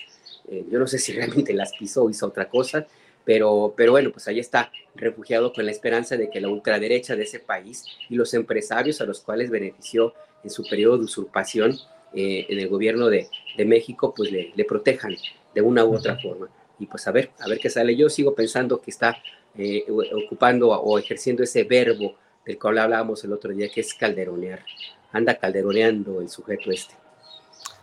Eh, 0.48 0.66
yo 0.70 0.80
no 0.80 0.88
sé 0.88 1.00
si 1.00 1.14
realmente 1.14 1.54
las 1.54 1.74
pisó 1.74 2.04
o 2.04 2.10
hizo 2.10 2.28
otra 2.28 2.50
cosa, 2.50 2.86
pero, 3.24 3.74
pero 3.76 3.92
bueno, 3.92 4.12
pues 4.12 4.28
ahí 4.28 4.40
está, 4.40 4.72
refugiado 4.96 5.54
con 5.54 5.66
la 5.66 5.72
esperanza 5.72 6.18
de 6.18 6.30
que 6.30 6.42
la 6.42 6.50
ultraderecha 6.50 7.16
de 7.16 7.24
ese 7.24 7.40
país 7.40 7.86
y 8.10 8.16
los 8.16 8.34
empresarios 8.34 9.02
a 9.02 9.06
los 9.06 9.22
cuales 9.22 9.50
benefició 9.50 10.14
en 10.44 10.50
su 10.50 10.64
periodo 10.64 10.98
de 10.98 11.06
usurpación 11.06 11.78
eh, 12.14 12.46
en 12.50 12.60
el 12.60 12.68
gobierno 12.68 13.08
de, 13.08 13.30
de 13.56 13.66
México, 13.66 14.14
pues 14.16 14.32
le, 14.32 14.52
le, 14.56 14.66
protejan 14.66 15.16
de 15.54 15.62
una 15.62 15.86
u 15.86 15.96
otra 15.96 16.18
forma. 16.18 16.50
Y 16.80 16.88
pues 16.88 17.08
a 17.08 17.12
ver, 17.12 17.32
a 17.40 17.48
ver 17.48 17.60
qué 17.60 17.70
sale. 17.70 17.96
Yo 17.96 18.10
sigo 18.10 18.34
pensando 18.34 18.82
que 18.82 18.92
está 18.92 19.18
eh, 19.56 19.86
ocupando 20.26 20.70
o 20.70 20.98
ejerciendo 20.98 21.44
ese 21.44 21.64
verbo 21.64 22.16
del 22.46 22.58
cual 22.58 22.80
hablábamos 22.80 23.24
el 23.24 23.34
otro 23.34 23.54
día, 23.54 23.70
que 23.70 23.82
es 23.82 23.94
calderonear. 23.94 24.64
Anda 25.12 25.38
calderoneando 25.38 26.22
el 26.22 26.30
sujeto 26.30 26.72
este. 26.72 26.96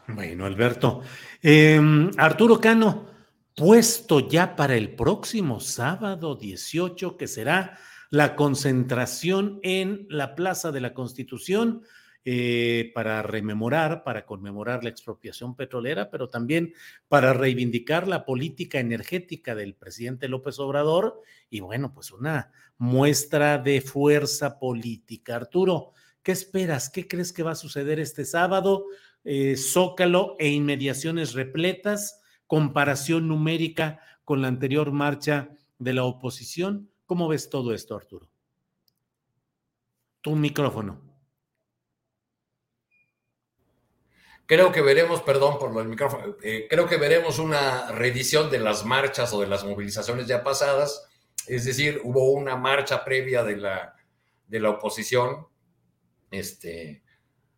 Bueno, 0.09 0.47
Alberto. 0.47 1.03
Em, 1.43 2.11
Arturo 2.17 2.61
Cano, 2.61 3.07
puesto 3.55 4.29
ya 4.29 4.55
para 4.57 4.77
el 4.77 4.95
próximo 4.95 5.61
sábado 5.61 6.37
18, 6.37 7.17
que 7.17 7.27
será 7.27 7.79
la 8.11 8.37
concentración 8.37 9.59
en 9.63 10.07
la 10.09 10.35
Plaza 10.35 10.71
de 10.71 10.81
la 10.81 10.95
Constitución 10.95 11.83
eh, 12.29 12.91
para 12.93 13.23
rememorar, 13.23 14.03
para 14.03 14.27
conmemorar 14.27 14.83
la 14.83 14.91
expropiación 14.91 15.55
petrolera, 15.55 16.11
pero 16.11 16.29
también 16.29 16.75
para 17.07 17.33
reivindicar 17.33 18.09
la 18.09 18.25
política 18.25 18.81
energética 18.81 19.55
del 19.55 19.77
presidente 19.77 20.27
López 20.27 20.59
Obrador 20.59 21.23
y 21.51 21.61
bueno, 21.61 21.95
pues 21.95 22.11
una 22.11 22.51
muestra 22.79 23.59
de 23.59 23.81
fuerza 23.81 24.59
política. 24.59 25.37
Arturo, 25.37 25.93
¿qué 26.25 26.33
esperas? 26.33 26.91
¿Qué 26.91 27.07
crees 27.07 27.33
que 27.33 27.45
va 27.45 27.53
a 27.53 27.55
suceder 27.55 28.01
este 28.01 28.25
sábado? 28.25 28.87
Eh, 29.23 29.57
Zócalo 29.57 30.35
e 30.41 30.49
inmediaciones 30.49 31.33
repletas, 31.33 32.21
comparación 32.49 33.29
numérica 33.29 34.01
con 34.25 34.43
la 34.43 34.49
anterior 34.49 34.91
marcha 34.91 35.51
de 35.79 35.93
la 35.93 36.03
oposición. 36.03 36.91
¿Cómo 37.05 37.29
ves 37.29 37.51
todo 37.51 37.73
esto, 37.73 37.95
Arturo? 37.95 38.29
Tu 40.23 40.35
micrófono. 40.35 41.06
Creo 44.47 44.71
que 44.71 44.81
veremos, 44.81 45.23
perdón 45.23 45.59
por 45.59 45.77
el 45.81 45.89
micrófono, 45.89 46.37
eh, 46.43 46.67
creo 46.71 46.87
que 46.87 46.97
veremos 46.97 47.41
una 47.41 47.91
reedición 47.91 48.49
de 48.49 48.61
las 48.61 48.85
marchas 48.85 49.33
o 49.33 49.41
de 49.41 49.49
las 49.49 49.65
movilizaciones 49.65 50.29
ya 50.29 50.45
pasadas. 50.45 51.09
Es 51.49 51.65
decir, 51.65 52.01
hubo 52.05 52.31
una 52.31 52.57
marcha 52.57 53.05
previa 53.05 53.43
de 53.43 53.57
la, 53.57 53.97
de 54.47 54.61
la 54.61 54.71
oposición 54.71 55.47
este, 56.31 57.03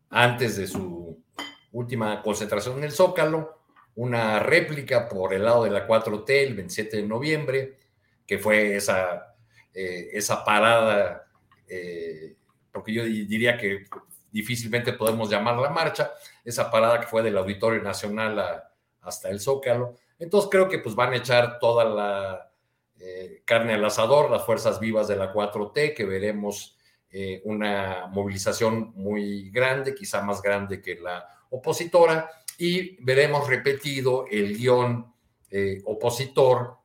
antes 0.09 0.57
de 0.57 0.67
su 0.67 1.23
última 1.71 2.21
concentración 2.23 2.79
en 2.79 2.85
el 2.85 2.91
Zócalo, 2.91 3.59
una 3.95 4.39
réplica 4.39 5.07
por 5.07 5.33
el 5.33 5.43
lado 5.43 5.65
de 5.65 5.71
la 5.71 5.87
4T 5.87 6.29
el 6.29 6.55
27 6.55 6.97
de 6.97 7.03
noviembre, 7.03 7.77
que 8.25 8.39
fue 8.39 8.75
esa, 8.75 9.35
eh, 9.73 10.09
esa 10.13 10.43
parada, 10.43 11.25
eh, 11.67 12.35
porque 12.71 12.93
yo 12.93 13.03
diría 13.03 13.57
que 13.57 13.85
difícilmente 14.31 14.93
podemos 14.93 15.29
llamar 15.29 15.57
la 15.57 15.69
marcha, 15.69 16.11
esa 16.43 16.69
parada 16.69 16.99
que 16.99 17.07
fue 17.07 17.23
del 17.23 17.37
Auditorio 17.37 17.81
Nacional 17.81 18.63
hasta 19.01 19.29
el 19.29 19.39
Zócalo. 19.39 19.95
Entonces 20.17 20.49
creo 20.51 20.67
que 20.67 20.79
pues 20.79 20.95
van 20.95 21.13
a 21.13 21.17
echar 21.17 21.59
toda 21.59 21.85
la 21.85 22.51
eh, 22.99 23.43
carne 23.45 23.73
al 23.73 23.85
asador, 23.85 24.29
las 24.29 24.45
fuerzas 24.45 24.79
vivas 24.79 25.07
de 25.07 25.15
la 25.15 25.33
4T, 25.33 25.95
que 25.95 26.03
veremos 26.03 26.77
eh, 27.09 27.41
una 27.45 28.07
movilización 28.07 28.91
muy 28.95 29.49
grande, 29.51 29.95
quizá 29.95 30.21
más 30.21 30.41
grande 30.41 30.81
que 30.81 30.95
la 30.95 31.25
opositora, 31.49 32.29
y 32.57 33.01
veremos 33.01 33.47
repetido 33.47 34.25
el 34.29 34.57
guion 34.57 35.13
eh, 35.49 35.81
opositor 35.85 36.77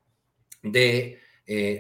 de 0.62 1.21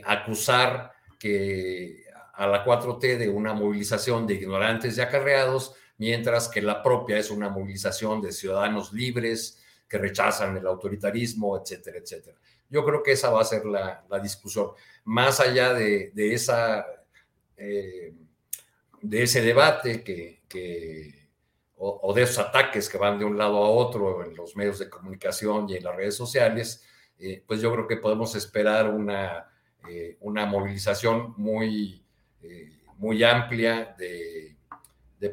acusar 0.04 0.92
que 1.18 2.03
a 2.36 2.46
la 2.46 2.64
4T 2.64 3.16
de 3.18 3.28
una 3.28 3.54
movilización 3.54 4.26
de 4.26 4.34
ignorantes 4.34 4.98
y 4.98 5.00
acarreados, 5.00 5.74
mientras 5.98 6.48
que 6.48 6.62
la 6.62 6.82
propia 6.82 7.18
es 7.18 7.30
una 7.30 7.48
movilización 7.48 8.20
de 8.20 8.32
ciudadanos 8.32 8.92
libres 8.92 9.62
que 9.88 9.98
rechazan 9.98 10.56
el 10.56 10.66
autoritarismo, 10.66 11.56
etcétera, 11.58 11.98
etcétera. 11.98 12.36
Yo 12.68 12.84
creo 12.84 13.02
que 13.02 13.12
esa 13.12 13.30
va 13.30 13.42
a 13.42 13.44
ser 13.44 13.64
la, 13.66 14.04
discusión. 14.22 14.70
Más 15.04 15.38
allá 15.38 15.72
de, 15.74 16.12
esa, 16.16 16.86
eh, 17.56 18.12
de 19.00 19.22
ese 19.22 19.42
debate 19.42 20.02
que, 20.02 21.28
o, 21.76 22.12
de 22.14 22.22
esos 22.22 22.38
ataques 22.38 22.88
que 22.88 22.98
van 22.98 23.18
de 23.18 23.24
un 23.24 23.36
lado 23.36 23.58
a 23.58 23.68
otro 23.68 24.24
en 24.24 24.34
los 24.34 24.56
medios 24.56 24.78
de 24.78 24.88
comunicación 24.88 25.68
y 25.68 25.76
en 25.76 25.84
las 25.84 25.94
redes 25.94 26.16
sociales, 26.16 26.84
eh, 27.18 27.44
pues 27.46 27.60
yo 27.60 27.72
creo 27.72 27.86
que 27.86 27.98
podemos 27.98 28.34
esperar 28.34 28.88
una, 28.90 29.50
eh, 29.88 30.16
una 30.20 30.46
movilización 30.46 31.34
muy 31.36 32.03
eh, 32.44 32.70
muy 32.98 33.22
amplia 33.24 33.94
de, 33.98 34.56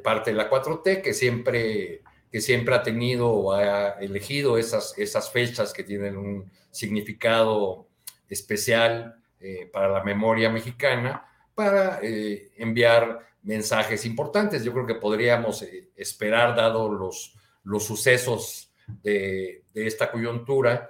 parte 0.04 0.32
de 0.32 0.38
la 0.38 0.50
4T, 0.50 1.02
que 1.02 1.14
siempre, 1.14 2.02
que 2.32 2.40
siempre 2.40 2.74
ha 2.74 2.82
tenido 2.82 3.30
o 3.30 3.52
ha 3.54 4.00
elegido 4.00 4.58
esas, 4.58 4.98
esas 4.98 5.30
fechas 5.32 5.74
que 5.74 5.84
tienen 5.84 6.16
un 6.16 6.50
significado 6.72 7.88
especial 8.30 9.16
eh, 9.40 9.70
para 9.72 9.90
la 9.90 10.04
memoria 10.04 10.50
mexicana, 10.50 11.26
para 11.54 12.00
eh, 12.02 12.52
enviar 12.56 13.20
mensajes 13.44 14.06
importantes. 14.06 14.64
Yo 14.64 14.72
creo 14.72 14.88
que 14.88 14.96
podríamos 14.96 15.66
esperar, 15.96 16.56
dado 16.56 16.90
los, 16.90 17.36
los 17.64 17.84
sucesos 17.84 18.72
de, 19.04 19.64
de 19.74 19.88
esta 19.88 20.10
coyuntura, 20.10 20.90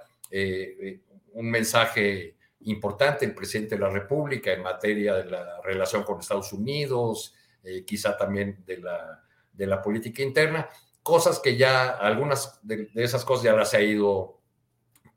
un 1.34 1.50
mensaje 1.50 2.36
importante 2.64 3.24
el 3.24 3.34
presidente 3.34 3.74
de 3.74 3.80
la 3.80 3.90
República 3.90 4.52
en 4.52 4.62
materia 4.62 5.14
de 5.14 5.30
la 5.30 5.60
relación 5.62 6.02
con 6.02 6.20
Estados 6.20 6.52
Unidos, 6.52 7.34
eh, 7.62 7.84
quizá 7.84 8.16
también 8.16 8.62
de 8.66 8.78
la, 8.78 9.22
de 9.52 9.66
la 9.66 9.80
política 9.82 10.22
interna, 10.22 10.68
cosas 11.02 11.38
que 11.38 11.56
ya, 11.56 11.90
algunas 11.90 12.60
de, 12.62 12.90
esas 12.94 13.24
cosas 13.24 13.44
ya 13.44 13.52
las 13.52 13.74
ha 13.74 13.80
ido 13.80 14.40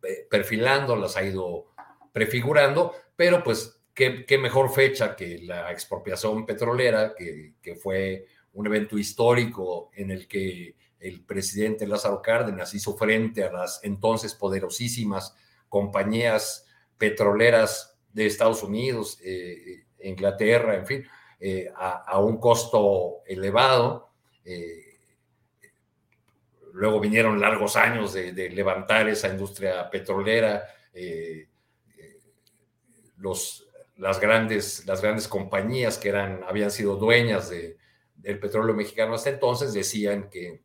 eh, 0.03 0.27
perfilando, 0.29 0.95
las 0.95 1.17
ha 1.17 1.23
ido 1.23 1.67
prefigurando, 2.11 2.93
pero 3.15 3.43
pues 3.43 3.81
qué, 3.93 4.25
qué 4.25 4.37
mejor 4.37 4.71
fecha 4.71 5.15
que 5.15 5.39
la 5.39 5.71
expropiación 5.71 6.45
petrolera, 6.45 7.13
que, 7.15 7.55
que 7.61 7.75
fue 7.75 8.25
un 8.53 8.67
evento 8.67 8.97
histórico 8.97 9.91
en 9.93 10.11
el 10.11 10.27
que 10.27 10.75
el 10.99 11.23
presidente 11.23 11.85
Lázaro 11.85 12.21
Cárdenas 12.21 12.73
hizo 12.73 12.95
frente 12.95 13.43
a 13.43 13.51
las 13.51 13.79
entonces 13.83 14.33
poderosísimas 14.33 15.35
compañías 15.69 16.64
petroleras 16.97 17.97
de 18.13 18.25
Estados 18.25 18.63
Unidos, 18.63 19.19
eh, 19.23 19.83
eh, 19.99 20.07
Inglaterra, 20.07 20.75
en 20.75 20.85
fin, 20.85 21.07
eh, 21.39 21.69
a, 21.75 22.19
un 22.19 22.37
costo 22.37 23.23
elevado. 23.25 24.09
luego 26.73 26.99
vinieron 26.99 27.39
largos 27.39 27.75
años 27.75 28.13
de, 28.13 28.49
levantar 28.49 29.09
esa 29.09 29.29
industria 29.29 29.89
petrolera. 29.89 30.63
Los, 33.17 33.67
las, 33.97 34.19
grandes, 34.19 34.85
las 34.85 35.01
grandes 35.01 35.27
compañías 35.27 35.97
que 35.97 36.09
eran, 36.09 36.43
habían 36.43 36.71
sido 36.71 36.95
dueñas 36.95 37.49
de, 37.49 37.77
del 38.15 38.39
petróleo 38.39 38.75
mexicano 38.75 39.13
hasta 39.15 39.29
entonces 39.29 39.73
decían 39.73 40.29
que 40.29 40.61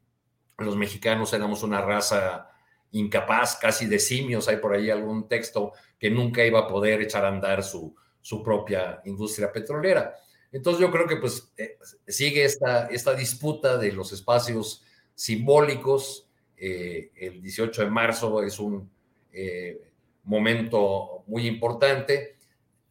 los 0.59 0.77
mexicanos 0.77 1.33
éramos 1.33 1.63
una 1.63 1.81
raza 1.81 2.51
incapaz, 2.93 3.57
casi 3.57 3.87
de 3.87 3.99
simios, 3.99 4.49
hay 4.49 4.57
por 4.57 4.75
ahí 4.75 4.91
algún 4.91 5.29
texto 5.29 5.73
que 6.01 6.11
nunca 6.11 6.45
iba 6.45 6.61
a 6.61 6.67
poder 6.67 7.03
echar 7.03 7.27
a 7.27 7.29
andar 7.29 7.63
su, 7.63 7.95
su 8.23 8.43
propia 8.43 9.03
industria 9.05 9.53
petrolera. 9.53 10.17
Entonces 10.51 10.81
yo 10.81 10.91
creo 10.91 11.07
que 11.07 11.17
pues 11.17 11.53
eh, 11.59 11.79
sigue 12.09 12.45
esta, 12.45 12.87
esta 12.87 13.15
disputa 13.15 13.77
de 13.77 13.93
los 13.93 14.11
espacios 14.13 14.83
simbólicos. 15.15 16.27
Eh, 16.57 17.11
el 17.15 17.43
18 17.43 17.83
de 17.83 17.91
marzo 17.91 18.43
es 18.43 18.59
un 18.59 18.91
eh, 19.31 19.93
momento 20.25 21.23
muy 21.27 21.47
importante. 21.47 22.39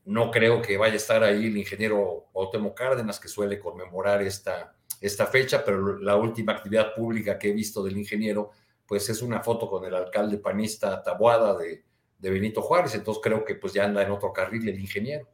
No 0.05 0.29
creo 0.29 0.61
que 0.61 0.77
vaya 0.77 0.93
a 0.93 0.97
estar 0.97 1.23
ahí 1.23 1.47
el 1.47 1.57
ingeniero 1.57 2.27
Cuauhtémoc 2.31 2.77
Cárdenas, 2.77 3.19
que 3.19 3.27
suele 3.27 3.59
conmemorar 3.59 4.21
esta, 4.21 4.75
esta 5.01 5.25
fecha, 5.25 5.65
pero 5.65 5.97
la 5.97 6.15
última 6.15 6.53
actividad 6.53 6.93
pública 6.93 7.39
que 7.39 7.49
he 7.49 7.53
visto 7.53 7.83
del 7.83 7.97
ingeniero 7.97 8.51
pues 8.85 9.07
es 9.09 9.21
una 9.21 9.41
foto 9.41 9.69
con 9.69 9.85
el 9.85 9.93
alcalde 9.93 10.37
panista 10.37 11.03
Tabuada 11.03 11.55
de, 11.55 11.83
Benito 12.19 12.61
Juárez, 12.61 12.95
entonces 12.95 13.21
creo 13.23 13.45
que 13.45 13.55
pues 13.55 13.73
ya 13.73 13.85
anda 13.85 14.03
en 14.03 14.11
otro 14.11 14.33
carril 14.33 14.67
el 14.67 14.79
ingeniero. 14.79 15.27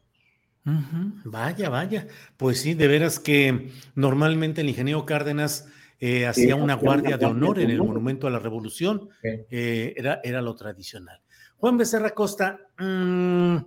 Vaya, 1.25 1.69
vaya. 1.69 2.07
Pues 2.37 2.61
sí, 2.61 2.73
de 2.73 2.87
veras 2.87 3.19
que 3.19 3.71
normalmente 3.93 4.61
el 4.61 4.69
ingeniero 4.69 5.05
Cárdenas 5.05 5.67
eh, 5.99 6.25
hacía 6.25 6.55
una 6.55 6.73
guardia 6.73 7.17
de 7.17 7.25
honor 7.25 7.59
en 7.59 7.69
el 7.69 7.77
Monumento 7.77 8.27
a 8.27 8.31
la 8.31 8.39
Revolución, 8.39 9.09
eh, 9.23 9.93
era, 9.95 10.21
era 10.23 10.41
lo 10.41 10.55
tradicional. 10.55 11.21
Juan 11.57 11.77
Becerra 11.77 12.11
Costa, 12.11 12.59
mm, 12.79 13.57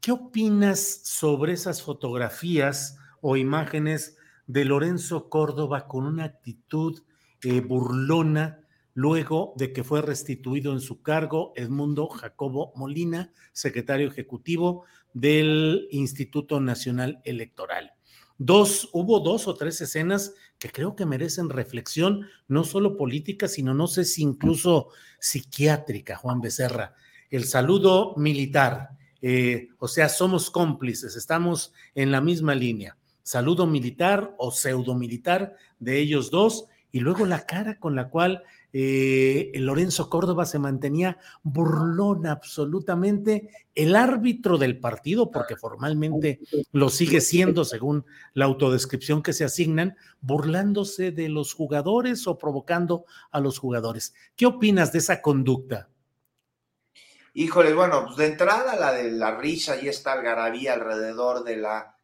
¿qué 0.00 0.12
opinas 0.12 1.00
sobre 1.04 1.52
esas 1.52 1.82
fotografías 1.82 2.98
o 3.20 3.36
imágenes 3.36 4.16
de 4.46 4.64
Lorenzo 4.64 5.28
Córdoba 5.28 5.86
con 5.86 6.06
una 6.06 6.24
actitud 6.24 7.02
eh, 7.42 7.60
burlona 7.60 8.60
luego 8.98 9.52
de 9.54 9.72
que 9.72 9.84
fue 9.84 10.02
restituido 10.02 10.72
en 10.72 10.80
su 10.80 11.02
cargo 11.02 11.52
Edmundo 11.54 12.08
Jacobo 12.08 12.72
Molina, 12.74 13.32
secretario 13.52 14.08
ejecutivo 14.08 14.86
del 15.12 15.86
Instituto 15.92 16.58
Nacional 16.60 17.20
Electoral. 17.22 17.92
Dos, 18.38 18.90
hubo 18.92 19.20
dos 19.20 19.46
o 19.46 19.54
tres 19.54 19.80
escenas 19.80 20.34
que 20.58 20.70
creo 20.70 20.96
que 20.96 21.06
merecen 21.06 21.48
reflexión, 21.48 22.26
no 22.48 22.64
solo 22.64 22.96
política, 22.96 23.46
sino 23.46 23.72
no 23.72 23.86
sé 23.86 24.04
si 24.04 24.24
incluso 24.24 24.88
psiquiátrica, 25.20 26.16
Juan 26.16 26.40
Becerra. 26.40 26.96
El 27.30 27.44
saludo 27.44 28.16
militar, 28.16 28.88
eh, 29.22 29.68
o 29.78 29.86
sea, 29.86 30.08
somos 30.08 30.50
cómplices, 30.50 31.14
estamos 31.14 31.72
en 31.94 32.10
la 32.10 32.20
misma 32.20 32.56
línea. 32.56 32.96
Saludo 33.22 33.64
militar 33.64 34.34
o 34.38 34.50
pseudo 34.50 34.96
militar 34.96 35.54
de 35.78 36.00
ellos 36.00 36.32
dos, 36.32 36.64
y 36.90 37.00
luego 37.00 37.26
la 37.26 37.44
cara 37.44 37.78
con 37.78 37.94
la 37.94 38.08
cual 38.08 38.42
eh, 38.72 39.50
Lorenzo 39.54 40.10
Córdoba 40.10 40.46
se 40.46 40.58
mantenía 40.58 41.18
burlón 41.42 42.26
absolutamente, 42.26 43.50
el 43.74 43.96
árbitro 43.96 44.58
del 44.58 44.78
partido, 44.78 45.30
porque 45.30 45.56
formalmente 45.56 46.40
lo 46.72 46.88
sigue 46.88 47.20
siendo 47.20 47.64
según 47.64 48.04
la 48.34 48.46
autodescripción 48.46 49.22
que 49.22 49.32
se 49.32 49.44
asignan, 49.44 49.96
burlándose 50.20 51.12
de 51.12 51.28
los 51.28 51.54
jugadores 51.54 52.26
o 52.26 52.38
provocando 52.38 53.04
a 53.30 53.40
los 53.40 53.58
jugadores. 53.58 54.14
¿Qué 54.36 54.46
opinas 54.46 54.92
de 54.92 54.98
esa 54.98 55.22
conducta? 55.22 55.88
Híjole, 57.34 57.72
bueno, 57.72 58.06
pues 58.06 58.16
de 58.16 58.26
entrada 58.26 58.76
la 58.76 58.92
de 58.92 59.12
la 59.12 59.36
risa 59.36 59.80
y 59.80 59.88
esta 59.88 60.12
algarabía 60.12 60.74
alrededor 60.74 61.44
de 61.44 61.56
la 61.56 61.94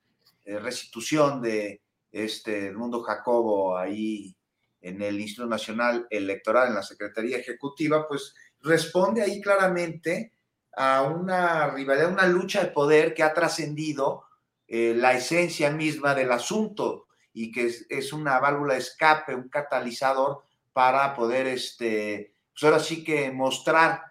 eh, 0.44 0.58
restitución 0.58 1.42
de 1.42 1.80
este 2.12 2.70
Mundo 2.72 3.02
Jacobo 3.02 3.76
ahí 3.76 4.36
en 4.84 5.00
el 5.00 5.18
Instituto 5.18 5.48
Nacional 5.48 6.06
Electoral, 6.10 6.68
en 6.68 6.74
la 6.74 6.82
Secretaría 6.82 7.38
Ejecutiva, 7.38 8.06
pues 8.06 8.34
responde 8.60 9.22
ahí 9.22 9.40
claramente 9.40 10.32
a 10.76 11.02
una 11.02 11.68
rivalidad, 11.70 12.12
una 12.12 12.26
lucha 12.26 12.62
de 12.62 12.70
poder 12.70 13.14
que 13.14 13.22
ha 13.22 13.32
trascendido 13.32 14.24
eh, 14.68 14.94
la 14.94 15.14
esencia 15.14 15.70
misma 15.70 16.14
del 16.14 16.30
asunto 16.32 17.06
y 17.32 17.50
que 17.50 17.72
es, 17.88 18.12
una 18.12 18.38
válvula 18.40 18.74
de 18.74 18.80
escape, 18.80 19.34
un 19.34 19.48
catalizador 19.48 20.42
para 20.72 21.14
poder, 21.14 21.46
este, 21.46 22.34
pues 22.52 22.64
ahora 22.64 22.78
sí 22.78 23.02
que 23.02 23.30
mostrar 23.30 24.02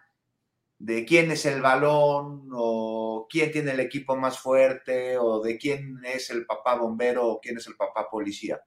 de 0.80 1.06
quién 1.06 1.32
es 1.32 1.46
el 1.46 1.62
balón 1.62 2.50
o 2.52 3.28
quién 3.30 3.52
tiene 3.52 3.72
el 3.72 3.80
equipo 3.80 4.16
más 4.16 4.40
fuerte 4.40 5.18
o 5.20 5.40
de 5.40 5.58
quién 5.58 6.02
es 6.04 6.32
el 6.32 6.46
papá 6.48 6.76
bombero 6.76 7.28
o 7.28 7.40
quién 7.40 7.58
es 7.58 7.68
el 7.68 7.76
papá 7.76 8.10
policía. 8.10 8.60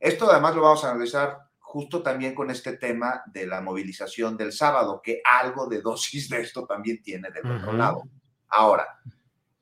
Esto 0.00 0.30
además 0.30 0.56
lo 0.56 0.62
vamos 0.62 0.82
a 0.82 0.90
analizar 0.90 1.38
justo 1.58 2.02
también 2.02 2.34
con 2.34 2.50
este 2.50 2.78
tema 2.78 3.22
de 3.26 3.46
la 3.46 3.60
movilización 3.60 4.36
del 4.36 4.52
sábado, 4.52 5.00
que 5.04 5.20
algo 5.24 5.68
de 5.68 5.82
dosis 5.82 6.28
de 6.28 6.40
esto 6.40 6.66
también 6.66 7.00
tiene 7.02 7.30
del 7.30 7.48
otro 7.48 7.74
lado. 7.74 8.02
Ahora, 8.48 8.88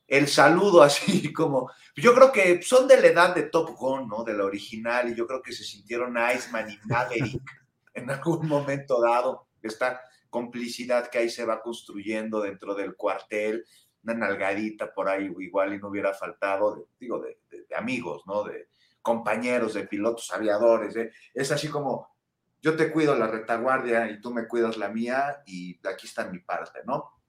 el 0.06 0.28
saludo 0.28 0.82
así 0.82 1.32
como, 1.34 1.70
yo 1.96 2.14
creo 2.14 2.32
que 2.32 2.62
son 2.62 2.88
de 2.88 3.00
la 3.00 3.08
edad 3.08 3.34
de 3.34 3.42
Top 3.42 3.76
Gun, 3.76 4.08
¿no? 4.08 4.24
De 4.24 4.32
la 4.32 4.44
original, 4.44 5.10
y 5.10 5.14
yo 5.14 5.26
creo 5.26 5.42
que 5.42 5.52
se 5.52 5.64
sintieron 5.64 6.16
Iceman 6.34 6.70
y 6.70 6.78
Maverick 6.84 7.42
en 7.94 8.08
algún 8.08 8.46
momento 8.46 9.02
dado, 9.02 9.48
esta 9.60 10.00
complicidad 10.30 11.10
que 11.10 11.18
ahí 11.18 11.28
se 11.28 11.44
va 11.44 11.60
construyendo 11.60 12.40
dentro 12.40 12.74
del 12.74 12.94
cuartel, 12.94 13.66
una 14.04 14.14
nalgadita 14.14 14.94
por 14.94 15.08
ahí 15.08 15.30
igual 15.40 15.74
y 15.74 15.78
no 15.78 15.88
hubiera 15.88 16.14
faltado, 16.14 16.88
digo, 16.98 17.20
de, 17.20 17.38
de 17.50 17.76
amigos, 17.76 18.22
¿no? 18.26 18.44
De, 18.44 18.68
compañeros 19.08 19.72
de 19.72 19.86
pilotos 19.86 20.30
aviadores. 20.32 20.94
¿eh? 20.96 21.10
Es 21.32 21.50
así 21.50 21.68
como 21.68 22.14
yo 22.60 22.76
te 22.76 22.92
cuido 22.92 23.16
la 23.16 23.26
retaguardia 23.26 24.10
y 24.10 24.20
tú 24.20 24.34
me 24.34 24.46
cuidas 24.46 24.76
la 24.76 24.90
mía 24.90 25.42
y 25.46 25.80
aquí 25.88 26.06
está 26.06 26.26
mi 26.26 26.40
parte, 26.40 26.80
¿no? 26.84 27.22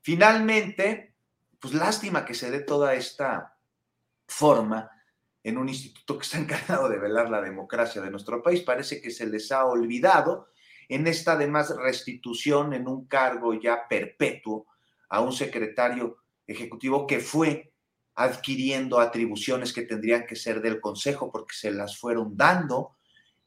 Finalmente, 0.00 1.16
pues 1.60 1.74
lástima 1.74 2.24
que 2.24 2.32
se 2.32 2.50
dé 2.50 2.60
toda 2.60 2.94
esta 2.94 3.58
forma 4.26 4.90
en 5.42 5.58
un 5.58 5.68
instituto 5.68 6.16
que 6.16 6.24
está 6.24 6.38
encargado 6.38 6.88
de 6.88 6.98
velar 6.98 7.28
la 7.28 7.42
democracia 7.42 8.00
de 8.00 8.10
nuestro 8.10 8.42
país. 8.42 8.62
Parece 8.62 9.02
que 9.02 9.10
se 9.10 9.26
les 9.26 9.52
ha 9.52 9.66
olvidado 9.66 10.48
en 10.88 11.06
esta 11.06 11.32
además 11.32 11.76
restitución 11.76 12.72
en 12.72 12.88
un 12.88 13.06
cargo 13.06 13.52
ya 13.52 13.86
perpetuo 13.86 14.66
a 15.10 15.20
un 15.20 15.32
secretario 15.32 16.24
ejecutivo 16.46 17.06
que 17.06 17.20
fue 17.20 17.74
adquiriendo 18.18 18.98
atribuciones 18.98 19.72
que 19.72 19.82
tendrían 19.82 20.26
que 20.26 20.34
ser 20.34 20.60
del 20.60 20.80
Consejo 20.80 21.30
porque 21.30 21.54
se 21.54 21.70
las 21.70 21.96
fueron 21.96 22.36
dando 22.36 22.96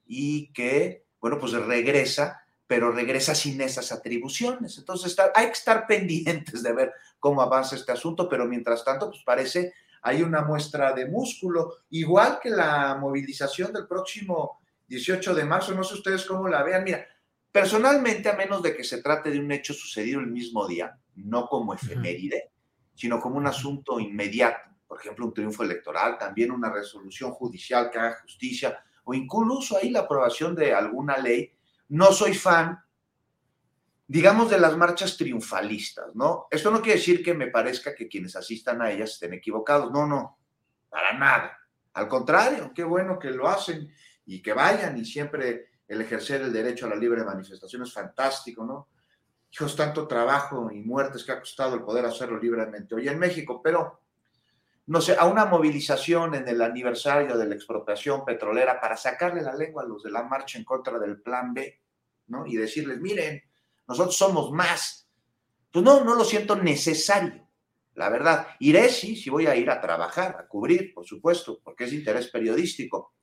y 0.07 0.48
que, 0.53 1.03
bueno, 1.19 1.38
pues 1.38 1.52
regresa, 1.52 2.41
pero 2.68 2.89
regresa 2.89 3.35
sin 3.35 3.60
esas 3.60 3.91
atribuciones. 3.91 4.77
Entonces 4.77 5.14
hay 5.35 5.48
que 5.48 5.52
estar 5.52 5.85
pendientes 5.88 6.64
de 6.64 6.72
ver 6.72 6.93
cómo 7.19 7.41
avanza 7.41 7.76
este 7.76 7.91
asunto, 7.91 8.30
pero 8.30 8.45
mientras 8.45 8.85
tanto, 8.85 9.10
pues 9.10 9.22
parece 9.26 9.73
hay 10.03 10.23
una 10.23 10.41
muestra 10.41 10.93
de 10.93 11.06
músculo, 11.06 11.76
igual 11.89 12.39
que 12.41 12.49
la 12.49 12.95
movilización 12.95 13.73
del 13.73 13.88
próximo 13.88 14.61
18 14.88 15.35
de 15.35 15.43
marzo, 15.43 15.76
no 15.76 15.84
sé 15.84 15.95
ustedes 15.95 16.23
cómo 16.23 16.48
la 16.48 16.64
vean, 16.64 16.85
mira, 16.85 17.06
personalmente, 17.52 18.30
a 18.30 18.38
menos 18.38 18.64
de 18.64 18.73
que 18.73 18.85
se 18.85 19.02
trate 19.02 19.31
de 19.31 19.39
un 19.39 19.52
hecho 19.52 19.73
sucedido 19.73 20.22
el 20.22 20.27
mismo 20.27 20.65
día, 20.65 20.98
no 21.15 21.45
como 21.48 21.73
efeméride, 21.73 22.52
sino 23.02 23.19
como 23.19 23.38
un 23.38 23.48
asunto 23.48 23.99
inmediato, 23.99 24.69
por 24.88 24.99
ejemplo, 24.99 25.26
un 25.26 25.34
triunfo 25.34 25.64
electoral, 25.64 26.19
también 26.19 26.52
una 26.52 26.72
resolución 26.72 27.32
judicial 27.32 27.90
que 27.90 27.98
haga 27.98 28.19
justicia, 28.22 28.80
o 29.06 29.15
incluso 29.15 29.76
ahí 29.76 29.90
la 29.90 30.02
aprobación 30.02 30.53
de 30.53 30.72
alguna 30.72 31.18
ley. 31.18 31.52
No 31.90 32.11
soy 32.11 32.36
fan, 32.36 32.80
digamos, 34.06 34.52
de 34.52 34.60
las 34.60 34.78
marchas 34.78 35.18
triunfalistas, 35.18 36.14
¿no? 36.14 36.45
Esto 36.52 36.69
no 36.69 36.80
quiere 36.80 36.99
decir 36.99 37.23
que 37.23 37.34
me 37.34 37.48
parezca 37.48 37.95
que 37.95 38.07
quienes 38.07 38.36
asistan 38.36 38.84
a 38.84 38.91
ellas 38.91 39.14
estén 39.14 39.34
equivocados, 39.34 39.91
no, 39.91 40.06
no, 40.06 40.38
para 40.88 41.18
nada. 41.18 41.57
Al 41.94 42.07
contrario, 42.07 42.72
qué 42.72 42.84
bueno 42.84 43.18
que 43.18 43.32
lo 43.32 43.48
hacen 43.48 43.91
y 44.28 44.44
que 44.44 44.53
vayan 44.53 44.95
y 44.95 45.06
siempre 45.06 45.69
el 45.88 46.02
ejercer 46.02 46.41
el 46.44 46.53
derecho 46.53 46.86
a 46.86 46.90
la 46.90 46.95
libre 46.95 47.23
manifestación 47.23 47.82
es 47.82 47.91
fantástico, 47.91 48.64
¿no? 48.64 48.90
Hijos, 49.52 49.76
tanto 49.76 50.07
trabajo 50.07 50.72
y 50.72 50.82
muertes 50.82 51.23
que 51.23 51.32
ha 51.34 51.40
costado 51.40 51.76
el 51.76 51.84
poder 51.84 52.06
hacerlo 52.06 52.40
libremente 52.40 52.95
hoy 52.95 53.07
en 53.07 53.19
México, 53.19 53.61
pero 53.61 53.99
no 54.88 54.99
sé, 54.99 55.15
a 55.18 55.26
una 55.26 55.45
movilización 55.45 56.36
en 56.36 56.48
el 56.48 56.61
aniversario 56.61 57.38
de 57.38 57.45
la 57.45 57.56
expropiación 57.56 58.26
petrolera 58.26 58.80
para 58.80 58.98
sacarle 58.98 59.41
la 59.41 59.56
lengua 59.56 59.84
a 59.84 59.86
los 59.86 60.03
de 60.03 60.11
la 60.11 60.23
marcha 60.23 60.57
en 60.57 60.65
contra 60.65 60.99
del 60.99 61.22
plan 61.22 61.53
B, 61.53 61.80
¿no? 62.28 62.45
Y 62.45 62.57
decirles, 62.57 62.99
miren, 62.99 63.41
nosotros 63.88 64.18
somos 64.18 64.52
más. 64.52 65.07
Pues 65.72 65.86
no, 65.86 66.03
no 66.03 66.15
lo 66.15 66.26
siento 66.26 66.56
necesario, 66.56 67.48
la 67.95 68.10
verdad. 68.10 68.48
Iré, 68.60 68.90
sí, 68.90 69.15
sí 69.15 69.30
voy 69.30 69.48
a 69.48 69.56
ir 69.56 69.69
a 69.69 69.80
trabajar, 69.80 70.36
a 70.38 70.48
cubrir, 70.48 70.94
por 70.94 71.06
supuesto, 71.06 71.61
porque 71.64 71.86
es 71.86 71.94
interés 71.94 72.28
periodístico, 72.28 73.14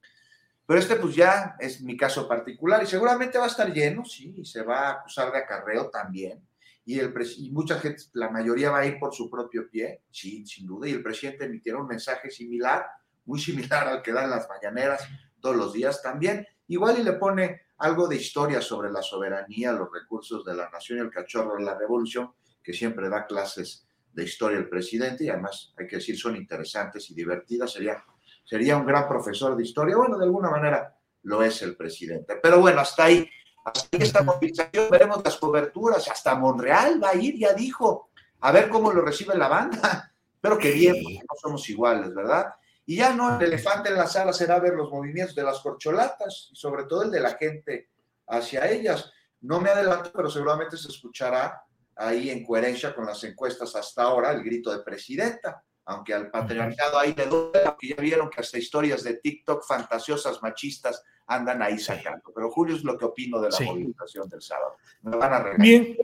pero 0.69 0.81
este 0.81 0.97
pues 0.97 1.15
ya 1.15 1.57
es 1.59 1.81
mi 1.81 1.97
caso 1.97 2.29
particular 2.29 2.83
y 2.83 2.87
seguramente 2.87 3.39
va 3.39 3.45
a 3.45 3.49
estar 3.49 3.73
lleno, 3.73 4.05
sí, 4.05 4.35
y 4.37 4.45
se 4.45 4.63
va 4.63 4.81
a 4.81 4.93
acusar 4.93 5.33
de 5.33 5.39
acarreo 5.39 5.89
también. 5.89 6.47
Y, 6.85 6.99
el 6.99 7.11
y 7.39 7.51
mucha 7.53 7.81
gente, 7.81 8.03
la 8.13 8.29
mayoría 8.29 8.71
va 8.71 8.81
a 8.81 8.87
ir 8.87 8.99
por 8.99 9.15
su 9.15 9.31
propio 9.31 9.71
pie, 9.71 10.03
sí, 10.11 10.45
sin 10.45 10.67
duda. 10.67 10.87
Y 10.87 10.93
el 10.93 11.03
presidente 11.03 11.47
emitirá 11.47 11.79
un 11.79 11.87
mensaje 11.87 12.31
similar, 12.31 12.85
muy 13.25 13.41
similar 13.41 13.89
al 13.89 14.03
que 14.03 14.13
dan 14.13 14.29
las 14.29 14.47
mañaneras 14.47 15.09
todos 15.41 15.57
los 15.57 15.73
días 15.73 16.03
también. 16.03 16.47
Igual 16.67 16.99
y 16.99 17.03
le 17.03 17.15
pone 17.15 17.63
algo 17.79 18.07
de 18.07 18.17
historia 18.17 18.61
sobre 18.61 18.91
la 18.91 19.01
soberanía, 19.01 19.73
los 19.73 19.89
recursos 19.91 20.45
de 20.45 20.55
la 20.55 20.69
nación 20.69 20.99
y 20.99 21.01
el 21.01 21.11
cachorro 21.11 21.57
de 21.57 21.65
la 21.65 21.79
revolución, 21.79 22.33
que 22.63 22.75
siempre 22.75 23.09
da 23.09 23.27
clases 23.27 23.89
de 24.13 24.25
historia 24.25 24.59
el 24.59 24.69
presidente 24.69 25.25
y 25.25 25.31
además 25.31 25.73
hay 25.79 25.87
que 25.87 25.97
decir 25.97 26.19
son 26.19 26.37
interesantes 26.37 27.11
y 27.11 27.15
divertidas. 27.15 27.73
Sería 27.73 28.05
sería 28.49 28.79
un 28.79 28.87
gran 28.87 29.07
profesor 29.07 29.55
de 29.55 29.63
historia. 29.63 29.95
Bueno, 29.97 30.17
de 30.17 30.25
alguna 30.25 30.49
manera 30.49 30.97
lo 31.25 31.43
es 31.43 31.61
el 31.61 31.77
presidente. 31.77 32.37
Pero 32.43 32.61
bueno, 32.61 32.81
hasta 32.81 33.05
ahí, 33.05 33.29
hasta 33.63 33.89
ahí 33.93 34.03
esta 34.03 34.23
movilización, 34.23 34.89
veremos 34.91 35.21
las 35.23 35.37
coberturas. 35.37 36.09
Hasta 36.09 36.35
Monreal 36.35 37.03
va 37.03 37.11
a 37.11 37.15
ir, 37.15 37.37
ya 37.37 37.53
dijo, 37.53 38.09
a 38.41 38.51
ver 38.51 38.71
cómo 38.71 38.91
lo 38.91 39.03
recibe 39.03 39.37
la 39.37 39.49
banda. 39.49 40.15
Pero 40.41 40.57
que 40.57 40.71
bien, 40.71 40.95
porque 41.03 41.19
no 41.19 41.37
somos 41.39 41.69
iguales, 41.69 42.15
¿verdad? 42.15 42.47
Y 42.87 42.97
ya 42.97 43.13
no, 43.13 43.37
el 43.37 43.45
elefante 43.45 43.91
en 43.91 43.97
la 43.97 44.07
sala 44.07 44.33
será 44.33 44.59
ver 44.61 44.73
los 44.73 44.91
movimientos 44.91 45.35
de 45.35 45.43
las 45.43 45.61
corcholatas 45.61 46.49
y 46.51 46.57
sobre 46.57 46.85
todo 46.85 47.03
el 47.03 47.11
de 47.11 47.21
la 47.21 47.35
gente 47.35 47.91
hacia 48.29 48.67
ellas. 48.71 49.13
No 49.43 49.61
me 49.61 49.69
adelanto, 49.69 50.11
pero 50.15 50.31
seguramente 50.31 50.79
se 50.79 50.89
escuchará 50.89 51.61
ahí 51.95 52.31
en 52.31 52.47
coherencia 52.47 52.95
con 52.95 53.05
las 53.05 53.23
encuestas 53.25 53.77
hasta 53.77 54.05
ahora 54.05 54.31
el 54.31 54.43
grito 54.43 54.71
de 54.71 54.83
presidenta 54.83 55.63
aunque 55.89 56.13
al 56.13 56.31
patriarcado 56.31 56.99
ahí 56.99 57.15
le 57.17 57.27
duele, 57.27 57.61
porque 57.65 57.89
ya 57.89 57.97
vieron 57.97 58.29
que 58.29 58.43
hasta 58.43 58.59
historias 58.59 59.03
de 59.03 59.15
TikTok 59.15 59.67
fantasiosas 59.67 60.43
machistas 60.43 61.03
andan 61.27 61.63
ahí 61.63 61.79
sacando. 61.79 62.31
Pero 62.35 62.51
Julio 62.51 62.77
es 62.77 62.85
lo 62.85 62.99
que 62.99 63.07
opino 63.07 63.41
de 63.41 63.49
la 63.49 63.59
movilización 63.59 64.29
del 64.29 64.43
sábado. 64.43 64.77
Me 65.01 65.17
van 65.17 65.33
a 65.33 65.39
regañar. 65.43 65.67
Bien, 65.67 65.97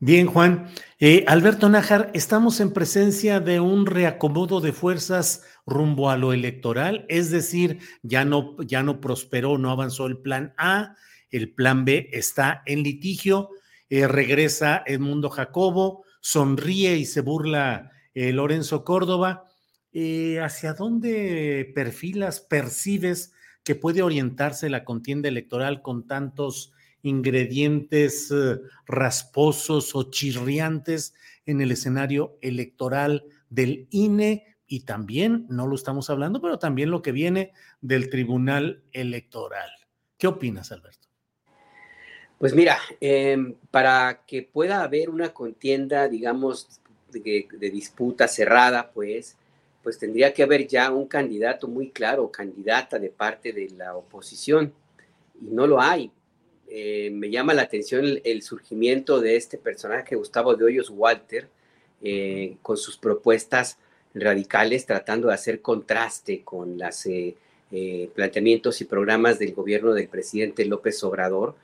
Bien, 0.00 0.26
Juan. 0.26 0.66
Eh, 0.98 1.24
Alberto 1.28 1.68
Nájar, 1.68 2.10
estamos 2.12 2.58
en 2.58 2.72
presencia 2.72 3.38
de 3.38 3.60
un 3.60 3.86
reacomodo 3.86 4.60
de 4.60 4.72
fuerzas 4.72 5.44
rumbo 5.64 6.10
a 6.10 6.16
lo 6.16 6.32
electoral, 6.32 7.06
es 7.08 7.30
decir, 7.30 7.78
ya 8.02 8.24
no, 8.24 8.56
ya 8.62 8.82
no 8.82 9.00
prosperó, 9.00 9.58
no 9.58 9.70
avanzó 9.70 10.06
el 10.06 10.18
plan 10.18 10.54
A, 10.56 10.96
el 11.30 11.54
plan 11.54 11.84
B 11.84 12.08
está 12.10 12.64
en 12.66 12.82
litigio, 12.82 13.50
eh, 13.88 14.08
regresa 14.08 14.82
Edmundo 14.84 15.30
Jacobo, 15.30 16.04
sonríe 16.20 16.96
y 16.96 17.04
se 17.04 17.20
burla 17.20 17.91
eh, 18.14 18.32
Lorenzo 18.32 18.84
Córdoba. 18.84 19.48
¿Hacia 19.94 20.72
dónde 20.72 21.70
perfilas, 21.74 22.40
percibes 22.40 23.34
que 23.62 23.74
puede 23.74 24.02
orientarse 24.02 24.70
la 24.70 24.84
contienda 24.84 25.28
electoral 25.28 25.82
con 25.82 26.06
tantos 26.06 26.72
ingredientes 27.02 28.30
eh, 28.30 28.60
rasposos 28.86 29.94
o 29.94 30.10
chirriantes 30.10 31.14
en 31.46 31.60
el 31.60 31.72
escenario 31.72 32.38
electoral 32.40 33.24
del 33.50 33.88
INE 33.90 34.46
y 34.66 34.80
también, 34.80 35.44
no 35.50 35.66
lo 35.66 35.74
estamos 35.74 36.08
hablando, 36.08 36.40
pero 36.40 36.58
también 36.58 36.90
lo 36.90 37.02
que 37.02 37.12
viene 37.12 37.52
del 37.82 38.08
Tribunal 38.08 38.82
Electoral. 38.92 39.70
¿Qué 40.16 40.26
opinas, 40.26 40.72
Alberto? 40.72 41.08
Pues 42.38 42.54
mira, 42.54 42.78
em, 43.00 43.54
para 43.70 44.24
que 44.26 44.42
pueda 44.42 44.82
haber 44.82 45.10
una 45.10 45.34
contienda, 45.34 46.08
digamos, 46.08 46.80
de, 47.12 47.48
de, 47.52 47.70
disputa 47.70 48.26
cerrada, 48.28 48.90
pues, 48.92 49.36
pues 49.82 49.98
tendría 49.98 50.32
que 50.32 50.42
haber 50.42 50.66
ya 50.66 50.90
un 50.90 51.06
candidato 51.06 51.68
muy 51.68 51.90
claro, 51.90 52.30
candidata 52.30 52.98
de 52.98 53.10
parte 53.10 53.52
de 53.52 53.70
la 53.76 53.96
oposición, 53.96 54.72
y 55.40 55.50
no 55.50 55.66
lo 55.66 55.80
hay. 55.80 56.10
Eh, 56.74 57.10
me 57.10 57.30
llama 57.30 57.52
la 57.52 57.62
atención 57.62 58.18
el, 58.24 58.42
surgimiento 58.42 59.20
de 59.20 59.36
este 59.36 59.58
personaje, 59.58 60.16
Gustavo 60.16 60.54
de 60.54 60.64
Hoyos 60.64 60.88
Walter, 60.88 61.48
eh, 62.00 62.56
con 62.62 62.78
sus 62.78 62.96
propuestas 62.96 63.76
radicales, 64.14 64.86
tratando 64.86 65.28
de 65.28 65.34
hacer 65.34 65.60
contraste 65.60 66.42
con 66.42 66.78
los 66.78 67.06
eh, 67.06 67.36
planteamientos 68.14 68.80
y 68.80 68.86
programas 68.86 69.38
del 69.38 69.52
gobierno 69.52 69.92
del 69.92 70.08
presidente 70.08 70.64
López 70.64 71.04
Obrador, 71.04 71.56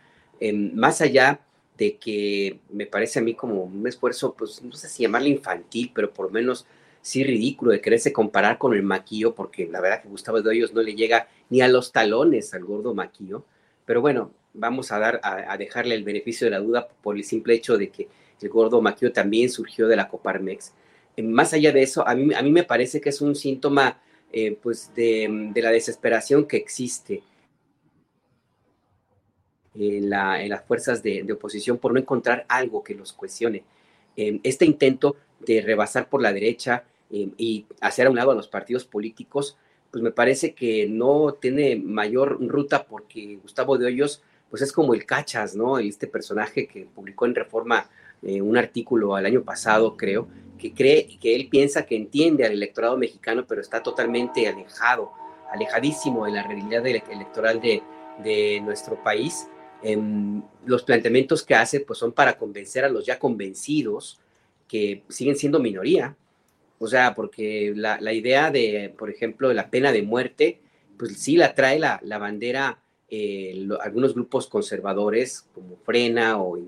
más 0.53 1.01
allá 1.01 1.41
de 1.79 1.97
que 1.97 2.59
me 2.71 2.87
parece 2.87 3.21
a 3.21 3.23
mí 3.23 3.35
como 3.35 3.63
un 3.63 3.87
esfuerzo, 3.87 4.35
pues 4.37 4.63
no 4.63 4.73
sé 4.73 4.89
si 4.89 5.05
llamarlo 5.05 5.29
infantil, 5.29 5.93
pero 5.95 6.13
por 6.13 6.27
lo 6.27 6.33
menos 6.33 6.67
sí 7.01 7.25
ridículo 7.25 7.73
de 7.73 7.81
quererse 7.81 8.13
comparar 8.13 8.59
con 8.59 8.75
el 8.75 8.83
maquillo, 8.83 9.35
porque 9.35 9.67
la 9.67 9.81
verdad 9.81 10.03
que 10.03 10.09
Gustavo 10.09 10.43
de 10.43 10.51
Hoyos 10.51 10.75
no 10.75 10.83
le 10.83 10.95
llega 10.95 11.29
ni 11.49 11.61
a 11.61 11.69
los 11.69 11.93
talones 11.93 12.53
al 12.53 12.65
gordo 12.65 12.95
maquillo. 12.95 13.45
Pero 13.87 14.01
bueno, 14.01 14.33
vamos 14.53 14.93
a, 14.93 14.99
dar, 14.99 15.21
a, 15.23 15.57
dejarle 15.57 15.95
el 15.95 16.05
beneficio 16.05 16.47
de 16.47 16.51
la 16.51 16.59
duda 16.59 16.89
por 17.03 17.17
el 17.17 17.25
simple 17.25 17.55
hecho 17.55 17.79
de 17.79 17.89
que 17.89 18.09
el 18.43 18.49
gordo 18.51 18.81
Maquio 18.81 19.13
también 19.13 19.51
surgió 19.51 19.89
de 19.89 19.97
la 19.97 20.09
Coparmex. 20.09 20.73
Eh, 21.17 21.23
más 21.23 21.53
allá 21.53 21.73
de 21.73 21.83
eso, 21.83 22.07
a 22.07 22.15
mí, 22.15 22.35
a 22.35 22.43
mí 22.43 22.51
me 22.51 22.65
parece 22.65 23.01
que 23.01 23.09
es 23.09 23.21
un 23.21 23.35
síntoma 23.35 24.01
eh, 24.31 24.59
pues 24.63 24.93
de, 24.95 25.53
la 25.55 25.71
desesperación 25.71 26.47
que 26.47 26.59
existe 26.59 27.23
en, 29.79 30.11
las 30.11 30.65
fuerzas 30.65 31.03
de, 31.03 31.27
oposición 31.33 31.79
por 31.79 31.93
no 31.93 32.01
encontrar 32.01 32.45
algo 32.49 32.83
que 32.83 32.95
los 32.95 33.13
cuestione. 33.13 33.63
Eh, 34.17 34.41
este 34.43 34.65
intento 34.65 35.17
de 35.41 35.61
rebasar 35.61 36.09
por 36.09 36.21
la 36.21 36.33
derecha 36.33 36.85
y 37.11 37.65
hacer 37.81 38.07
a 38.07 38.11
un 38.11 38.17
lado 38.17 38.33
a 38.33 38.35
los 38.35 38.49
partidos 38.49 38.85
políticos, 38.85 39.57
pues 39.91 40.03
me 40.03 40.11
parece 40.11 40.53
que 40.53 40.87
no 40.89 41.33
tiene 41.41 41.77
mayor 41.77 42.39
ruta 42.47 42.85
porque 42.85 43.39
Gustavo 43.43 43.79
de 43.79 43.87
Hoyos 43.87 44.23
pues 44.51 44.63
es 44.63 44.73
como 44.73 44.95
el 44.95 45.05
Cachas, 45.05 45.55
¿no? 45.55 45.79
Este 45.79 46.07
personaje 46.07 46.67
que 46.67 46.87
publicó 46.87 47.27
en 47.27 47.35
Reforma 47.35 47.89
eh, 48.23 48.41
un 48.41 48.57
artículo 48.57 49.15
al 49.15 49.27
año 49.27 49.43
pasado, 49.43 49.97
creo, 49.97 50.29
que 50.59 50.73
cree 50.73 51.19
que 51.21 51.35
él 51.35 51.49
piensa 51.49 51.87
que 51.87 51.97
entiende 51.97 52.45
al 52.45 52.53
electorado 52.53 52.97
mexicano, 52.97 53.45
pero 53.47 53.61
está 53.61 53.83
totalmente 53.83 54.49
alejado, 54.49 55.13
alejadísimo 55.53 56.25
de 56.25 56.33
la 56.33 56.43
realidad 56.43 56.87
electoral 56.87 57.61
de, 57.61 57.83
de 58.23 58.61
nuestro 58.63 59.03
país. 59.03 59.49
Em, 59.83 60.43
los 60.67 60.83
planteamientos 60.83 61.45
que 61.45 61.55
hace 61.55 61.81
pues 61.81 61.99
son 61.99 62.13
para 62.13 62.37
convencer 62.37 62.85
a 62.85 62.89
los 62.89 63.07
ya 63.07 63.19
convencidos 63.19 64.19
que 64.67 65.03
siguen 65.09 65.37
siendo 65.37 65.61
minoría. 65.61 66.17
O 66.79 66.87
sea, 66.87 67.15
porque 67.15 67.73
la, 67.75 68.13
idea 68.13 68.51
de, 68.51 68.95
por 68.97 69.11
ejemplo, 69.11 69.53
la 69.53 69.71
pena 69.71 69.93
de 69.93 70.03
muerte, 70.03 70.61
pues 70.97 71.19
sí 71.19 71.37
la 71.37 71.55
trae 71.55 71.79
la, 71.79 72.01
la 72.03 72.19
bandera 72.19 72.79
eh, 73.11 73.67
algunos 73.81 74.15
grupos 74.15 74.49
conservadores 74.49 75.47
como 75.55 75.77
Frena 75.79 76.41
o, 76.41 76.59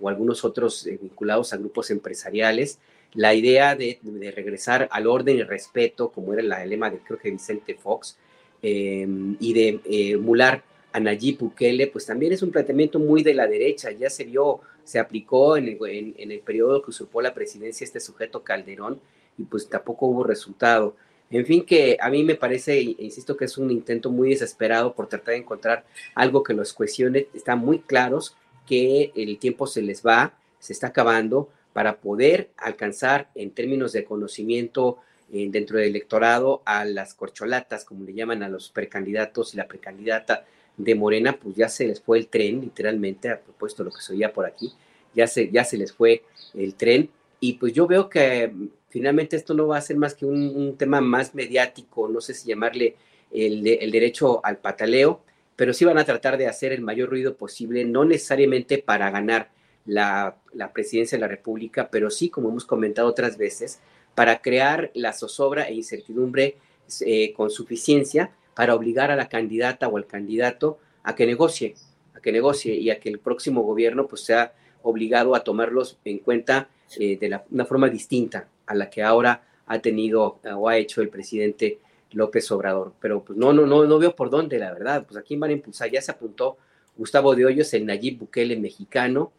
o 0.00 0.08
algunos 0.08 0.44
otros 0.44 0.86
eh, 0.86 0.98
vinculados 1.00 1.52
a 1.52 1.56
grupos 1.56 1.90
empresariales, 1.90 2.78
la 3.14 3.34
idea 3.34 3.76
de, 3.76 4.00
regresar 4.34 4.88
al 4.90 5.06
orden 5.06 5.36
y 5.36 5.42
respeto, 5.44 6.10
como 6.10 6.34
era 6.34 6.42
la, 6.42 6.66
lema 6.66 6.90
de 6.90 6.98
creo 6.98 7.18
que 7.18 7.30
Vicente 7.30 7.74
Fox, 7.76 8.18
em, 8.60 9.36
y 9.38 9.52
de 9.52 9.68
eh, 9.84 10.10
emular 10.12 10.64
a 10.94 11.00
Nayib 11.00 11.38
Bukele, 11.38 11.88
pues 11.88 12.06
también 12.06 12.32
es 12.32 12.42
un 12.42 12.52
planteamiento 12.52 13.00
muy 13.00 13.24
de 13.24 13.34
la 13.34 13.48
derecha, 13.48 13.90
ya 13.90 14.08
se 14.08 14.22
vio, 14.22 14.60
se 14.84 15.00
aplicó 15.00 15.56
en 15.56 15.66
el, 15.66 16.14
en 16.16 16.30
el 16.30 16.38
periodo 16.38 16.82
que 16.82 16.90
usurpó 16.90 17.20
la 17.20 17.34
presidencia 17.34 17.84
este 17.84 17.98
sujeto 17.98 18.44
Calderón, 18.44 19.00
y 19.36 19.42
pues 19.42 19.68
tampoco 19.68 20.06
hubo 20.06 20.22
resultado. 20.22 20.94
En 21.30 21.44
fin, 21.46 21.66
que 21.66 21.96
a 22.00 22.10
mí 22.10 22.22
me 22.22 22.36
parece, 22.36 22.80
insisto, 22.80 23.36
que 23.36 23.46
es 23.46 23.58
un 23.58 23.72
intento 23.72 24.12
muy 24.12 24.30
desesperado 24.30 24.94
por 24.94 25.08
tratar 25.08 25.34
de 25.34 25.40
encontrar 25.40 25.84
algo 26.14 26.44
que 26.44 26.54
los 26.54 26.72
cuestione. 26.72 27.26
Están 27.34 27.58
muy 27.58 27.80
claros 27.80 28.36
que 28.64 29.10
el 29.16 29.36
tiempo 29.38 29.66
se 29.66 29.82
les 29.82 30.06
va, 30.06 30.38
se 30.60 30.72
está 30.72 30.88
acabando, 30.88 31.48
para 31.72 31.96
poder 31.96 32.50
alcanzar 32.56 33.30
en 33.34 33.50
términos 33.50 33.90
de 33.90 34.04
conocimiento 34.04 34.98
eh, 35.32 35.48
dentro 35.50 35.78
del 35.78 35.88
electorado 35.88 36.62
a 36.64 36.84
las 36.84 37.14
corcholatas, 37.14 37.84
como 37.84 38.04
le 38.04 38.14
llaman 38.14 38.44
a 38.44 38.48
los 38.48 38.68
precandidatos 38.68 39.54
y 39.54 39.56
la 39.56 39.66
precandidata 39.66 40.44
de 40.76 40.94
Morena, 40.94 41.38
pues 41.40 41.56
ya 41.56 41.68
se 41.68 41.86
les 41.86 42.00
fue 42.00 42.18
el 42.18 42.28
tren, 42.28 42.60
literalmente, 42.60 43.30
a 43.30 43.40
propósito 43.40 43.82
de 43.82 43.90
lo 43.90 43.96
que 43.96 44.02
se 44.02 44.12
oía 44.12 44.32
por 44.32 44.46
aquí, 44.46 44.72
ya 45.14 45.26
se, 45.26 45.50
ya 45.50 45.64
se 45.64 45.76
les 45.76 45.92
fue 45.92 46.22
el 46.54 46.74
tren. 46.74 47.10
Y 47.40 47.54
pues 47.54 47.72
yo 47.72 47.86
veo 47.86 48.08
que 48.08 48.52
finalmente 48.88 49.36
esto 49.36 49.54
no 49.54 49.66
va 49.66 49.78
a 49.78 49.82
ser 49.82 49.96
más 49.96 50.14
que 50.14 50.26
un, 50.26 50.76
tema 50.76 51.00
más 51.00 51.34
mediático, 51.34 52.08
no 52.08 52.20
sé 52.20 52.34
si 52.34 52.48
llamarle 52.48 52.96
el, 53.32 53.66
el, 53.66 53.90
derecho 53.90 54.44
al 54.44 54.58
pataleo, 54.58 55.20
pero 55.56 55.72
sí 55.72 55.84
van 55.84 55.98
a 55.98 56.04
tratar 56.04 56.38
de 56.38 56.46
hacer 56.46 56.72
el 56.72 56.80
mayor 56.80 57.10
ruido 57.10 57.36
posible, 57.36 57.84
no 57.84 58.04
necesariamente 58.04 58.78
para 58.78 59.10
ganar 59.10 59.50
la, 59.86 60.36
la 60.52 60.72
presidencia 60.72 61.16
de 61.16 61.20
la 61.20 61.28
República, 61.28 61.88
pero 61.90 62.10
sí, 62.10 62.30
como 62.30 62.48
hemos 62.48 62.64
comentado 62.64 63.08
otras 63.08 63.36
veces, 63.36 63.80
para 64.14 64.40
crear 64.40 64.90
la 64.94 65.12
zozobra 65.12 65.68
e 65.68 65.74
incertidumbre 65.74 66.56
eh, 67.04 67.32
con 67.32 67.50
suficiencia 67.50 68.30
para 68.54 68.74
obligar 68.74 69.10
a 69.10 69.16
la 69.16 69.28
candidata 69.28 69.88
o 69.88 69.96
al 69.96 70.06
candidato 70.06 70.78
a 71.02 71.14
que 71.14 71.26
negocie, 71.26 71.74
a 72.14 72.20
que 72.20 72.32
negocie 72.32 72.74
y 72.74 72.90
a 72.90 73.00
que 73.00 73.08
el 73.08 73.18
próximo 73.18 73.62
gobierno 73.62 74.06
pues 74.06 74.22
sea 74.22 74.54
obligado 74.82 75.34
a 75.34 75.44
tomarlos 75.44 75.98
en 76.04 76.18
cuenta 76.18 76.68
eh, 76.98 77.18
de 77.18 77.40
una 77.50 77.64
forma 77.64 77.88
distinta 77.88 78.48
a 78.66 78.74
la 78.74 78.90
que 78.90 79.02
ahora 79.02 79.42
ha 79.66 79.78
tenido 79.78 80.38
eh, 80.44 80.52
o 80.52 80.68
ha 80.68 80.76
hecho 80.76 81.00
el 81.00 81.08
presidente 81.08 81.78
López 82.12 82.50
Obrador. 82.52 82.92
Pero 83.00 83.24
pues 83.24 83.38
no, 83.38 83.52
no, 83.52 83.66
no, 83.66 83.84
no 83.84 83.98
veo 83.98 84.14
por 84.14 84.30
dónde, 84.30 84.58
la 84.58 84.72
verdad. 84.72 85.04
Pues 85.06 85.18
aquí 85.18 85.36
van 85.36 85.50
a 85.50 85.54
impulsar, 85.54 85.90
ya 85.90 86.00
se 86.00 86.12
apuntó 86.12 86.56
Gustavo 86.96 87.34
de 87.34 87.46
Hoyos, 87.46 87.72
el 87.74 87.86
Nayib 87.86 88.20
Bukele 88.20 88.56
mexicano, 88.56 89.32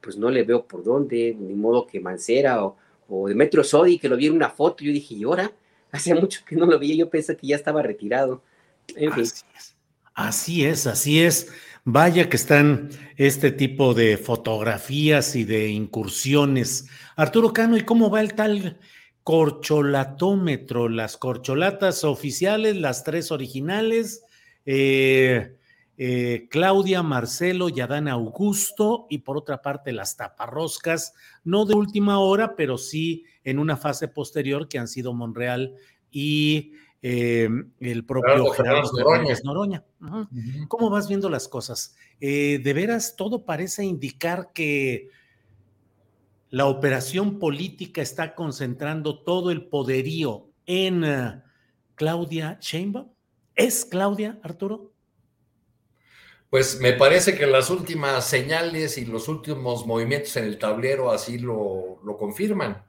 pues 0.00 0.16
no 0.16 0.30
le 0.30 0.42
veo 0.42 0.64
por 0.64 0.82
dónde, 0.82 1.36
ni 1.38 1.54
modo 1.54 1.86
que 1.86 2.00
Mancera 2.00 2.64
o, 2.64 2.76
o 3.08 3.28
Demetrio 3.28 3.62
Sodi, 3.62 3.98
que 3.98 4.08
lo 4.08 4.16
vi 4.16 4.26
en 4.26 4.34
una 4.34 4.50
foto, 4.50 4.84
yo 4.84 4.92
dije, 4.92 5.14
¿y 5.14 5.24
ahora? 5.24 5.52
Hace 5.92 6.14
mucho 6.14 6.40
que 6.46 6.56
no 6.56 6.66
lo 6.66 6.78
vi, 6.78 6.96
yo 6.96 7.08
pensé 7.08 7.36
que 7.36 7.46
ya 7.46 7.56
estaba 7.56 7.82
retirado. 7.82 8.42
En 8.96 9.12
fin. 9.12 9.24
Así 10.14 10.64
es, 10.64 10.86
así 10.86 10.86
es. 10.86 10.86
Así 10.86 11.22
es. 11.22 11.48
Vaya 11.90 12.28
que 12.28 12.36
están 12.36 12.90
este 13.16 13.50
tipo 13.50 13.94
de 13.94 14.18
fotografías 14.18 15.34
y 15.34 15.44
de 15.44 15.68
incursiones. 15.68 16.86
Arturo 17.16 17.54
Cano, 17.54 17.78
¿y 17.78 17.80
cómo 17.80 18.10
va 18.10 18.20
el 18.20 18.34
tal 18.34 18.78
corcholatómetro? 19.22 20.90
Las 20.90 21.16
corcholatas 21.16 22.04
oficiales, 22.04 22.76
las 22.76 23.04
tres 23.04 23.32
originales, 23.32 24.22
eh, 24.66 25.56
eh, 25.98 26.46
Claudia, 26.48 27.02
Marcelo 27.02 27.68
y 27.68 27.80
Adán 27.80 28.06
Augusto, 28.06 29.06
y 29.10 29.18
por 29.18 29.36
otra 29.36 29.60
parte 29.60 29.92
las 29.92 30.16
taparroscas, 30.16 31.12
no 31.42 31.64
de 31.64 31.74
última 31.74 32.20
hora, 32.20 32.54
pero 32.54 32.78
sí 32.78 33.24
en 33.42 33.58
una 33.58 33.76
fase 33.76 34.06
posterior 34.06 34.68
que 34.68 34.78
han 34.78 34.86
sido 34.86 35.12
Monreal 35.12 35.74
y 36.12 36.72
eh, 37.02 37.48
el 37.80 38.04
propio 38.04 38.46
Gerardo 38.50 38.90
Noroña. 39.44 39.84
¿Cómo 40.68 40.88
vas 40.88 41.08
viendo 41.08 41.28
las 41.28 41.48
cosas? 41.48 41.96
Eh, 42.20 42.60
de 42.62 42.72
veras, 42.72 43.16
todo 43.16 43.44
parece 43.44 43.84
indicar 43.84 44.52
que 44.52 45.10
la 46.50 46.66
operación 46.66 47.38
política 47.40 48.02
está 48.02 48.34
concentrando 48.34 49.18
todo 49.18 49.50
el 49.50 49.66
poderío 49.66 50.48
en 50.64 51.04
uh, 51.04 51.42
Claudia 51.94 52.58
Sheinbaum. 52.60 53.08
¿Es 53.54 53.84
Claudia, 53.84 54.38
Arturo? 54.42 54.92
Pues 56.50 56.80
me 56.80 56.94
parece 56.94 57.36
que 57.36 57.46
las 57.46 57.68
últimas 57.68 58.26
señales 58.26 58.96
y 58.96 59.04
los 59.04 59.28
últimos 59.28 59.86
movimientos 59.86 60.34
en 60.36 60.44
el 60.44 60.58
tablero 60.58 61.10
así 61.10 61.38
lo, 61.38 62.00
lo 62.02 62.16
confirman. 62.16 62.86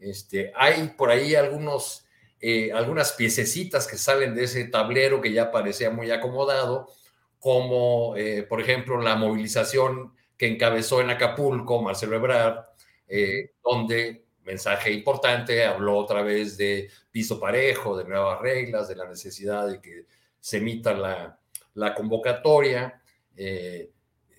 Este, 0.00 0.52
hay 0.56 0.88
por 0.96 1.10
ahí 1.10 1.36
algunos, 1.36 2.04
eh, 2.40 2.72
algunas 2.72 3.12
piececitas 3.12 3.86
que 3.86 3.96
salen 3.96 4.34
de 4.34 4.44
ese 4.44 4.64
tablero 4.64 5.20
que 5.20 5.32
ya 5.32 5.52
parecía 5.52 5.90
muy 5.90 6.10
acomodado, 6.10 6.88
como 7.38 8.16
eh, 8.16 8.42
por 8.42 8.60
ejemplo 8.60 9.00
la 9.00 9.14
movilización 9.14 10.12
que 10.36 10.48
encabezó 10.48 11.00
en 11.00 11.10
Acapulco 11.10 11.80
Marcelo 11.80 12.16
Ebrard, 12.16 12.64
eh, 13.06 13.52
donde, 13.62 14.24
mensaje 14.42 14.90
importante, 14.92 15.64
habló 15.64 15.96
otra 15.98 16.22
vez 16.22 16.56
de 16.56 16.90
piso 17.12 17.38
parejo, 17.38 17.96
de 17.96 18.04
nuevas 18.04 18.40
reglas, 18.40 18.88
de 18.88 18.96
la 18.96 19.08
necesidad 19.08 19.68
de 19.68 19.80
que 19.80 20.06
se 20.40 20.58
emita 20.58 20.94
la, 20.94 21.38
la 21.78 21.94
convocatoria, 21.94 23.00
eh, 23.36 23.90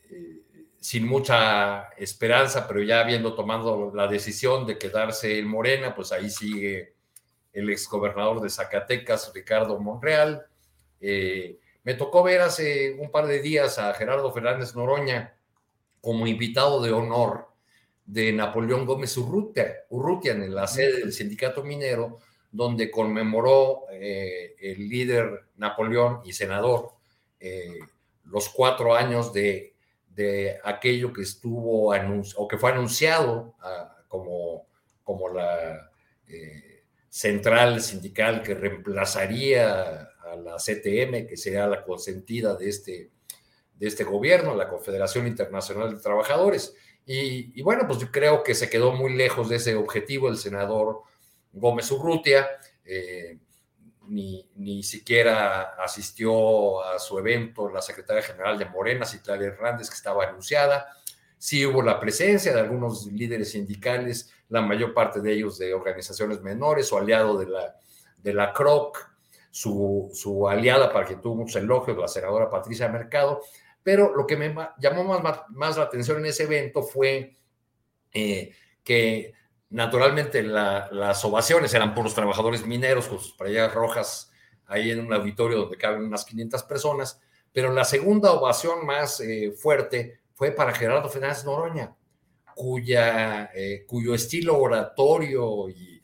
eh, 0.10 0.41
sin 0.80 1.07
mucha 1.07 1.90
esperanza, 1.98 2.68
pero 2.68 2.84
ya 2.84 2.99
habiendo 2.99 3.34
tomado 3.34 3.94
la 3.95 4.07
decisión 4.07 4.66
de 4.66 4.78
quedarse 4.78 5.40
en 5.40 5.48
Morena, 5.48 5.95
pues 5.95 6.11
ahí 6.11 6.30
sigue 6.30 6.95
el 7.53 7.70
exgobernador 7.70 8.41
de 8.41 8.49
Zacatecas, 8.49 9.32
Ricardo 9.34 9.80
Monreal. 9.80 10.45
Eh, 10.99 11.57
me 11.84 11.94
tocó 11.94 12.24
ver 12.24 12.41
hace 12.41 12.98
un 12.99 13.10
par 13.10 13.26
de 13.26 13.41
días 13.41 13.80
a 13.80 13.94
Gerardo 13.94 14.34
Fernández 14.34 14.76
Noroña 14.76 15.34
como 16.02 16.28
invitado 16.28 16.82
de 16.82 16.91
honor 16.91 17.48
de 18.06 18.34
Napoleón 18.34 18.86
Gómez 18.86 19.16
Urrutia, 19.18 19.86
Urrutia 19.90 20.34
en 20.34 20.53
la 20.53 20.68
sede 20.68 20.99
del 20.99 21.14
sindicato 21.14 21.64
minero, 21.64 22.20
donde 22.52 22.91
conmemoró 22.91 23.86
el 23.91 24.90
líder 24.90 25.45
Napoleón 25.56 26.22
y 26.26 26.34
senador 26.34 26.98
eh, 27.40 27.80
los 28.26 28.49
cuatro 28.49 28.95
años 28.95 29.34
de, 29.34 29.76
aquello 30.66 31.14
que 31.14 31.22
estuvo 31.22 31.94
o 31.94 32.48
que 32.49 32.57
fue 32.57 32.72
anunciado 32.72 33.56
ah, 33.61 34.03
como, 34.10 34.68
como 35.02 35.30
la 35.30 35.90
eh, 36.28 36.84
central 37.10 37.82
sindical 37.82 38.44
que 38.44 38.53
reemplazaría 38.53 40.10
a 40.22 40.36
la 40.36 40.57
CTM, 40.57 41.26
que 41.26 41.38
sería 41.38 41.68
la 41.68 41.84
consentida 41.84 42.56
de 42.56 42.70
este, 42.70 43.11
de 43.76 43.88
este 43.88 44.03
gobierno, 44.03 44.56
la 44.56 44.70
Confederación 44.70 45.26
Internacional 45.26 45.95
de 45.95 46.02
Trabajadores. 46.02 46.76
Y, 47.06 47.60
bueno, 47.64 47.86
pues 47.88 47.98
yo 47.98 48.11
creo 48.11 48.44
que 48.44 48.53
se 48.53 48.70
quedó 48.70 48.91
muy 48.91 49.16
lejos 49.16 49.49
de 49.49 49.56
ese 49.56 49.74
objetivo 49.74 50.30
el 50.30 50.38
senador 50.38 51.02
Gómez 51.52 51.90
Urrutia. 51.91 52.48
Eh, 52.86 53.40
ni, 54.10 54.84
siquiera 54.84 55.76
asistió 55.76 56.84
a 56.84 56.99
su 56.99 57.18
evento 57.19 57.69
la 57.69 57.81
secretaria 57.81 58.23
general 58.23 58.57
de 58.57 58.65
Morena, 58.65 59.06
Citlali 59.06 59.45
Hernández, 59.45 59.90
que 59.90 59.95
estaba 59.95 60.26
anunciada. 60.26 60.88
Sí 61.38 61.65
hubo 61.65 61.81
la 61.81 61.99
presencia 61.99 62.53
de 62.53 62.60
algunos 62.60 63.06
líderes 63.07 63.52
sindicales, 63.52 64.34
la 64.49 64.61
mayor 64.61 64.94
parte 64.94 65.22
de 65.22 65.34
ellos 65.34 65.57
de 65.57 65.73
organizaciones 65.73 66.41
menores, 66.41 66.88
su 66.88 66.98
aliado 66.98 67.38
de 67.38 67.48
la, 67.48 67.76
de 68.18 68.34
la 68.34 68.52
CROC, 68.52 68.98
su, 69.52 70.10
su 70.14 70.48
aliada 70.48 70.91
para 70.91 71.06
que 71.06 71.15
tuvo 71.15 71.36
muchos 71.36 71.61
elogios, 71.61 71.98
la 71.98 72.07
senadora 72.07 72.49
Patricia 72.49 72.90
Mercado. 72.90 73.41
Pero 73.84 74.15
lo 74.15 74.27
que 74.27 74.36
me 74.36 74.53
llamó 74.80 75.03
más, 75.03 75.41
más 75.49 75.77
la 75.77 75.84
atención 75.84 76.18
en 76.18 76.26
ese 76.26 76.44
evento 76.44 76.84
fue 76.84 77.38
eh, 78.11 78.52
que 78.84 79.34
Naturalmente, 79.69 80.41
las 80.41 81.23
ovaciones 81.23 81.73
eran 81.73 81.93
por 81.93 82.03
los 82.03 82.15
trabajadores 82.15 82.65
mineros 82.65 83.07
con 83.07 83.19
sus 83.19 83.33
playas 83.33 83.71
rojas 83.73 84.31
ahí 84.65 84.89
en 84.89 84.99
un 84.99 85.13
auditorio 85.13 85.59
donde 85.59 85.77
caben 85.77 86.03
unas 86.03 86.25
500 86.25 86.63
personas, 86.63 87.21
pero 87.51 87.71
la 87.71 87.83
segunda 87.83 88.31
ovación 88.31 88.85
más 88.85 89.19
eh, 89.19 89.51
fuerte 89.51 90.21
fue 90.33 90.51
para 90.51 90.73
Gerardo 90.73 91.09
Fernández 91.09 91.43
Noroña, 91.43 91.95
cuya, 92.55 93.51
eh, 93.53 93.85
cuyo 93.87 94.13
estilo 94.13 94.57
oratorio 94.57 95.69
y, 95.69 95.97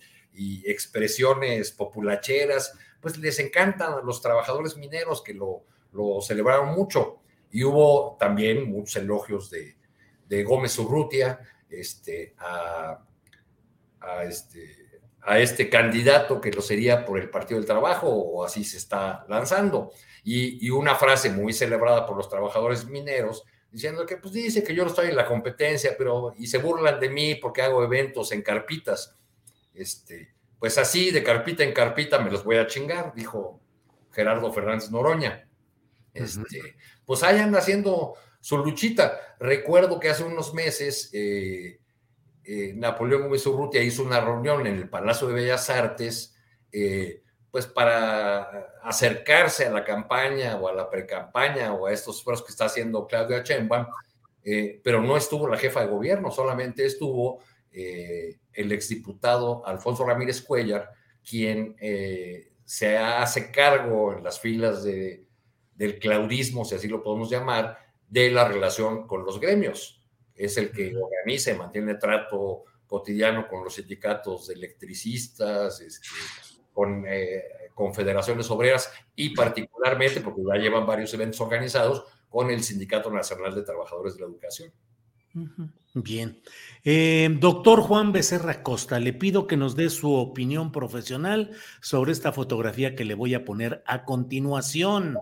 expresiones 0.66 1.72
populacheras, 1.72 2.74
pues 3.00 3.18
les 3.18 3.40
encantan 3.40 3.94
a 3.94 4.02
los 4.02 4.22
trabajadores 4.22 4.76
mineros 4.76 5.22
que 5.22 5.34
lo, 5.34 5.64
lo 5.94 6.20
celebraron 6.20 6.76
mucho. 6.76 7.22
Y 7.52 7.64
hubo 7.64 8.18
también 8.20 8.70
muchos 8.70 8.98
elogios 8.98 9.50
de, 9.50 9.78
de 10.28 10.44
Gómez 10.44 10.78
Urrutia 10.78 11.40
este, 11.70 12.36
a 12.38 13.00
a 14.06 14.24
este, 14.24 15.02
a 15.22 15.40
este 15.40 15.70
candidato 15.70 16.40
que 16.40 16.52
lo 16.52 16.62
sería 16.62 17.06
por 17.06 17.20
el 17.20 17.30
Partido 17.30 17.60
del 17.60 17.68
Trabajo 17.68 18.08
o 18.08 18.44
así 18.44 18.64
se 18.64 18.78
está 18.78 19.26
lanzando. 19.28 19.92
Y, 20.24 20.70
una 20.70 20.96
frase 20.96 21.30
muy 21.30 21.54
celebrada 21.54 22.06
por 22.06 22.18
los 22.18 22.30
trabajadores 22.30 22.86
mineros 22.86 23.44
diciendo 23.72 24.06
que 24.06 24.18
pues 24.18 24.34
dice 24.34 24.64
que 24.64 24.74
yo 24.74 24.84
no 24.84 24.90
estoy 24.90 25.10
en 25.10 25.16
la 25.16 25.26
competencia, 25.26 25.96
pero 25.98 26.34
y 26.38 26.48
se 26.48 26.60
burlan 26.60 27.00
de 27.00 27.10
mí 27.10 27.36
porque 27.36 27.62
hago 27.62 27.84
eventos 27.84 28.32
en 28.32 28.42
carpitas. 28.42 29.16
Este, 29.74 30.34
pues 30.60 30.78
así 30.78 31.12
de 31.12 31.24
carpita 31.24 31.64
en 31.64 31.74
carpita 31.74 32.20
me 32.20 32.32
los 32.32 32.44
voy 32.44 32.58
a 32.58 32.68
chingar, 32.68 33.14
dijo 33.14 33.60
Gerardo 34.12 34.52
Fernández 34.54 34.90
Noroña. 34.92 35.48
Este, 36.14 36.78
Pues 37.06 37.22
hayan 37.24 37.54
haciendo 37.56 38.16
su 38.40 38.58
luchita. 38.58 39.36
Recuerdo 39.40 40.00
que 40.00 40.10
hace 40.10 40.24
unos 40.24 40.54
meses 40.54 41.10
eh, 41.14 41.80
eh, 42.48 42.74
Napoleón 42.76 43.24
Gómez 43.24 43.46
Urrutia 43.48 43.82
hizo 43.82 44.04
una 44.04 44.22
reunión 44.22 44.68
en 44.68 44.76
el 44.76 44.90
Palacio 44.90 45.28
de 45.28 45.34
Bellas 45.34 45.70
Artes, 45.70 46.36
eh, 46.72 47.24
pues 47.50 47.66
para 47.66 48.78
acercarse 48.84 49.66
a 49.66 49.72
la 49.72 49.84
campaña 49.84 50.58
o 50.58 50.68
a 50.68 50.74
la 50.74 50.90
precampaña 50.90 51.74
o 51.74 51.88
a 51.88 51.92
estos 51.92 52.18
esfuerzos 52.18 52.46
que 52.46 52.52
está 52.52 52.66
haciendo 52.66 53.08
Claudia 53.08 53.42
Sheinbaum, 53.42 53.88
eh, 54.44 54.80
pero 54.84 55.02
no 55.02 55.18
estuvo 55.18 55.48
la 55.48 55.58
jefa 55.58 55.82
de 55.82 55.88
gobierno, 55.88 56.30
solamente 56.32 56.86
estuvo 56.86 57.42
el 57.78 58.72
exdiputado 58.72 59.66
Alfonso 59.66 60.06
Ramírez 60.06 60.42
Cuellar, 60.42 60.92
quien 61.30 61.76
se 62.64 62.98
hace 62.98 63.52
cargo 63.52 64.14
en 64.14 64.24
las 64.24 64.40
filas 64.40 64.82
de, 64.86 65.26
del 65.74 66.00
claudismo, 66.00 66.64
si 66.64 66.76
así 66.76 66.88
lo 66.88 67.04
podemos 67.04 67.30
llamar, 67.30 67.78
de 68.08 68.32
la 68.32 68.48
relación 68.48 69.08
con 69.08 69.26
los 69.26 69.42
gremios 69.42 70.05
es 70.36 70.58
el 70.58 70.72
que 70.72 70.96
organiza 70.96 71.52
y 71.52 71.58
mantiene 71.58 71.96
trato 71.96 72.66
cotidiano 72.86 73.48
con 73.48 73.64
los 73.64 73.76
sindicatos 73.76 74.48
de 74.48 74.56
electricistas, 74.56 75.82
este, 75.82 76.08
con 76.74 77.06
eh, 77.08 77.44
confederaciones 77.74 78.50
obreras 78.52 78.92
y 79.16 79.36
particularmente, 79.36 80.22
porque 80.22 80.42
ya 80.48 80.60
llevan 80.60 80.86
varios 80.86 81.14
eventos 81.14 81.40
organizados, 81.42 82.06
con 82.30 82.50
el 82.52 82.64
Sindicato 82.64 83.10
Nacional 83.10 83.56
de 83.56 83.64
Trabajadores 83.64 84.16
de 84.16 84.22
la 84.22 84.28
Educación. 84.28 84.74
Bien. 85.94 86.42
Eh, 86.84 87.30
doctor 87.40 87.80
Juan 87.82 88.12
Becerra 88.12 88.62
Costa, 88.62 89.00
le 89.00 89.14
pido 89.14 89.48
que 89.48 89.58
nos 89.58 89.76
dé 89.76 89.90
su 89.90 90.14
opinión 90.14 90.72
profesional 90.72 91.52
sobre 91.82 92.12
esta 92.12 92.34
fotografía 92.34 92.96
que 92.96 93.06
le 93.06 93.16
voy 93.16 93.34
a 93.34 93.46
poner 93.46 93.84
a 93.86 94.04
continuación. 94.04 95.18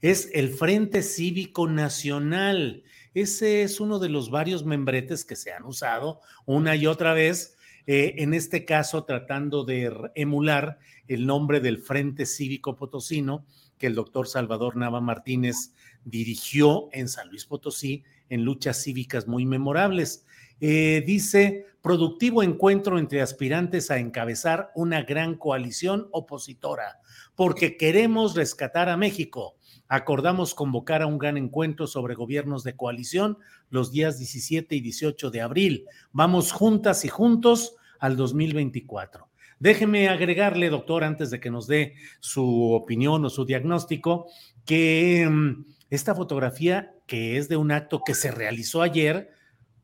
Es 0.00 0.30
el 0.32 0.50
Frente 0.50 1.02
Cívico 1.02 1.68
Nacional 1.68 2.84
ese 3.14 3.62
es 3.62 3.80
uno 3.80 3.98
de 3.98 4.08
los 4.08 4.30
varios 4.30 4.64
membretes 4.64 5.24
que 5.24 5.36
se 5.36 5.52
han 5.52 5.64
usado 5.64 6.20
una 6.46 6.76
y 6.76 6.86
otra 6.86 7.14
vez, 7.14 7.56
eh, 7.86 8.14
en 8.18 8.34
este 8.34 8.64
caso 8.64 9.04
tratando 9.04 9.64
de 9.64 9.92
emular 10.14 10.78
el 11.06 11.26
nombre 11.26 11.60
del 11.60 11.78
Frente 11.78 12.26
Cívico 12.26 12.76
Potosino 12.76 13.46
que 13.78 13.86
el 13.86 13.94
doctor 13.94 14.26
Salvador 14.26 14.76
Nava 14.76 15.00
Martínez 15.00 15.72
dirigió 16.04 16.88
en 16.92 17.08
San 17.08 17.28
Luis 17.28 17.44
Potosí 17.44 18.04
en 18.28 18.44
luchas 18.44 18.82
cívicas 18.82 19.26
muy 19.26 19.46
memorables. 19.46 20.26
Eh, 20.60 21.02
dice, 21.06 21.66
productivo 21.82 22.42
encuentro 22.42 22.98
entre 22.98 23.20
aspirantes 23.20 23.90
a 23.90 23.98
encabezar 23.98 24.70
una 24.74 25.02
gran 25.02 25.34
coalición 25.34 26.08
opositora, 26.12 27.00
porque 27.34 27.76
queremos 27.76 28.34
rescatar 28.34 28.88
a 28.88 28.96
México 28.96 29.56
acordamos 29.88 30.54
convocar 30.54 31.02
a 31.02 31.06
un 31.06 31.18
gran 31.18 31.36
encuentro 31.36 31.86
sobre 31.86 32.14
gobiernos 32.14 32.64
de 32.64 32.76
coalición 32.76 33.38
los 33.70 33.92
días 33.92 34.18
17 34.18 34.74
y 34.74 34.80
18 34.80 35.30
de 35.30 35.40
abril. 35.40 35.86
Vamos 36.12 36.52
juntas 36.52 37.04
y 37.04 37.08
juntos 37.08 37.76
al 37.98 38.16
2024. 38.16 39.28
Déjeme 39.58 40.08
agregarle, 40.08 40.68
doctor, 40.68 41.04
antes 41.04 41.30
de 41.30 41.40
que 41.40 41.50
nos 41.50 41.66
dé 41.66 41.94
su 42.20 42.72
opinión 42.72 43.24
o 43.24 43.30
su 43.30 43.44
diagnóstico, 43.44 44.26
que 44.64 45.26
mm, 45.28 45.64
esta 45.90 46.14
fotografía, 46.14 46.94
que 47.06 47.36
es 47.36 47.48
de 47.48 47.56
un 47.56 47.70
acto 47.70 48.02
que 48.04 48.14
se 48.14 48.30
realizó 48.30 48.82
ayer, 48.82 49.30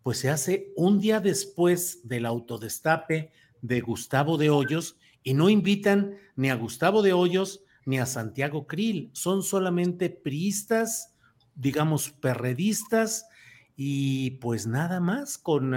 pues 0.02 0.18
se 0.18 0.30
hace 0.30 0.72
un 0.76 1.00
día 1.00 1.20
después 1.20 2.06
del 2.08 2.26
autodestape 2.26 3.32
de 3.62 3.80
Gustavo 3.80 4.38
de 4.38 4.50
Hoyos 4.50 4.96
y 5.22 5.34
no 5.34 5.50
invitan 5.50 6.16
ni 6.36 6.50
a 6.50 6.54
Gustavo 6.54 7.02
de 7.02 7.12
Hoyos 7.12 7.62
ni 7.84 7.98
a 7.98 8.06
Santiago 8.06 8.66
Krill, 8.66 9.10
son 9.12 9.42
solamente 9.42 10.10
priistas, 10.10 11.14
digamos, 11.54 12.10
perredistas 12.10 13.26
y 13.76 14.32
pues 14.32 14.66
nada 14.66 15.00
más 15.00 15.38
con 15.38 15.74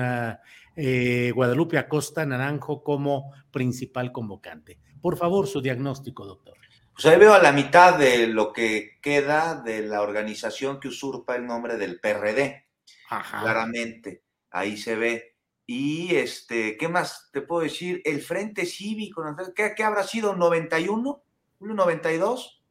eh, 0.75 1.31
Guadalupe 1.33 1.77
Acosta 1.77 2.25
Naranjo 2.25 2.83
como 2.83 3.31
principal 3.51 4.11
convocante. 4.11 4.79
Por 5.01 5.17
favor, 5.17 5.47
su 5.47 5.61
diagnóstico, 5.61 6.25
doctor. 6.25 6.57
Pues 6.93 7.05
ahí 7.05 7.17
veo 7.17 7.33
a 7.33 7.41
la 7.41 7.51
mitad 7.51 7.97
de 7.97 8.27
lo 8.27 8.53
que 8.53 8.99
queda 9.01 9.55
de 9.55 9.81
la 9.81 10.01
organización 10.01 10.79
que 10.79 10.89
usurpa 10.89 11.35
el 11.35 11.47
nombre 11.47 11.77
del 11.77 11.99
PRD. 11.99 12.67
Claramente, 13.07 14.23
ahí 14.51 14.77
se 14.77 14.95
ve. 14.95 15.35
Y 15.65 16.15
este, 16.15 16.77
¿qué 16.77 16.87
más 16.87 17.29
te 17.31 17.41
puedo 17.41 17.63
decir? 17.63 18.01
El 18.05 18.21
Frente 18.21 18.65
Cívico, 18.65 19.23
¿qué, 19.55 19.73
qué 19.75 19.83
habrá 19.83 20.03
sido? 20.03 20.35
¿91? 20.35 21.21
¿92? 21.59 22.61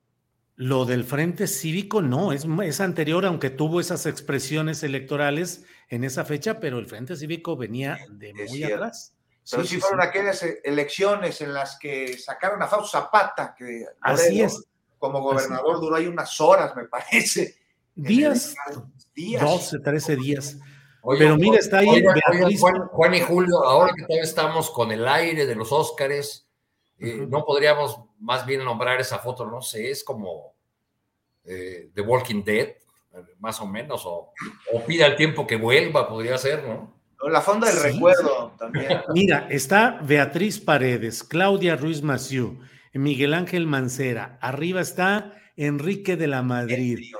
Lo 0.56 0.84
del 0.84 1.04
Frente 1.04 1.46
Cívico 1.46 2.02
no, 2.02 2.32
es, 2.32 2.46
es 2.62 2.80
anterior, 2.80 3.24
aunque 3.24 3.50
tuvo 3.50 3.80
esas 3.80 4.06
expresiones 4.06 4.82
electorales 4.82 5.64
en 5.88 6.04
esa 6.04 6.24
fecha, 6.24 6.60
pero 6.60 6.78
el 6.78 6.86
Frente 6.86 7.16
Cívico 7.16 7.56
venía 7.56 7.98
de 8.10 8.34
muy 8.34 8.62
atrás. 8.64 9.14
Pero 9.50 9.64
sí, 9.64 9.80
fueron 9.80 10.02
aquellas 10.02 10.42
e, 10.42 10.60
elecciones 10.62 11.40
en 11.40 11.52
las 11.52 11.78
que 11.78 12.16
sacaron 12.16 12.62
a 12.62 12.68
Fausto 12.68 12.98
Zapata, 12.98 13.54
que 13.56 13.84
Así 14.00 14.40
es. 14.40 14.64
como 14.98 15.20
gobernador 15.20 15.80
duró 15.80 15.96
ahí 15.96 16.06
unas 16.06 16.40
horas, 16.40 16.76
me 16.76 16.84
parece. 16.84 17.56
Días, 17.94 18.54
días. 19.14 19.42
12, 19.42 19.80
13 19.80 20.16
días. 20.16 20.58
Pero 21.18 21.36
mira, 21.36 21.58
está 21.58 21.78
ahí 21.78 22.04
Juan, 22.92 23.14
y 23.14 23.20
Julio, 23.20 23.64
ahora 23.64 23.92
que 23.94 24.02
todavía 24.02 24.22
estamos 24.22 24.70
con 24.70 24.92
el 24.92 25.06
aire 25.08 25.46
de 25.46 25.56
los 25.56 25.72
Óscares, 25.72 26.46
eh, 26.98 27.26
no 27.28 27.44
podríamos 27.44 28.00
más 28.20 28.46
bien 28.46 28.64
nombrar 28.64 29.00
esa 29.00 29.18
foto, 29.18 29.46
no 29.46 29.60
sé, 29.60 29.90
es 29.90 30.04
como 30.04 30.54
eh, 31.44 31.90
The 31.94 32.00
Walking 32.00 32.44
Dead, 32.44 32.68
más 33.40 33.60
o 33.60 33.66
menos, 33.66 34.06
o, 34.06 34.32
o 34.72 34.84
pida 34.84 35.06
el 35.06 35.16
tiempo 35.16 35.46
que 35.46 35.56
vuelva, 35.56 36.08
podría 36.08 36.38
ser, 36.38 36.64
¿no? 36.64 37.02
La 37.30 37.40
fonda 37.40 37.68
del 37.68 37.80
recuerdo 37.80 38.52
también. 38.58 39.00
Mira, 39.14 39.46
está 39.50 40.00
Beatriz 40.02 40.58
Paredes, 40.58 41.22
Claudia 41.22 41.76
Ruiz 41.76 42.02
Maciú, 42.02 42.58
Miguel 42.94 43.34
Ángel 43.34 43.66
Mancera, 43.66 44.38
arriba 44.40 44.80
está 44.80 45.34
Enrique 45.56 46.16
de 46.16 46.26
la 46.26 46.42
Madrid. 46.42 47.12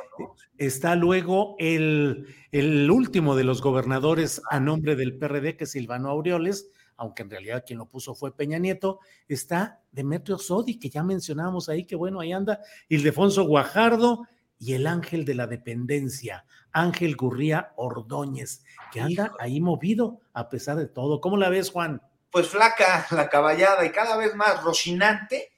Está 0.59 0.97
luego 0.97 1.57
el, 1.59 2.27
el 2.51 2.91
último 2.91 3.37
de 3.37 3.45
los 3.45 3.63
gobernadores 3.63 4.43
a 4.51 4.61
nombre 4.61 4.97
del 4.97 5.17
PRD, 5.17 5.57
que 5.57 5.65
es 5.65 5.73
Silvano 5.73 6.11
Aureoles, 6.11 6.71
aunque 6.97 7.23
en 7.23 7.31
realidad 7.31 7.65
quien 7.67 7.79
lo 7.79 7.87
puso 7.87 8.15
fue 8.15 8.37
Peña 8.37 8.59
Nieto, 8.59 9.01
está 9.29 9.81
Demetrio 9.91 10.39
Sodi, 10.39 10.79
que 10.79 10.91
ya 10.91 11.03
mencionábamos 11.03 11.69
ahí, 11.69 11.85
que 11.85 11.97
bueno, 11.97 12.21
ahí 12.21 12.33
anda, 12.33 12.61
Ildefonso 12.89 13.45
Guajardo 13.45 14.27
y 14.59 14.75
el 14.75 14.87
ángel 14.87 15.25
de 15.25 15.35
la 15.35 15.47
dependencia, 15.47 16.45
Ángel 16.71 17.17
Gurría 17.17 17.73
Ordóñez, 17.77 18.65
que 18.93 19.01
anda 19.01 19.33
ahí 19.41 19.61
movido 19.61 20.21
a 20.33 20.49
pesar 20.49 20.77
de 20.77 20.87
todo. 20.87 21.21
¿Cómo 21.21 21.37
la 21.37 21.49
ves, 21.49 21.71
Juan? 21.71 22.01
Pues 22.31 22.47
flaca 22.47 23.07
la 23.11 23.29
caballada 23.29 23.85
y 23.85 23.91
cada 23.91 24.17
vez 24.17 24.35
más 24.37 24.63
rocinante. 24.63 25.53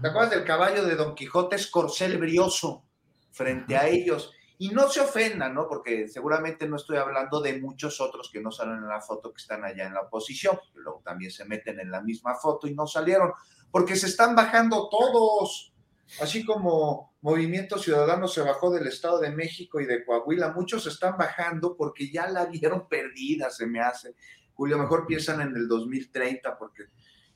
¿Te 0.00 0.08
acuerdas 0.08 0.30
del 0.30 0.44
caballo 0.44 0.84
de 0.84 0.94
Don 0.94 1.14
Quijote? 1.14 1.56
Es 1.56 1.68
corcel 1.68 2.18
brioso 2.18 2.84
frente 3.32 3.76
a 3.76 3.86
ellos. 3.88 4.32
Y 4.64 4.70
no 4.70 4.88
se 4.88 5.02
ofendan, 5.02 5.52
¿no? 5.52 5.68
Porque 5.68 6.08
seguramente 6.08 6.66
no 6.66 6.76
estoy 6.76 6.96
hablando 6.96 7.42
de 7.42 7.60
muchos 7.60 8.00
otros 8.00 8.30
que 8.32 8.40
no 8.40 8.50
salen 8.50 8.78
en 8.78 8.88
la 8.88 9.02
foto 9.02 9.30
que 9.30 9.42
están 9.42 9.62
allá 9.62 9.86
en 9.86 9.92
la 9.92 10.00
oposición, 10.00 10.58
que 10.72 10.80
luego 10.80 11.02
también 11.04 11.30
se 11.30 11.44
meten 11.44 11.80
en 11.80 11.90
la 11.90 12.00
misma 12.00 12.34
foto 12.34 12.66
y 12.66 12.74
no 12.74 12.86
salieron, 12.86 13.32
porque 13.70 13.94
se 13.94 14.06
están 14.06 14.34
bajando 14.34 14.88
todos. 14.88 15.74
Así 16.18 16.46
como 16.46 17.12
Movimiento 17.20 17.76
Ciudadano 17.76 18.26
se 18.26 18.40
bajó 18.40 18.70
del 18.70 18.86
Estado 18.86 19.18
de 19.18 19.32
México 19.32 19.82
y 19.82 19.84
de 19.84 20.02
Coahuila, 20.02 20.52
muchos 20.52 20.86
están 20.86 21.18
bajando 21.18 21.76
porque 21.76 22.10
ya 22.10 22.26
la 22.28 22.46
vieron 22.46 22.88
perdida, 22.88 23.50
se 23.50 23.66
me 23.66 23.80
hace. 23.80 24.14
Julio, 24.54 24.78
mejor 24.78 25.06
piensan 25.06 25.42
en 25.42 25.54
el 25.54 25.68
2030 25.68 26.56
porque 26.56 26.84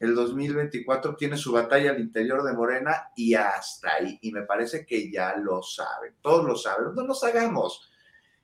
el 0.01 0.15
2024 0.15 1.17
tiene 1.17 1.37
su 1.37 1.53
batalla 1.53 1.91
al 1.91 2.01
interior 2.01 2.43
de 2.45 2.53
Morena 2.53 3.11
y 3.17 3.35
hasta 3.35 3.95
ahí. 3.95 4.19
Y 4.23 4.33
me 4.33 4.43
parece 4.43 4.87
que 4.87 5.11
ya 5.11 5.37
lo 5.37 5.63
saben, 5.63 6.17
todos 6.21 6.45
lo 6.45 6.57
saben, 6.57 6.95
no 6.95 7.03
nos 7.03 7.23
hagamos. 7.25 7.91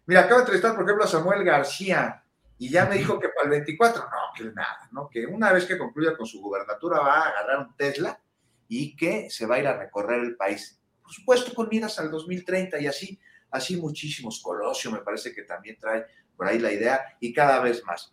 Mira, 0.06 0.22
acabo 0.22 0.36
de 0.36 0.42
entrevistar, 0.42 0.74
por 0.74 0.84
ejemplo, 0.84 1.04
a 1.04 1.08
Samuel 1.08 1.44
García 1.44 2.24
y 2.58 2.70
ya 2.70 2.86
me 2.86 2.96
dijo 2.96 3.18
que 3.18 3.28
para 3.28 3.44
el 3.44 3.50
24, 3.50 4.02
no, 4.02 4.10
que 4.36 4.44
nada, 4.52 4.88
¿no? 4.92 5.08
Que 5.08 5.26
una 5.26 5.52
vez 5.52 5.64
que 5.64 5.78
concluya 5.78 6.16
con 6.16 6.26
su 6.26 6.40
gubernatura 6.40 7.00
va 7.00 7.20
a 7.20 7.28
agarrar 7.28 7.58
un 7.60 7.76
Tesla 7.76 8.20
y 8.68 8.96
que 8.96 9.30
se 9.30 9.46
va 9.46 9.56
a 9.56 9.58
ir 9.60 9.66
a 9.66 9.78
recorrer 9.78 10.20
el 10.20 10.36
país. 10.36 10.80
Por 11.02 11.12
supuesto, 11.12 11.54
con 11.54 11.68
miras 11.68 11.98
al 11.98 12.10
2030 12.10 12.80
y 12.80 12.86
así, 12.86 13.20
así 13.50 13.76
muchísimos. 13.76 14.40
Colosio 14.42 14.90
me 14.90 15.00
parece 15.00 15.34
que 15.34 15.42
también 15.42 15.78
trae 15.78 16.06
por 16.36 16.48
ahí 16.48 16.58
la 16.58 16.72
idea 16.72 17.16
y 17.20 17.32
cada 17.32 17.60
vez 17.60 17.84
más. 17.84 18.12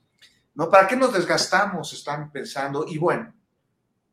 ¿No? 0.56 0.69
¿Para 0.69 0.88
qué 0.88 0.95
nos 0.95 1.14
desgastamos? 1.14 1.94
Están 1.94 2.32
pensando. 2.32 2.86
Y 2.88 2.98
bueno, 2.98 3.34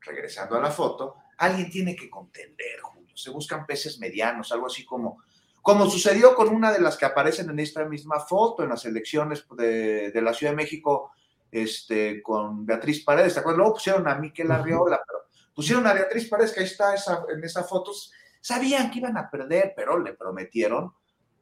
regresando 0.01 0.55
a 0.55 0.61
la 0.61 0.71
foto, 0.71 1.15
alguien 1.37 1.69
tiene 1.69 1.95
que 1.95 2.09
contender, 2.09 2.79
Julio. 2.81 3.15
Se 3.15 3.29
buscan 3.29 3.65
peces 3.65 3.99
medianos, 3.99 4.51
algo 4.51 4.67
así 4.67 4.85
como, 4.85 5.23
como 5.61 5.89
sucedió 5.89 6.35
con 6.35 6.49
una 6.49 6.71
de 6.71 6.79
las 6.79 6.97
que 6.97 7.05
aparecen 7.05 7.49
en 7.49 7.59
esta 7.59 7.83
misma 7.85 8.19
foto 8.19 8.63
en 8.63 8.69
las 8.69 8.85
elecciones 8.85 9.45
de, 9.57 10.11
de 10.11 10.21
la 10.21 10.33
Ciudad 10.33 10.53
de 10.53 10.57
México 10.57 11.11
este, 11.51 12.21
con 12.21 12.65
Beatriz 12.65 13.03
Paredes. 13.03 13.33
¿Te 13.33 13.41
acuerdas? 13.41 13.57
Luego 13.57 13.73
pusieron 13.73 14.07
a 14.07 14.15
Miquel 14.15 14.51
Arriola, 14.51 15.01
pero 15.05 15.19
Pusieron 15.59 15.85
a 15.87 15.93
Beatriz 15.93 16.29
Párez, 16.29 16.53
que 16.53 16.61
ahí 16.61 16.65
está 16.65 16.95
esa, 16.95 17.25
en 17.27 17.43
esa 17.43 17.65
foto. 17.65 17.91
Sabían 18.39 18.89
que 18.89 18.99
iban 18.99 19.17
a 19.17 19.29
perder, 19.29 19.73
pero 19.75 19.99
le 19.99 20.13
prometieron 20.13 20.93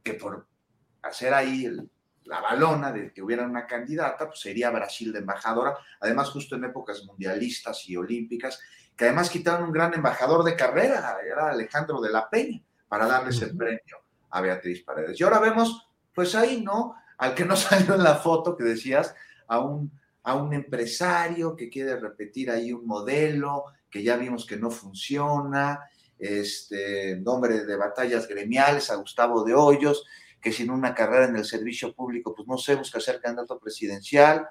que 0.03 0.15
por 0.15 0.47
hacer 1.03 1.35
ahí 1.35 1.69
la 2.27 2.41
balona 2.41 2.91
de 2.91 3.11
que 3.11 3.21
hubiera 3.21 3.45
una 3.45 3.65
candidata, 3.65 4.27
pues 4.27 4.39
sería 4.39 4.69
Brasil 4.69 5.11
de 5.11 5.19
embajadora, 5.19 5.75
además 5.99 6.29
justo 6.29 6.55
en 6.55 6.65
épocas 6.65 7.03
mundialistas 7.05 7.87
y 7.89 7.95
olímpicas, 7.95 8.59
que 8.95 9.05
además 9.05 9.29
quitaron 9.29 9.67
un 9.67 9.71
gran 9.71 9.93
embajador 9.93 10.43
de 10.43 10.55
carrera, 10.55 11.17
era 11.23 11.49
Alejandro 11.49 12.01
de 12.01 12.11
la 12.11 12.29
Peña, 12.29 12.61
para 12.87 13.07
darles 13.07 13.41
el 13.41 13.55
premio 13.55 13.97
a 14.29 14.41
Beatriz 14.41 14.83
Paredes. 14.83 15.19
Y 15.19 15.23
ahora 15.23 15.39
vemos, 15.39 15.87
pues 16.13 16.35
ahí, 16.35 16.61
¿no? 16.61 16.95
Al 17.17 17.33
que 17.33 17.45
no 17.45 17.55
salió 17.55 17.95
en 17.95 18.03
la 18.03 18.15
foto 18.15 18.57
que 18.57 18.63
decías, 18.63 19.15
a 19.47 19.59
un, 19.59 19.91
a 20.23 20.35
un 20.35 20.53
empresario 20.53 21.55
que 21.55 21.69
quiere 21.69 21.95
repetir 21.97 22.51
ahí 22.51 22.73
un 22.73 22.85
modelo, 22.85 23.65
que 23.89 24.03
ya 24.03 24.17
vimos 24.17 24.45
que 24.45 24.57
no 24.57 24.69
funciona, 24.69 25.79
este 26.19 27.17
nombre 27.17 27.65
de 27.65 27.75
batallas 27.75 28.27
gremiales 28.27 28.89
a 28.89 28.95
Gustavo 28.95 29.43
de 29.43 29.53
Hoyos, 29.53 30.05
que 30.41 30.51
sin 30.51 30.69
una 30.69 30.93
carrera 30.93 31.25
en 31.25 31.35
el 31.35 31.45
servicio 31.45 31.93
público, 31.93 32.33
pues 32.35 32.47
no 32.47 32.57
sé, 32.57 32.75
busca 32.75 32.99
ser 32.99 33.19
candidato 33.19 33.59
presidencial, 33.59 34.47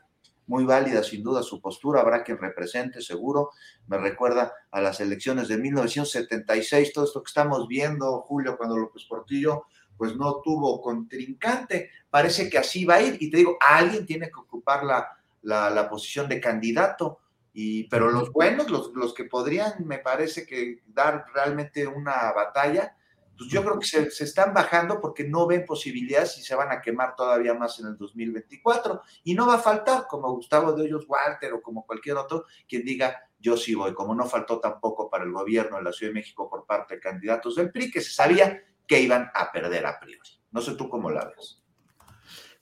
muy 0.46 0.64
válida 0.64 1.02
sin 1.02 1.22
duda 1.22 1.42
su 1.42 1.60
postura, 1.60 2.00
habrá 2.00 2.22
quien 2.22 2.38
represente, 2.38 3.00
seguro, 3.00 3.50
me 3.88 3.98
recuerda 3.98 4.52
a 4.70 4.80
las 4.80 5.00
elecciones 5.00 5.48
de 5.48 5.58
1976, 5.58 6.92
todo 6.92 7.04
esto 7.04 7.22
que 7.22 7.28
estamos 7.28 7.66
viendo, 7.66 8.20
Julio, 8.22 8.56
cuando 8.56 8.76
López 8.76 9.04
Portillo, 9.08 9.64
pues 9.96 10.14
no 10.14 10.40
tuvo 10.42 10.80
contrincante, 10.80 11.90
parece 12.10 12.48
que 12.48 12.58
así 12.58 12.84
va 12.84 12.96
a 12.96 13.02
ir, 13.02 13.16
y 13.20 13.30
te 13.30 13.38
digo, 13.38 13.56
alguien 13.60 14.06
tiene 14.06 14.26
que 14.28 14.40
ocupar 14.40 14.84
la, 14.84 15.08
la, 15.42 15.70
la 15.70 15.88
posición 15.88 16.28
de 16.28 16.40
candidato, 16.40 17.20
pero 17.88 18.10
los 18.10 18.30
buenos, 18.32 18.70
los, 18.70 18.92
los, 18.94 19.14
que 19.14 19.24
podrían, 19.24 19.86
me 19.86 19.98
parece 19.98 20.46
que 20.46 20.82
dar 20.86 21.24
realmente 21.34 21.86
una 21.86 22.30
batalla, 22.32 22.94
pues 23.36 23.50
yo 23.50 23.62
creo 23.62 23.78
que 23.78 23.86
se, 23.86 24.10
se, 24.10 24.24
están 24.24 24.54
bajando 24.54 25.00
porque 25.00 25.24
no 25.24 25.46
ven 25.46 25.64
posibilidades 25.66 26.38
y 26.38 26.42
se 26.42 26.54
van 26.54 26.72
a 26.72 26.80
quemar 26.80 27.14
todavía 27.14 27.54
más 27.54 27.78
en 27.80 27.86
el 27.86 27.96
2024. 27.96 29.02
Y 29.24 29.34
no 29.34 29.46
va 29.46 29.54
a 29.54 29.58
faltar, 29.58 30.06
como 30.08 30.32
Gustavo 30.32 30.72
de 30.72 30.84
Hoyos 30.84 31.06
Walter 31.08 31.52
o 31.52 31.62
como 31.62 31.84
cualquier 31.84 32.16
otro, 32.16 32.44
quien 32.68 32.84
diga, 32.84 33.28
yo 33.38 33.56
sí 33.56 33.74
voy, 33.74 33.92
como 33.94 34.14
no 34.14 34.24
faltó 34.26 34.58
tampoco 34.58 35.10
para 35.10 35.24
el 35.24 35.32
gobierno 35.32 35.76
de 35.76 35.82
la 35.82 35.92
Ciudad 35.92 36.10
de 36.10 36.20
México 36.20 36.48
por 36.48 36.66
parte 36.66 36.94
de 36.94 37.00
candidatos 37.00 37.56
del 37.56 37.70
PRI, 37.70 37.90
que 37.90 38.00
se 38.00 38.12
sabía 38.12 38.62
que 38.86 39.00
iban 39.00 39.30
a 39.34 39.52
perder 39.52 39.86
a 39.86 39.98
priori. 40.00 40.30
No 40.50 40.60
sé 40.60 40.74
tú 40.74 40.88
cómo 40.88 41.10
la 41.10 41.24
ves. 41.26 41.62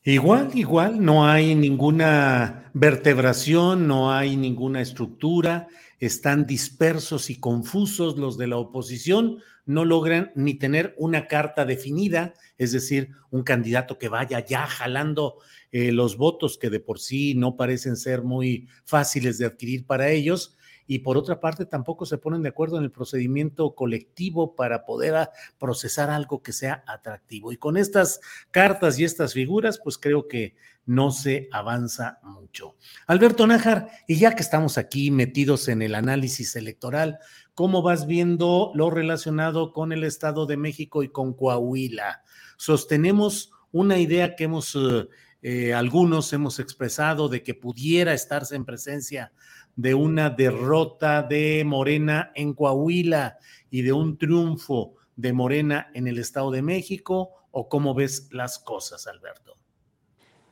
Igual, 0.06 0.50
igual, 0.52 1.02
no 1.02 1.26
hay 1.26 1.54
ninguna 1.54 2.70
vertebración, 2.74 3.88
no 3.88 4.12
hay 4.12 4.36
ninguna 4.36 4.82
estructura, 4.82 5.68
están 5.98 6.44
dispersos 6.44 7.30
y 7.30 7.40
confusos 7.40 8.18
los 8.18 8.36
de 8.36 8.48
la 8.48 8.58
oposición, 8.58 9.38
no 9.66 9.84
logran 9.84 10.32
ni 10.34 10.54
tener 10.54 10.94
una 10.98 11.26
carta 11.26 11.64
definida, 11.64 12.34
es 12.58 12.72
decir, 12.72 13.10
un 13.30 13.42
candidato 13.42 13.98
que 13.98 14.08
vaya 14.08 14.44
ya 14.44 14.66
jalando 14.66 15.38
eh, 15.72 15.92
los 15.92 16.16
votos 16.16 16.58
que 16.58 16.70
de 16.70 16.80
por 16.80 16.98
sí 16.98 17.34
no 17.34 17.56
parecen 17.56 17.96
ser 17.96 18.22
muy 18.22 18.68
fáciles 18.84 19.38
de 19.38 19.46
adquirir 19.46 19.86
para 19.86 20.10
ellos, 20.10 20.56
y 20.86 21.00
por 21.00 21.16
otra 21.16 21.40
parte 21.40 21.64
tampoco 21.66 22.04
se 22.04 22.18
ponen 22.18 22.42
de 22.42 22.50
acuerdo 22.50 22.78
en 22.78 22.84
el 22.84 22.90
procedimiento 22.90 23.74
colectivo 23.74 24.54
para 24.54 24.84
poder 24.84 25.30
procesar 25.58 26.10
algo 26.10 26.42
que 26.42 26.52
sea 26.52 26.84
atractivo. 26.86 27.52
Y 27.52 27.56
con 27.56 27.76
estas 27.76 28.20
cartas 28.50 28.98
y 28.98 29.04
estas 29.04 29.32
figuras, 29.32 29.80
pues 29.82 29.96
creo 29.98 30.28
que 30.28 30.54
no 30.86 31.10
se 31.10 31.48
avanza 31.50 32.18
mucho. 32.22 32.76
Alberto 33.06 33.46
Nájar, 33.46 33.88
y 34.06 34.16
ya 34.16 34.34
que 34.34 34.42
estamos 34.42 34.76
aquí 34.76 35.10
metidos 35.10 35.68
en 35.68 35.80
el 35.80 35.94
análisis 35.94 36.56
electoral, 36.56 37.18
¿cómo 37.54 37.82
vas 37.82 38.06
viendo 38.06 38.72
lo 38.74 38.90
relacionado 38.90 39.72
con 39.72 39.92
el 39.92 40.04
Estado 40.04 40.46
de 40.46 40.56
México 40.56 41.02
y 41.02 41.08
con 41.08 41.34
Coahuila? 41.34 42.22
Sostenemos 42.56 43.52
una 43.72 43.98
idea 43.98 44.36
que 44.36 44.44
hemos... 44.44 44.74
Eh, 44.74 45.08
eh, 45.46 45.74
algunos 45.74 46.32
hemos 46.32 46.58
expresado 46.58 47.28
de 47.28 47.42
que 47.42 47.52
pudiera 47.52 48.14
estarse 48.14 48.56
en 48.56 48.64
presencia 48.64 49.30
de 49.76 49.92
una 49.92 50.30
derrota 50.30 51.22
de 51.22 51.62
Morena 51.66 52.32
en 52.34 52.54
Coahuila 52.54 53.36
y 53.70 53.82
de 53.82 53.92
un 53.92 54.16
triunfo 54.16 54.94
de 55.16 55.32
Morena 55.32 55.90
en 55.94 56.06
el 56.06 56.18
Estado 56.18 56.50
de 56.50 56.62
México? 56.62 57.30
¿O 57.50 57.68
cómo 57.68 57.94
ves 57.94 58.28
las 58.32 58.58
cosas, 58.58 59.06
Alberto? 59.06 59.56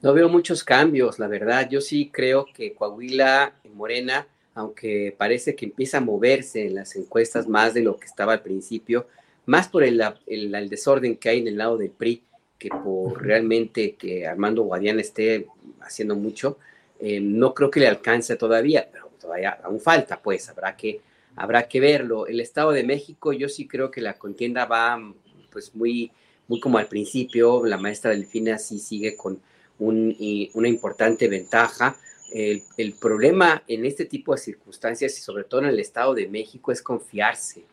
No 0.02 0.12
veo 0.12 0.28
muchos 0.28 0.64
cambios, 0.64 1.18
la 1.18 1.28
verdad. 1.28 1.68
Yo 1.70 1.80
sí 1.80 2.10
creo 2.12 2.46
que 2.52 2.74
Coahuila, 2.74 3.60
en 3.64 3.76
Morena, 3.76 4.26
aunque 4.54 5.14
parece 5.16 5.54
que 5.54 5.66
empieza 5.66 5.98
a 5.98 6.02
moverse 6.02 6.66
en 6.66 6.74
las 6.74 6.94
encuestas 6.96 7.48
más 7.48 7.74
de 7.74 7.82
lo 7.82 7.96
que 7.96 8.06
estaba 8.06 8.34
al 8.34 8.42
principio, 8.42 9.06
más 9.46 9.68
por 9.68 9.82
el, 9.82 10.02
el, 10.26 10.68
desorden 10.68 11.16
que 11.16 11.28
hay 11.28 11.40
en 11.40 11.48
el 11.48 11.58
lado 11.58 11.76
del 11.76 11.90
PRI, 11.90 12.22
que 12.58 12.68
por 12.68 13.22
realmente 13.22 13.94
que 13.96 14.26
Armando 14.26 14.62
Guadiana 14.62 15.00
esté 15.00 15.46
haciendo 15.80 16.14
mucho, 16.14 16.58
eh, 17.00 17.18
no 17.20 17.54
creo 17.54 17.70
que 17.70 17.80
le 17.80 17.88
alcance 17.88 18.36
todavía, 18.36 18.88
pero 18.92 19.10
todavía 19.20 19.58
aún 19.64 19.80
falta, 19.80 20.20
pues 20.20 20.48
habrá 20.48 20.76
que, 20.76 21.00
habrá 21.34 21.66
que 21.66 21.80
verlo. 21.80 22.26
El 22.26 22.40
Estado 22.40 22.70
de 22.70 22.84
México, 22.84 23.32
yo 23.32 23.48
sí 23.48 23.66
creo 23.66 23.90
que 23.90 24.00
la 24.00 24.14
contienda 24.14 24.66
va 24.66 25.00
pues 25.50 25.74
muy, 25.74 26.12
muy 26.46 26.60
como 26.60 26.78
al 26.78 26.86
principio, 26.86 27.64
la 27.66 27.78
maestra 27.78 28.12
Delfina 28.12 28.58
sí 28.58 28.78
sigue 28.78 29.16
con 29.16 29.40
un, 29.78 30.16
una 30.54 30.68
importante 30.68 31.26
ventaja. 31.26 31.96
El, 32.34 32.94
problema 33.00 33.62
en 33.68 33.84
este 33.84 34.06
tipo 34.06 34.32
de 34.32 34.38
circunstancias 34.38 35.18
y 35.18 35.20
sobre 35.20 35.44
todo 35.44 35.60
en 35.60 35.66
el 35.66 35.78
Estado 35.78 36.14
de 36.14 36.28
México 36.28 36.72
es 36.72 36.80
confiarse 36.80 37.64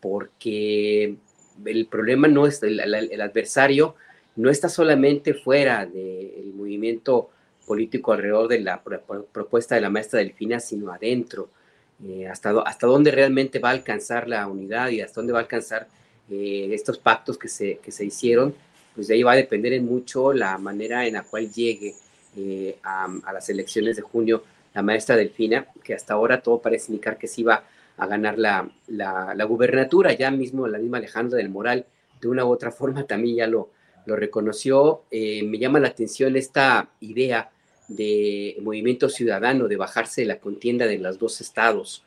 porque 0.00 1.16
el 1.64 1.86
problema 1.86 2.28
no 2.28 2.46
es, 2.46 2.62
el, 2.62 3.20
adversario 3.20 3.94
no 4.36 4.50
está 4.50 4.68
solamente 4.68 5.34
fuera 5.34 5.86
del 5.86 6.52
movimiento 6.54 7.30
político 7.66 8.12
alrededor 8.12 8.48
de 8.48 8.60
la 8.60 8.82
propuesta 8.82 9.74
de 9.74 9.80
la 9.80 9.90
maestra 9.90 10.18
Delfina, 10.18 10.60
sino 10.60 10.92
adentro. 10.92 11.48
Eh, 12.06 12.26
hasta, 12.26 12.58
hasta 12.62 12.86
dónde 12.86 13.10
realmente 13.10 13.58
va 13.58 13.68
a 13.68 13.72
alcanzar 13.72 14.26
la 14.26 14.46
unidad 14.48 14.88
y 14.88 15.02
hasta 15.02 15.20
dónde 15.20 15.34
va 15.34 15.40
a 15.40 15.42
alcanzar 15.42 15.86
eh, 16.30 16.70
estos 16.72 16.96
pactos 16.98 17.36
que 17.36 17.48
se, 17.48 17.76
que 17.76 17.92
se 17.92 18.06
hicieron, 18.06 18.54
pues 18.94 19.08
de 19.08 19.14
ahí 19.14 19.22
va 19.22 19.32
a 19.32 19.36
depender 19.36 19.74
en 19.74 19.84
mucho 19.84 20.32
la 20.32 20.56
manera 20.56 21.06
en 21.06 21.14
la 21.14 21.22
cual 21.22 21.52
llegue 21.52 21.94
eh, 22.36 22.78
a, 22.82 23.08
a, 23.24 23.32
las 23.32 23.48
elecciones 23.48 23.96
de 23.96 24.02
junio 24.02 24.44
la 24.74 24.82
maestra 24.82 25.16
Delfina, 25.16 25.66
que 25.82 25.94
hasta 25.94 26.14
ahora 26.14 26.42
todo 26.42 26.60
parece 26.60 26.92
indicar 26.92 27.18
que 27.18 27.26
sí 27.26 27.42
va 27.42 27.64
a 27.96 28.06
ganar 28.06 28.38
la, 28.38 28.70
la, 28.88 29.44
gubernatura. 29.44 30.12
Ya 30.12 30.30
mismo 30.30 30.66
la 30.66 30.78
misma 30.78 30.98
Alejandra 30.98 31.36
del 31.36 31.48
Moral, 31.48 31.86
de 32.20 32.28
una 32.28 32.44
u 32.44 32.50
otra 32.50 32.70
forma, 32.70 33.04
también 33.04 33.36
ya 33.36 33.46
lo, 33.46 33.70
lo 34.06 34.16
reconoció. 34.16 35.02
Eh, 35.10 35.42
me 35.42 35.58
llama 35.58 35.80
la 35.80 35.88
atención 35.88 36.36
esta 36.36 36.88
idea 37.00 37.50
de 37.88 38.56
movimiento 38.62 39.08
ciudadano, 39.08 39.66
de 39.68 39.76
bajarse 39.76 40.22
de 40.22 40.28
la 40.28 40.38
contienda 40.38 40.86
de 40.86 40.98
los 40.98 41.18
dos 41.18 41.40
estados. 41.40 42.04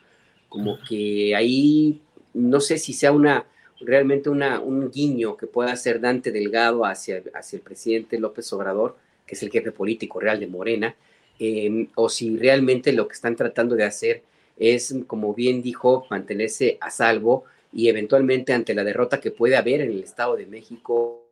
Como 0.49 0.79
que 0.87 1.35
ahí 1.35 2.01
no 2.33 2.59
sé 2.61 2.77
si 2.77 2.93
sea 2.93 3.11
una 3.11 3.45
realmente 3.81 4.29
una, 4.29 4.61
un 4.61 4.89
guiño 4.89 5.35
que 5.35 5.47
pueda 5.47 5.73
hacer 5.73 5.99
Dante 5.99 6.31
Delgado 6.31 6.85
hacia, 6.85 7.21
hacia 7.33 7.57
el 7.57 7.61
presidente 7.61 8.17
López 8.17 8.51
Obrador, 8.53 8.95
que 9.25 9.35
es 9.35 9.43
el 9.43 9.51
jefe 9.51 9.71
político 9.71 10.19
real 10.19 10.39
de 10.39 10.47
Morena, 10.47 10.95
eh, 11.39 11.87
o 11.95 12.09
si 12.09 12.37
realmente 12.37 12.93
lo 12.93 13.07
que 13.07 13.13
están 13.13 13.35
tratando 13.35 13.75
de 13.75 13.83
hacer 13.83 14.23
es, 14.57 14.95
como 15.07 15.33
bien 15.33 15.61
dijo, 15.61 16.05
mantenerse 16.09 16.77
a 16.79 16.91
salvo 16.91 17.45
y 17.71 17.89
eventualmente 17.89 18.53
ante 18.53 18.75
la 18.75 18.83
derrota 18.83 19.19
que 19.19 19.31
puede 19.31 19.55
haber 19.55 19.81
en 19.81 19.91
el 19.91 20.03
Estado 20.03 20.35
de 20.35 20.45
México, 20.45 21.23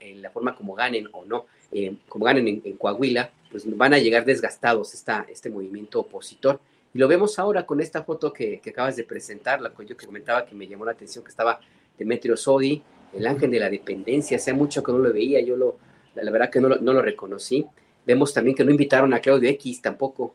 en 0.00 0.22
la 0.22 0.30
forma 0.30 0.54
como 0.54 0.74
ganen 0.74 1.08
o 1.12 1.24
no, 1.24 1.46
eh, 1.70 1.96
como 2.08 2.24
ganen 2.24 2.62
en, 2.64 2.76
Coahuila, 2.76 3.30
pues 3.50 3.64
van 3.76 3.94
a 3.94 3.98
llegar 3.98 4.24
desgastados 4.24 4.94
esta, 4.94 5.26
este 5.28 5.50
movimiento 5.50 6.00
opositor. 6.00 6.60
Y 6.94 6.98
lo 6.98 7.08
vemos 7.08 7.38
ahora 7.38 7.64
con 7.64 7.80
esta 7.80 8.04
foto 8.04 8.32
que, 8.32 8.60
acabas 8.66 8.96
de 8.96 9.04
presentar, 9.04 9.60
la 9.60 9.72
que 9.72 9.94
comentaba 9.94 10.44
que 10.44 10.54
me 10.54 10.66
llamó 10.66 10.84
la 10.84 10.92
atención, 10.92 11.24
que 11.24 11.30
estaba 11.30 11.60
Demetrio 11.98 12.36
Sodi, 12.36 12.82
el 13.12 13.26
ángel 13.26 13.50
de 13.50 13.60
la 13.60 13.70
dependencia, 13.70 14.36
hace 14.36 14.52
mucho 14.52 14.82
que 14.82 14.92
no 14.92 14.98
lo 14.98 15.12
veía, 15.12 15.40
yo 15.40 15.56
lo, 15.56 15.78
la, 16.14 16.30
verdad 16.30 16.50
que 16.50 16.60
no 16.60 16.68
lo, 16.68 16.78
no 16.78 16.92
lo 16.92 17.02
reconocí. 17.02 17.66
Vemos 18.06 18.32
también 18.32 18.56
que 18.56 18.64
no 18.64 18.70
invitaron 18.70 19.12
a 19.14 19.20
Claudio 19.20 19.48
X 19.50 19.82
tampoco, 19.82 20.34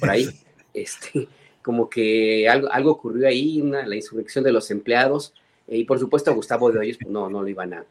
por 0.00 0.10
ahí. 0.10 0.28
Este, 0.74 1.28
como 1.62 1.90
que 1.90 2.48
algo, 2.48 2.72
algo 2.72 2.92
ocurrió 2.92 3.28
ahí, 3.28 3.60
la 3.60 3.94
insurrección 3.94 4.42
de 4.42 4.52
los 4.52 4.70
empleados, 4.70 5.34
eh, 5.68 5.78
y 5.78 5.84
por 5.84 5.98
supuesto 5.98 6.30
a 6.30 6.34
Gustavo 6.34 6.70
de 6.70 6.78
Hoyos 6.78 6.98
pues, 6.98 7.10
no, 7.10 7.30
no 7.30 7.42
lo 7.42 7.48
iban 7.48 7.74
a, 7.74 7.84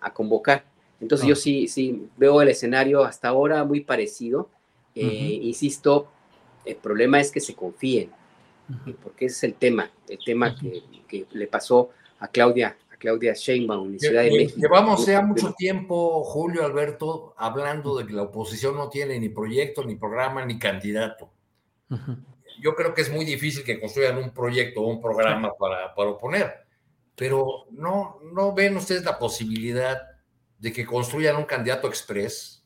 a, 0.00 0.12
convocar. 0.12 0.64
Entonces 1.00 1.26
yo 1.26 1.36
sí, 1.36 1.68
sí 1.68 2.08
veo 2.16 2.40
el 2.42 2.48
escenario 2.48 3.04
hasta 3.04 3.28
ahora 3.28 3.64
muy 3.64 3.80
parecido. 3.80 4.48
Eh, 4.94 5.38
insisto, 5.42 6.08
el 6.64 6.76
problema 6.76 7.20
es 7.20 7.30
que 7.30 7.40
se 7.40 7.54
confíen, 7.54 8.10
porque 9.02 9.26
ese 9.26 9.36
es 9.36 9.44
el 9.44 9.54
tema, 9.54 9.90
el 10.08 10.18
tema 10.24 10.56
que, 10.56 10.82
que, 11.06 11.26
le 11.32 11.46
pasó 11.46 11.90
a 12.20 12.28
Claudia, 12.28 12.76
Claudia 13.04 13.34
Sheinbaum 13.34 13.92
en 13.92 14.00
Ciudad 14.00 14.22
de 14.22 14.30
México. 14.30 14.58
Llevamos 14.58 15.04
ya 15.04 15.20
mucho 15.20 15.52
tiempo, 15.52 16.24
Julio 16.24 16.64
Alberto, 16.64 17.34
hablando 17.36 17.98
de 17.98 18.06
que 18.06 18.14
la 18.14 18.22
oposición 18.22 18.76
no 18.76 18.88
tiene 18.88 19.20
ni 19.20 19.28
proyecto, 19.28 19.84
ni 19.84 19.94
programa, 19.94 20.42
ni 20.46 20.58
candidato. 20.58 21.30
Yo 22.62 22.74
creo 22.74 22.94
que 22.94 23.02
es 23.02 23.12
muy 23.12 23.26
difícil 23.26 23.62
que 23.62 23.78
construyan 23.78 24.16
un 24.16 24.30
proyecto 24.30 24.80
o 24.80 24.86
un 24.86 25.02
programa 25.02 25.52
para, 25.52 25.94
para 25.94 26.10
oponer, 26.10 26.64
pero 27.14 27.66
no, 27.72 28.20
no 28.32 28.54
ven 28.54 28.78
ustedes 28.78 29.04
la 29.04 29.18
posibilidad 29.18 30.00
de 30.58 30.72
que 30.72 30.86
construyan 30.86 31.36
un 31.36 31.44
candidato 31.44 31.88
express, 31.88 32.64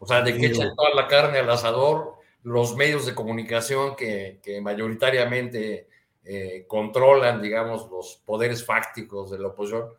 o 0.00 0.06
sea, 0.06 0.20
de 0.20 0.36
que 0.36 0.46
echen 0.46 0.74
toda 0.74 0.92
la 0.96 1.06
carne 1.06 1.38
al 1.38 1.48
asador 1.48 2.16
los 2.42 2.74
medios 2.74 3.06
de 3.06 3.14
comunicación 3.14 3.94
que, 3.94 4.40
que 4.42 4.60
mayoritariamente 4.60 5.86
eh, 6.28 6.64
controlan, 6.66 7.40
digamos, 7.40 7.88
los 7.90 8.20
poderes 8.24 8.64
fácticos 8.64 9.30
de 9.30 9.38
la 9.38 9.48
oposición 9.48 9.90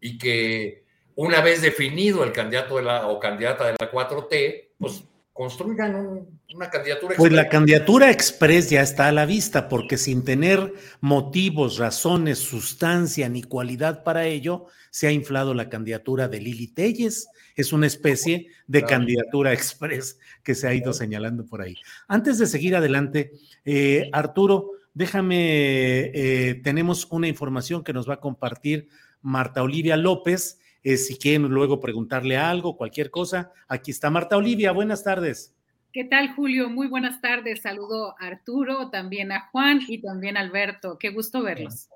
y 0.00 0.18
que 0.18 0.84
una 1.14 1.40
vez 1.40 1.62
definido 1.62 2.24
el 2.24 2.32
candidato 2.32 2.76
de 2.76 2.82
la, 2.82 3.06
o 3.08 3.18
candidata 3.18 3.66
de 3.66 3.76
la 3.78 3.90
4T, 3.90 4.68
pues 4.78 5.04
construyan 5.32 6.26
una 6.54 6.68
candidatura. 6.70 7.16
Pues 7.16 7.32
la 7.32 7.48
candidatura 7.48 8.10
express 8.10 8.68
ya 8.70 8.82
está 8.82 9.08
a 9.08 9.12
la 9.12 9.24
vista, 9.24 9.68
porque 9.68 9.96
sin 9.96 10.24
tener 10.24 10.74
motivos, 11.00 11.78
razones, 11.78 12.38
sustancia 12.38 13.28
ni 13.28 13.42
cualidad 13.42 14.04
para 14.04 14.26
ello, 14.26 14.66
se 14.90 15.06
ha 15.06 15.10
inflado 15.10 15.54
la 15.54 15.70
candidatura 15.70 16.28
de 16.28 16.40
Lili 16.40 16.68
Telles. 16.68 17.28
Es 17.56 17.72
una 17.72 17.86
especie 17.86 18.48
de 18.66 18.82
candidatura 18.84 19.52
express 19.54 20.18
que 20.42 20.54
se 20.54 20.68
ha 20.68 20.74
ido 20.74 20.92
señalando 20.92 21.46
por 21.46 21.62
ahí. 21.62 21.76
Antes 22.08 22.38
de 22.38 22.46
seguir 22.46 22.76
adelante, 22.76 23.32
eh, 23.64 24.10
Arturo, 24.12 24.70
Déjame, 24.94 26.10
eh, 26.14 26.60
tenemos 26.62 27.06
una 27.10 27.28
información 27.28 27.82
que 27.82 27.92
nos 27.92 28.08
va 28.08 28.14
a 28.14 28.20
compartir 28.20 28.88
Marta 29.22 29.62
Olivia 29.62 29.96
López. 29.96 30.60
Eh, 30.82 30.96
si 30.96 31.16
quieren 31.16 31.48
luego 31.48 31.80
preguntarle 31.80 32.36
algo, 32.36 32.76
cualquier 32.76 33.10
cosa, 33.10 33.52
aquí 33.68 33.90
está 33.90 34.10
Marta 34.10 34.36
Olivia. 34.36 34.72
Buenas 34.72 35.04
tardes. 35.04 35.54
¿Qué 35.92 36.04
tal, 36.04 36.34
Julio? 36.34 36.70
Muy 36.70 36.88
buenas 36.88 37.20
tardes. 37.20 37.62
Saludo 37.62 38.14
a 38.18 38.26
Arturo, 38.26 38.90
también 38.90 39.30
a 39.30 39.48
Juan 39.50 39.80
y 39.86 39.98
también 39.98 40.36
a 40.36 40.40
Alberto. 40.40 40.98
Qué 40.98 41.10
gusto 41.10 41.42
verlos. 41.42 41.88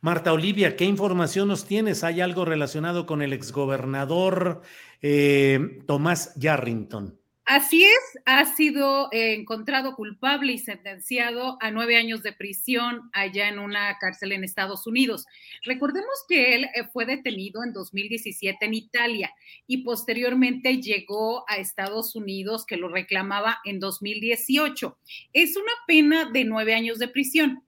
Marta 0.00 0.32
Olivia, 0.32 0.76
¿qué 0.76 0.84
información 0.84 1.46
nos 1.46 1.64
tienes? 1.64 2.02
¿Hay 2.02 2.20
algo 2.20 2.44
relacionado 2.44 3.06
con 3.06 3.22
el 3.22 3.32
exgobernador 3.32 4.62
eh, 5.00 5.78
Tomás 5.86 6.34
Yarrington? 6.34 7.21
Así 7.44 7.82
es, 7.82 8.22
ha 8.24 8.44
sido 8.44 9.08
eh, 9.10 9.34
encontrado 9.34 9.96
culpable 9.96 10.52
y 10.52 10.58
sentenciado 10.58 11.58
a 11.60 11.72
nueve 11.72 11.96
años 11.96 12.22
de 12.22 12.32
prisión 12.32 13.10
allá 13.12 13.48
en 13.48 13.58
una 13.58 13.98
cárcel 13.98 14.30
en 14.30 14.44
Estados 14.44 14.86
Unidos. 14.86 15.26
Recordemos 15.64 16.24
que 16.28 16.54
él 16.54 16.64
eh, 16.66 16.84
fue 16.92 17.04
detenido 17.04 17.64
en 17.64 17.72
2017 17.72 18.64
en 18.64 18.74
Italia 18.74 19.34
y 19.66 19.78
posteriormente 19.78 20.80
llegó 20.80 21.44
a 21.48 21.56
Estados 21.56 22.14
Unidos 22.14 22.64
que 22.64 22.76
lo 22.76 22.88
reclamaba 22.88 23.58
en 23.64 23.80
2018. 23.80 24.98
Es 25.32 25.56
una 25.56 25.72
pena 25.88 26.30
de 26.32 26.44
nueve 26.44 26.74
años 26.74 27.00
de 27.00 27.08
prisión 27.08 27.64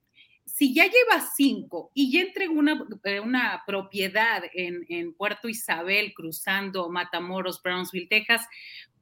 si 0.46 0.72
ya 0.72 0.84
lleva 0.84 1.26
cinco 1.34 1.90
y 1.94 2.12
ya 2.12 2.20
entregó 2.20 2.54
una, 2.54 2.86
eh, 3.02 3.18
una 3.18 3.64
propiedad 3.66 4.44
en, 4.52 4.84
en, 4.88 5.12
Puerto 5.14 5.48
Isabel, 5.48 6.12
cruzando 6.14 6.88
Matamoros, 6.90 7.60
Brownsville, 7.60 8.08
Texas, 8.08 8.46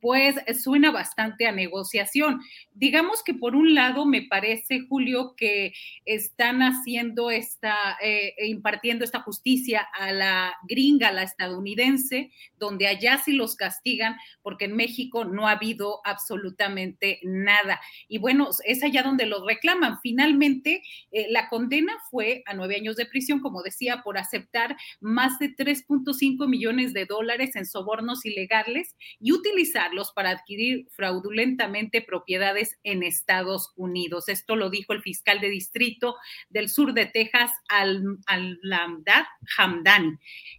pues 0.02 0.34
suena 0.60 0.90
bastante 0.90 1.46
a 1.46 1.52
negociación. 1.52 2.40
Digamos 2.74 3.22
que 3.22 3.34
por 3.34 3.54
un 3.54 3.72
lado 3.72 4.04
me 4.04 4.22
parece, 4.22 4.80
Julio, 4.88 5.34
que 5.36 5.72
están 6.04 6.60
haciendo 6.60 7.30
esta, 7.30 7.96
eh, 8.02 8.34
impartiendo 8.48 9.04
esta 9.04 9.20
justicia 9.20 9.86
a 9.96 10.10
la 10.10 10.54
gringa, 10.68 11.08
a 11.08 11.12
la 11.12 11.22
estadounidense, 11.22 12.32
donde 12.58 12.88
allá 12.88 13.18
sí 13.24 13.30
los 13.30 13.54
castigan, 13.54 14.16
porque 14.42 14.64
en 14.64 14.74
México 14.74 15.24
no 15.24 15.46
ha 15.46 15.52
habido 15.52 16.00
absolutamente 16.04 17.20
nada. 17.22 17.80
Y 18.08 18.18
bueno, 18.18 18.48
es 18.64 18.82
allá 18.82 19.04
donde 19.04 19.26
los 19.26 19.46
reclaman. 19.46 20.00
Finalmente, 20.02 20.82
eh, 21.12 21.28
la 21.30 21.48
condena 21.48 21.92
fue 22.10 22.42
a 22.46 22.54
nueve 22.54 22.74
años 22.74 22.96
de 22.96 23.06
prisión, 23.06 23.38
como 23.38 23.62
decía, 23.62 24.02
por 24.02 24.18
aceptar 24.18 24.76
más 25.00 25.38
de 25.38 25.54
3.5 25.54 26.48
millones 26.48 26.92
de 26.92 27.06
dólares 27.06 27.54
en 27.54 27.66
sobornos 27.66 28.26
ilegales 28.26 28.96
y 29.20 29.30
utilizar 29.30 29.91
para 30.14 30.30
adquirir 30.30 30.88
fraudulentamente 30.90 32.02
propiedades 32.02 32.78
en 32.82 33.02
Estados 33.02 33.72
Unidos. 33.76 34.28
Esto 34.28 34.56
lo 34.56 34.70
dijo 34.70 34.92
el 34.92 35.02
fiscal 35.02 35.40
de 35.40 35.50
distrito 35.50 36.16
del 36.48 36.68
sur 36.68 36.94
de 36.94 37.06
Texas, 37.06 37.50
Al-Lamdad 37.68 39.24
Hamdan. 39.58 40.18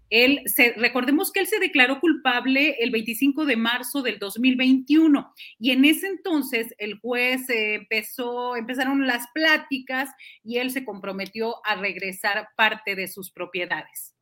Él 0.10 0.42
se, 0.46 0.74
recordemos 0.78 1.32
que 1.32 1.40
él 1.40 1.48
se 1.48 1.60
declaró 1.60 2.00
culpable 2.00 2.76
el 2.80 2.92
25 2.92 3.46
de 3.46 3.56
marzo 3.56 4.04
del 4.04 4.20
2021 4.20 5.34
y 5.60 5.72
en 5.72 5.86
ese 5.86 6.08
entonces 6.08 6.76
el 6.78 7.00
juez 7.00 7.50
empezó, 7.50 8.56
empezaron 8.56 9.08
las 9.08 9.26
pláticas 9.34 10.10
y 10.44 10.58
él 10.58 10.70
se 10.70 10.86
comprometió 10.86 11.56
a 11.66 11.76
regresar 11.76 12.50
parte 12.56 12.96
de 12.96 13.08
sus 13.08 13.32
propiedades. 13.32 14.14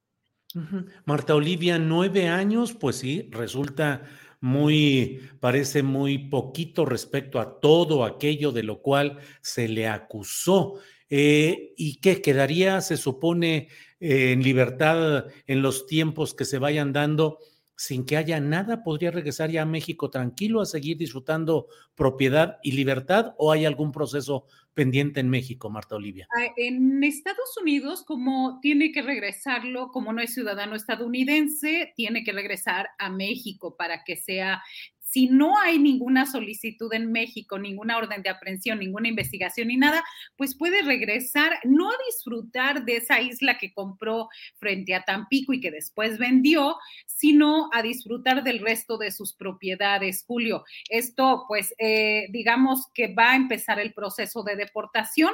Marta 1.06 1.36
Olivia, 1.36 1.80
nueve 1.80 2.28
años, 2.28 2.74
pues 2.74 2.98
sí, 2.98 3.30
resulta 3.32 4.04
muy, 4.42 5.22
parece 5.40 5.84
muy 5.84 6.18
poquito 6.30 6.86
respecto 6.86 7.40
a 7.40 7.60
todo 7.60 8.04
aquello 8.04 8.52
de 8.52 8.64
lo 8.64 8.82
cual 8.82 9.20
se 9.42 9.68
le 9.68 9.88
acusó. 9.88 10.80
Eh, 11.10 11.74
¿Y 11.78 12.00
qué 12.02 12.22
quedaría, 12.22 12.82
se 12.82 12.98
supone, 12.98 13.70
eh, 14.00 14.32
en 14.32 14.44
libertad 14.44 15.26
en 15.48 15.62
los 15.62 15.86
tiempos 15.88 16.34
que 16.34 16.46
se 16.46 16.58
vayan 16.58 16.92
dando? 16.94 17.40
Sin 17.82 18.06
que 18.06 18.16
haya 18.16 18.40
nada, 18.40 18.84
podría 18.84 19.10
regresar 19.10 19.50
ya 19.50 19.64
a 19.64 19.66
México 19.66 20.12
tranquilo 20.12 20.62
a 20.62 20.68
seguir 20.68 20.98
disfrutando 20.98 21.66
propiedad 21.96 22.60
y 22.62 22.74
libertad 22.74 23.34
o 23.40 23.52
hay 23.52 23.66
algún 23.66 23.92
proceso 23.92 24.46
pendiente 24.76 25.20
en 25.20 25.30
México, 25.30 25.72
Marta 25.72 25.96
Olivia? 25.96 26.28
Ah, 26.38 26.54
en 26.58 27.04
Estados 27.04 27.58
Unidos, 27.60 28.04
como 28.06 28.60
tiene 28.62 28.92
que 28.92 29.02
regresarlo, 29.02 29.88
como 29.88 30.14
no 30.14 30.22
es 30.22 30.32
ciudadano 30.32 30.76
estadounidense, 30.76 31.92
tiene 31.96 32.24
que 32.24 32.34
regresar 32.34 32.90
a 33.00 33.10
México 33.10 33.76
para 33.76 34.04
que 34.04 34.16
sea 34.16 34.62
si 35.12 35.28
no 35.28 35.60
hay 35.60 35.78
ninguna 35.78 36.26
solicitud 36.26 36.94
en 36.94 37.12
México, 37.12 37.60
ninguna 37.60 37.98
orden 37.98 38.22
de 38.22 38.30
aprehensión, 38.30 38.80
ninguna 38.80 39.10
investigación 39.10 39.68
ni 39.68 39.76
nada, 39.76 40.02
pues 40.38 40.56
puede 40.56 40.84
regresar, 40.84 41.60
no 41.66 41.90
a 41.90 41.96
disfrutar 42.08 42.86
de 42.86 42.96
esa 42.96 43.20
isla 43.20 43.58
que 43.58 43.74
compró 43.74 44.30
frente 44.58 44.96
a 44.96 45.04
Tampico 45.04 45.52
y 45.52 45.60
que 45.60 45.70
después 45.70 46.18
vendió, 46.18 46.78
sino 47.06 47.70
a 47.74 47.82
disfrutar 47.82 48.42
del 48.44 48.60
resto 48.60 48.98
de 48.98 49.12
sus 49.12 49.34
propiedades, 49.34 50.24
Julio. 50.26 50.64
Esto, 50.88 51.44
pues, 51.46 51.76
eh, 51.78 52.28
digamos 52.30 52.88
que 52.94 53.14
va 53.14 53.32
a 53.32 53.36
empezar 53.36 53.82
el 53.82 53.94
proceso 53.94 54.44
de 54.44 54.56
deportación 54.56 55.34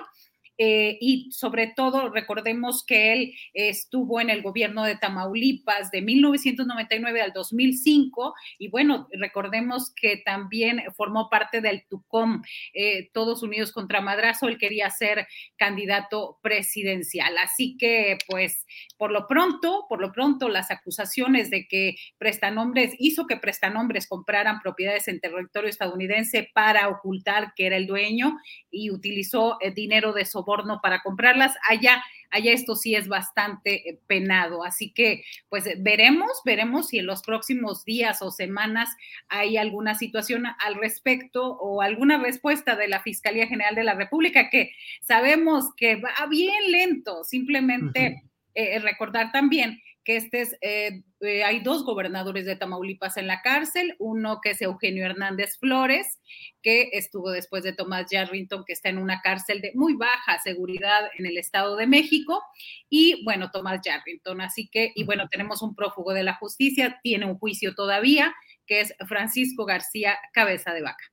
eh, 0.58 0.98
y 1.00 1.32
sobre 1.32 1.68
todo 1.68 2.10
recordemos 2.10 2.84
que 2.86 3.14
él 3.14 3.34
estuvo 3.54 4.20
en 4.20 4.30
el 4.30 4.42
gobierno 4.42 4.84
de 4.84 4.96
Tamaulipas 4.96 5.92
de 5.92 6.02
1999 6.02 7.22
al 7.22 7.34
2005 7.34 8.34
y 8.58 8.70
bueno, 8.70 9.08
recordemos 9.12 9.94
que 9.94 10.18
también 10.18 10.82
formó 10.96 11.30
parte 11.30 11.62
del 11.62 11.86
TUCOM, 11.88 12.42
eh, 12.74 13.10
Todos 13.14 13.44
Unidos 13.44 13.72
contra 13.72 14.02
Madrazo, 14.02 14.48
él 14.48 14.58
quería 14.58 14.90
ser 14.90 15.28
candidato 15.58 16.40
presidencial. 16.42 17.38
Así 17.38 17.78
que 17.78 18.18
pues 18.28 18.66
por 18.98 19.12
lo 19.12 19.28
pronto, 19.28 19.86
por 19.88 20.02
lo 20.02 20.12
pronto 20.12 20.50
las 20.50 20.72
acusaciones 20.72 21.50
de 21.50 21.68
que 21.68 21.96
prestanombres, 22.18 22.96
hizo 22.98 23.28
que 23.28 23.38
prestanombres 23.38 24.08
compraran 24.08 24.60
propiedades 24.60 25.08
en 25.08 25.20
territorio 25.20 25.70
estadounidense 25.70 26.50
para 26.54 26.88
ocultar 26.90 27.54
que 27.56 27.68
era 27.68 27.78
el 27.78 27.88
dueño 27.88 28.38
y 28.72 28.92
utilizó 28.92 29.58
eh, 29.62 29.72
dinero 29.72 30.14
de 30.14 30.26
soborno 30.48 30.80
para 30.82 31.02
comprarlas. 31.02 31.56
Allá, 31.70 32.04
allá 32.32 32.54
esto 32.54 32.76
sí 32.76 32.96
es 32.96 33.08
bastante 33.08 33.90
eh, 33.90 34.00
penado. 34.08 34.64
Así 34.64 34.92
que, 34.92 35.24
pues 35.50 35.66
veremos, 35.80 36.32
veremos 36.46 36.88
si 36.88 37.00
en 37.00 37.06
los 37.06 37.22
próximos 37.22 37.84
días 37.84 38.22
o 38.22 38.32
semanas 38.32 38.90
hay 39.28 39.58
alguna 39.58 39.96
situación 39.96 40.46
al 40.60 40.76
respecto 40.76 41.58
o 41.58 41.82
alguna 41.82 42.18
respuesta 42.18 42.76
de 42.76 42.88
la 42.88 43.02
Fiscalía 43.02 43.48
General 43.48 43.76
de 43.76 43.84
la 43.84 43.94
República, 43.94 44.50
que 44.50 44.72
sabemos 45.02 45.74
que 45.76 45.98
va 45.98 46.14
bien 46.30 46.72
lento. 46.72 47.24
Simplemente 47.24 48.24
eh, 48.54 48.80
recordar 48.80 49.32
también 49.32 49.82
que 50.08 50.16
este 50.16 50.40
es, 50.40 50.56
eh, 50.62 51.04
eh, 51.20 51.44
hay 51.44 51.60
dos 51.60 51.84
gobernadores 51.84 52.46
de 52.46 52.56
Tamaulipas 52.56 53.18
en 53.18 53.28
la 53.28 53.42
cárcel, 53.42 53.94
uno 54.00 54.40
que 54.42 54.52
es 54.52 54.62
Eugenio 54.62 55.06
Hernández 55.06 55.58
Flores, 55.60 56.22
que 56.62 56.92
estuvo 56.94 57.30
después 57.30 57.64
de 57.64 57.74
Tomás 57.74 58.10
Yarrington, 58.10 58.64
que 58.66 58.72
está 58.72 58.88
en 58.88 59.00
una 59.00 59.20
cárcel 59.20 59.60
de 59.60 59.74
muy 59.76 59.96
baja 59.96 60.40
seguridad 60.42 61.10
en 61.18 61.26
el 61.26 61.38
Estado 61.38 61.76
de 61.76 61.88
México, 61.88 62.42
y 62.90 63.22
bueno, 63.26 63.52
Tomás 63.52 63.82
Yarrington, 63.84 64.40
así 64.40 64.70
que, 64.72 64.94
y 64.96 65.04
bueno, 65.04 65.28
tenemos 65.30 65.62
un 65.62 65.76
prófugo 65.76 66.14
de 66.14 66.24
la 66.24 66.36
justicia, 66.36 67.02
tiene 67.04 67.26
un 67.26 67.38
juicio 67.38 67.76
todavía, 67.76 68.34
que 68.66 68.80
es 68.80 68.94
Francisco 69.10 69.66
García 69.66 70.18
Cabeza 70.32 70.74
de 70.74 70.84
Vaca. 70.84 71.04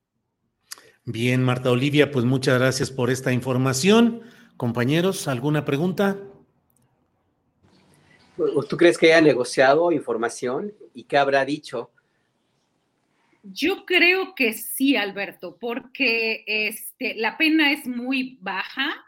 Bien, 1.05 1.43
Marta 1.43 1.73
Olivia, 1.73 2.13
pues 2.13 2.25
muchas 2.25 2.61
gracias 2.61 2.93
por 2.93 3.11
esta 3.11 3.33
información. 3.33 4.23
Compañeros, 4.57 5.27
¿alguna 5.27 5.65
pregunta? 5.65 6.17
¿Tú 8.37 8.77
crees 8.77 8.99
que 8.99 9.13
haya 9.13 9.21
negociado 9.21 9.93
información 9.93 10.73
y 10.93 11.05
qué 11.05 11.17
habrá 11.17 11.45
dicho? 11.45 11.91
Yo 13.43 13.85
creo 13.85 14.35
que 14.35 14.55
sí, 14.55 14.97
Alberto, 14.97 15.59
porque 15.61 16.45
este, 16.47 17.15
la 17.15 17.37
pena 17.37 17.73
es 17.73 17.87
muy 17.87 18.39
baja, 18.41 19.05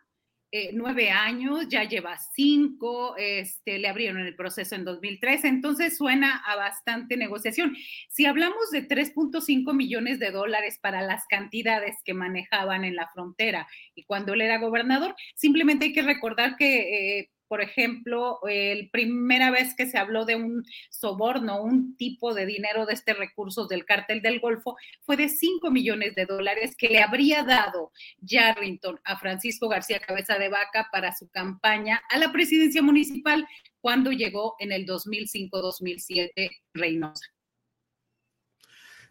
eh, 0.52 0.70
nueve 0.74 1.10
años, 1.10 1.68
ya 1.68 1.84
lleva 1.84 2.18
cinco, 2.34 3.16
este, 3.16 3.78
le 3.78 3.88
abrieron 3.88 4.20
el 4.20 4.36
proceso 4.36 4.74
en 4.74 4.84
2013, 4.84 5.48
entonces 5.48 5.96
suena 5.96 6.36
a 6.46 6.54
bastante 6.54 7.16
negociación. 7.16 7.74
Si 8.08 8.26
hablamos 8.26 8.70
de 8.70 8.86
3.5 8.86 9.74
millones 9.74 10.18
de 10.18 10.30
dólares 10.30 10.78
para 10.80 11.02
las 11.02 11.26
cantidades 11.26 11.96
que 12.04 12.14
manejaban 12.14 12.84
en 12.84 12.94
la 12.94 13.08
frontera 13.08 13.66
y 13.94 14.04
cuando 14.04 14.34
él 14.34 14.42
era 14.42 14.58
gobernador, 14.58 15.16
simplemente 15.34 15.86
hay 15.86 15.92
que 15.92 16.02
recordar 16.02 16.56
que... 16.56 17.18
Eh, 17.18 17.30
por 17.48 17.60
ejemplo, 17.60 18.38
la 18.42 18.88
primera 18.90 19.50
vez 19.50 19.74
que 19.74 19.86
se 19.86 19.98
habló 19.98 20.24
de 20.24 20.36
un 20.36 20.64
soborno, 20.90 21.62
un 21.62 21.96
tipo 21.96 22.34
de 22.34 22.46
dinero 22.46 22.86
de 22.86 22.94
este 22.94 23.14
recursos 23.14 23.68
del 23.68 23.84
cártel 23.84 24.22
del 24.22 24.40
Golfo, 24.40 24.76
fue 25.02 25.16
de 25.16 25.28
5 25.28 25.70
millones 25.70 26.14
de 26.14 26.26
dólares 26.26 26.74
que 26.76 26.88
le 26.88 27.02
habría 27.02 27.42
dado 27.42 27.92
Yarrington 28.20 29.00
a 29.04 29.16
Francisco 29.18 29.68
García 29.68 30.00
Cabeza 30.00 30.38
de 30.38 30.48
Vaca 30.48 30.88
para 30.90 31.14
su 31.14 31.28
campaña 31.28 32.02
a 32.10 32.18
la 32.18 32.32
presidencia 32.32 32.82
municipal 32.82 33.46
cuando 33.80 34.10
llegó 34.10 34.56
en 34.58 34.72
el 34.72 34.86
2005-2007 34.86 36.50
Reynosa. 36.74 37.26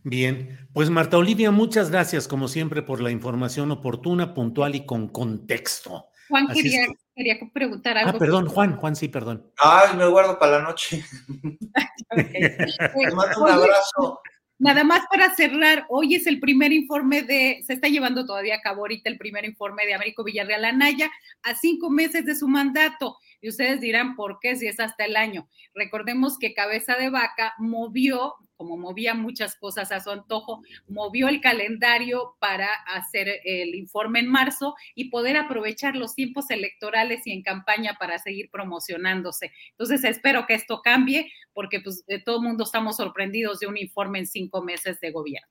Bien, 0.04 0.68
pues 0.72 0.92
Marta 0.92 1.18
Olivia, 1.18 1.50
muchas 1.50 1.90
gracias 1.90 2.28
como 2.28 2.48
siempre 2.48 2.84
por 2.84 3.02
la 3.02 3.10
información 3.10 3.72
oportuna, 3.72 4.36
puntual 4.36 4.76
y 4.76 4.86
con 4.86 5.08
contexto. 5.08 6.10
Juan 6.28 6.48
quería, 6.48 6.88
quería, 7.16 7.38
preguntar 7.54 7.98
algo. 7.98 8.12
Ah, 8.16 8.20
perdón, 8.20 8.48
Juan, 8.48 8.76
Juan, 8.78 8.96
sí, 8.96 9.08
perdón. 9.08 9.52
Ay, 9.58 9.96
me 9.98 10.08
guardo 10.08 10.40
para 10.40 10.60
la 10.60 10.64
noche. 10.64 11.04
Te 12.10 13.12
mando 13.14 13.44
un 13.44 13.50
abrazo. 13.50 14.22
Nada 14.58 14.86
más 14.86 15.02
para 15.12 15.36
cerrar, 15.36 15.86
hoy 15.90 16.16
es 16.16 16.28
el 16.28 16.40
primer 16.40 16.72
informe 16.72 17.24
de, 17.24 17.62
se 17.68 17.74
está 17.74 17.90
llevando 17.90 18.26
todavía 18.26 18.56
a 18.56 18.62
cabo 18.62 18.82
ahorita 18.82 19.10
el 19.10 19.18
primer 19.18 19.44
informe 19.44 19.86
de 19.86 19.94
Américo 19.94 20.24
Villarreal 20.24 20.64
Anaya 20.64 21.12
a 21.44 21.56
cinco 21.56 21.90
meses 21.90 22.26
de 22.26 22.36
su 22.36 22.48
mandato. 22.48 23.18
Y 23.42 23.50
ustedes 23.50 23.82
dirán, 23.82 24.16
¿por 24.16 24.40
qué 24.40 24.56
si 24.56 24.68
es 24.68 24.80
hasta 24.80 25.04
el 25.06 25.18
año? 25.18 25.50
Recordemos 25.74 26.40
que 26.40 26.54
Cabeza 26.54 26.96
de 26.96 27.10
Vaca 27.10 27.54
movió 27.58 28.36
como 28.56 28.78
movía 28.78 29.14
muchas 29.14 29.56
cosas 29.56 29.92
a 29.92 30.00
su 30.00 30.12
antojo, 30.12 30.62
movió 30.88 31.28
el 31.28 31.42
calendario 31.42 32.36
para 32.40 32.74
hacer 32.88 33.42
el 33.44 33.76
informe 33.76 34.20
en 34.20 34.30
marzo 34.30 34.76
y 34.96 35.10
poder 35.10 35.38
aprovechar 35.38 35.96
los 35.96 36.16
tiempos 36.16 36.50
electorales 36.50 37.26
y 37.26 37.32
en 37.32 37.44
campaña 37.44 37.96
para 38.00 38.20
seguir 38.20 38.50
promocionándose. 38.52 39.52
Entonces, 39.72 40.04
espero 40.04 40.46
que 40.46 40.56
esto 40.56 40.82
cambie 40.82 41.32
porque 41.54 41.80
pues 41.82 42.04
todo 42.26 42.38
el 42.38 42.44
mundo 42.44 42.64
estamos 42.64 42.98
sorprendidos 42.98 43.60
de 43.60 43.68
un 43.68 43.78
informe 43.78 44.20
en 44.20 44.28
cinco 44.28 44.62
meses 44.62 45.00
de 45.00 45.12
gobierno. 45.12 45.48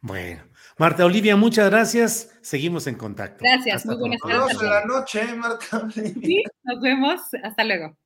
Bueno, 0.00 0.44
Marta 0.76 1.04
Olivia, 1.04 1.34
muchas 1.34 1.70
gracias. 1.70 2.38
Seguimos 2.40 2.86
en 2.86 2.94
contacto. 2.94 3.42
Gracias, 3.42 3.84
muy 3.84 3.96
buenas 3.96 4.20
tardes. 4.20 4.62
la 4.62 4.84
noche, 4.84 5.34
Marta 5.34 5.88
Sí, 5.90 6.44
nos 6.62 6.80
vemos. 6.80 7.20
Hasta 7.42 7.64
luego. 7.64 7.96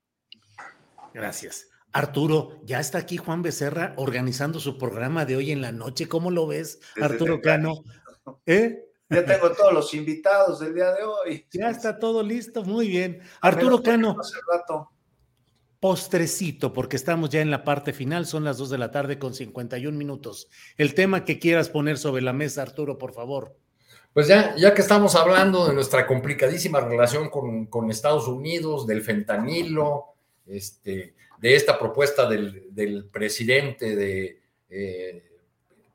Gracias. 1.13 1.72
Arturo, 1.93 2.61
ya 2.65 2.81
está 2.81 2.99
aquí 2.99 3.19
Juan 3.19 3.43
Becerra 3.43 3.93
organizando 3.97 4.61
su 4.61 4.79
programa 4.79 5.25
de 5.27 5.37
hoy 5.37 5.53
en 5.53 5.61
la 5.61 5.73
noche. 5.73 6.09
¿Cómo 6.09 6.31
lo 6.31 6.47
ves, 6.47 6.81
Arturo 7.01 7.41
Cano? 7.41 7.85
¿Eh? 8.47 8.85
Ya 9.11 9.27
tengo 9.27 9.53
todos 9.53 9.75
los 9.75 9.93
invitados 9.93 10.61
del 10.61 10.75
día 10.75 10.93
de 10.93 11.05
hoy. 11.05 11.47
Ya 11.53 11.69
está 11.69 11.99
todo 11.99 12.23
listo, 12.23 12.65
muy 12.65 12.89
bien. 12.89 13.21
Arturo 13.43 13.83
Cano. 13.83 14.17
Hace 14.19 14.39
rato. 14.51 14.91
Postrecito, 15.81 16.73
porque 16.73 16.97
estamos 16.97 17.29
ya 17.29 17.41
en 17.41 17.51
la 17.51 17.65
parte 17.65 17.93
final, 17.93 18.25
son 18.25 18.45
las 18.45 18.57
2 18.57 18.71
de 18.71 18.79
la 18.79 18.91
tarde 18.91 19.19
con 19.19 19.35
51 19.35 19.99
minutos. 19.99 20.49
El 20.79 20.95
tema 20.95 21.25
que 21.25 21.39
quieras 21.39 21.69
poner 21.69 21.99
sobre 21.99 22.23
la 22.23 22.33
mesa, 22.33 22.63
Arturo, 22.63 22.97
por 22.97 23.13
favor. 23.13 23.57
Pues 24.15 24.29
ya, 24.29 24.55
ya 24.57 24.73
que 24.73 24.81
estamos 24.81 25.15
hablando 25.15 25.67
de 25.67 25.75
nuestra 25.75 26.07
complicadísima 26.07 26.81
relación 26.81 27.29
con, 27.29 27.67
con 27.67 27.91
Estados 27.91 28.29
Unidos, 28.29 28.87
del 28.87 29.03
fentanilo, 29.03 30.15
este, 30.47 31.17
de 31.43 31.57
esta 31.57 31.77
propuesta 31.77 32.29
del, 32.29 33.09
presidente 33.13 33.97
de 33.97 34.41
eh, 34.71 35.25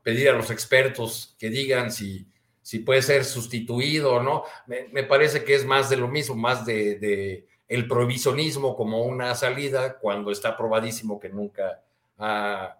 pedir 0.02 0.28
a 0.28 0.34
los 0.34 0.50
expertos 0.50 1.34
que 1.38 1.48
digan 1.48 1.90
si, 1.90 2.26
si 2.60 2.80
puede 2.80 3.00
ser 3.00 3.24
sustituido 3.24 4.12
o 4.12 4.22
no, 4.22 4.44
me, 4.66 5.02
parece 5.04 5.44
que 5.44 5.54
es 5.54 5.64
más 5.64 5.88
de 5.88 5.96
lo 5.96 6.06
mismo, 6.06 6.34
más 6.34 6.66
de, 6.66 7.46
el 7.66 7.88
provisionismo 7.88 8.76
como 8.76 9.04
una 9.04 9.34
salida 9.34 9.98
cuando 9.98 10.30
está 10.30 10.54
probadísimo 10.54 11.18
que 11.18 11.30
nunca 11.30 11.82
ha, 12.18 12.76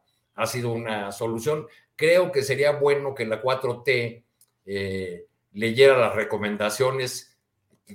sido 0.46 0.70
una 0.70 1.10
solución. 1.10 1.66
Creo 1.96 2.30
que 2.30 2.42
sería 2.42 2.72
bueno 2.72 3.14
que 3.14 3.24
la 3.24 3.42
4T 3.42 4.24
eh, 4.66 5.26
leyera 5.54 5.96
las 5.96 6.14
recomendaciones 6.14 7.27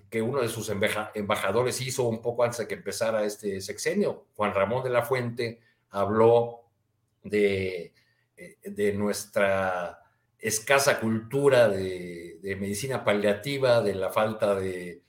que 0.10 0.22
uno 0.22 0.42
de 0.42 0.50
sus 0.50 0.70
embajadores 0.70 1.82
hizo 1.82 2.04
un 2.04 2.22
poco 2.22 2.44
antes 2.44 2.60
de 2.60 2.68
que 2.68 2.76
empezara 2.76 3.24
este 3.24 3.62
sexenio. 3.62 4.26
Juan 4.36 4.54
Ramón 4.54 4.84
de 4.84 4.90
la 4.90 5.04
Fuente 5.04 5.60
habló 5.90 6.62
de, 7.24 7.94
eh, 8.36 8.58
de 8.64 8.94
nuestra 8.94 10.00
escasa 10.40 11.00
cultura 11.00 11.70
de, 11.70 12.40
medicina 12.60 13.04
paliativa, 13.04 13.82
de 13.82 13.96
la 13.96 14.10
falta 14.10 14.56
de, 14.56 15.02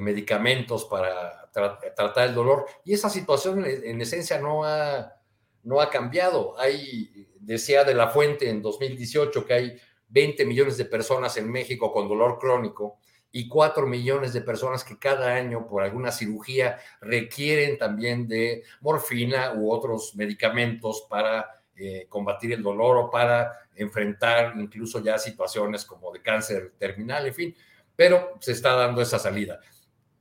medicamentos 0.00 0.84
para 0.84 1.50
tratar 1.50 2.28
el 2.28 2.34
dolor. 2.34 2.66
Y 2.84 2.92
esa 2.92 3.08
situación 3.08 3.64
en, 3.64 4.00
esencia 4.00 4.38
no 4.38 4.64
ha, 4.64 5.14
no 5.62 5.80
ha 5.80 5.88
cambiado. 5.88 6.58
Hay, 6.58 7.28
decía 7.40 7.84
de 7.84 7.94
la 7.94 8.08
Fuente 8.08 8.50
en 8.50 8.60
2018 8.60 9.46
que 9.46 9.54
hay 9.54 9.80
20 10.08 10.44
millones 10.44 10.76
de 10.76 10.84
personas 10.84 11.36
en 11.36 11.50
México 11.50 11.90
con 11.92 12.08
dolor 12.08 12.38
crónico 12.38 12.98
y 13.30 13.48
4 13.48 13.86
millones 13.86 14.32
de 14.32 14.40
personas 14.40 14.84
que 14.84 14.98
cada 14.98 15.34
año 15.34 15.66
por 15.66 15.82
alguna 15.82 16.10
cirugía 16.10 16.78
requieren 17.00 17.78
también 17.78 18.26
de 18.26 18.62
morfina 18.80 19.52
u 19.54 19.70
otros 19.70 20.14
medicamentos 20.16 21.06
para 21.08 21.62
eh, 21.76 22.06
combatir 22.08 22.52
el 22.52 22.62
dolor 22.62 22.96
o 22.96 23.10
para 23.10 23.68
enfrentar 23.76 24.54
incluso 24.58 25.00
ya 25.00 25.18
situaciones 25.18 25.84
como 25.84 26.12
de 26.12 26.22
cáncer 26.22 26.72
terminal, 26.78 27.26
en 27.26 27.34
fin, 27.34 27.56
pero 27.94 28.34
se 28.40 28.52
está 28.52 28.74
dando 28.74 29.00
esa 29.00 29.18
salida. 29.18 29.60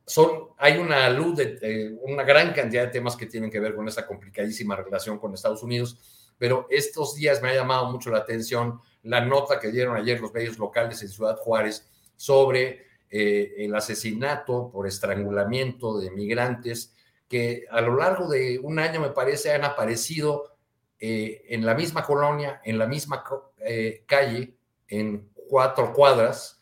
Son, 0.06 0.50
hay 0.58 0.78
una 0.78 1.10
luz 1.10 1.38
de 1.38 1.98
una 2.02 2.24
gran 2.24 2.54
cantidad 2.54 2.84
de 2.84 2.92
temas 2.92 3.16
que 3.16 3.26
tienen 3.26 3.50
que 3.50 3.60
ver 3.60 3.76
con 3.76 3.88
esa 3.88 4.06
complicadísima 4.06 4.76
relación 4.76 5.18
con 5.20 5.34
Estados 5.34 5.64
Unidos, 5.64 5.98
pero 6.38 6.68
estos 6.70 7.16
días 7.16 7.42
me 7.42 7.50
ha 7.50 7.56
llamado 7.56 7.92
mucho 7.92 8.10
la 8.10 8.20
atención 8.20 8.80
la 9.04 9.22
nota 9.22 9.60
que 9.60 9.72
dieron 9.72 9.96
ayer 9.96 10.20
los 10.20 10.34
medios 10.34 10.58
locales 10.58 11.02
en 11.02 11.10
Ciudad 11.10 11.38
Juárez 11.38 11.90
sobre 12.16 12.87
eh, 13.10 13.56
el 13.60 13.76
asesinato 13.76 14.70
por 14.70 14.86
estrangulamiento 14.86 15.98
de 16.00 16.12
migrantes 16.12 16.94
que 17.30 17.66
a 17.72 17.82
lo 17.82 17.96
largo 17.96 18.28
de 18.28 18.60
un 18.60 18.80
año, 18.80 19.00
me 19.00 19.10
parece, 19.10 19.54
han 19.54 19.64
aparecido 19.64 20.58
eh, 21.00 21.46
en 21.50 21.66
la 21.66 21.74
misma 21.74 22.04
colonia, 22.04 22.62
en 22.64 22.78
la 22.78 22.88
misma 22.88 23.24
eh, 23.60 24.04
calle, 24.06 24.56
en 24.88 25.30
cuatro 25.50 25.94
cuadras, 25.94 26.60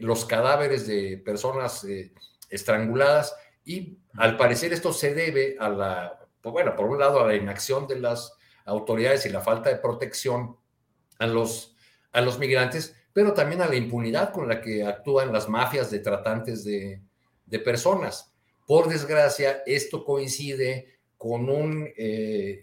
los 0.00 0.24
cadáveres 0.24 0.88
de 0.88 1.16
personas 1.24 1.86
estranguladas. 2.48 3.36
Y 3.64 3.98
al 4.14 4.36
parecer 4.36 4.72
esto 4.72 4.92
se 4.92 5.14
debe 5.14 5.56
a 5.60 5.68
la, 5.68 6.20
pues 6.40 6.52
bueno, 6.52 6.74
por 6.74 6.86
un 6.86 6.98
lado 6.98 7.20
a 7.20 7.26
la 7.28 7.36
inacción 7.36 7.86
de 7.86 8.00
las 8.00 8.32
autoridades 8.64 9.26
y 9.26 9.28
la 9.28 9.40
falta 9.40 9.70
de 9.70 9.76
protección 9.76 10.56
a 11.20 11.26
los, 11.26 11.76
a 12.12 12.20
los 12.20 12.38
migrantes, 12.38 12.96
pero 13.12 13.32
también 13.32 13.60
a 13.62 13.68
la 13.68 13.76
impunidad 13.76 14.32
con 14.32 14.48
la 14.48 14.60
que 14.60 14.84
actúan 14.84 15.32
las 15.32 15.48
mafias 15.48 15.90
de 15.90 15.98
tratantes 15.98 16.64
de, 16.64 17.00
personas. 17.64 18.32
Por 18.64 18.88
desgracia, 18.88 19.62
esto 19.66 20.04
coincide 20.04 21.00
con 21.16 21.50
un 21.50 21.88
eh, 21.96 22.62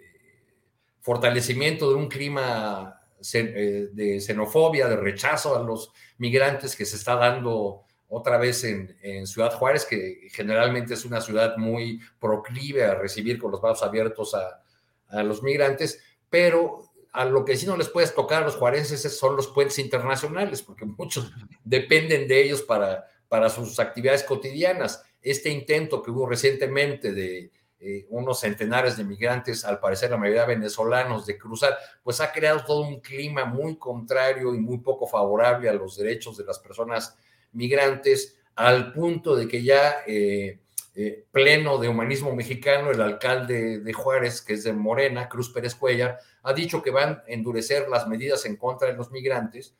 fortalecimiento 1.01 1.89
de 1.89 1.95
un 1.95 2.07
clima 2.07 3.01
eh, 3.33 3.89
de 3.91 4.21
xenofobia, 4.21 4.87
de 4.87 4.95
rechazo 4.95 5.55
a 5.57 5.63
los 5.63 5.91
migrantes 6.17 6.75
que 6.75 6.85
se 6.85 6.95
está 6.95 7.15
dando 7.15 7.83
otra 8.07 8.37
vez 8.37 8.63
en, 8.63 9.27
Ciudad 9.27 9.51
Juárez, 9.51 9.85
que 9.85 10.29
generalmente 10.31 10.93
es 10.93 11.03
una 11.03 11.19
ciudad 11.19 11.57
muy 11.57 11.99
proclive 12.19 12.85
a 12.85 12.95
recibir 12.95 13.37
con 13.37 13.51
los 13.51 13.61
brazos 13.61 13.85
abiertos 13.85 14.33
a, 14.33 14.63
a 15.07 15.23
los 15.23 15.43
migrantes, 15.43 16.01
pero 16.29 16.89
a 17.17 17.25
lo 17.25 17.43
que 17.43 17.57
sí 17.57 17.65
no 17.65 17.75
les 17.75 17.89
puedes 17.89 18.13
tocar 18.13 18.43
a 18.43 18.45
los 18.45 18.57
juarenses 18.57 19.01
son 19.17 19.35
los 19.35 19.47
puentes 19.47 19.79
internacionales, 19.79 20.61
porque 20.61 20.85
muchos 20.85 21.31
dependen 21.63 22.27
de 22.27 22.43
ellos 22.43 22.61
para, 22.61 23.07
para 23.27 23.49
sus 23.49 23.79
actividades 23.79 24.23
cotidianas. 24.23 25.03
Este 25.19 25.49
intento 25.49 26.03
que 26.03 26.11
hubo 26.11 26.27
recientemente 26.27 27.13
de 27.13 27.51
eh, 27.79 28.05
unos 28.09 28.41
centenares 28.41 28.97
de 28.97 29.03
migrantes, 29.03 29.65
al 29.65 29.79
parecer 29.79 30.11
la 30.11 30.17
mayoría 30.17 30.45
venezolanos, 30.45 31.25
de 31.25 31.39
cruzar, 31.39 31.75
pues 32.03 32.21
ha 32.21 32.31
creado 32.31 32.63
todo 32.63 32.81
un 32.81 32.99
clima 32.99 33.45
muy 33.45 33.77
contrario 33.77 34.53
y 34.53 34.59
muy 34.59 34.77
poco 34.77 35.07
favorable 35.07 35.69
a 35.69 35.73
los 35.73 35.97
derechos 35.97 36.37
de 36.37 36.45
las 36.45 36.59
personas 36.59 37.17
migrantes, 37.51 38.37
al 38.55 38.93
punto 38.93 39.35
de 39.35 39.47
que 39.47 39.63
ya 39.63 39.97
eh, 40.05 40.59
eh, 40.99 41.25
pleno 41.31 41.77
de 41.77 41.89
humanismo 41.89 42.35
mexicano, 42.35 42.89
el 42.89 42.99
alcalde 43.01 43.79
de 43.81 43.93
Juárez, 43.93 44.41
que 44.41 44.53
es 44.53 44.63
de 44.63 44.73
Morena, 44.73 45.29
Cruz 45.29 45.51
Pérez 45.51 45.75
Cuellar, 45.75 46.17
ha 46.47 46.53
dicho 46.53 46.81
que 46.81 46.91
van 46.91 47.09
a 47.09 47.23
endurecer 47.27 47.89
las 47.89 48.07
medidas 48.07 48.45
en 48.45 48.55
contra 48.55 48.87
de 48.87 48.93
los 48.93 49.11
migrantes, 49.11 49.75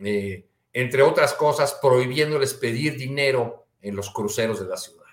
eh, 0.00 0.48
entre 0.72 1.02
otras 1.02 1.32
cosas, 1.34 1.78
prohibiéndoles 1.80 2.54
pedir 2.54 2.96
dinero 2.96 3.68
en 3.80 3.94
los 3.94 4.10
cruceros 4.10 4.58
de 4.58 4.66
la 4.66 4.76
ciudad. 4.76 5.04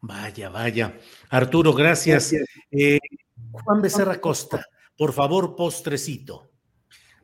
Vaya, 0.00 0.48
vaya. 0.48 0.98
Arturo, 1.30 1.72
gracias. 1.72 2.34
Eh, 2.70 2.98
Juan 3.52 3.80
Becerra 3.80 4.20
Costa, 4.20 4.66
por 4.96 5.12
favor, 5.12 5.54
postrecito. 5.54 6.50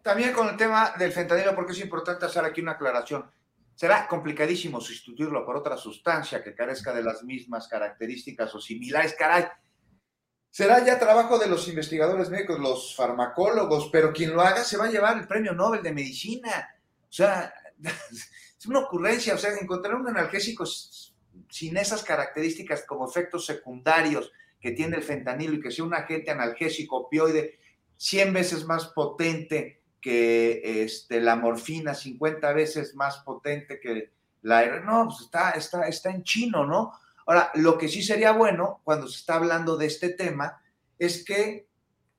También 0.01 0.33
con 0.33 0.49
el 0.49 0.57
tema 0.57 0.93
del 0.97 1.13
fentanilo, 1.13 1.55
porque 1.57 1.73
es 1.73 1.81
importante 1.81 2.27
hacer 2.27 2.45
aquí 2.45 2.61
una 2.61 2.73
aclaración. 2.73 3.29
Será 3.75 4.07
complicadísimo 4.07 4.81
sustituirlo 4.81 5.45
por 5.45 5.57
otra 5.57 5.77
sustancia 5.77 6.45
que 6.45 6.55
carezca 6.55 6.93
de 6.93 7.03
las 7.03 7.25
mismas 7.25 7.67
características 7.67 8.55
o 8.55 8.61
similares. 8.61 9.17
Caray, 9.19 9.47
será 10.51 10.85
ya 10.85 10.99
trabajo 10.99 11.39
de 11.39 11.47
los 11.47 11.69
investigadores 11.69 12.29
médicos, 12.29 12.59
los 12.59 12.97
farmacólogos, 12.97 13.89
pero 13.93 14.13
quien 14.13 14.35
lo 14.35 14.43
haga 14.43 14.65
se 14.65 14.77
va 14.77 14.87
a 14.87 14.91
llevar 14.91 15.17
el 15.19 15.27
premio 15.27 15.53
Nobel 15.53 15.83
de 15.83 15.93
Medicina. 15.93 16.77
O 17.09 17.13
sea, 17.13 17.53
es 18.59 18.67
una 18.67 18.81
ocurrencia, 18.81 19.35
o 19.35 19.39
sea, 19.39 19.53
encontrar 19.55 19.95
un 19.95 20.09
analgésico 20.09 20.65
sin 20.67 21.77
esas 21.77 22.03
características 22.03 22.85
como 22.87 23.09
efectos 23.09 23.47
secundarios 23.47 24.33
que 24.61 24.73
tiene 24.73 24.97
el 24.97 25.03
fentanilo 25.03 25.55
y 25.55 25.61
que 25.61 25.71
sea 25.71 25.85
un 25.85 25.95
agente 25.95 26.31
analgésico 26.31 26.99
opioide 26.99 27.59
100 27.97 28.33
veces 28.33 28.65
más 28.65 28.87
potente 28.89 29.83
que 30.01 30.83
este, 30.83 31.21
la 31.21 31.37
morfina 31.37 31.95
50 31.95 32.53
veces 32.53 32.95
más 32.95 33.19
potente 33.19 33.79
que 33.81 34.11
la... 34.43 34.81
No, 34.81 35.07
pues 35.09 35.21
está, 35.23 35.51
está, 35.53 35.87
está 35.87 36.11
en 36.11 36.23
chino, 36.25 36.67
¿no? 36.67 36.93
Ahora, 37.31 37.53
lo 37.55 37.79
que 37.79 37.87
sí 37.87 38.03
sería 38.03 38.33
bueno 38.33 38.81
cuando 38.83 39.07
se 39.07 39.21
está 39.21 39.37
hablando 39.37 39.77
de 39.77 39.87
este 39.87 40.09
tema 40.09 40.61
es 40.99 41.25
que, 41.25 41.69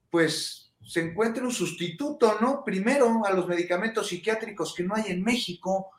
pues, 0.09 0.71
se 0.81 1.01
encuentre 1.01 1.43
un 1.43 1.51
sustituto, 1.51 2.37
¿no? 2.39 2.63
Primero 2.63 3.25
a 3.25 3.33
los 3.33 3.45
medicamentos 3.45 4.07
psiquiátricos 4.07 4.73
que 4.73 4.83
no 4.83 4.95
hay 4.95 5.11
en 5.11 5.21
México, 5.21 5.91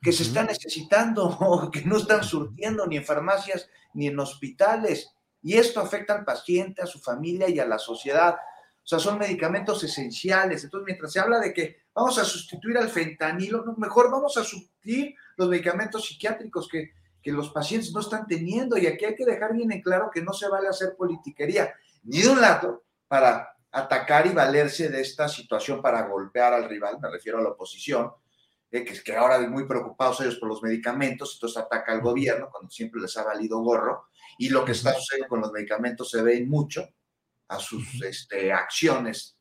que 0.00 0.12
se 0.12 0.22
están 0.22 0.46
necesitando, 0.46 1.68
que 1.70 1.82
no 1.82 1.98
están 1.98 2.24
surtiendo 2.24 2.86
ni 2.86 2.96
en 2.96 3.04
farmacias 3.04 3.68
ni 3.92 4.06
en 4.06 4.18
hospitales. 4.18 5.10
Y 5.42 5.58
esto 5.58 5.80
afecta 5.80 6.14
al 6.14 6.24
paciente, 6.24 6.80
a 6.80 6.86
su 6.86 7.00
familia 7.00 7.50
y 7.50 7.58
a 7.58 7.66
la 7.66 7.78
sociedad. 7.78 8.34
O 8.82 8.86
sea, 8.86 8.98
son 8.98 9.18
medicamentos 9.18 9.84
esenciales. 9.84 10.64
Entonces, 10.64 10.86
mientras 10.86 11.12
se 11.12 11.20
habla 11.20 11.38
de 11.38 11.52
que 11.52 11.82
vamos 11.92 12.16
a 12.16 12.24
sustituir 12.24 12.78
al 12.78 12.88
fentanilo, 12.88 13.62
mejor 13.76 14.10
vamos 14.10 14.38
a 14.38 14.42
sustituir 14.42 15.14
los 15.36 15.50
medicamentos 15.50 16.06
psiquiátricos 16.06 16.66
que, 16.66 16.96
que 17.22 17.32
los 17.32 17.50
pacientes 17.50 17.92
no 17.92 18.00
están 18.00 18.26
teniendo. 18.26 18.76
Y 18.76 18.86
aquí 18.86 19.04
hay 19.04 19.14
que 19.14 19.24
dejar 19.24 19.54
bien 19.54 19.72
en 19.72 19.82
claro 19.82 20.10
que 20.12 20.22
no 20.22 20.32
se 20.32 20.48
vale 20.48 20.68
hacer 20.68 20.94
politiquería, 20.96 21.74
ni 22.04 22.22
de 22.22 22.28
un 22.28 22.40
lado, 22.40 22.84
para 23.06 23.54
atacar 23.70 24.26
y 24.26 24.30
valerse 24.30 24.88
de 24.88 25.00
esta 25.00 25.28
situación 25.28 25.82
para 25.82 26.02
golpear 26.02 26.54
al 26.54 26.68
rival, 26.68 26.98
me 27.00 27.10
refiero 27.10 27.38
a 27.38 27.42
la 27.42 27.50
oposición, 27.50 28.10
eh, 28.70 28.84
que, 28.84 29.02
que 29.02 29.16
ahora 29.16 29.38
muy 29.48 29.66
preocupados 29.66 30.20
ellos 30.20 30.36
por 30.36 30.48
los 30.48 30.62
medicamentos, 30.62 31.34
entonces 31.34 31.62
ataca 31.62 31.92
al 31.92 32.00
gobierno 32.00 32.48
cuando 32.50 32.70
siempre 32.70 33.00
les 33.00 33.16
ha 33.16 33.24
valido 33.24 33.60
gorro, 33.60 34.08
Y 34.38 34.50
lo 34.50 34.64
que 34.64 34.72
está 34.72 34.94
sucediendo 34.94 35.28
con 35.28 35.40
los 35.40 35.52
medicamentos 35.52 36.10
se 36.10 36.22
ve 36.22 36.44
mucho 36.46 36.86
a 37.48 37.58
sus 37.58 38.02
este, 38.02 38.52
acciones 38.52 39.37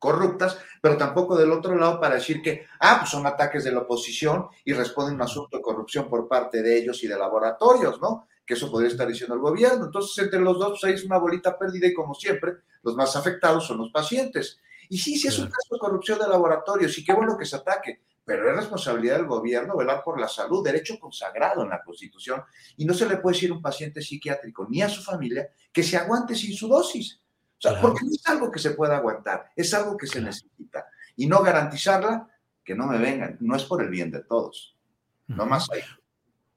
corruptas, 0.00 0.58
pero 0.80 0.96
tampoco 0.96 1.36
del 1.36 1.52
otro 1.52 1.76
lado 1.76 2.00
para 2.00 2.16
decir 2.16 2.42
que, 2.42 2.66
ah, 2.80 2.96
pues 2.98 3.10
son 3.10 3.26
ataques 3.26 3.62
de 3.62 3.70
la 3.70 3.80
oposición 3.80 4.48
y 4.64 4.72
responden 4.72 5.12
a 5.12 5.16
un 5.16 5.22
asunto 5.22 5.58
de 5.58 5.62
corrupción 5.62 6.08
por 6.08 6.26
parte 6.26 6.62
de 6.62 6.78
ellos 6.78 7.04
y 7.04 7.06
de 7.06 7.16
laboratorios, 7.16 8.00
¿no? 8.00 8.26
Que 8.44 8.54
eso 8.54 8.70
podría 8.70 8.90
estar 8.90 9.06
diciendo 9.06 9.34
el 9.34 9.40
gobierno. 9.40 9.84
Entonces, 9.84 10.16
entre 10.24 10.40
los 10.40 10.58
dos, 10.58 10.70
pues 10.70 10.84
ahí 10.84 10.94
es 10.94 11.04
una 11.04 11.18
bolita 11.18 11.56
perdida 11.56 11.86
y 11.86 11.94
como 11.94 12.14
siempre, 12.14 12.54
los 12.82 12.96
más 12.96 13.14
afectados 13.14 13.66
son 13.66 13.78
los 13.78 13.92
pacientes. 13.92 14.58
Y 14.88 14.98
sí, 14.98 15.16
sí 15.16 15.28
es 15.28 15.38
un 15.38 15.46
caso 15.46 15.74
de 15.74 15.78
corrupción 15.78 16.18
de 16.18 16.26
laboratorios 16.26 16.98
y 16.98 17.04
qué 17.04 17.12
bueno 17.12 17.36
que 17.38 17.44
se 17.44 17.56
ataque, 17.56 18.00
pero 18.24 18.50
es 18.50 18.56
responsabilidad 18.56 19.18
del 19.18 19.26
gobierno 19.26 19.76
velar 19.76 20.02
por 20.02 20.18
la 20.18 20.28
salud, 20.28 20.64
derecho 20.64 20.98
consagrado 20.98 21.62
en 21.62 21.68
la 21.68 21.82
Constitución, 21.82 22.42
y 22.76 22.86
no 22.86 22.94
se 22.94 23.06
le 23.06 23.18
puede 23.18 23.34
decir 23.34 23.50
a 23.50 23.54
un 23.54 23.62
paciente 23.62 24.00
psiquiátrico 24.00 24.66
ni 24.68 24.80
a 24.82 24.88
su 24.88 25.02
familia 25.02 25.50
que 25.72 25.82
se 25.82 25.96
aguante 25.96 26.34
sin 26.34 26.54
su 26.56 26.66
dosis. 26.66 27.20
O 27.62 27.68
sea, 27.68 27.80
porque 27.80 28.06
no 28.06 28.10
es 28.10 28.26
algo 28.26 28.50
que 28.50 28.58
se 28.58 28.70
pueda 28.70 28.96
aguantar, 28.96 29.50
es 29.54 29.74
algo 29.74 29.96
que 29.96 30.06
se 30.06 30.22
necesita. 30.22 30.86
Y 31.14 31.26
no 31.26 31.42
garantizarla, 31.42 32.26
que 32.64 32.74
no 32.74 32.86
me 32.86 32.96
vengan, 32.96 33.36
no 33.40 33.54
es 33.54 33.64
por 33.64 33.82
el 33.82 33.90
bien 33.90 34.10
de 34.10 34.22
todos. 34.22 34.78
No 35.26 35.44
más 35.44 35.70
ahí. 35.70 35.82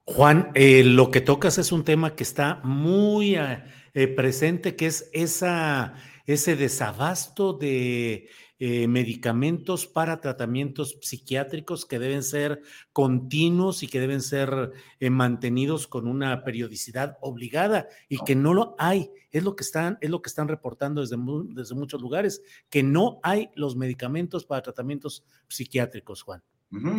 Juan, 0.05 0.51
eh, 0.53 0.83
lo 0.85 1.11
que 1.11 1.19
tocas 1.19 1.57
es 1.57 1.73
un 1.73 1.83
tema 1.83 2.15
que 2.15 2.23
está 2.23 2.61
muy 2.63 3.35
eh, 3.35 3.63
eh, 3.93 4.07
presente, 4.07 4.77
que 4.77 4.85
es 4.85 5.09
esa, 5.11 5.93
ese 6.25 6.55
desabasto 6.55 7.51
de 7.51 8.29
eh, 8.59 8.87
medicamentos 8.87 9.87
para 9.87 10.21
tratamientos 10.21 10.97
psiquiátricos 11.01 11.85
que 11.85 11.99
deben 11.99 12.23
ser 12.23 12.61
continuos 12.91 13.83
y 13.83 13.87
que 13.87 13.99
deben 13.99 14.21
ser 14.21 14.71
eh, 14.99 15.09
mantenidos 15.09 15.87
con 15.87 16.07
una 16.07 16.43
periodicidad 16.43 17.17
obligada 17.21 17.87
y 18.09 18.17
que 18.19 18.35
no 18.35 18.53
lo 18.53 18.75
hay. 18.77 19.11
Es 19.31 19.43
lo 19.43 19.55
que 19.55 19.63
están, 19.63 19.97
es 20.01 20.09
lo 20.09 20.21
que 20.21 20.29
están 20.29 20.47
reportando 20.47 21.01
desde, 21.01 21.17
desde 21.49 21.75
muchos 21.75 22.01
lugares, 22.01 22.41
que 22.69 22.83
no 22.83 23.19
hay 23.23 23.49
los 23.55 23.75
medicamentos 23.75 24.45
para 24.45 24.61
tratamientos 24.61 25.25
psiquiátricos, 25.47 26.21
Juan. 26.21 26.43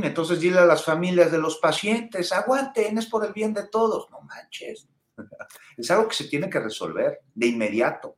Entonces 0.03 0.39
dile 0.39 0.59
a 0.59 0.67
las 0.67 0.85
familias 0.85 1.33
de 1.33 1.39
los 1.39 1.59
pacientes, 1.59 2.33
aguanten, 2.33 2.97
es 2.97 3.07
por 3.07 3.25
el 3.27 3.33
bien 3.33 3.53
de 3.53 3.67
todos. 3.69 4.09
No 4.11 4.21
manches. 4.21 4.89
Es 5.77 5.91
algo 5.91 6.09
que 6.09 6.15
se 6.15 6.29
tiene 6.29 6.49
que 6.49 6.61
resolver 6.61 7.21
de 7.35 7.47
inmediato. 7.49 8.17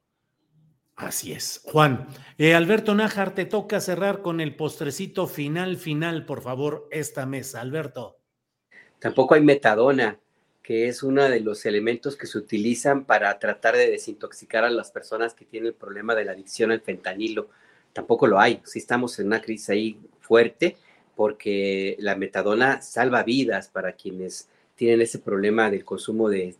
Así 0.96 1.32
es. 1.32 1.60
Juan, 1.64 2.08
eh, 2.38 2.54
Alberto 2.54 2.94
Nájar, 2.94 3.34
te 3.34 3.44
toca 3.44 3.80
cerrar 3.80 4.22
con 4.22 4.40
el 4.40 4.56
postrecito 4.56 5.26
final, 5.26 5.76
final, 5.76 6.24
por 6.24 6.40
favor, 6.40 6.88
esta 6.90 7.26
mesa. 7.26 7.60
Alberto. 7.60 8.16
Tampoco 8.98 9.34
hay 9.34 9.42
metadona, 9.42 10.18
que 10.62 10.88
es 10.88 11.02
uno 11.02 11.22
de 11.24 11.40
los 11.40 11.66
elementos 11.66 12.16
que 12.16 12.26
se 12.26 12.38
utilizan 12.38 13.04
para 13.04 13.38
tratar 13.38 13.76
de 13.76 13.90
desintoxicar 13.90 14.64
a 14.64 14.70
las 14.70 14.90
personas 14.90 15.34
que 15.34 15.44
tienen 15.44 15.68
el 15.68 15.74
problema 15.74 16.14
de 16.14 16.24
la 16.24 16.32
adicción 16.32 16.72
al 16.72 16.80
fentanilo. 16.80 17.50
Tampoco 17.92 18.26
lo 18.26 18.40
hay. 18.40 18.62
Sí 18.64 18.78
estamos 18.78 19.18
en 19.18 19.26
una 19.26 19.42
crisis 19.42 19.68
ahí 19.68 19.98
fuerte 20.20 20.78
porque 21.14 21.96
la 21.98 22.16
metadona 22.16 22.80
salva 22.80 23.22
vidas 23.22 23.68
para 23.68 23.92
quienes 23.92 24.48
tienen 24.74 25.02
ese 25.02 25.18
problema 25.18 25.70
del 25.70 25.84
consumo 25.84 26.30
de 26.30 26.54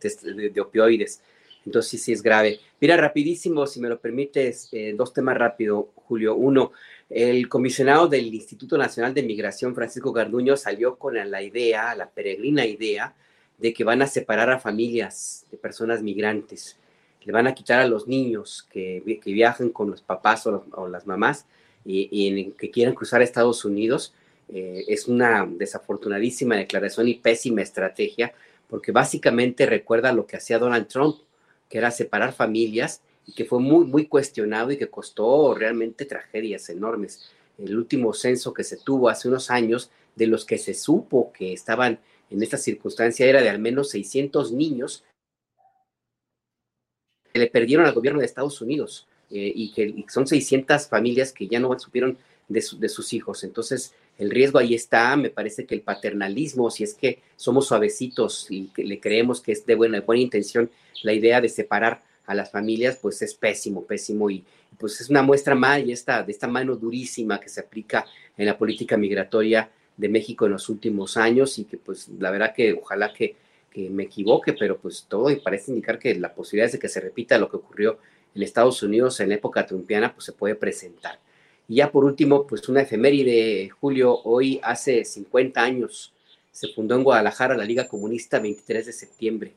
opioides. 0.61 1.23
Entonces 1.67 1.91
sí, 1.91 1.99
sí 1.99 2.13
es 2.13 2.23
grave. 2.23 2.61
Mira, 2.81 2.97
rapidísimo, 2.97 3.67
si 3.67 3.81
me 3.81 3.89
lo 3.89 3.99
permites, 3.99 4.69
eh, 4.73 4.95
dos 4.97 5.13
temas 5.13 5.37
rápido, 5.37 5.91
Julio. 5.97 6.37
Uno, 6.37 6.73
el 7.11 7.49
comisionado 7.49 8.07
del 8.07 8.33
Instituto 8.33 8.79
Nacional 8.79 9.13
de 9.13 9.25
Migración, 9.25 9.75
Francisco 9.75 10.13
Garduño, 10.13 10.57
salió 10.57 10.97
con 10.97 11.15
la 11.15 11.43
idea, 11.43 11.95
la 11.97 12.09
peregrina 12.09 12.65
idea, 12.65 13.15
de 13.59 13.73
que 13.75 13.83
van 13.83 14.01
a 14.01 14.07
separar 14.07 14.49
a 14.51 14.61
familias 14.61 15.45
de 15.51 15.57
personas 15.57 16.03
migrantes. 16.03 16.79
Le 17.25 17.33
van 17.33 17.49
a 17.49 17.55
quitar 17.55 17.81
a 17.81 17.89
los 17.89 18.07
niños 18.07 18.69
que, 18.71 19.03
que 19.21 19.33
viajan 19.33 19.71
con 19.71 19.91
los 19.91 20.01
papás 20.01 20.47
o, 20.47 20.89
las 20.89 21.09
mamás 21.09 21.47
y, 21.85 22.53
que 22.53 22.71
quieran 22.71 22.95
cruzar 22.95 23.21
a 23.21 23.25
Estados 23.25 23.65
Unidos. 23.65 24.15
Eh, 24.49 24.85
es 24.87 25.09
una 25.09 25.45
desafortunadísima 25.45 26.55
declaración 26.55 27.09
y 27.09 27.15
pésima 27.15 27.63
estrategia, 27.63 28.33
porque 28.69 28.93
básicamente 28.93 29.67
recuerda 29.67 30.13
lo 30.13 30.27
que 30.27 30.37
hacía 30.37 30.61
Donald 30.61 30.87
Trump 30.87 31.17
que 31.69 31.79
era 31.79 31.91
separar 31.91 32.33
familias 32.33 33.03
y 33.27 33.33
que 33.33 33.45
fue 33.45 33.59
muy, 33.61 33.85
muy 33.85 34.07
cuestionado 34.07 34.71
y 34.71 34.77
que 34.77 34.89
costó 34.89 35.55
realmente 35.55 36.05
tragedias 36.05 36.69
enormes. 36.69 37.31
El 37.59 37.77
último 37.77 38.13
censo 38.13 38.53
que 38.55 38.65
se 38.65 38.77
tuvo 38.77 39.09
hace 39.09 39.29
unos 39.29 39.51
años, 39.51 39.91
de 40.15 40.27
los 40.27 40.45
que 40.45 40.59
se 40.59 40.75
supo 40.75 41.33
que 41.33 41.53
estaban 41.53 41.99
en 42.31 42.43
esta 42.43 42.57
circunstancia, 42.57 43.27
era 43.27 43.43
de 43.43 43.51
al 43.51 43.59
menos 43.59 43.91
600 43.91 44.53
niños 44.53 45.05
que 47.33 47.39
le 47.39 47.49
perdieron 47.49 47.85
al 47.85 47.93
gobierno 47.93 48.21
de 48.21 48.27
Estados 48.27 48.61
Unidos 48.61 49.07
eh, 49.31 49.53
y 49.55 49.73
que 49.73 50.05
son 50.09 50.27
600 50.27 50.89
familias 50.89 51.33
que 51.33 51.49
ya 51.49 51.61
no 51.61 51.79
supieron 51.79 52.17
de, 52.49 52.65
de 52.79 52.89
sus 52.89 53.13
hijos. 53.13 53.45
Entonces, 53.45 53.95
el 54.19 54.31
riesgo 54.31 54.59
ahí 54.59 54.75
está, 54.75 55.17
me 55.17 55.31
parece 55.31 55.67
que 55.67 55.75
el 55.75 55.83
paternalismo, 55.83 56.71
si 56.71 56.85
es 56.85 56.95
que 56.95 57.21
somos 57.37 57.67
suavecitos 57.67 58.47
y 58.51 58.69
que 58.69 58.85
le 58.85 58.99
creemos 58.99 59.41
que 59.41 59.53
es 59.53 59.67
de 59.67 59.75
buena, 59.75 60.01
buena 60.01 60.23
intención 60.23 60.71
la 61.03 61.13
idea 61.13 61.41
de 61.41 61.49
separar 61.49 62.03
a 62.27 62.35
las 62.35 62.51
familias, 62.51 62.99
pues 63.01 63.23
es 63.23 63.35
pésimo, 63.35 63.85
pésimo 63.85 64.31
y 64.31 64.45
pues 64.79 65.01
es 65.01 65.11
una 65.11 65.23
muestra 65.23 65.55
más 65.55 65.85
de 65.85 65.93
esta, 65.93 66.23
de 66.23 66.33
esta 66.33 66.49
mano 66.49 66.77
durísima 66.77 67.41
que 67.41 67.49
se 67.49 67.61
aplica 67.61 68.05
en 68.37 68.47
la 68.47 68.59
política 68.59 68.97
migratoria 68.97 69.71
de 69.97 70.09
México 70.09 70.47
en 70.47 70.53
los 70.53 70.69
últimos 70.69 71.17
años 71.17 71.59
y 71.59 71.65
que 71.65 71.77
pues 71.77 72.09
la 72.19 72.31
verdad 72.31 72.55
que 72.55 72.73
ojalá 72.73 73.13
que, 73.13 73.37
que 73.71 73.89
me 73.91 74.05
equivoque, 74.05 74.53
pero 74.53 74.79
pues 74.79 75.07
todo 75.09 75.29
parece 75.43 75.71
indicar 75.71 75.99
que 75.99 76.15
la 76.15 76.35
posibilidad 76.35 76.71
de 76.71 76.79
que 76.79 76.89
se 76.89 77.01
repita 77.01 77.39
lo 77.39 77.49
que 77.49 77.57
ocurrió 77.57 77.99
en 78.35 78.43
Estados 78.43 78.83
Unidos 78.83 79.21
en 79.21 79.31
la 79.31 79.37
época 79.37 79.67
trumpiana 79.67 80.13
pues 80.13 80.25
se 80.25 80.33
puede 80.33 80.55
presentar. 80.55 81.19
Y 81.69 81.77
ya 81.77 81.91
por 81.91 82.05
último, 82.05 82.47
pues 82.47 82.69
una 82.69 82.83
efeméride, 82.83 83.69
Julio, 83.69 84.21
hoy 84.25 84.61
hace 84.63 85.05
50 85.05 85.61
años 85.63 86.13
se 86.53 86.69
fundó 86.69 86.95
en 86.95 87.05
Guadalajara 87.05 87.57
la 87.57 87.65
Liga 87.65 87.89
Comunista 87.89 88.39
23 88.39 88.87
de 88.87 88.93
septiembre, 88.93 89.53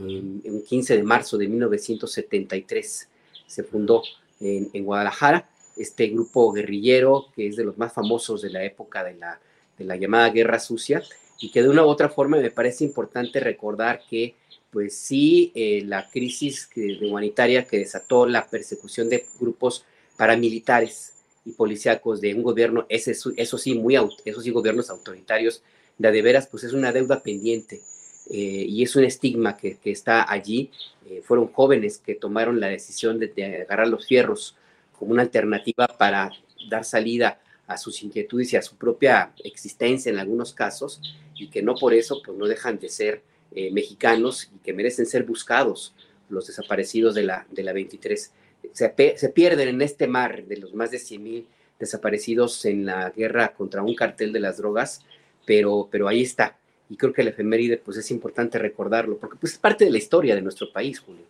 en, 0.00 0.62
15 0.62 0.96
de 0.96 1.02
marzo 1.02 1.36
de 1.36 1.48
1973 1.48 3.08
se 3.46 3.64
fundó 3.64 4.02
en, 4.40 4.70
en, 4.72 4.84
Guadalajara 4.84 5.48
este 5.76 6.06
grupo 6.08 6.52
guerrillero 6.52 7.26
que 7.34 7.48
es 7.48 7.56
de 7.56 7.64
los 7.64 7.76
más 7.76 7.92
famosos 7.92 8.42
de 8.42 8.50
la 8.50 8.62
época 8.64 9.02
de 9.02 9.14
la, 9.14 9.40
de 9.76 9.84
la 9.84 9.96
llamada 9.96 10.30
Guerra 10.30 10.60
Sucia. 10.60 11.02
Y 11.40 11.50
que 11.50 11.62
de 11.62 11.68
una 11.68 11.84
u 11.84 11.88
otra 11.88 12.08
forma 12.08 12.36
me 12.36 12.50
parece 12.50 12.84
importante 12.84 13.40
recordar 13.40 14.02
que 14.08 14.34
pues 14.70 14.96
sí, 14.96 15.52
eh, 15.54 15.82
la 15.84 16.08
crisis 16.10 16.68
humanitaria 17.00 17.64
que 17.64 17.78
desató 17.78 18.26
la 18.26 18.48
persecución 18.48 19.08
de 19.08 19.26
grupos 19.38 19.84
paramilitares 20.16 21.13
y 21.44 21.52
policíacos 21.52 22.20
de 22.20 22.34
un 22.34 22.42
gobierno, 22.42 22.86
ese, 22.88 23.14
eso 23.36 23.58
sí, 23.58 23.74
muy, 23.74 23.96
esos 24.24 24.44
sí, 24.44 24.50
gobiernos 24.50 24.90
autoritarios, 24.90 25.62
de, 25.98 26.10
de 26.10 26.22
veras, 26.22 26.46
pues 26.46 26.64
es 26.64 26.72
una 26.72 26.92
deuda 26.92 27.22
pendiente 27.22 27.82
eh, 28.30 28.66
y 28.68 28.82
es 28.82 28.96
un 28.96 29.04
estigma 29.04 29.56
que, 29.56 29.76
que 29.76 29.90
está 29.90 30.30
allí. 30.30 30.70
Eh, 31.08 31.22
fueron 31.22 31.48
jóvenes 31.48 31.98
que 31.98 32.14
tomaron 32.14 32.60
la 32.60 32.68
decisión 32.68 33.18
de, 33.18 33.28
de, 33.28 33.62
agarrar 33.62 33.88
los 33.88 34.06
fierros 34.06 34.56
como 34.98 35.12
una 35.12 35.22
alternativa 35.22 35.86
para 35.86 36.30
dar 36.68 36.84
salida 36.84 37.40
a 37.66 37.76
sus 37.76 38.02
inquietudes 38.02 38.52
y 38.52 38.56
a 38.56 38.62
su 38.62 38.76
propia 38.76 39.32
existencia 39.42 40.10
en 40.10 40.18
algunos 40.18 40.52
casos 40.52 41.00
y 41.34 41.48
que 41.48 41.62
no 41.62 41.74
por 41.74 41.94
eso 41.94 42.20
pues 42.24 42.36
no 42.36 42.46
dejan 42.46 42.78
de 42.78 42.88
ser 42.88 43.22
eh, 43.52 43.70
mexicanos 43.70 44.50
y 44.54 44.58
que 44.58 44.72
merecen 44.72 45.06
ser 45.06 45.24
buscados 45.24 45.94
los 46.28 46.46
desaparecidos 46.46 47.14
de 47.14 47.22
la, 47.22 47.46
de 47.50 47.62
la 47.62 47.72
23 47.72 48.32
se, 48.72 48.88
pierden 49.30 49.68
en 49.68 49.82
este 49.82 50.06
mar 50.06 50.44
de 50.44 50.56
los 50.56 50.74
más 50.74 50.90
de 50.90 50.98
100 50.98 51.22
mil 51.22 51.46
desaparecidos 51.78 52.64
en 52.64 52.86
la 52.86 53.10
guerra 53.10 53.52
contra 53.54 53.82
un 53.82 53.94
cartel 53.94 54.32
de 54.32 54.40
las 54.40 54.58
drogas, 54.58 55.04
pero, 55.44 55.88
pero 55.90 56.08
ahí 56.08 56.22
está. 56.22 56.56
Y 56.88 56.96
creo 56.96 57.12
que 57.12 57.22
el 57.22 57.28
efeméride, 57.28 57.78
pues 57.78 57.96
es 57.96 58.10
importante 58.10 58.58
recordarlo, 58.58 59.18
porque 59.18 59.36
pues, 59.40 59.54
es 59.54 59.58
parte 59.58 59.84
de 59.84 59.90
la 59.90 59.98
historia 59.98 60.34
de 60.34 60.42
nuestro 60.42 60.72
país, 60.72 61.00
Julio. 61.00 61.24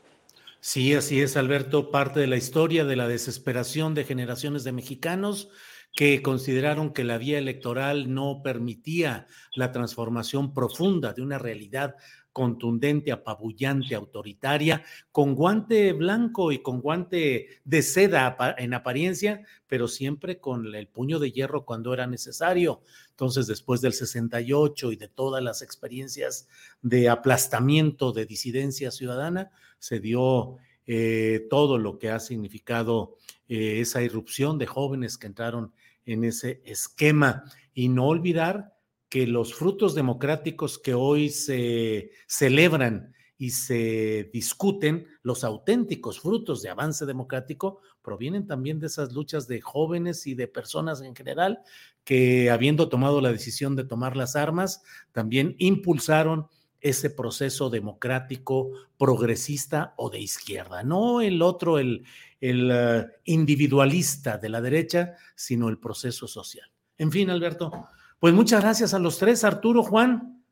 Sí, 0.61 0.95
así 0.95 1.21
es, 1.21 1.37
Alberto, 1.37 1.91
parte 1.91 2.21
de 2.21 2.27
la 2.27 2.37
historia 2.37 2.85
de 2.85 2.97
la 2.97 3.07
desesperación 3.07 3.95
de 3.95 4.05
generaciones 4.05 4.65
de 4.65 4.73
mexicanos 4.73 5.51
que 5.95 6.23
consideraron 6.23 6.93
que 6.93 7.05
la 7.05 7.19
vía 7.19 7.39
electoral 7.39 8.13
no 8.13 8.41
permitía 8.43 9.27
la 9.55 9.73
transformación 9.73 10.53
profunda 10.53 11.13
de 11.13 11.23
una 11.23 11.39
realidad 11.39 11.97
contundente, 12.35 13.13
apabullante, 13.13 13.95
autoritaria, 13.95 14.83
con 15.13 15.37
guante 15.37 15.93
blanco 15.93 16.51
y 16.51 16.59
con 16.59 16.81
guante 16.81 17.61
de 17.65 17.83
seda 17.83 18.37
en 18.59 18.75
apariencia, 18.75 19.47
pero 19.69 19.87
siempre 19.87 20.41
con 20.41 20.75
el 20.75 20.89
puño 20.89 21.21
de 21.21 21.31
hierro 21.31 21.65
cuando 21.65 21.95
era 21.95 22.09
necesario. 22.09 22.83
Entonces, 23.11 23.47
después 23.47 23.81
del 23.81 23.93
68 23.93 24.91
y 24.91 24.97
de 24.97 25.09
todas 25.09 25.43
las 25.43 25.63
experiencias 25.63 26.49
de 26.83 27.09
aplastamiento 27.09 28.13
de 28.13 28.27
disidencia 28.27 28.91
ciudadana, 28.91 29.53
se 29.79 30.01
dio 30.01 30.57
eh, 30.87 31.47
todo 31.49 31.79
lo 31.79 32.01
que 32.01 32.11
ha 32.11 32.19
significado 32.19 33.17
eh, 33.49 33.79
esa 33.81 34.03
irrupción 34.03 34.59
de 34.59 34.67
jóvenes 34.67 35.17
que 35.19 35.29
entraron 35.29 35.73
en 36.05 36.25
ese 36.25 36.61
esquema. 36.65 37.45
Y 37.73 37.89
no 37.89 38.07
olvidar 38.07 38.74
que 39.15 39.29
los 39.29 39.55
frutos 39.55 39.95
democráticos 39.95 40.77
que 40.77 40.93
hoy 40.93 41.31
se 41.31 42.11
celebran 42.27 43.15
y 43.39 43.51
se 43.51 44.29
discuten, 44.33 45.07
los 45.23 45.45
auténticos 45.45 46.19
frutos 46.19 46.63
de 46.63 46.71
avance 46.71 47.07
democrático 47.07 47.81
provienen 48.03 48.49
también 48.49 48.81
de 48.81 48.89
esas 48.89 49.13
luchas 49.13 49.47
de 49.47 49.61
jóvenes 49.61 50.27
y 50.27 50.35
de 50.35 50.49
personas 50.49 51.01
en 51.01 51.15
general 51.15 51.61
que 52.03 52.51
habiendo 52.51 52.89
tomado 52.89 53.21
la 53.21 53.31
decisión 53.31 53.77
de 53.77 53.85
tomar 53.85 54.17
las 54.17 54.35
armas, 54.35 54.83
también 55.13 55.55
impulsaron 55.61 56.49
ese 56.81 57.09
proceso 57.09 57.71
democrático 57.71 58.73
progresista 58.99 59.95
o 59.97 60.11
de 60.11 60.19
izquierda, 60.19 60.83
no 60.83 61.21
el 61.21 61.41
otro, 61.41 61.79
el, 61.79 62.05
el 62.41 62.69
uh, 62.69 63.09
individualista 63.27 64.39
de 64.39 64.49
la 64.49 64.61
derecha, 64.61 65.15
sino 65.37 65.69
el 65.69 65.79
proceso 65.79 66.27
social. 66.27 66.69
En 66.99 67.13
fin, 67.13 67.31
Alberto, 67.31 67.71
pues 68.19 68.35
muchas 68.35 68.63
gracias 68.63 68.95
a 68.95 68.99
los 68.99 69.19
tres, 69.19 69.45
Arturo, 69.45 69.83
Juan. 69.83 70.45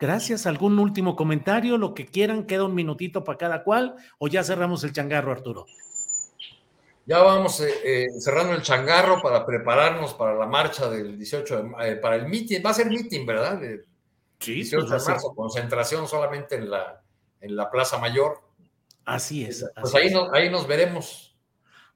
Gracias. 0.00 0.46
¿Algún 0.46 0.78
último 0.78 1.14
comentario? 1.14 1.76
Lo 1.76 1.92
que 1.92 2.06
quieran, 2.06 2.46
queda 2.46 2.64
un 2.64 2.74
minutito 2.74 3.22
para 3.22 3.38
cada 3.38 3.62
cual 3.62 3.96
o 4.18 4.28
ya 4.28 4.42
cerramos 4.42 4.82
el 4.82 4.92
changarro, 4.92 5.30
Arturo. 5.30 5.66
Ya 7.06 7.18
vamos 7.18 7.60
eh, 7.60 7.72
eh, 7.84 8.06
cerrando 8.18 8.54
el 8.54 8.62
changarro 8.62 9.20
para 9.20 9.44
prepararnos 9.44 10.14
para 10.14 10.34
la 10.34 10.46
marcha 10.46 10.88
del 10.88 11.18
18 11.18 11.62
de, 11.62 11.70
eh, 11.88 11.96
para 11.96 12.16
el 12.16 12.28
meeting. 12.28 12.60
Va 12.64 12.70
a 12.70 12.74
ser 12.74 12.86
meeting, 12.86 13.26
¿verdad? 13.26 13.62
El 13.62 13.84
sí, 14.38 14.54
18 14.54 14.86
pues 14.86 15.04
de 15.04 15.12
marzo, 15.12 15.34
concentración 15.34 16.08
solamente 16.08 16.54
en 16.54 16.70
la, 16.70 17.02
en 17.40 17.56
la 17.56 17.70
Plaza 17.70 17.98
Mayor. 17.98 18.40
Así 19.04 19.44
es. 19.44 19.66
Pues 19.74 19.94
así 19.94 19.98
ahí, 19.98 20.06
es. 20.06 20.12
Nos, 20.12 20.32
ahí 20.32 20.50
nos 20.50 20.66
veremos. 20.66 21.36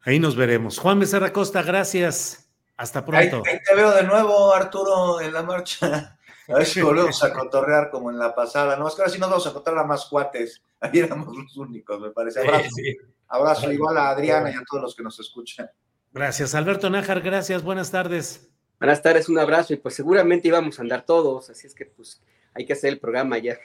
Ahí 0.03 0.19
nos 0.19 0.37
veremos. 0.37 0.79
Juan 0.79 0.99
Becerra 1.01 1.33
Costa, 1.33 1.63
gracias. 1.63 2.44
Hasta 2.77 3.05
pronto. 3.05 3.43
Ahí, 3.47 3.53
ahí 3.53 3.61
te 3.67 3.75
veo 3.75 3.93
de 3.93 4.03
nuevo, 4.03 4.53
Arturo, 4.53 5.21
en 5.21 5.33
la 5.33 5.43
marcha. 5.43 6.19
A 6.49 6.59
ver 6.59 6.67
si 6.67 6.83
volvemos 6.83 7.23
a 7.25 7.33
cotorrear 7.33 7.91
como 7.91 8.11
en 8.11 8.19
la 8.19 8.35
pasada. 8.35 8.77
No, 8.77 8.87
es 8.87 8.95
que 8.95 9.01
ahora 9.01 9.11
sí 9.11 9.19
nos 9.19 9.31
vamos 9.31 9.47
a 9.47 9.49
encontrar 9.49 9.79
a 9.79 9.85
más 9.85 10.05
cuates. 10.05 10.61
Ahí 10.79 10.99
éramos 10.99 11.35
los 11.35 11.57
únicos, 11.57 11.99
me 11.99 12.11
parece. 12.11 12.41
Abrazo. 12.41 12.69
Sí, 12.75 12.83
sí. 12.83 12.97
Abrazo 13.29 13.73
igual 13.73 13.97
a 13.97 14.11
Adriana 14.11 14.51
y 14.51 14.55
a 14.55 14.63
todos 14.69 14.83
los 14.83 14.95
que 14.95 15.03
nos 15.03 15.19
escuchan. 15.19 15.71
Gracias. 16.13 16.55
Alberto 16.55 16.91
Nájar, 16.91 17.23
gracias. 17.23 17.63
Buenas 17.63 17.91
tardes. 17.91 18.51
Buenas 18.79 19.01
tardes, 19.01 19.29
un 19.31 19.39
abrazo. 19.39 19.73
Y 19.73 19.77
pues 19.77 19.95
seguramente 19.95 20.49
íbamos 20.49 20.79
a 20.79 20.83
andar 20.83 21.07
todos, 21.07 21.49
así 21.49 21.67
es 21.67 21.75
que 21.75 21.87
pues 21.87 22.23
hay 22.53 22.67
que 22.67 22.75
hacer 22.75 22.93
el 22.93 23.01
programa 23.01 23.39
ya. 23.39 23.57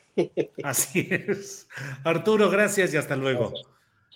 Así 0.63 1.07
es. 1.11 1.67
Arturo, 2.03 2.49
gracias 2.49 2.93
y 2.93 2.97
hasta 2.97 3.15
luego. 3.15 3.49
Gracias, 3.49 3.67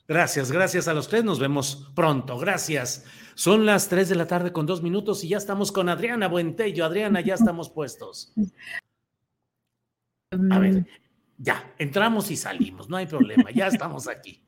gracias 0.07 0.87
a 0.87 0.93
los 0.93 1.07
tres. 1.07 1.23
Nos 1.23 1.39
vemos 1.39 1.91
pronto. 1.95 2.37
Gracias. 2.37 3.05
Son 3.35 3.65
las 3.65 3.89
3 3.89 4.09
de 4.09 4.15
la 4.15 4.27
tarde 4.27 4.51
con 4.51 4.65
dos 4.65 4.83
minutos 4.83 5.23
y 5.23 5.29
ya 5.29 5.37
estamos 5.37 5.71
con 5.71 5.89
Adriana 5.89 6.27
Buentello. 6.27 6.85
Adriana, 6.85 7.21
ya 7.21 7.33
estamos 7.33 7.69
puestos. 7.69 8.31
A 10.51 10.59
ver, 10.59 10.85
ya, 11.37 11.73
entramos 11.77 12.31
y 12.31 12.37
salimos, 12.37 12.89
no 12.89 12.97
hay 12.97 13.05
problema, 13.05 13.51
ya 13.51 13.67
estamos 13.67 14.07
aquí. 14.07 14.41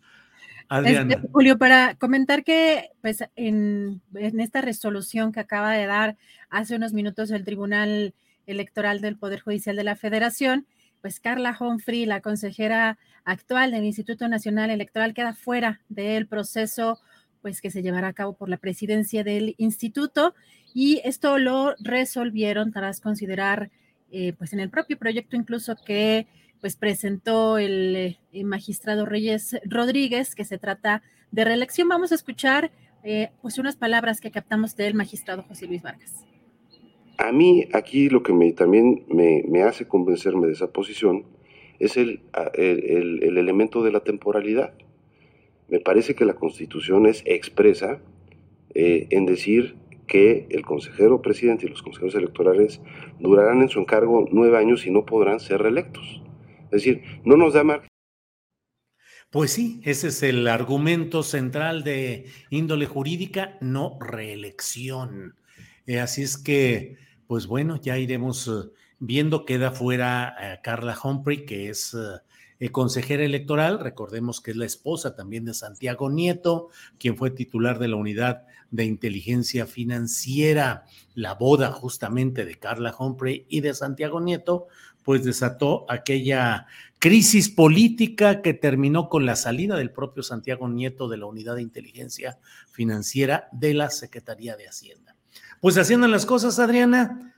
Adriana. 0.67 1.15
Este, 1.15 1.27
Julio, 1.27 1.57
para 1.57 1.95
comentar 1.95 2.43
que 2.43 2.89
pues, 3.01 3.23
en, 3.35 4.01
esta 4.15 4.61
resolución 4.61 5.31
que 5.31 5.39
acaba 5.39 5.73
de 5.73 5.85
dar 5.85 6.17
hace 6.49 6.75
unos 6.75 6.93
minutos 6.93 7.29
el 7.31 7.43
Tribunal 7.43 8.15
Electoral 8.47 9.01
del 9.01 9.17
Poder 9.17 9.41
Judicial 9.41 9.75
de 9.75 9.83
la 9.83 9.95
Federación, 9.95 10.65
pues 11.05 11.19
Carla 11.19 11.55
Humphrey, 11.59 12.07
la 12.07 12.19
consejera 12.19 12.97
actual 13.25 13.69
del 13.69 13.83
Instituto 13.83 14.27
Nacional 14.27 14.71
Electoral, 14.71 15.13
queda 15.13 15.35
fuera 15.35 15.79
del 15.87 16.25
proceso 16.25 16.99
pues 17.43 17.61
que 17.61 17.69
se 17.69 17.83
llevará 17.83 18.07
a 18.07 18.13
cabo 18.13 18.33
por 18.33 18.49
la 18.49 18.57
presidencia 18.57 19.23
del 19.23 19.53
instituto 19.59 20.33
y 20.73 21.01
esto 21.03 21.37
lo 21.37 21.75
resolvieron 21.77 22.71
tras 22.71 23.01
considerar 23.01 23.69
eh, 24.11 24.33
pues 24.33 24.51
en 24.53 24.59
el 24.59 24.71
propio 24.71 24.97
proyecto 24.97 25.35
incluso 25.35 25.75
que 25.75 26.25
pues 26.59 26.75
presentó 26.75 27.59
el, 27.59 28.17
eh, 28.33 28.43
magistrado 28.43 29.05
Reyes 29.05 29.57
Rodríguez 29.63 30.33
que 30.33 30.43
se 30.43 30.57
trata 30.57 31.03
de 31.29 31.45
reelección. 31.45 31.87
Vamos 31.87 32.13
a 32.13 32.15
escuchar 32.15 32.71
eh, 33.03 33.29
pues 33.43 33.59
unas 33.59 33.75
palabras 33.75 34.21
que 34.21 34.31
captamos 34.31 34.75
del 34.75 34.95
magistrado 34.95 35.43
José 35.43 35.67
Luis 35.67 35.83
Vargas. 35.83 36.25
A 37.17 37.31
mí 37.31 37.67
aquí 37.73 38.09
lo 38.09 38.23
que 38.23 38.33
me, 38.33 38.51
también 38.51 39.05
me, 39.07 39.63
hace 39.63 39.87
convencerme 39.87 40.47
de 40.47 40.53
esa 40.53 40.71
posición 40.71 41.25
es 41.79 41.97
el, 41.97 42.21
el, 42.53 43.23
el 43.23 43.37
elemento 43.37 43.83
de 43.83 43.91
la 43.91 44.01
temporalidad 44.01 44.73
me 45.67 45.79
parece 45.79 46.15
que 46.15 46.25
la 46.25 46.35
Constitución 46.35 47.05
es 47.05 47.23
expresa 47.25 47.99
eh, 48.73 49.07
en 49.09 49.25
decir 49.25 49.75
que 50.07 50.47
el 50.51 50.63
consejero 50.63 51.21
presidente 51.21 51.65
y 51.65 51.69
los 51.69 51.81
consejeros 51.81 52.13
electorales 52.13 52.81
durarán 53.19 53.61
en 53.61 53.69
su 53.69 53.79
encargo 53.79 54.27
nueve 54.31 54.57
años 54.57 54.85
y 54.85 54.91
no 54.91 55.05
podrán 55.05 55.39
ser 55.39 55.61
reelectos. 55.61 56.21
Es 56.65 56.83
decir, 56.83 57.01
no 57.23 57.37
nos 57.37 57.53
da 57.53 57.63
margen. 57.63 57.87
Pues 59.31 59.51
sí, 59.51 59.81
ese 59.83 60.09
es 60.09 60.21
el 60.21 60.47
argumento 60.47 61.23
central 61.23 61.83
de 61.83 62.25
índole 62.51 62.85
jurídica, 62.85 63.57
no 63.59 63.97
reelección. 63.99 65.35
Eh, 65.85 65.99
así 65.99 66.23
es 66.23 66.37
que, 66.37 66.97
pues 67.27 67.47
bueno, 67.47 67.79
ya 67.79 67.97
iremos 67.97 68.47
uh, 68.47 68.71
viendo, 68.99 69.45
queda 69.45 69.71
fuera 69.71 70.35
uh, 70.37 70.61
Carla 70.63 70.97
Humphrey, 71.01 71.45
que 71.45 71.69
es 71.69 71.95
eh, 72.59 72.69
consejera 72.69 73.23
electoral, 73.23 73.79
recordemos 73.79 74.39
que 74.39 74.51
es 74.51 74.57
la 74.57 74.65
esposa 74.65 75.15
también 75.15 75.43
de 75.43 75.53
Santiago 75.53 76.09
Nieto, 76.09 76.69
quien 76.97 77.17
fue 77.17 77.29
titular 77.31 77.79
de 77.79 77.89
la 77.89 77.97
unidad 77.97 78.43
de 78.71 78.85
inteligencia 78.85 79.65
financiera. 79.65 80.85
La 81.13 81.33
boda 81.33 81.71
justamente 81.71 82.45
de 82.45 82.57
Carla 82.57 82.95
Humphrey 82.97 83.45
y 83.49 83.59
de 83.59 83.73
Santiago 83.73 84.21
Nieto, 84.21 84.67
pues 85.03 85.23
desató 85.23 85.85
aquella 85.89 86.65
crisis 86.97 87.49
política 87.49 88.41
que 88.41 88.53
terminó 88.53 89.09
con 89.09 89.25
la 89.25 89.35
salida 89.35 89.75
del 89.75 89.91
propio 89.91 90.23
Santiago 90.23 90.67
Nieto 90.69 91.09
de 91.09 91.17
la 91.17 91.25
unidad 91.25 91.55
de 91.55 91.61
inteligencia 91.61 92.39
financiera 92.71 93.49
de 93.51 93.73
la 93.73 93.89
Secretaría 93.91 94.55
de 94.55 94.67
Hacienda. 94.67 95.14
Pues 95.61 95.77
haciendo 95.77 96.07
las 96.07 96.25
cosas, 96.25 96.59
Adriana, 96.59 97.33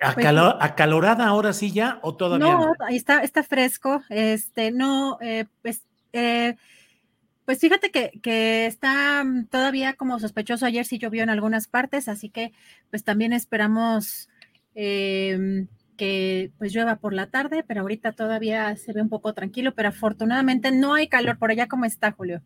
Acalor, 0.00 0.56
¿Acalorada 0.60 1.26
ahora 1.26 1.52
sí 1.52 1.70
ya 1.70 1.98
o 2.02 2.16
todavía 2.16 2.46
no? 2.46 2.74
No, 2.78 2.88
está, 2.88 3.22
está 3.22 3.42
fresco. 3.42 4.02
Este, 4.08 4.70
no, 4.70 5.18
eh, 5.20 5.46
pues, 5.62 5.82
eh, 6.12 6.56
pues 7.44 7.58
fíjate 7.58 7.90
que, 7.90 8.10
que, 8.22 8.66
está 8.66 9.24
todavía 9.50 9.94
como 9.94 10.18
sospechoso. 10.18 10.66
Ayer 10.66 10.84
sí 10.84 10.98
llovió 10.98 11.22
en 11.22 11.30
algunas 11.30 11.68
partes, 11.68 12.08
así 12.08 12.30
que 12.30 12.52
pues 12.90 13.04
también 13.04 13.32
esperamos 13.32 14.28
eh, 14.74 15.66
que 15.96 16.50
pues 16.58 16.72
llueva 16.72 16.96
por 16.96 17.12
la 17.12 17.28
tarde, 17.28 17.64
pero 17.66 17.82
ahorita 17.82 18.12
todavía 18.12 18.74
se 18.76 18.92
ve 18.92 19.02
un 19.02 19.08
poco 19.08 19.34
tranquilo, 19.34 19.74
pero 19.74 19.90
afortunadamente 19.90 20.72
no 20.72 20.94
hay 20.94 21.08
calor 21.08 21.38
por 21.38 21.50
allá 21.50 21.68
como 21.68 21.84
está, 21.84 22.12
Julio. 22.12 22.42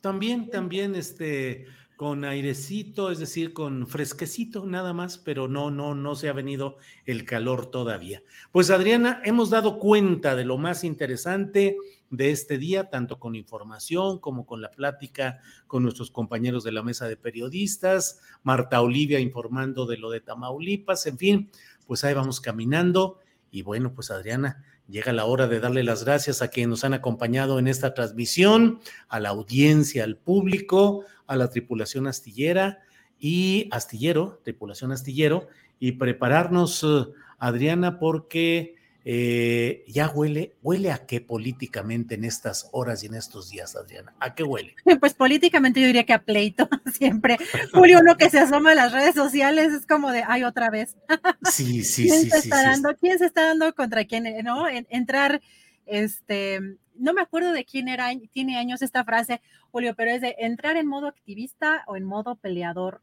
También, 0.00 0.50
también, 0.50 0.94
este, 0.94 1.66
con 1.96 2.24
airecito, 2.24 3.10
es 3.10 3.18
decir, 3.18 3.54
con 3.54 3.86
fresquecito 3.86 4.66
nada 4.66 4.92
más, 4.92 5.16
pero 5.16 5.48
no, 5.48 5.70
no, 5.70 5.94
no 5.94 6.14
se 6.14 6.28
ha 6.28 6.34
venido 6.34 6.76
el 7.06 7.24
calor 7.24 7.70
todavía. 7.70 8.22
Pues 8.52 8.70
Adriana, 8.70 9.22
hemos 9.24 9.48
dado 9.48 9.78
cuenta 9.78 10.36
de 10.36 10.44
lo 10.44 10.58
más 10.58 10.84
interesante 10.84 11.76
de 12.10 12.30
este 12.30 12.58
día, 12.58 12.90
tanto 12.90 13.18
con 13.18 13.34
información 13.34 14.18
como 14.18 14.46
con 14.46 14.60
la 14.60 14.70
plática 14.70 15.40
con 15.66 15.82
nuestros 15.82 16.10
compañeros 16.10 16.64
de 16.64 16.72
la 16.72 16.82
mesa 16.82 17.08
de 17.08 17.16
periodistas, 17.16 18.20
Marta 18.42 18.80
Olivia 18.82 19.18
informando 19.18 19.86
de 19.86 19.96
lo 19.96 20.10
de 20.10 20.20
Tamaulipas, 20.20 21.06
en 21.06 21.18
fin, 21.18 21.50
pues 21.86 22.04
ahí 22.04 22.14
vamos 22.14 22.40
caminando. 22.40 23.20
Y 23.50 23.62
bueno, 23.62 23.94
pues 23.94 24.10
Adriana, 24.10 24.64
llega 24.88 25.12
la 25.12 25.24
hora 25.24 25.46
de 25.46 25.60
darle 25.60 25.82
las 25.82 26.04
gracias 26.04 26.42
a 26.42 26.48
quienes 26.48 26.68
nos 26.68 26.84
han 26.84 26.94
acompañado 26.94 27.58
en 27.58 27.68
esta 27.68 27.94
transmisión, 27.94 28.80
a 29.08 29.20
la 29.20 29.30
audiencia, 29.30 30.04
al 30.04 30.16
público, 30.16 31.04
a 31.26 31.36
la 31.36 31.50
tripulación 31.50 32.06
astillera 32.06 32.80
y 33.18 33.68
astillero, 33.70 34.40
tripulación 34.44 34.92
astillero, 34.92 35.48
y 35.78 35.92
prepararnos, 35.92 36.82
uh, 36.82 37.12
Adriana, 37.38 37.98
porque 37.98 38.76
eh, 39.08 39.84
ya 39.86 40.08
huele, 40.08 40.56
huele 40.62 40.90
a 40.90 41.06
qué 41.06 41.20
políticamente 41.20 42.16
en 42.16 42.24
estas 42.24 42.68
horas 42.72 43.04
y 43.04 43.06
en 43.06 43.14
estos 43.14 43.50
días, 43.50 43.76
Adriana, 43.76 44.12
¿a 44.18 44.34
qué 44.34 44.42
huele? 44.42 44.74
Pues 45.00 45.14
políticamente 45.14 45.80
yo 45.80 45.86
diría 45.86 46.04
que 46.04 46.12
a 46.12 46.24
pleito, 46.24 46.68
siempre. 46.92 47.38
Julio, 47.72 48.00
uno 48.00 48.16
que 48.16 48.30
se 48.30 48.40
asoma 48.40 48.72
a 48.72 48.74
las 48.74 48.92
redes 48.92 49.14
sociales 49.14 49.72
es 49.72 49.86
como 49.86 50.10
de, 50.10 50.24
ay, 50.26 50.42
otra 50.42 50.70
vez. 50.70 50.96
Sí, 51.48 51.84
sí, 51.84 52.08
¿Quién 52.08 52.22
sí. 52.22 52.30
Se 52.30 52.40
sí, 52.40 52.48
está 52.48 52.58
sí, 52.58 52.66
dando, 52.66 52.96
¿Quién 52.96 53.18
se 53.20 53.26
está 53.26 53.46
dando 53.46 53.72
contra 53.76 54.04
quién? 54.06 54.24
¿No? 54.42 54.68
En, 54.68 54.88
entrar, 54.90 55.40
este, 55.86 56.78
no 56.98 57.12
me 57.12 57.22
acuerdo 57.22 57.52
de 57.52 57.64
quién 57.64 57.88
era, 57.88 58.10
tiene 58.30 58.58
años 58.58 58.82
esta 58.82 59.04
frase, 59.04 59.40
Julio, 59.70 59.94
pero 59.96 60.10
es 60.10 60.20
de 60.20 60.36
entrar 60.38 60.76
en 60.76 60.86
modo 60.86 61.06
activista 61.06 61.84
o 61.86 61.96
en 61.96 62.04
modo 62.04 62.36
peleador. 62.36 63.02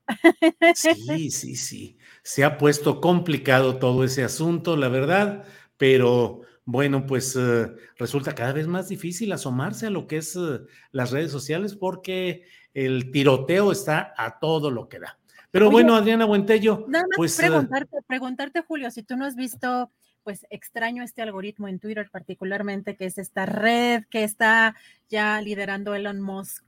Sí, 0.75 0.93
sí, 1.31 1.55
sí. 1.55 1.97
Se 2.23 2.43
ha 2.43 2.57
puesto 2.57 3.01
complicado 3.01 3.77
todo 3.77 4.03
ese 4.03 4.23
asunto, 4.23 4.75
la 4.75 4.89
verdad, 4.89 5.45
pero 5.77 6.41
bueno, 6.65 7.05
pues 7.05 7.35
uh, 7.35 7.75
resulta 7.97 8.35
cada 8.35 8.53
vez 8.53 8.67
más 8.67 8.87
difícil 8.87 9.31
asomarse 9.31 9.87
a 9.87 9.89
lo 9.89 10.07
que 10.07 10.17
es 10.17 10.35
uh, 10.35 10.65
las 10.91 11.11
redes 11.11 11.31
sociales 11.31 11.75
porque 11.75 12.45
el 12.73 13.11
tiroteo 13.11 13.71
está 13.71 14.13
a 14.17 14.39
todo 14.39 14.71
lo 14.71 14.87
que 14.87 14.99
da. 14.99 15.19
Pero 15.51 15.67
Oye, 15.67 15.73
bueno, 15.73 15.95
Adriana 15.95 16.25
Buentello, 16.25 16.85
Nada 16.87 17.05
más 17.07 17.17
pues 17.17 17.37
uh, 17.37 17.41
preguntarte, 17.41 17.97
preguntarte, 18.07 18.61
Julio, 18.61 18.89
si 18.91 19.03
tú 19.03 19.15
no 19.17 19.25
has 19.25 19.35
visto 19.35 19.91
pues 20.23 20.45
extraño 20.49 21.03
este 21.03 21.21
algoritmo 21.21 21.67
en 21.67 21.79
Twitter 21.79 22.09
particularmente, 22.11 22.95
que 22.95 23.05
es 23.05 23.17
esta 23.17 23.45
red 23.45 24.03
que 24.09 24.23
está 24.23 24.75
ya 25.09 25.39
liderando 25.41 25.95
Elon 25.95 26.21
Musk. 26.21 26.63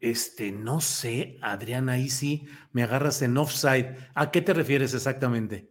Este, 0.00 0.50
no 0.50 0.80
sé, 0.80 1.38
Adriana, 1.42 1.92
ahí 1.92 2.10
sí 2.10 2.44
me 2.72 2.82
agarras 2.82 3.22
en 3.22 3.36
offside. 3.36 3.96
¿A 4.14 4.32
qué 4.32 4.42
te 4.42 4.52
refieres 4.52 4.94
exactamente? 4.94 5.68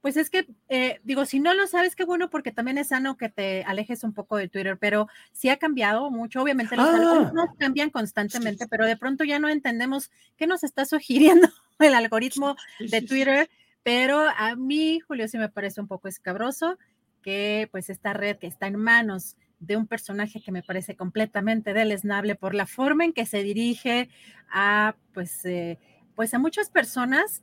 Pues 0.00 0.16
es 0.16 0.30
que, 0.30 0.46
eh, 0.68 1.00
digo, 1.02 1.26
si 1.26 1.40
no 1.40 1.52
lo 1.52 1.66
sabes, 1.66 1.94
qué 1.94 2.04
bueno, 2.04 2.30
porque 2.30 2.52
también 2.52 2.78
es 2.78 2.88
sano 2.88 3.18
que 3.18 3.28
te 3.28 3.64
alejes 3.64 4.02
un 4.02 4.14
poco 4.14 4.36
de 4.38 4.48
Twitter, 4.48 4.78
pero 4.78 5.08
sí 5.32 5.50
ha 5.50 5.58
cambiado 5.58 6.10
mucho. 6.10 6.42
Obviamente 6.42 6.76
los 6.76 6.88
algoritmos 6.88 7.48
ah. 7.50 7.54
cambian 7.58 7.90
constantemente, 7.90 8.66
pero 8.66 8.86
de 8.86 8.96
pronto 8.96 9.24
ya 9.24 9.38
no 9.38 9.48
entendemos 9.48 10.10
qué 10.36 10.46
nos 10.46 10.64
está 10.64 10.86
sugiriendo 10.86 11.48
el 11.78 11.94
algoritmo 11.94 12.56
de 12.78 13.02
Twitter. 13.02 13.50
Pero 13.82 14.20
a 14.20 14.56
mí, 14.56 15.00
Julio, 15.00 15.28
sí 15.28 15.38
me 15.38 15.48
parece 15.48 15.80
un 15.80 15.88
poco 15.88 16.08
escabroso 16.08 16.78
que 17.22 17.68
pues 17.70 17.90
esta 17.90 18.12
red 18.12 18.36
que 18.38 18.46
está 18.46 18.66
en 18.66 18.76
manos 18.76 19.36
de 19.58 19.76
un 19.76 19.86
personaje 19.86 20.40
que 20.40 20.52
me 20.52 20.62
parece 20.62 20.96
completamente 20.96 21.74
deleznable 21.74 22.34
por 22.34 22.54
la 22.54 22.66
forma 22.66 23.04
en 23.04 23.12
que 23.12 23.26
se 23.26 23.42
dirige 23.42 24.08
a, 24.50 24.96
pues, 25.12 25.44
eh, 25.44 25.78
pues 26.16 26.32
a 26.32 26.38
muchas 26.38 26.70
personas, 26.70 27.42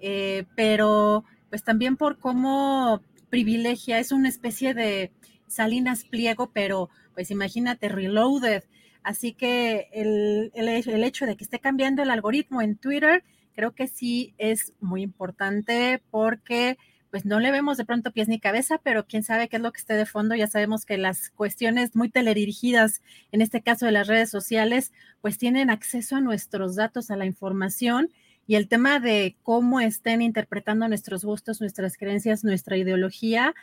eh, 0.00 0.46
pero 0.56 1.24
pues 1.50 1.62
también 1.62 1.96
por 1.96 2.18
cómo 2.18 3.02
privilegia, 3.28 3.98
es 3.98 4.12
una 4.12 4.28
especie 4.28 4.72
de 4.72 5.12
Salinas 5.46 6.04
Pliego, 6.04 6.50
pero 6.52 6.88
pues 7.14 7.30
imagínate, 7.30 7.88
reloaded. 7.88 8.64
Así 9.02 9.32
que 9.32 9.88
el, 9.92 10.50
el 10.54 11.04
hecho 11.04 11.26
de 11.26 11.36
que 11.36 11.44
esté 11.44 11.58
cambiando 11.58 12.02
el 12.02 12.10
algoritmo 12.10 12.62
en 12.62 12.76
Twitter, 12.76 13.24
creo 13.58 13.74
que 13.74 13.88
sí 13.88 14.34
es 14.38 14.72
muy 14.78 15.02
importante 15.02 16.00
porque 16.12 16.78
pues 17.10 17.24
no 17.24 17.40
le 17.40 17.50
vemos 17.50 17.76
de 17.76 17.84
pronto 17.84 18.12
pies 18.12 18.28
ni 18.28 18.38
cabeza, 18.38 18.78
pero 18.84 19.04
quién 19.04 19.24
sabe 19.24 19.48
qué 19.48 19.56
es 19.56 19.62
lo 19.62 19.72
que 19.72 19.80
esté 19.80 19.94
de 19.94 20.06
fondo. 20.06 20.36
Ya 20.36 20.46
sabemos 20.46 20.84
que 20.84 20.96
las 20.96 21.30
cuestiones 21.30 21.96
muy 21.96 22.08
teledirigidas, 22.08 23.02
en 23.32 23.40
este 23.40 23.60
caso 23.60 23.84
de 23.84 23.90
las 23.90 24.06
redes 24.06 24.30
sociales, 24.30 24.92
pues 25.20 25.38
tienen 25.38 25.70
acceso 25.70 26.14
a 26.14 26.20
nuestros 26.20 26.76
datos, 26.76 27.10
a 27.10 27.16
la 27.16 27.26
información 27.26 28.10
y 28.46 28.54
el 28.54 28.68
tema 28.68 29.00
de 29.00 29.36
cómo 29.42 29.80
estén 29.80 30.22
interpretando 30.22 30.86
nuestros 30.86 31.24
gustos, 31.24 31.60
nuestras 31.60 31.96
creencias, 31.96 32.44
nuestra 32.44 32.76
ideología, 32.76 33.56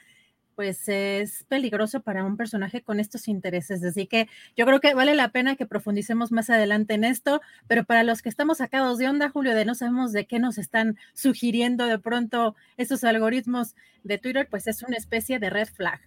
pues 0.55 0.87
es 0.87 1.43
peligroso 1.45 2.01
para 2.01 2.23
un 2.23 2.37
personaje 2.37 2.81
con 2.81 2.99
estos 2.99 3.27
intereses. 3.27 3.83
Así 3.83 4.07
que 4.07 4.27
yo 4.55 4.65
creo 4.65 4.79
que 4.79 4.93
vale 4.93 5.15
la 5.15 5.29
pena 5.29 5.55
que 5.55 5.65
profundicemos 5.65 6.31
más 6.31 6.49
adelante 6.49 6.93
en 6.93 7.03
esto, 7.03 7.41
pero 7.67 7.83
para 7.83 8.03
los 8.03 8.21
que 8.21 8.29
estamos 8.29 8.59
sacados 8.59 8.97
de 8.97 9.09
onda, 9.09 9.29
Julio, 9.29 9.53
de 9.55 9.65
no 9.65 9.75
sabemos 9.75 10.11
de 10.13 10.25
qué 10.25 10.39
nos 10.39 10.57
están 10.57 10.97
sugiriendo 11.13 11.85
de 11.85 11.99
pronto 11.99 12.55
esos 12.77 13.03
algoritmos 13.03 13.75
de 14.03 14.17
Twitter, 14.17 14.47
pues 14.49 14.67
es 14.67 14.83
una 14.83 14.97
especie 14.97 15.39
de 15.39 15.49
red 15.49 15.67
flag. 15.67 15.99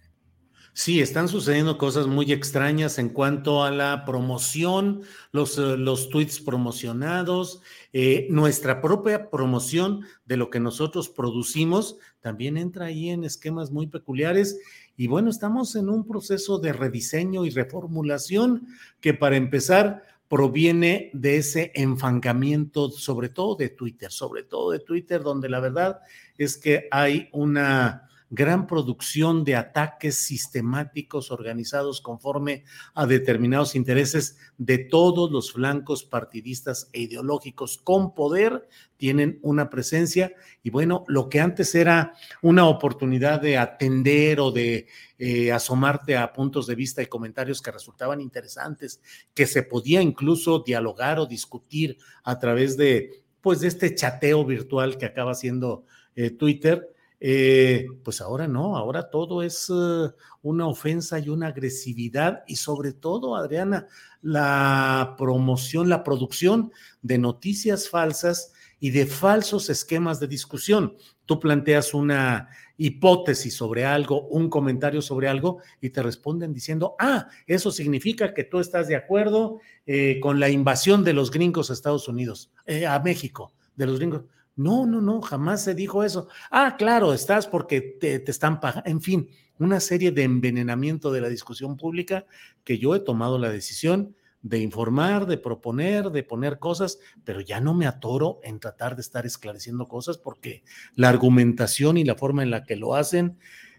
Sí, 0.73 1.01
están 1.01 1.27
sucediendo 1.27 1.77
cosas 1.77 2.07
muy 2.07 2.31
extrañas 2.31 2.99
en 2.99 3.09
cuanto 3.09 3.63
a 3.63 3.71
la 3.71 4.05
promoción, 4.05 5.01
los, 5.31 5.57
eh, 5.57 5.77
los 5.77 6.09
tweets 6.09 6.39
promocionados, 6.39 7.61
eh, 7.91 8.27
nuestra 8.29 8.81
propia 8.81 9.29
promoción 9.29 10.05
de 10.25 10.37
lo 10.37 10.49
que 10.49 10.59
nosotros 10.59 11.09
producimos 11.09 11.97
también 12.21 12.57
entra 12.57 12.85
ahí 12.85 13.09
en 13.09 13.23
esquemas 13.23 13.71
muy 13.71 13.87
peculiares. 13.87 14.59
Y 14.95 15.07
bueno, 15.07 15.29
estamos 15.29 15.75
en 15.75 15.89
un 15.89 16.05
proceso 16.05 16.59
de 16.59 16.73
rediseño 16.73 17.45
y 17.45 17.49
reformulación 17.49 18.67
que 19.01 19.13
para 19.13 19.37
empezar 19.37 20.03
proviene 20.27 21.09
de 21.13 21.37
ese 21.37 21.71
enfangamiento, 21.73 22.89
sobre 22.91 23.29
todo 23.29 23.55
de 23.55 23.69
Twitter, 23.69 24.11
sobre 24.11 24.43
todo 24.43 24.71
de 24.71 24.79
Twitter, 24.79 25.23
donde 25.23 25.49
la 25.49 25.59
verdad 25.59 25.99
es 26.37 26.57
que 26.57 26.87
hay 26.91 27.29
una 27.31 28.08
gran 28.29 28.67
producción 28.67 29.43
de 29.43 29.55
ataques 29.55 30.15
sistemáticos 30.15 31.31
organizados 31.31 32.01
conforme 32.01 32.63
a 32.93 33.05
determinados 33.05 33.75
intereses 33.75 34.37
de 34.57 34.77
todos 34.77 35.31
los 35.31 35.53
flancos 35.53 36.03
partidistas 36.03 36.89
e 36.93 37.01
ideológicos. 37.01 37.77
Con 37.77 38.13
poder 38.13 38.67
tienen 38.97 39.39
una 39.41 39.69
presencia 39.69 40.33
y 40.61 40.69
bueno, 40.69 41.05
lo 41.07 41.29
que 41.29 41.39
antes 41.39 41.73
era 41.73 42.13
una 42.41 42.67
oportunidad 42.67 43.41
de 43.41 43.57
atender 43.57 44.39
o 44.39 44.51
de 44.51 44.87
eh, 45.17 45.51
asomarte 45.51 46.17
a 46.17 46.31
puntos 46.33 46.67
de 46.67 46.75
vista 46.75 47.01
y 47.01 47.07
comentarios 47.07 47.61
que 47.61 47.71
resultaban 47.71 48.21
interesantes, 48.21 49.01
que 49.33 49.47
se 49.47 49.63
podía 49.63 50.01
incluso 50.01 50.59
dialogar 50.59 51.19
o 51.19 51.25
discutir 51.25 51.97
a 52.23 52.37
través 52.37 52.77
de 52.77 53.23
pues 53.41 53.61
de 53.61 53.69
este 53.69 53.95
chateo 53.95 54.45
virtual 54.45 54.97
que 54.97 55.05
acaba 55.05 55.33
siendo 55.33 55.85
eh, 56.15 56.29
Twitter, 56.31 56.93
eh, 57.21 57.87
pues 58.03 58.21
ahora 58.21 58.47
no, 58.47 58.77
ahora 58.77 59.09
todo 59.09 59.43
es 59.43 59.69
eh, 59.69 60.09
una 60.41 60.67
ofensa 60.67 61.19
y 61.19 61.27
una 61.27 61.47
agresividad 61.47 62.43
y 62.47 62.55
sobre 62.55 62.93
todo, 62.93 63.35
Adriana, 63.35 63.87
la 64.21 65.15
promoción, 65.17 65.89
la 65.89 66.03
producción 66.03 66.71
de 67.01 67.17
noticias 67.17 67.89
falsas 67.89 68.53
y 68.79 68.91
de 68.91 69.05
falsos 69.05 69.69
esquemas 69.69 70.21
de 70.21 70.27
discusión. 70.27 70.95
Tú 71.25 71.41
planteas 71.41 71.93
una 71.93 72.47
hipótesis 72.77 73.53
sobre 73.53 73.83
algo, 73.83 74.27
un 74.29 74.49
comentario 74.49 75.01
sobre 75.01 75.27
algo 75.27 75.57
y 75.81 75.89
te 75.89 76.01
responden 76.01 76.53
diciendo, 76.53 76.95
ah, 76.99 77.27
eso 77.45 77.71
significa 77.71 78.33
que 78.33 78.45
tú 78.45 78.59
estás 78.59 78.87
de 78.87 78.95
acuerdo 78.95 79.59
eh, 79.85 80.21
con 80.21 80.39
la 80.39 80.49
invasión 80.49 81.03
de 81.03 81.11
los 81.11 81.31
gringos 81.31 81.69
a 81.69 81.73
Estados 81.73 82.07
Unidos, 82.07 82.49
a 82.87 82.99
México, 82.99 83.51
de 83.75 83.85
los 83.85 83.99
gringos. 83.99 84.23
No, 84.59 84.85
no, 84.85 84.99
no, 84.99 85.21
jamás 85.21 85.63
se 85.63 85.73
dijo 85.73 86.03
eso. 86.03 86.27
Ah, 86.51 86.75
claro, 86.77 87.13
estás 87.13 87.47
porque 87.47 87.79
te, 87.79 88.29
están 88.29 88.59
pagando. 88.59 88.89
En 88.89 88.99
fin, 88.99 89.29
una 89.57 89.79
serie 89.79 90.11
de 90.11 90.23
envenenamiento 90.23 91.13
de 91.13 91.21
la 91.21 91.29
discusión 91.29 91.77
pública 91.77 92.25
que 92.65 92.77
yo 92.77 92.93
he 92.93 92.99
tomado 92.99 93.39
la 93.39 93.49
decisión 93.49 94.17
de 94.41 94.59
informar, 94.59 95.27
de 95.27 95.37
proponer, 95.37 96.09
de 96.09 96.23
poner 96.23 96.59
cosas, 96.59 96.99
pero 97.23 97.39
ya 97.39 97.61
no 97.61 97.73
me 97.73 97.87
atoro 97.87 98.41
en 98.43 98.59
tratar 98.59 98.97
de 98.97 99.01
estar 99.01 99.25
esclareciendo 99.25 99.87
cosas 99.87 100.17
porque 100.17 100.65
la 100.93 101.07
argumentación 101.07 101.95
y 101.95 102.03
la 102.03 102.15
forma 102.15 102.43
en 102.43 102.51
la 102.51 102.65
que 102.65 102.75
lo 102.75 102.95
hacen 102.95 103.37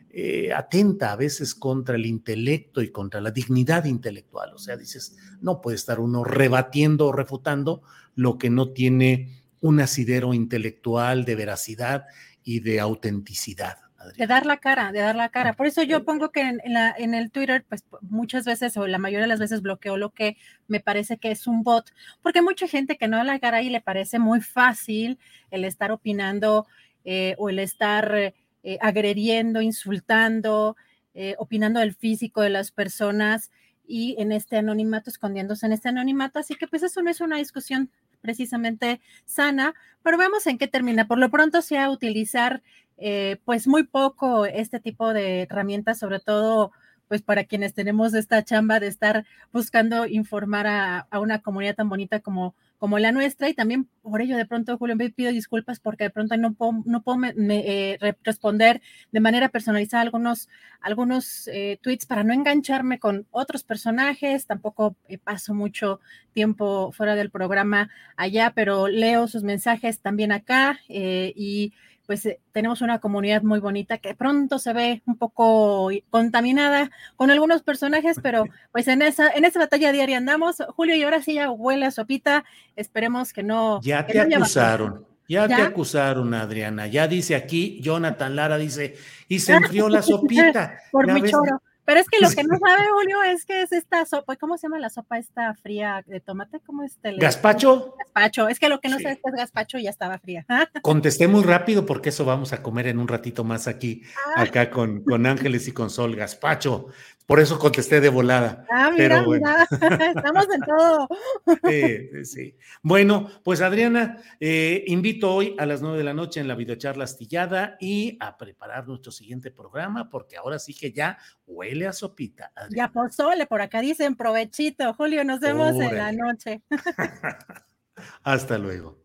eh, 0.08 0.50
atenta 0.54 1.12
a 1.12 1.16
veces 1.16 1.54
contra 1.54 1.96
el 1.96 2.06
intelecto 2.06 2.80
y 2.80 2.88
contra 2.88 3.20
la 3.20 3.32
dignidad 3.32 3.84
intelectual. 3.84 4.54
O 4.54 4.58
sea, 4.58 4.78
dices, 4.78 5.18
no 5.42 5.60
puede 5.60 5.76
estar 5.76 6.00
uno 6.00 6.24
rebatiendo 6.24 7.08
o 7.08 7.12
refutando 7.12 7.82
lo 8.14 8.38
que 8.38 8.48
no 8.48 8.70
tiene 8.70 9.39
un 9.60 9.80
asidero 9.80 10.34
intelectual 10.34 11.24
de 11.24 11.34
veracidad 11.34 12.06
y 12.42 12.60
de 12.60 12.80
autenticidad. 12.80 13.78
De 14.16 14.26
dar 14.26 14.46
la 14.46 14.56
cara, 14.56 14.92
de 14.92 15.00
dar 15.00 15.14
la 15.14 15.28
cara. 15.28 15.52
Por 15.52 15.66
eso 15.66 15.82
yo 15.82 16.06
pongo 16.06 16.32
que 16.32 16.40
en, 16.40 16.60
la, 16.64 16.94
en, 16.96 17.12
el 17.12 17.30
Twitter, 17.30 17.66
pues 17.68 17.84
muchas 18.00 18.46
veces 18.46 18.74
o 18.78 18.86
la 18.86 18.96
mayoría 18.96 19.24
de 19.24 19.28
las 19.28 19.40
veces 19.40 19.60
bloqueo 19.60 19.98
lo 19.98 20.14
que 20.14 20.38
me 20.68 20.80
parece 20.80 21.18
que 21.18 21.30
es 21.30 21.46
un 21.46 21.62
bot, 21.62 21.92
porque 22.22 22.40
mucha 22.40 22.66
gente 22.66 22.96
que 22.96 23.08
no 23.08 23.18
da 23.18 23.24
la 23.24 23.38
cara 23.38 23.60
y 23.60 23.68
le 23.68 23.82
parece 23.82 24.18
muy 24.18 24.40
fácil 24.40 25.18
el 25.50 25.66
estar 25.66 25.92
opinando 25.92 26.66
eh, 27.04 27.34
o 27.36 27.50
el 27.50 27.58
estar 27.58 28.34
eh, 28.62 28.78
agrediendo, 28.80 29.60
insultando, 29.60 30.76
eh, 31.12 31.34
opinando 31.38 31.80
del 31.80 31.94
físico 31.94 32.40
de 32.40 32.50
las 32.50 32.70
personas 32.70 33.50
y 33.86 34.16
en 34.18 34.32
este 34.32 34.56
anonimato, 34.56 35.10
escondiéndose 35.10 35.66
en 35.66 35.72
este 35.72 35.90
anonimato. 35.90 36.38
Así 36.38 36.54
que 36.54 36.68
pues 36.68 36.82
eso 36.82 37.02
no 37.02 37.10
es 37.10 37.20
una 37.20 37.36
discusión 37.36 37.90
precisamente 38.20 39.00
sana, 39.24 39.74
pero 40.02 40.18
vemos 40.18 40.46
en 40.46 40.58
qué 40.58 40.68
termina. 40.68 41.06
Por 41.06 41.18
lo 41.18 41.30
pronto, 41.30 41.62
sea 41.62 41.90
utilizar 41.90 42.62
eh, 42.96 43.38
pues 43.44 43.66
muy 43.66 43.84
poco 43.84 44.46
este 44.46 44.80
tipo 44.80 45.12
de 45.12 45.42
herramientas, 45.42 45.98
sobre 45.98 46.20
todo 46.20 46.72
pues 47.10 47.22
para 47.22 47.42
quienes 47.42 47.74
tenemos 47.74 48.14
esta 48.14 48.44
chamba 48.44 48.78
de 48.78 48.86
estar 48.86 49.26
buscando 49.52 50.06
informar 50.06 50.68
a, 50.68 51.00
a 51.10 51.18
una 51.18 51.40
comunidad 51.42 51.74
tan 51.74 51.88
bonita 51.88 52.20
como 52.20 52.54
como 52.80 52.98
la 52.98 53.12
nuestra 53.12 53.50
y 53.50 53.54
también 53.54 53.90
por 54.00 54.22
ello 54.22 54.38
de 54.38 54.46
pronto, 54.46 54.78
Julio, 54.78 54.96
me 54.96 55.10
pido 55.10 55.30
disculpas 55.30 55.78
porque 55.80 56.04
de 56.04 56.10
pronto 56.10 56.34
no 56.38 56.54
puedo, 56.54 56.82
no 56.86 57.02
puedo 57.02 57.18
eh, 57.26 57.98
responder 58.24 58.80
de 59.12 59.20
manera 59.20 59.50
personalizada 59.50 60.02
algunos, 60.02 60.48
algunos 60.80 61.46
eh, 61.48 61.78
tweets 61.82 62.06
para 62.06 62.24
no 62.24 62.32
engancharme 62.32 62.98
con 62.98 63.26
otros 63.32 63.64
personajes, 63.64 64.46
tampoco 64.46 64.96
eh, 65.08 65.18
paso 65.18 65.52
mucho 65.52 66.00
tiempo 66.32 66.90
fuera 66.92 67.16
del 67.16 67.28
programa 67.28 67.90
allá, 68.16 68.52
pero 68.54 68.88
leo 68.88 69.28
sus 69.28 69.42
mensajes 69.42 70.00
también 70.00 70.32
acá 70.32 70.80
y 70.88 71.74
pues 72.10 72.26
eh, 72.26 72.40
tenemos 72.50 72.80
una 72.80 72.98
comunidad 72.98 73.42
muy 73.42 73.60
bonita 73.60 73.98
que 73.98 74.16
pronto 74.16 74.58
se 74.58 74.72
ve 74.72 75.00
un 75.06 75.16
poco 75.16 75.90
contaminada 76.10 76.90
con 77.14 77.30
algunos 77.30 77.62
personajes, 77.62 78.16
pero 78.20 78.46
pues 78.72 78.88
en 78.88 79.00
esa, 79.00 79.30
en 79.30 79.44
esa 79.44 79.60
batalla 79.60 79.92
diaria 79.92 80.16
andamos. 80.16 80.56
Julio, 80.74 80.96
y 80.96 81.04
ahora 81.04 81.22
sí 81.22 81.34
ya 81.34 81.52
huele 81.52 81.86
a 81.86 81.92
sopita, 81.92 82.44
esperemos 82.74 83.32
que 83.32 83.44
no. 83.44 83.80
Ya 83.82 84.04
te 84.04 84.18
acusaron. 84.18 85.06
Ya, 85.28 85.46
te 85.46 85.62
acusaron, 85.62 86.34
Adriana. 86.34 86.88
Ya 86.88 87.06
dice 87.06 87.36
aquí, 87.36 87.78
Jonathan 87.80 88.34
Lara 88.34 88.58
dice, 88.58 88.96
y 89.28 89.38
se 89.38 89.52
enfrió 89.54 89.88
la 89.88 90.02
sopita. 90.02 90.80
Por 90.90 91.12
mi 91.12 91.22
choro. 91.22 91.62
Pero 91.90 92.02
es 92.02 92.08
que 92.08 92.20
lo 92.20 92.30
que 92.30 92.44
no 92.44 92.56
sabe 92.64 92.88
Julio 92.88 93.20
es 93.24 93.44
que 93.44 93.62
es 93.62 93.72
esta 93.72 94.06
sopa, 94.06 94.36
¿cómo 94.36 94.56
se 94.56 94.68
llama 94.68 94.78
la 94.78 94.90
sopa 94.90 95.18
esta 95.18 95.54
fría 95.54 96.04
de 96.06 96.20
tomate? 96.20 96.60
¿Cómo 96.60 96.84
es? 96.84 96.96
¿Gaspacho? 97.02 97.96
gazpacho. 97.98 98.48
Es 98.48 98.60
que 98.60 98.68
lo 98.68 98.78
que 98.78 98.88
no 98.88 98.98
sé 98.98 99.10
es 99.10 99.16
que 99.16 99.28
es 99.28 99.34
gazpacho 99.34 99.76
ya 99.76 99.90
estaba 99.90 100.16
fría. 100.20 100.46
Contesté 100.82 101.26
muy 101.26 101.42
rápido 101.42 101.86
porque 101.86 102.10
eso 102.10 102.24
vamos 102.24 102.52
a 102.52 102.62
comer 102.62 102.86
en 102.86 103.00
un 103.00 103.08
ratito 103.08 103.42
más 103.42 103.66
aquí, 103.66 104.04
ah. 104.36 104.42
acá 104.42 104.70
con, 104.70 105.02
con 105.02 105.26
Ángeles 105.26 105.66
y 105.66 105.72
con 105.72 105.90
Sol. 105.90 106.14
Gazpacho. 106.14 106.86
Por 107.30 107.38
eso 107.38 107.60
contesté 107.60 108.00
de 108.00 108.08
volada. 108.08 108.66
Ah, 108.68 108.90
mira, 108.90 109.22
mira, 109.22 109.64
estamos 110.16 110.46
en 110.52 110.60
todo. 110.62 111.08
Sí, 111.70 112.24
sí. 112.24 112.56
Bueno, 112.82 113.28
pues 113.44 113.60
Adriana, 113.60 114.16
eh, 114.40 114.82
invito 114.88 115.32
hoy 115.32 115.54
a 115.56 115.64
las 115.64 115.80
nueve 115.80 115.98
de 115.98 116.02
la 116.02 116.12
noche 116.12 116.40
en 116.40 116.48
la 116.48 116.56
videocharla 116.56 117.04
astillada 117.04 117.76
y 117.78 118.16
a 118.18 118.36
preparar 118.36 118.88
nuestro 118.88 119.12
siguiente 119.12 119.52
programa, 119.52 120.10
porque 120.10 120.38
ahora 120.38 120.58
sí 120.58 120.74
que 120.74 120.90
ya 120.90 121.18
huele 121.46 121.86
a 121.86 121.92
sopita. 121.92 122.50
Ya 122.70 122.88
pozole, 122.88 123.46
por 123.46 123.62
acá 123.62 123.80
dicen 123.80 124.16
provechito. 124.16 124.92
Julio, 124.94 125.22
nos 125.22 125.38
vemos 125.38 125.76
en 125.76 125.96
la 125.96 126.10
noche. 126.10 126.62
Hasta 128.24 128.58
luego. 128.58 129.04